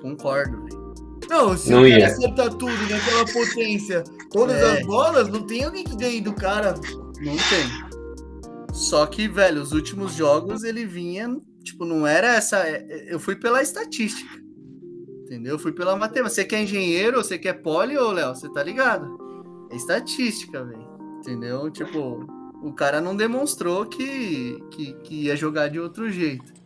Concordo, 0.02 0.64
velho. 0.64 0.88
Não, 1.30 1.58
se 1.58 1.70
não 1.70 1.86
ele 1.86 2.04
acertar 2.04 2.54
tudo 2.54 2.90
naquela 2.90 3.26
potência, 3.26 4.04
todas 4.32 4.56
é. 4.56 4.80
as 4.80 4.86
bolas, 4.86 5.28
não 5.28 5.46
tem 5.46 5.66
alguém 5.66 5.84
que 5.84 5.96
ganhe 5.96 6.22
do 6.22 6.34
cara. 6.34 6.74
Não 7.20 7.36
tem. 7.36 7.88
Só 8.74 9.06
que, 9.06 9.28
velho, 9.28 9.62
os 9.62 9.74
últimos 9.74 10.14
jogos 10.14 10.64
ele 10.64 10.86
vinha, 10.86 11.36
tipo, 11.64 11.84
não 11.84 12.08
era 12.08 12.36
essa. 12.36 12.60
É, 12.60 12.86
é, 12.90 13.14
eu 13.14 13.20
fui 13.20 13.36
pela 13.36 13.62
estatística. 13.62 14.42
Entendeu? 15.24 15.56
Eu 15.56 15.60
fui 15.60 15.74
pela 15.74 15.98
matemática. 15.98 16.30
Você 16.30 16.46
quer 16.46 16.62
engenheiro, 16.62 17.22
você 17.22 17.38
quer 17.38 17.54
poli, 17.62 17.98
ô 17.98 18.12
Léo, 18.12 18.34
você 18.34 18.50
tá 18.54 18.64
ligado? 18.64 19.18
É 19.70 19.76
estatística, 19.76 20.64
velho. 20.64 20.88
Entendeu? 21.20 21.70
Tipo, 21.70 22.26
o 22.64 22.72
cara 22.72 23.02
não 23.02 23.16
demonstrou 23.16 23.86
que, 23.86 24.64
que, 24.72 24.94
que 25.04 25.16
ia 25.26 25.36
jogar 25.36 25.68
de 25.68 25.80
outro 25.80 26.10
jeito. 26.10 26.57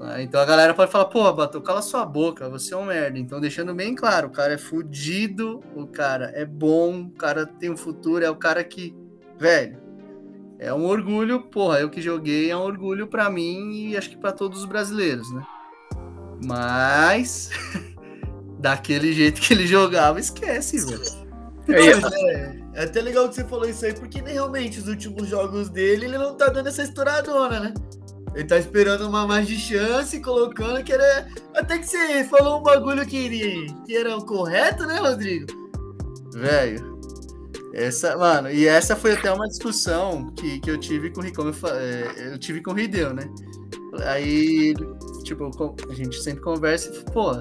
Ah, 0.00 0.22
então 0.22 0.40
a 0.40 0.44
galera 0.44 0.74
pode 0.74 0.92
falar, 0.92 1.06
pô, 1.06 1.32
Bato, 1.32 1.60
cala 1.60 1.82
sua 1.82 2.04
boca, 2.04 2.48
você 2.48 2.72
é 2.72 2.76
um 2.76 2.84
merda. 2.84 3.18
Então, 3.18 3.40
deixando 3.40 3.74
bem 3.74 3.94
claro, 3.94 4.28
o 4.28 4.30
cara 4.30 4.54
é 4.54 4.58
fudido, 4.58 5.60
o 5.74 5.86
cara 5.86 6.30
é 6.34 6.44
bom, 6.44 7.02
o 7.02 7.10
cara 7.10 7.46
tem 7.46 7.70
um 7.70 7.76
futuro, 7.76 8.24
é 8.24 8.30
o 8.30 8.36
cara 8.36 8.62
que, 8.62 8.94
velho, 9.36 9.78
é 10.58 10.72
um 10.72 10.84
orgulho, 10.84 11.42
porra, 11.42 11.80
eu 11.80 11.90
que 11.90 12.00
joguei, 12.00 12.50
é 12.50 12.56
um 12.56 12.62
orgulho 12.62 13.06
para 13.06 13.28
mim 13.28 13.88
e 13.88 13.96
acho 13.96 14.10
que 14.10 14.16
para 14.16 14.32
todos 14.32 14.60
os 14.60 14.64
brasileiros, 14.66 15.32
né? 15.32 15.44
Mas, 16.44 17.50
daquele 18.58 19.12
jeito 19.12 19.40
que 19.40 19.52
ele 19.52 19.66
jogava, 19.66 20.20
esquece, 20.20 20.84
velho. 20.84 21.28
É, 21.68 22.80
é 22.80 22.84
até 22.84 23.00
legal 23.02 23.28
que 23.28 23.34
você 23.34 23.44
falou 23.44 23.68
isso 23.68 23.84
aí, 23.84 23.92
porque 23.92 24.20
realmente 24.20 24.78
os 24.78 24.88
últimos 24.88 25.28
jogos 25.28 25.68
dele, 25.68 26.06
ele 26.06 26.18
não 26.18 26.34
tá 26.36 26.48
dando 26.48 26.68
essa 26.68 26.82
estouradona, 26.82 27.60
né? 27.60 27.74
Ele 28.38 28.46
tá 28.46 28.56
esperando 28.56 29.08
uma 29.08 29.26
mais 29.26 29.48
de 29.48 29.58
chance, 29.58 30.20
colocando 30.20 30.84
que 30.84 30.92
era. 30.92 31.26
Até 31.56 31.76
que 31.76 31.88
você 31.88 32.22
falou 32.22 32.60
um 32.60 32.62
bagulho 32.62 33.04
que, 33.04 33.66
que 33.84 33.96
era 33.96 34.16
o 34.16 34.24
correto, 34.24 34.86
né, 34.86 34.96
Rodrigo? 35.00 35.46
Velho. 36.32 36.96
Essa, 37.74 38.16
mano, 38.16 38.48
e 38.48 38.64
essa 38.64 38.94
foi 38.94 39.14
até 39.14 39.32
uma 39.32 39.48
discussão 39.48 40.32
que, 40.36 40.60
que 40.60 40.70
eu 40.70 40.78
tive 40.78 41.10
com 41.10 41.20
o 41.20 41.24
eu, 41.24 41.54
é, 41.74 42.32
eu 42.32 42.38
tive 42.38 42.62
com 42.62 42.70
o 42.70 42.74
Rideu, 42.74 43.12
né? 43.12 43.28
Aí, 44.06 44.72
tipo, 45.24 45.50
a 45.90 45.92
gente 45.92 46.22
sempre 46.22 46.40
conversa 46.40 46.94
e, 46.94 47.12
pô, 47.12 47.32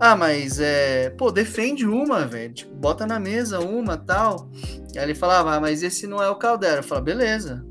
ah, 0.00 0.16
mas 0.16 0.58
é. 0.58 1.10
Pô, 1.10 1.30
defende 1.30 1.86
uma, 1.86 2.26
velho. 2.26 2.52
Tipo, 2.52 2.74
bota 2.74 3.06
na 3.06 3.20
mesa 3.20 3.60
uma 3.60 3.96
tal. 3.96 4.50
Aí 4.96 5.02
ele 5.04 5.14
falava, 5.14 5.54
ah, 5.54 5.60
mas 5.60 5.84
esse 5.84 6.08
não 6.08 6.20
é 6.20 6.28
o 6.28 6.34
Caldera. 6.34 6.80
Eu 6.80 6.82
falava, 6.82 7.04
beleza. 7.04 7.64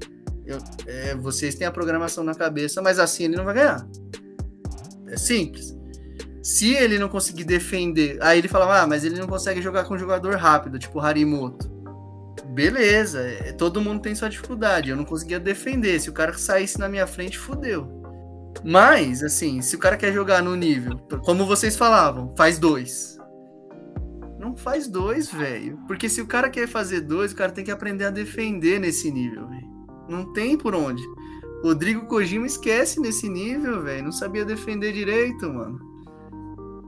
Eu, 0.52 0.60
é, 0.86 1.16
vocês 1.16 1.56
têm 1.56 1.68
a 1.68 1.72
programação 1.72 2.24
na 2.24 2.36
cabeça, 2.36 2.82
mas 2.82 3.00
assim 3.00 3.26
ele 3.26 3.36
não 3.36 3.46
vai 3.46 3.54
ganhar. 3.54 3.88
É 5.08 5.18
simples. 5.18 5.76
Se 6.42 6.74
ele 6.74 6.98
não 6.98 7.10
conseguir 7.10 7.44
defender. 7.44 8.18
Aí 8.22 8.40
ele 8.40 8.48
falava, 8.48 8.82
ah, 8.82 8.88
mas 8.88 9.04
ele 9.04 9.20
não 9.20 9.28
consegue 9.28 9.62
jogar 9.62 9.84
com 9.84 9.94
um 9.94 10.00
jogador 10.00 10.36
rápido, 10.36 10.80
tipo 10.80 11.00
Harimoto. 11.00 11.70
Beleza, 12.54 13.22
é, 13.22 13.54
todo 13.54 13.82
mundo 13.82 14.02
tem 14.02 14.16
sua 14.16 14.30
dificuldade. 14.30 14.90
Eu 14.90 14.98
não 14.98 15.06
conseguia 15.06 15.40
defender. 15.40 16.00
Se 16.00 16.10
o 16.10 16.14
cara 16.14 16.34
saísse 16.34 16.80
na 16.80 16.90
minha 16.90 17.06
frente, 17.06 17.38
fudeu. 17.38 18.02
Mas, 18.64 19.24
assim, 19.24 19.62
se 19.62 19.76
o 19.76 19.80
cara 19.80 19.98
quer 19.98 20.14
jogar 20.14 20.42
no 20.44 20.56
nível, 20.56 20.98
como 21.24 21.46
vocês 21.46 21.78
falavam, 21.78 22.34
faz 22.36 22.60
dois. 22.60 23.18
Não 24.40 24.56
faz 24.56 24.88
dois, 24.88 25.32
velho. 25.32 25.80
Porque 25.88 26.10
se 26.10 26.22
o 26.22 26.28
cara 26.28 26.50
quer 26.50 26.68
fazer 26.68 27.02
dois, 27.02 27.32
o 27.32 27.36
cara 27.36 27.52
tem 27.52 27.64
que 27.64 27.72
aprender 27.72 28.06
a 28.06 28.10
defender 28.10 28.80
nesse 28.80 29.12
nível, 29.12 29.48
velho. 29.48 29.71
Não 30.12 30.26
tem 30.34 30.58
por 30.58 30.76
onde. 30.76 31.02
Rodrigo 31.64 32.06
Kojima 32.06 32.46
esquece 32.46 33.00
nesse 33.00 33.30
nível, 33.30 33.82
velho. 33.82 34.04
Não 34.04 34.12
sabia 34.12 34.44
defender 34.44 34.92
direito, 34.92 35.52
mano. 35.52 35.80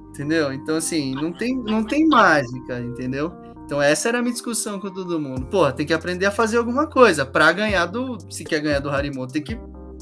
Entendeu? 0.09 0.51
Então, 0.51 0.75
assim, 0.75 1.15
não 1.15 1.31
tem, 1.31 1.55
não 1.55 1.83
tem 1.83 2.07
mágica, 2.07 2.79
entendeu? 2.79 3.31
Então, 3.65 3.81
essa 3.81 4.09
era 4.09 4.19
a 4.19 4.21
minha 4.21 4.33
discussão 4.33 4.79
com 4.79 4.91
todo 4.91 5.19
mundo. 5.19 5.45
Porra, 5.45 5.71
tem 5.71 5.85
que 5.85 5.93
aprender 5.93 6.25
a 6.25 6.31
fazer 6.31 6.57
alguma 6.57 6.87
coisa. 6.87 7.25
Pra 7.25 7.51
ganhar 7.51 7.85
do. 7.85 8.17
Se 8.29 8.43
quer 8.43 8.59
ganhar 8.59 8.79
do 8.79 8.89
Harimoto, 8.89 9.33
tem 9.33 9.41
que 9.41 9.57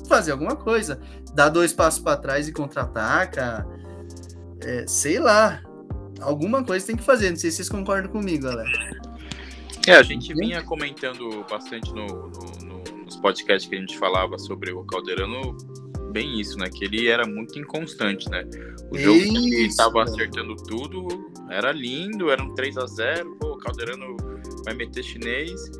fazer 0.08 0.32
alguma 0.32 0.56
coisa. 0.56 1.00
Dá 1.34 1.48
dois 1.48 1.72
passos 1.72 2.02
para 2.02 2.18
trás 2.18 2.48
e 2.48 2.52
contra-ataca. 2.52 3.68
É, 4.62 4.86
sei 4.88 5.20
lá. 5.20 5.62
Alguma 6.20 6.64
coisa 6.64 6.86
tem 6.86 6.96
que 6.96 7.04
fazer. 7.04 7.30
Não 7.30 7.38
sei 7.38 7.52
se 7.52 7.58
vocês 7.58 7.70
concordam 7.70 8.12
comigo, 8.12 8.46
galera. 8.46 8.70
É, 9.88 9.96
a 9.96 10.04
gente 10.04 10.34
vinha 10.34 10.62
comentando 10.64 11.46
bastante 11.50 11.92
no, 11.94 12.06
no, 12.06 12.66
no, 12.66 12.81
nos 13.22 13.22
podcasts 13.22 13.70
que 13.70 13.76
a 13.76 13.80
gente 13.80 13.98
falava 13.98 14.38
sobre 14.38 14.72
o 14.72 14.84
Calderano, 14.84 15.56
bem 16.12 16.40
isso, 16.40 16.58
né? 16.58 16.70
Que 16.70 16.86
ele 16.86 17.08
era 17.08 17.26
muito 17.26 17.58
inconstante, 17.58 18.30
né? 18.30 18.44
O 18.92 18.98
jogo 18.98 19.20
isso, 19.20 19.34
que 19.34 19.56
ele 19.56 19.76
tava 19.76 20.04
acertando 20.04 20.56
tudo 20.56 21.32
era 21.50 21.72
lindo, 21.72 22.32
era 22.32 22.42
um 22.42 22.54
3 22.54 22.78
a 22.78 22.86
0 22.88 23.38
pô, 23.40 23.54
o 23.54 23.58
Calderano 23.58 24.18
vai 24.66 24.74
meter 24.74 25.04
chinês. 25.04 25.72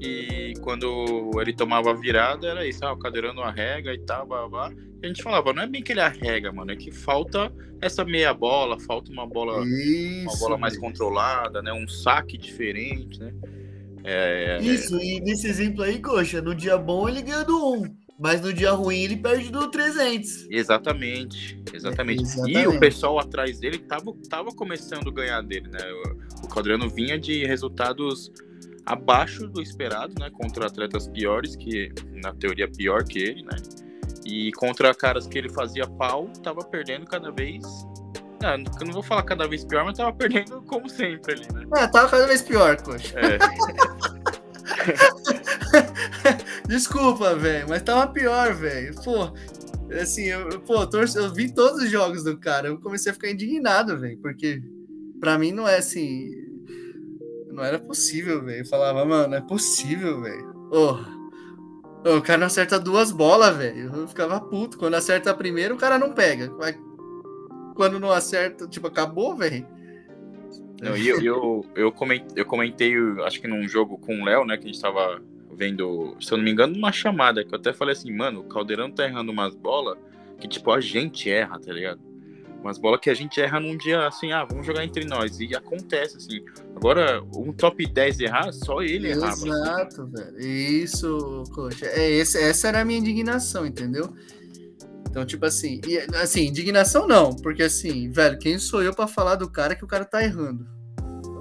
E 0.00 0.54
quando 0.62 1.30
ele 1.40 1.52
tomava 1.52 1.92
virada, 1.94 2.46
era 2.46 2.66
isso, 2.66 2.84
ah, 2.86 2.92
o 2.92 2.96
cadeirando 2.96 3.42
arrega 3.42 3.92
e 3.92 3.98
tal, 3.98 4.26
blá, 4.26 4.48
blá. 4.48 4.72
E 5.02 5.04
a 5.04 5.08
gente 5.08 5.22
falava, 5.22 5.52
não 5.52 5.62
é 5.62 5.66
bem 5.66 5.82
que 5.82 5.92
ele 5.92 6.00
arrega, 6.00 6.50
mano, 6.50 6.70
é 6.70 6.76
que 6.76 6.90
falta 6.90 7.52
essa 7.82 8.02
meia 8.02 8.32
bola, 8.32 8.80
falta 8.80 9.12
uma 9.12 9.26
bola, 9.26 9.62
isso, 9.66 10.22
uma 10.22 10.38
bola 10.38 10.58
mais 10.58 10.78
controlada, 10.78 11.60
né? 11.60 11.70
Um 11.70 11.86
saque 11.86 12.38
diferente, 12.38 13.20
né? 13.20 13.34
É, 14.04 14.58
é 14.58 14.62
isso, 14.62 14.96
é... 14.96 15.04
e 15.04 15.20
nesse 15.20 15.48
exemplo 15.48 15.82
aí, 15.82 16.00
coxa, 16.00 16.40
no 16.40 16.54
dia 16.54 16.76
bom 16.78 17.08
ele 17.08 17.22
ganha 17.22 17.44
do 17.44 17.74
1, 17.74 17.96
mas 18.18 18.40
no 18.40 18.52
dia 18.52 18.72
ruim 18.72 19.02
ele 19.02 19.16
perde 19.16 19.50
do 19.50 19.70
300. 19.70 20.46
Exatamente, 20.50 21.62
exatamente. 21.72 22.20
É, 22.20 22.22
exatamente. 22.22 22.58
E 22.58 22.66
o 22.66 22.78
pessoal 22.78 23.18
atrás 23.18 23.58
dele 23.58 23.78
tava, 23.78 24.12
tava 24.28 24.50
começando 24.50 25.08
a 25.08 25.12
ganhar 25.12 25.42
dele, 25.42 25.68
né? 25.68 25.80
O, 26.42 26.46
o 26.46 26.88
vinha 26.90 27.18
de 27.18 27.46
resultados 27.46 28.30
abaixo 28.84 29.46
do 29.46 29.62
esperado, 29.62 30.14
né? 30.18 30.30
Contra 30.30 30.66
atletas 30.66 31.08
piores, 31.08 31.56
que 31.56 31.92
na 32.22 32.32
teoria 32.34 32.68
pior 32.68 33.04
que 33.04 33.18
ele, 33.18 33.42
né? 33.42 33.56
E 34.26 34.52
contra 34.52 34.94
caras 34.94 35.26
que 35.26 35.38
ele 35.38 35.48
fazia 35.48 35.86
pau, 35.86 36.28
tava 36.42 36.62
perdendo 36.64 37.06
cada 37.06 37.30
vez. 37.30 37.64
Não, 38.40 38.50
eu 38.50 38.86
não 38.86 38.92
vou 38.92 39.02
falar 39.02 39.22
cada 39.22 39.46
vez 39.46 39.64
pior, 39.64 39.84
mas 39.84 39.96
tava 39.98 40.12
perdendo 40.12 40.62
como 40.62 40.88
sempre 40.88 41.34
ali, 41.34 41.46
né? 41.52 41.66
É, 41.76 41.86
tava 41.86 42.08
cada 42.08 42.26
vez 42.26 42.42
pior, 42.42 42.80
poxa. 42.82 43.14
É. 43.18 43.38
Desculpa, 46.66 47.34
velho, 47.34 47.66
mas 47.68 47.82
tava 47.82 48.10
pior, 48.12 48.54
velho. 48.54 48.94
Pô, 49.02 49.32
assim, 50.00 50.24
eu, 50.24 50.60
pô, 50.60 50.86
torço, 50.86 51.18
eu 51.18 51.32
vi 51.32 51.52
todos 51.52 51.82
os 51.82 51.90
jogos 51.90 52.24
do 52.24 52.38
cara, 52.38 52.68
eu 52.68 52.78
comecei 52.78 53.10
a 53.10 53.14
ficar 53.14 53.30
indignado, 53.30 53.98
velho, 53.98 54.18
porque 54.18 54.62
pra 55.20 55.38
mim 55.38 55.52
não 55.52 55.68
é 55.68 55.76
assim 55.76 56.50
não 57.60 57.64
era 57.64 57.78
possível, 57.78 58.42
velho. 58.42 58.66
Falava, 58.66 59.04
mano, 59.04 59.28
não 59.28 59.36
é 59.36 59.40
possível, 59.40 60.22
velho. 60.22 60.54
Oh, 60.72 62.16
o 62.16 62.22
cara 62.22 62.38
não 62.38 62.46
acerta 62.46 62.78
duas 62.78 63.12
bolas, 63.12 63.54
velho. 63.56 63.94
Eu 63.94 64.08
ficava 64.08 64.40
puto. 64.40 64.78
Quando 64.78 64.94
acerta 64.94 65.30
a 65.30 65.34
primeira, 65.34 65.74
o 65.74 65.76
cara 65.76 65.98
não 65.98 66.12
pega. 66.12 66.50
Quando 67.74 67.98
não 67.98 68.10
acerta, 68.10 68.66
tipo, 68.66 68.86
acabou, 68.86 69.36
velho. 69.36 69.66
Não, 70.80 70.96
e 70.96 71.08
eu, 71.08 71.20
eu, 71.20 71.66
eu, 71.74 71.92
comentei, 71.92 72.42
eu 72.42 72.46
comentei, 72.46 72.94
acho 73.24 73.40
que 73.40 73.46
num 73.46 73.68
jogo 73.68 73.98
com 73.98 74.20
o 74.20 74.24
Léo, 74.24 74.46
né, 74.46 74.56
que 74.56 74.64
a 74.64 74.66
gente 74.66 74.80
tava 74.80 75.20
vendo, 75.52 76.16
se 76.20 76.32
eu 76.32 76.38
não 76.38 76.44
me 76.44 76.50
engano, 76.50 76.74
uma 76.74 76.90
chamada, 76.90 77.44
que 77.44 77.54
eu 77.54 77.58
até 77.58 77.72
falei 77.72 77.92
assim, 77.92 78.10
mano, 78.10 78.40
o 78.40 78.44
Caldeirão 78.44 78.90
tá 78.90 79.04
errando 79.04 79.30
umas 79.30 79.54
bolas 79.54 79.98
que, 80.40 80.48
tipo, 80.48 80.70
a 80.72 80.80
gente 80.80 81.30
erra, 81.30 81.58
tá 81.58 81.70
ligado? 81.70 82.00
Umas 82.62 82.78
bolas 82.78 83.00
que 83.00 83.08
a 83.08 83.14
gente 83.14 83.40
erra 83.40 83.58
num 83.58 83.76
dia 83.76 84.06
assim, 84.06 84.32
ah, 84.32 84.44
vamos 84.44 84.66
jogar 84.66 84.84
entre 84.84 85.04
nós. 85.04 85.40
E 85.40 85.54
acontece, 85.54 86.18
assim. 86.18 86.44
Agora, 86.76 87.22
um 87.34 87.52
top 87.52 87.86
10 87.86 88.20
errar, 88.20 88.52
só 88.52 88.82
ele 88.82 89.08
errava. 89.08 89.46
Exato, 89.46 90.02
assim. 90.02 90.12
velho. 90.12 90.40
Isso, 90.40 91.44
coxa. 91.54 91.86
É, 91.86 92.10
esse, 92.10 92.38
essa 92.38 92.68
era 92.68 92.80
a 92.82 92.84
minha 92.84 92.98
indignação, 92.98 93.66
entendeu? 93.66 94.14
Então, 95.10 95.26
tipo 95.26 95.44
assim, 95.44 95.80
e, 95.86 95.98
assim, 96.14 96.46
indignação 96.46 97.06
não, 97.06 97.34
porque 97.34 97.64
assim, 97.64 98.12
velho, 98.12 98.38
quem 98.38 98.60
sou 98.60 98.80
eu 98.80 98.94
para 98.94 99.08
falar 99.08 99.34
do 99.34 99.50
cara 99.50 99.74
que 99.74 99.84
o 99.84 99.88
cara 99.88 100.04
tá 100.04 100.22
errando? 100.22 100.64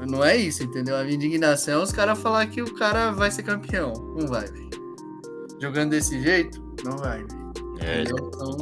Não 0.10 0.26
é 0.26 0.36
isso, 0.36 0.64
entendeu? 0.64 0.98
A 0.98 1.04
minha 1.04 1.16
indignação 1.16 1.80
é 1.80 1.84
os 1.84 1.92
caras 1.92 2.18
falar 2.18 2.48
que 2.48 2.64
o 2.64 2.74
cara 2.74 3.12
vai 3.12 3.30
ser 3.30 3.44
campeão. 3.44 3.94
Não 4.18 4.28
vai, 4.28 4.46
velho. 4.48 4.70
Jogando 5.62 5.92
desse 5.92 6.20
jeito, 6.22 6.60
não 6.84 6.98
vai, 6.98 7.20
velho. 7.20 7.54
É, 7.82 8.02
então, 8.02 8.58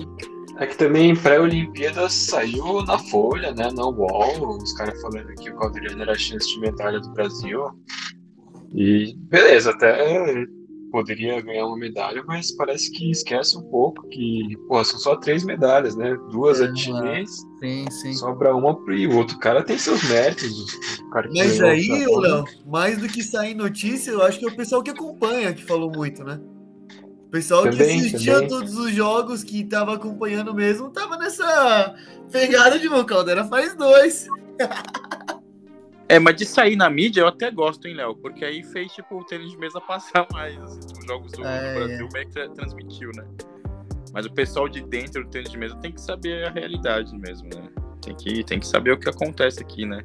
É 0.57 0.67
que 0.67 0.77
também 0.77 1.15
pré-Olimpíadas 1.15 2.11
saiu 2.11 2.83
na 2.83 2.99
Folha, 2.99 3.53
né? 3.53 3.71
Na 3.71 3.85
UOL, 3.85 4.57
os 4.57 4.73
caras 4.73 4.99
falando 5.01 5.27
que 5.35 5.49
o 5.49 5.55
Caldeirano 5.55 6.01
era 6.01 6.11
a 6.11 6.17
chance 6.17 6.47
de 6.49 6.59
medalha 6.59 6.99
do 6.99 7.13
Brasil. 7.13 7.63
E 8.73 9.15
beleza, 9.29 9.71
até 9.71 10.45
poderia 10.97 11.39
ganhar 11.41 11.67
uma 11.67 11.77
medalha, 11.77 12.23
mas 12.25 12.51
parece 12.51 12.91
que 12.91 13.11
esquece 13.11 13.55
um 13.55 13.61
pouco 13.61 14.07
que, 14.09 14.57
pô, 14.67 14.83
são 14.83 14.97
só 14.97 15.15
três 15.15 15.43
medalhas, 15.43 15.95
né? 15.95 16.17
Duas 16.31 16.59
é, 16.59 16.65
de 16.65 16.81
chinês, 16.81 17.29
sim, 17.59 17.85
sim. 17.91 18.13
sobra 18.13 18.55
uma 18.55 18.75
pro 18.75 18.95
o 18.95 19.15
outro 19.15 19.37
cara 19.37 19.63
tem 19.63 19.77
seus 19.77 20.01
méritos. 20.09 20.75
mas 21.35 21.61
aí, 21.61 21.87
Léo, 21.87 22.45
mais 22.65 22.97
do 22.97 23.07
que 23.07 23.21
sair 23.21 23.53
notícia, 23.53 24.09
eu 24.09 24.23
acho 24.23 24.39
que 24.39 24.45
é 24.45 24.47
o 24.47 24.55
pessoal 24.55 24.81
que 24.81 24.89
acompanha 24.89 25.53
que 25.53 25.63
falou 25.63 25.91
muito, 25.91 26.23
né? 26.23 26.39
O 27.27 27.29
pessoal 27.29 27.61
também, 27.61 27.99
que 27.99 28.07
assistia 28.07 28.33
também. 28.33 28.49
todos 28.49 28.75
os 28.75 28.91
jogos, 28.91 29.43
que 29.43 29.63
tava 29.65 29.93
acompanhando 29.93 30.51
mesmo, 30.51 30.89
tava 30.89 31.15
nessa 31.15 31.93
pegada 32.31 32.79
de 32.79 32.89
Caldeira 33.05 33.45
faz 33.45 33.75
dois. 33.75 34.27
É, 36.09 36.19
mas 36.19 36.35
de 36.37 36.45
sair 36.45 36.75
na 36.75 36.89
mídia 36.89 37.21
eu 37.21 37.27
até 37.27 37.51
gosto, 37.51 37.87
hein, 37.87 37.95
Léo? 37.95 38.15
Porque 38.15 38.45
aí 38.45 38.63
fez, 38.63 38.91
tipo, 38.93 39.19
o 39.19 39.23
tênis 39.25 39.51
de 39.51 39.57
mesa 39.57 39.79
passar 39.81 40.25
mais. 40.31 40.57
Assim, 40.57 40.79
os 40.99 41.05
jogos 41.05 41.31
do, 41.33 41.45
é, 41.45 41.73
Brasil 41.75 42.07
é. 42.07 42.13
meio 42.13 42.29
que 42.29 42.49
transmitiu, 42.49 43.11
né? 43.15 43.25
Mas 44.13 44.25
o 44.25 44.31
pessoal 44.31 44.69
de 44.69 44.81
dentro 44.81 45.23
do 45.23 45.29
tênis 45.29 45.49
de 45.49 45.57
mesa 45.57 45.75
tem 45.77 45.91
que 45.91 46.01
saber 46.01 46.47
a 46.47 46.51
realidade 46.51 47.15
mesmo, 47.17 47.49
né? 47.53 47.69
Tem 48.01 48.15
que, 48.15 48.43
tem 48.43 48.59
que 48.59 48.67
saber 48.67 48.91
o 48.91 48.99
que 48.99 49.09
acontece 49.09 49.61
aqui, 49.61 49.85
né? 49.85 50.01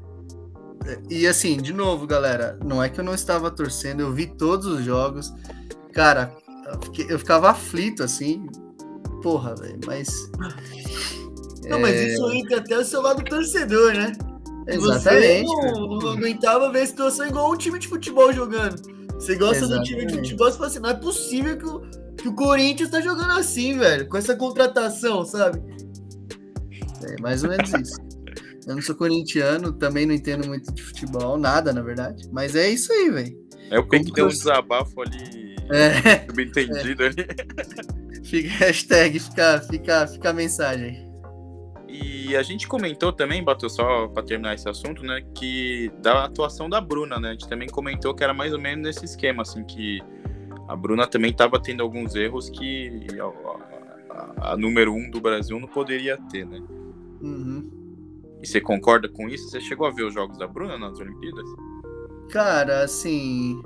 E 1.09 1.27
assim, 1.29 1.57
de 1.57 1.73
novo, 1.73 2.07
galera, 2.07 2.59
não 2.65 2.83
é 2.83 2.89
que 2.89 2.99
eu 2.99 3.05
não 3.05 3.15
estava 3.15 3.51
torcendo, 3.51 4.01
eu 4.01 4.13
vi 4.13 4.27
todos 4.27 4.67
os 4.67 4.85
jogos. 4.85 5.33
Cara, 5.93 6.35
eu 7.09 7.19
ficava 7.19 7.51
aflito, 7.51 8.03
assim. 8.03 8.45
Porra, 9.23 9.55
velho, 9.55 9.79
mas. 9.87 10.31
Não, 11.65 11.79
é... 11.79 11.81
mas 11.81 12.01
isso 12.01 12.33
entra 12.33 12.59
até 12.59 12.77
o 12.77 12.85
seu 12.85 13.01
lado 13.01 13.23
torcedor, 13.23 13.95
né? 13.95 14.13
Exatamente. 14.67 15.47
Você 15.47 15.73
não, 15.73 15.99
não, 15.99 16.09
aguentava 16.11 16.71
ver 16.71 16.83
a 16.83 16.87
situação 16.87 17.27
igual 17.27 17.53
um 17.53 17.57
time 17.57 17.79
de 17.79 17.89
futebol 17.89 18.33
jogando. 18.33 18.81
Você 19.15 19.37
gosta 19.37 19.65
Exatamente. 19.65 19.95
do 19.95 19.99
time 19.99 20.07
de 20.07 20.15
futebol, 20.15 20.51
você 20.51 20.57
fala 20.57 20.69
assim, 20.69 20.79
não 20.81 20.91
é 20.91 20.95
possível 20.95 21.57
que 21.57 21.67
o, 21.67 21.81
que 22.17 22.29
o 22.29 22.35
Corinthians 22.35 22.91
tá 22.91 23.01
jogando 23.01 23.33
assim, 23.33 23.79
velho, 23.79 24.09
com 24.09 24.17
essa 24.17 24.35
contratação, 24.37 25.25
sabe? 25.25 25.63
É 27.05 27.21
mais 27.21 27.43
ou 27.45 27.51
menos 27.51 27.73
isso. 27.73 28.01
Eu 28.67 28.77
não 28.77 28.83
sou 28.83 28.95
corintiano, 28.95 29.73
também 29.73 30.07
não 30.07 30.15
entendo 30.15 30.47
muito 30.47 30.73
de 30.73 30.83
futebol, 30.83 31.37
nada, 31.37 31.73
na 31.73 31.83
verdade. 31.83 32.29
Mas 32.31 32.55
é 32.55 32.71
isso 32.71 32.93
aí, 32.93 33.11
velho. 33.11 33.43
É 33.71 33.79
o 33.79 33.89
que 33.89 33.99
deu 34.13 34.27
um 34.27 34.29
desabafo 34.29 35.01
ali. 35.01 35.57
É. 35.71 36.27
Entendido 36.41 37.03
é. 37.03 37.07
ali. 37.07 37.27
Fica 38.25 38.49
hashtag, 38.49 39.19
fica, 39.19 39.61
fica, 39.61 40.07
fica 40.07 40.31
a 40.31 40.33
mensagem. 40.33 41.12
E 41.93 42.35
a 42.35 42.43
gente 42.43 42.67
comentou 42.67 43.13
também, 43.13 43.45
bateu 43.45 43.69
só 43.69 44.09
para 44.09 44.23
terminar 44.23 44.55
esse 44.55 44.67
assunto, 44.67 45.05
né, 45.05 45.21
que 45.35 45.93
da 46.01 46.25
atuação 46.25 46.67
da 46.67 46.81
Bruna, 46.81 47.21
né? 47.21 47.29
A 47.29 47.33
gente 47.33 47.47
também 47.47 47.69
comentou 47.69 48.15
que 48.15 48.25
era 48.25 48.33
mais 48.33 48.55
ou 48.55 48.59
menos 48.59 48.83
nesse 48.83 49.05
esquema, 49.05 49.43
assim, 49.43 49.63
que 49.63 50.01
a 50.67 50.75
Bruna 50.75 51.07
também 51.07 51.31
estava 51.31 51.61
tendo 51.61 51.83
alguns 51.83 52.15
erros 52.15 52.49
que 52.49 53.07
a, 53.21 54.15
a, 54.15 54.53
a, 54.53 54.57
número 54.57 54.95
um 54.95 55.11
do 55.11 55.21
Brasil 55.21 55.61
não 55.61 55.69
poderia 55.69 56.17
ter, 56.31 56.47
né? 56.47 56.63
Uhum. 57.21 57.71
E 58.43 58.47
você 58.47 58.59
concorda 58.59 59.07
com 59.07 59.29
isso? 59.29 59.51
Você 59.51 59.61
chegou 59.61 59.87
a 59.87 59.91
ver 59.91 60.05
os 60.05 60.15
jogos 60.15 60.39
da 60.39 60.47
Bruna 60.47 60.79
nas 60.79 60.99
Olimpíadas? 60.99 61.47
Cara, 62.31 62.85
assim, 62.85 63.61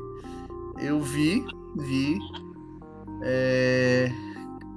eu 0.80 1.00
vi, 1.00 1.44
vi. 1.76 2.18
É 3.22 4.10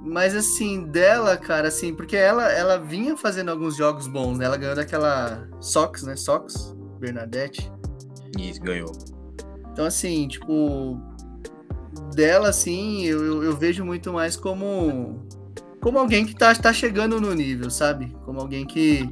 mas 0.02 0.34
assim, 0.34 0.84
dela, 0.84 1.36
cara, 1.36 1.68
assim, 1.68 1.94
porque 1.94 2.16
ela, 2.16 2.50
ela 2.50 2.78
vinha 2.78 3.16
fazendo 3.16 3.50
alguns 3.50 3.76
jogos 3.76 4.06
bons, 4.06 4.38
né? 4.38 4.46
Ela 4.46 4.56
ganhou 4.56 4.74
daquela 4.74 5.46
Sox, 5.60 6.02
né? 6.02 6.16
Sox, 6.16 6.74
Bernadette. 6.98 7.70
Isso, 8.38 8.60
ganhou. 8.60 8.92
Então, 9.72 9.84
assim, 9.84 10.26
tipo, 10.26 10.98
dela, 12.14 12.48
assim, 12.48 13.04
eu, 13.04 13.42
eu, 13.42 13.56
vejo 13.56 13.84
muito 13.84 14.12
mais 14.12 14.36
como 14.36 15.22
como 15.80 15.98
alguém 15.98 16.26
que 16.26 16.34
tá, 16.34 16.54
tá 16.54 16.72
chegando 16.72 17.20
no 17.20 17.34
nível, 17.34 17.70
sabe? 17.70 18.14
Como 18.24 18.40
alguém 18.40 18.66
que 18.66 19.08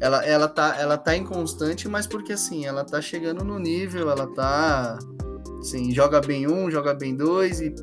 ela, 0.00 0.24
ela, 0.24 0.48
tá, 0.48 0.76
ela 0.78 0.96
tá 0.96 1.16
inconstante, 1.16 1.88
mas 1.88 2.06
porque 2.06 2.32
assim, 2.32 2.64
ela 2.64 2.84
tá 2.84 3.00
chegando 3.00 3.44
no 3.44 3.58
nível, 3.58 4.10
ela 4.10 4.26
tá 4.34 4.98
assim, 5.58 5.92
joga 5.92 6.20
bem 6.20 6.46
um, 6.46 6.70
joga 6.70 6.94
bem 6.94 7.14
dois 7.14 7.60
e 7.60 7.74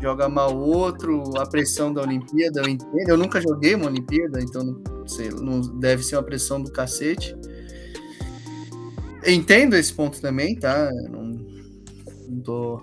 joga 0.00 0.28
mal 0.28 0.56
outro, 0.56 1.36
a 1.36 1.46
pressão 1.46 1.92
da 1.92 2.02
Olimpíada, 2.02 2.60
eu 2.60 2.68
entendo. 2.68 3.08
Eu 3.08 3.16
nunca 3.16 3.40
joguei 3.40 3.74
uma 3.74 3.86
Olimpíada, 3.86 4.40
então 4.40 4.62
não, 4.64 5.06
sei, 5.06 5.30
não 5.30 5.60
deve 5.60 6.02
ser 6.02 6.16
uma 6.16 6.22
pressão 6.22 6.62
do 6.62 6.70
cacete. 6.70 7.36
Eu 9.22 9.32
entendo 9.32 9.74
esse 9.74 9.92
ponto 9.92 10.20
também, 10.20 10.56
tá? 10.56 10.90
Não, 11.10 11.24
não 12.28 12.40
tô. 12.40 12.82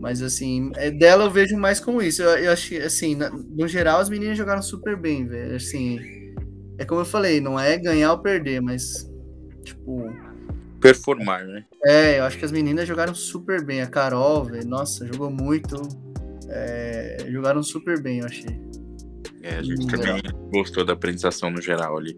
Mas 0.00 0.22
assim, 0.22 0.70
é, 0.76 0.90
dela 0.90 1.24
eu 1.24 1.30
vejo 1.30 1.56
mais 1.56 1.80
como 1.80 2.02
isso. 2.02 2.22
Eu, 2.22 2.44
eu 2.44 2.52
acho 2.52 2.68
que, 2.68 2.78
assim, 2.78 3.14
na, 3.14 3.30
no 3.30 3.66
geral, 3.66 4.00
as 4.00 4.08
meninas 4.08 4.36
jogaram 4.36 4.62
super 4.62 4.96
bem, 4.96 5.26
velho. 5.26 5.56
Assim, 5.56 5.98
é 6.78 6.84
como 6.84 7.00
eu 7.00 7.04
falei, 7.04 7.40
não 7.40 7.58
é 7.58 7.76
ganhar 7.78 8.12
ou 8.12 8.18
perder, 8.18 8.60
mas, 8.60 9.10
tipo. 9.64 10.12
Performar, 10.80 11.46
né? 11.46 11.64
É, 11.84 12.18
eu 12.18 12.24
acho 12.24 12.38
que 12.38 12.44
as 12.44 12.52
meninas 12.52 12.86
jogaram 12.86 13.14
super 13.14 13.64
bem. 13.64 13.80
A 13.80 13.86
Carol, 13.86 14.44
velho, 14.44 14.66
nossa, 14.66 15.06
jogou 15.06 15.30
muito 15.30 15.80
é, 16.48 17.26
jogaram 17.28 17.62
super 17.62 18.00
bem, 18.00 18.20
eu 18.20 18.26
achei. 18.26 18.60
É, 19.42 19.58
a 19.58 19.62
gente 19.62 19.86
também 19.86 20.16
geral. 20.16 20.50
gostou 20.52 20.84
da 20.84 20.92
apresentação 20.92 21.50
no 21.50 21.62
geral 21.62 21.96
ali. 21.98 22.16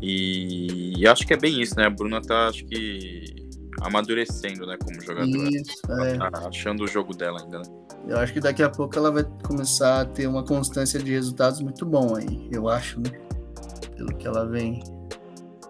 E, 0.00 0.94
e, 0.96 1.06
acho 1.08 1.26
que 1.26 1.34
é 1.34 1.36
bem 1.36 1.60
isso, 1.60 1.74
né? 1.76 1.86
A 1.86 1.90
Bruna 1.90 2.20
tá, 2.20 2.46
acho 2.46 2.64
que, 2.66 3.48
amadurecendo, 3.80 4.66
né, 4.66 4.76
como 4.80 5.00
jogadora. 5.00 5.48
Isso, 5.50 5.92
é. 6.02 6.18
tá 6.18 6.48
achando 6.48 6.84
o 6.84 6.86
jogo 6.86 7.16
dela 7.16 7.40
ainda, 7.42 7.58
né? 7.58 7.64
Eu 8.06 8.18
acho 8.18 8.32
que 8.32 8.40
daqui 8.40 8.62
a 8.62 8.70
pouco 8.70 8.96
ela 8.96 9.10
vai 9.10 9.24
começar 9.44 10.02
a 10.02 10.04
ter 10.04 10.26
uma 10.28 10.44
constância 10.44 11.00
de 11.00 11.10
resultados 11.10 11.60
muito 11.60 11.84
bom 11.84 12.14
aí, 12.14 12.48
eu 12.52 12.68
acho, 12.68 13.00
né? 13.00 13.10
Pelo 13.96 14.14
que 14.16 14.26
ela 14.26 14.46
vem 14.46 14.80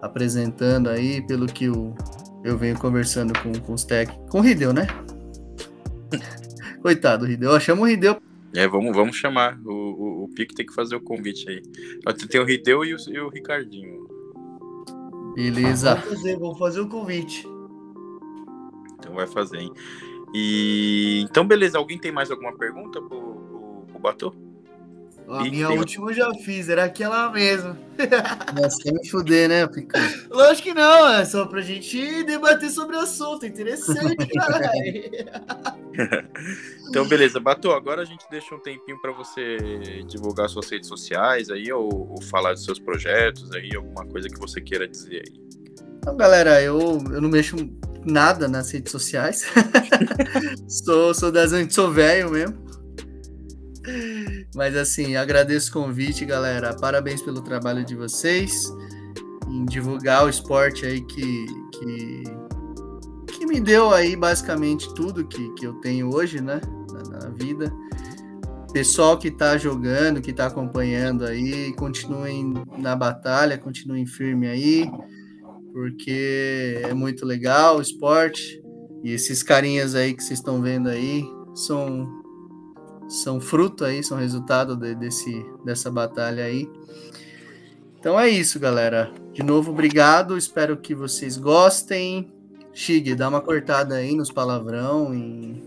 apresentando 0.01 0.89
aí, 0.89 1.25
pelo 1.25 1.47
que 1.47 1.69
o, 1.69 1.95
eu 2.43 2.57
venho 2.57 2.77
conversando 2.77 3.33
com, 3.41 3.51
com 3.59 3.73
os 3.73 3.83
técnicos. 3.83 4.29
Com 4.29 4.39
o 4.39 4.41
Rideu, 4.41 4.71
né? 4.71 4.87
Coitado 6.81 7.25
do 7.25 7.29
Rideu. 7.29 7.59
Chama 7.59 7.81
o 7.81 7.85
Rideu. 7.85 8.21
É, 8.55 8.67
vamos, 8.67 8.95
vamos 8.95 9.15
chamar. 9.15 9.59
O, 9.63 9.71
o, 9.71 10.23
o 10.23 10.29
Pique 10.29 10.55
tem 10.55 10.65
que 10.65 10.73
fazer 10.73 10.95
o 10.95 11.01
convite 11.01 11.47
aí. 11.49 11.61
Tem 12.27 12.41
o 12.41 12.45
Rideu 12.45 12.83
e 12.83 12.93
o, 12.93 12.97
e 13.09 13.19
o 13.19 13.29
Ricardinho. 13.29 14.07
Beleza. 15.35 15.95
Vamos 15.95 16.09
fazer, 16.09 16.37
vamos 16.37 16.59
fazer 16.59 16.79
o 16.79 16.89
convite. 16.89 17.47
Então 18.97 19.13
vai 19.13 19.27
fazer, 19.27 19.59
hein? 19.59 19.71
E 20.33 21.21
então, 21.29 21.47
beleza. 21.47 21.77
Alguém 21.77 21.97
tem 21.97 22.11
mais 22.11 22.31
alguma 22.31 22.55
pergunta 22.57 23.01
pro, 23.01 23.35
pro, 23.35 23.85
pro 23.87 23.99
Batô? 23.99 24.33
A 25.31 25.45
e 25.45 25.51
minha 25.51 25.67
tem... 25.67 25.77
última 25.77 26.09
eu 26.09 26.13
já 26.15 26.33
fiz, 26.33 26.69
era 26.69 26.85
aquela 26.85 27.29
mesmo. 27.29 27.77
Nossa, 28.59 28.81
quer 28.81 28.93
me 28.93 29.07
fuder, 29.07 29.47
né, 29.47 29.67
Picão? 29.67 30.01
Lógico 30.31 30.69
que 30.69 30.73
não, 30.73 31.07
é 31.07 31.23
só 31.23 31.45
pra 31.45 31.61
gente 31.61 32.23
debater 32.23 32.69
sobre 32.71 32.95
o 32.95 32.99
assunto. 32.99 33.45
Interessante, 33.45 34.25
cara. 34.33 34.71
então, 36.89 37.07
beleza. 37.07 37.39
Batô, 37.39 37.71
agora 37.71 38.01
a 38.01 38.05
gente 38.05 38.25
deixa 38.31 38.55
um 38.55 38.59
tempinho 38.59 38.99
para 38.99 39.11
você 39.11 39.57
divulgar 40.07 40.49
suas 40.49 40.67
redes 40.69 40.87
sociais 40.87 41.51
aí, 41.51 41.71
ou, 41.71 42.09
ou, 42.11 42.21
falar 42.23 42.53
dos 42.53 42.63
seus 42.63 42.79
projetos 42.79 43.51
aí, 43.51 43.75
alguma 43.75 44.05
coisa 44.05 44.27
que 44.27 44.39
você 44.39 44.59
queira 44.59 44.87
dizer 44.87 45.23
aí. 45.27 45.49
Então, 45.97 46.17
galera, 46.17 46.59
eu, 46.61 46.79
eu 47.11 47.21
não 47.21 47.29
mexo 47.29 47.55
nada 48.03 48.47
nas 48.47 48.71
redes 48.71 48.91
sociais. 48.91 49.45
sou, 50.67 51.13
sou 51.13 51.31
das 51.31 51.53
antes, 51.53 51.75
sou 51.75 51.91
velho 51.91 52.31
mesmo. 52.31 52.69
Mas 54.55 54.75
assim, 54.75 55.15
agradeço 55.15 55.69
o 55.69 55.73
convite, 55.73 56.25
galera. 56.25 56.73
Parabéns 56.73 57.21
pelo 57.21 57.41
trabalho 57.41 57.85
de 57.85 57.95
vocês 57.95 58.63
em 59.47 59.65
divulgar 59.65 60.25
o 60.25 60.29
esporte 60.29 60.85
aí 60.85 61.01
que, 61.01 61.45
que, 61.73 62.23
que 63.27 63.45
me 63.45 63.59
deu 63.59 63.91
aí 63.91 64.15
basicamente 64.15 64.93
tudo 64.93 65.27
que, 65.27 65.53
que 65.53 65.65
eu 65.65 65.73
tenho 65.75 66.13
hoje, 66.13 66.41
né, 66.41 66.61
na, 66.91 67.19
na 67.19 67.29
vida. 67.29 67.73
Pessoal 68.71 69.17
que 69.17 69.29
está 69.29 69.57
jogando, 69.57 70.21
que 70.21 70.29
está 70.29 70.45
acompanhando 70.45 71.25
aí, 71.25 71.73
continuem 71.73 72.53
na 72.77 72.95
batalha, 72.95 73.57
continuem 73.57 74.05
firme 74.05 74.47
aí, 74.47 74.89
porque 75.73 76.79
é 76.83 76.93
muito 76.93 77.25
legal 77.25 77.77
o 77.77 77.81
esporte. 77.81 78.61
E 79.03 79.11
esses 79.11 79.41
carinhas 79.41 79.95
aí 79.95 80.13
que 80.13 80.23
vocês 80.23 80.39
estão 80.39 80.61
vendo 80.61 80.87
aí 80.89 81.23
são 81.55 82.18
são 83.09 83.41
fruto 83.41 83.83
aí, 83.83 84.03
são 84.03 84.17
resultado 84.17 84.75
de, 84.75 84.93
desse, 84.93 85.45
dessa 85.65 85.89
batalha 85.89 86.45
aí. 86.45 86.69
Então 87.99 88.17
é 88.17 88.29
isso, 88.29 88.59
galera. 88.59 89.11
De 89.33 89.43
novo, 89.43 89.71
obrigado. 89.71 90.37
Espero 90.37 90.77
que 90.77 90.95
vocês 90.95 91.35
gostem. 91.35 92.31
Chig, 92.73 93.15
dá 93.15 93.27
uma 93.27 93.41
cortada 93.41 93.95
aí 93.95 94.15
nos 94.15 94.31
palavrão 94.31 95.13
e 95.13 95.61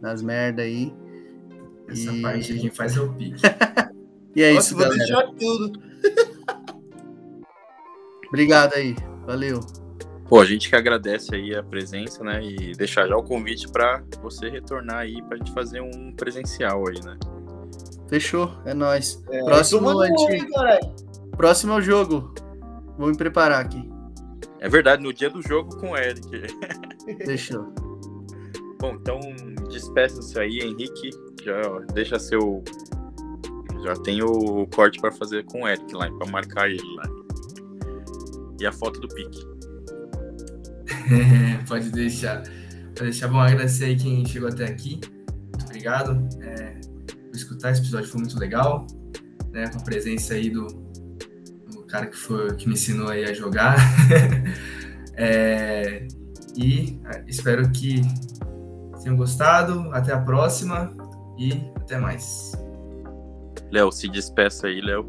nas 0.00 0.22
merda 0.22 0.62
aí. 0.62 0.92
Essa 1.86 2.12
e... 2.12 2.22
parte 2.22 2.52
a 2.52 2.56
gente 2.56 2.74
faz 2.74 2.96
é 2.96 3.00
o 3.00 3.12
pique. 3.12 3.42
E 4.36 4.42
é 4.42 4.52
Nossa, 4.52 4.66
isso, 4.66 4.74
vou 4.74 4.82
galera. 4.82 4.98
deixar 4.98 5.32
tudo. 5.38 5.80
Obrigado 8.26 8.74
aí. 8.74 8.96
Valeu. 9.24 9.60
Pô, 10.28 10.40
a 10.40 10.44
gente 10.44 10.70
que 10.70 10.76
agradece 10.76 11.34
aí 11.34 11.54
a 11.54 11.62
presença, 11.62 12.24
né? 12.24 12.42
E 12.42 12.72
deixar 12.72 13.06
já 13.06 13.16
o 13.16 13.22
convite 13.22 13.68
pra 13.68 14.02
você 14.22 14.48
retornar 14.48 15.00
aí 15.00 15.22
pra 15.22 15.36
gente 15.36 15.52
fazer 15.52 15.80
um 15.80 16.12
presencial 16.12 16.88
aí, 16.88 17.00
né? 17.04 17.18
Fechou. 18.08 18.50
É 18.64 18.72
nóis. 18.72 19.22
Próximo, 19.44 19.80
Tomando 19.80 20.02
a 20.02 20.06
gente-? 20.06 20.46
Próximo 21.36 21.72
é 21.72 21.76
o 21.76 21.80
jogo. 21.80 22.34
Vou 22.96 23.08
me 23.08 23.16
preparar 23.16 23.60
aqui. 23.60 23.90
É 24.60 24.68
verdade, 24.68 25.02
no 25.02 25.12
dia 25.12 25.28
do 25.28 25.42
jogo 25.42 25.76
com 25.76 25.90
o 25.90 25.96
Eric. 25.96 26.26
Fechou. 27.26 27.72
Bom, 28.80 28.94
então 28.94 29.20
despeça-se 29.68 30.38
aí, 30.38 30.60
Henrique. 30.60 31.10
Já 31.42 31.60
ó, 31.68 31.80
deixa 31.92 32.18
seu. 32.18 32.62
Já 33.84 33.94
tem 33.96 34.22
o 34.22 34.66
corte 34.74 34.98
pra 35.00 35.12
fazer 35.12 35.44
com 35.44 35.62
o 35.62 35.68
Eric 35.68 35.94
lá, 35.94 36.10
pra 36.12 36.26
marcar 36.28 36.70
ele 36.70 36.94
lá. 36.96 37.04
E 38.58 38.66
a 38.66 38.72
foto 38.72 39.00
do 39.00 39.08
pique. 39.08 39.53
Pode 41.68 41.90
deixar. 41.90 42.42
Pode 42.94 43.10
deixar. 43.10 43.28
Bom, 43.28 43.38
agradecer 43.38 43.86
aí 43.86 43.96
quem 43.96 44.24
chegou 44.26 44.48
até 44.48 44.64
aqui. 44.64 45.00
Muito 45.50 45.64
obrigado 45.64 46.28
é, 46.40 46.80
por 47.06 47.34
escutar. 47.34 47.72
Esse 47.72 47.80
episódio 47.80 48.08
foi 48.08 48.20
muito 48.20 48.38
legal. 48.38 48.86
Né, 49.52 49.68
com 49.68 49.78
a 49.78 49.82
presença 49.82 50.34
aí 50.34 50.50
do, 50.50 50.66
do 51.72 51.82
cara 51.86 52.06
que, 52.06 52.16
foi, 52.16 52.56
que 52.56 52.66
me 52.66 52.74
ensinou 52.74 53.08
aí 53.08 53.24
a 53.24 53.32
jogar. 53.32 53.76
É, 55.16 56.08
e 56.56 57.00
é, 57.06 57.22
espero 57.28 57.70
que 57.70 58.02
tenham 59.00 59.16
gostado. 59.16 59.90
Até 59.92 60.12
a 60.12 60.18
próxima 60.18 60.92
e 61.38 61.52
até 61.76 61.98
mais. 61.98 62.52
Léo, 63.70 63.92
se 63.92 64.08
despeça 64.08 64.66
aí, 64.66 64.80
Léo. 64.80 65.08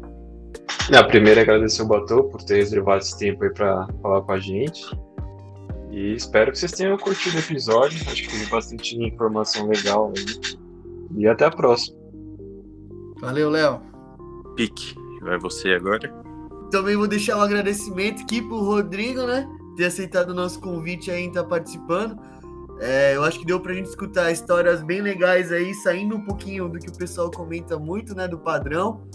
Na 0.90 1.02
primeira, 1.02 1.40
agradecer 1.40 1.82
o 1.82 1.86
Batô 1.86 2.24
por 2.24 2.42
ter 2.42 2.56
reservado 2.56 2.98
esse 2.98 3.18
tempo 3.18 3.42
aí 3.42 3.50
pra 3.52 3.88
falar 4.00 4.22
com 4.22 4.32
a 4.32 4.38
gente. 4.38 4.84
E 5.96 6.12
espero 6.12 6.52
que 6.52 6.58
vocês 6.58 6.72
tenham 6.72 6.98
curtido 6.98 7.36
o 7.36 7.40
episódio. 7.40 7.98
Acho 8.10 8.24
que 8.24 8.28
teve 8.28 8.44
bastante 8.50 9.02
informação 9.02 9.66
legal 9.66 10.12
aí. 10.14 10.56
E 11.16 11.26
até 11.26 11.46
a 11.46 11.50
próxima. 11.50 11.96
Valeu, 13.18 13.48
Léo. 13.48 13.80
Pique. 14.54 14.94
Vai 15.22 15.38
você 15.38 15.70
agora. 15.70 16.12
Também 16.70 16.96
vou 16.96 17.08
deixar 17.08 17.38
um 17.38 17.40
agradecimento 17.40 18.20
aqui 18.24 18.42
pro 18.42 18.58
Rodrigo, 18.58 19.22
né? 19.22 19.48
Ter 19.74 19.86
aceitado 19.86 20.30
o 20.30 20.34
nosso 20.34 20.60
convite 20.60 21.10
aí 21.10 21.22
em 21.22 21.28
estar 21.28 21.44
participando. 21.44 22.20
É, 22.78 23.16
eu 23.16 23.24
acho 23.24 23.38
que 23.38 23.46
deu 23.46 23.58
pra 23.58 23.72
gente 23.72 23.86
escutar 23.86 24.30
histórias 24.30 24.82
bem 24.82 25.00
legais 25.00 25.50
aí, 25.50 25.72
saindo 25.76 26.16
um 26.16 26.20
pouquinho 26.20 26.68
do 26.68 26.78
que 26.78 26.90
o 26.90 26.98
pessoal 26.98 27.30
comenta 27.30 27.78
muito, 27.78 28.14
né? 28.14 28.28
Do 28.28 28.38
padrão. 28.38 29.08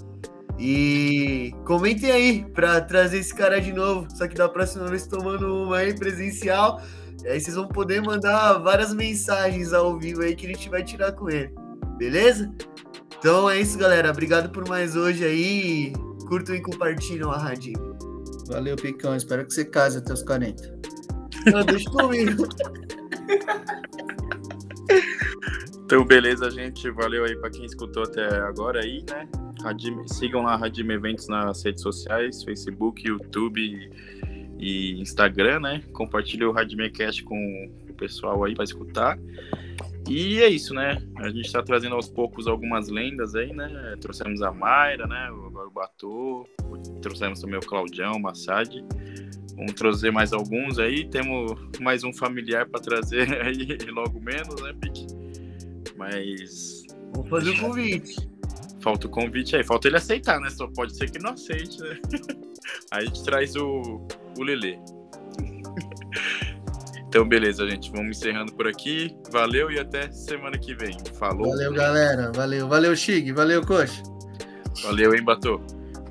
E 0.64 1.56
comentem 1.66 2.12
aí 2.12 2.46
pra 2.54 2.80
trazer 2.80 3.18
esse 3.18 3.34
cara 3.34 3.60
de 3.60 3.74
novo. 3.74 4.08
Só 4.16 4.28
que 4.28 4.36
da 4.36 4.48
próxima 4.48 4.86
vez 4.86 5.08
tomando 5.08 5.64
uma 5.64 5.78
aí 5.78 5.96
presencial. 5.96 6.80
Aí 7.26 7.42
vocês 7.42 7.56
vão 7.56 7.68
poder 7.68 8.00
mandar 8.00 8.60
várias 8.60 8.94
mensagens 8.94 9.74
ao 9.74 9.98
vivo 9.98 10.22
aí 10.22 10.36
que 10.36 10.46
a 10.46 10.50
gente 10.50 10.70
vai 10.70 10.84
tirar 10.84 11.14
com 11.14 11.32
ele. 11.32 11.52
Beleza? 11.98 12.54
Então 13.18 13.50
é 13.50 13.60
isso, 13.60 13.76
galera. 13.76 14.12
Obrigado 14.12 14.52
por 14.52 14.70
mais 14.70 14.96
hoje 14.96 15.26
aí. 15.26 15.94
Curtam 16.28 16.54
e 16.54 16.62
compartilham 16.62 17.32
a 17.32 17.40
radinho. 17.40 17.98
Valeu, 18.48 18.76
Picão. 18.76 19.16
Espero 19.16 19.44
que 19.44 19.56
você 19.56 19.66
case 19.66 19.98
até 19.98 20.14
os 20.14 20.22
40. 20.22 20.80
Não, 21.52 21.66
deixa 21.66 21.90
comigo. 21.90 22.48
Então, 25.84 26.06
beleza, 26.06 26.50
gente. 26.50 26.90
Valeu 26.92 27.26
aí 27.26 27.36
pra 27.36 27.50
quem 27.50 27.66
escutou 27.66 28.04
até 28.04 28.26
agora 28.40 28.82
aí, 28.82 29.04
né? 29.10 29.28
Radime- 29.62 30.08
sigam 30.08 30.44
lá 30.44 30.54
a 30.54 30.58
Radime 30.58 30.94
Eventos 30.94 31.28
nas 31.28 31.64
redes 31.64 31.82
sociais, 31.82 32.44
Facebook, 32.44 33.06
YouTube 33.08 33.92
e 34.60 35.00
Instagram, 35.02 35.60
né? 35.60 35.84
Compartilhe 35.94 36.46
o 36.46 36.52
Radimecast 36.52 37.24
com 37.24 37.72
o 37.90 37.94
pessoal 37.94 38.44
aí 38.44 38.54
pra 38.56 38.64
escutar. 38.64 39.18
E 40.10 40.40
é 40.42 40.48
isso, 40.48 40.74
né? 40.74 40.98
A 41.18 41.30
gente 41.30 41.52
tá 41.52 41.62
trazendo 41.62 41.96
aos 41.96 42.10
poucos 42.10 42.48
algumas 42.48 42.90
lendas 42.90 43.36
aí, 43.36 43.54
né? 43.54 43.96
Trouxemos 44.02 44.42
a 44.42 44.52
Mayra, 44.52 45.06
né? 45.08 45.28
Agora 45.30 45.68
o 45.68 45.72
Batô, 45.72 46.48
trouxemos 47.02 47.40
também 47.40 47.58
o 47.58 47.62
Claudião, 47.66 48.14
o 48.14 48.20
Massad. 48.22 48.84
Vamos 49.56 49.74
trazer 49.74 50.12
mais 50.12 50.34
alguns 50.34 50.80
aí. 50.80 51.08
Temos 51.08 51.54
mais 51.80 52.04
um 52.04 52.12
familiar 52.12 52.66
pra 52.68 52.80
trazer 52.80 53.30
aí 53.46 53.78
logo 53.92 54.20
menos, 54.20 54.60
né, 54.62 54.74
Pique? 54.82 55.06
Mas 56.02 56.88
Vou 57.14 57.24
fazer 57.26 57.52
o 57.52 57.60
convite. 57.60 58.28
falta 58.82 59.06
o 59.06 59.10
convite 59.10 59.56
aí. 59.56 59.64
Falta 59.64 59.88
ele 59.88 59.98
aceitar, 59.98 60.40
né? 60.40 60.50
Só 60.50 60.66
pode 60.68 60.98
ser 60.98 61.12
que 61.12 61.20
não 61.20 61.34
aceite, 61.34 61.80
né? 61.80 62.00
Aí 62.92 63.04
a 63.04 63.06
gente 63.06 63.24
traz 63.24 63.56
o, 63.56 64.02
o 64.38 64.44
Lelê. 64.44 64.80
Então, 67.08 67.28
beleza, 67.28 67.68
gente. 67.68 67.92
Vamos 67.92 68.18
encerrando 68.18 68.54
por 68.54 68.66
aqui. 68.66 69.14
Valeu 69.34 69.70
e 69.70 69.78
até 69.78 70.10
semana 70.14 70.58
que 70.58 70.74
vem. 70.74 70.96
Falou. 71.20 71.50
Valeu, 71.50 71.74
galera. 71.74 72.32
Valeu. 72.34 72.70
Valeu, 72.70 72.96
Chig. 72.96 73.34
Valeu, 73.34 73.62
Coxa. 73.66 74.02
Valeu, 74.82 75.14
hein, 75.14 75.22
Batô? 75.22 75.60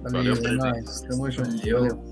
Valeu, 0.02 0.34
Valeu, 0.36 0.50
é 0.50 0.52
nóis. 0.52 1.00
Tamo 1.00 1.30
junto. 1.30 1.56
Valeu. 1.56 1.78
Valeu. 1.80 2.09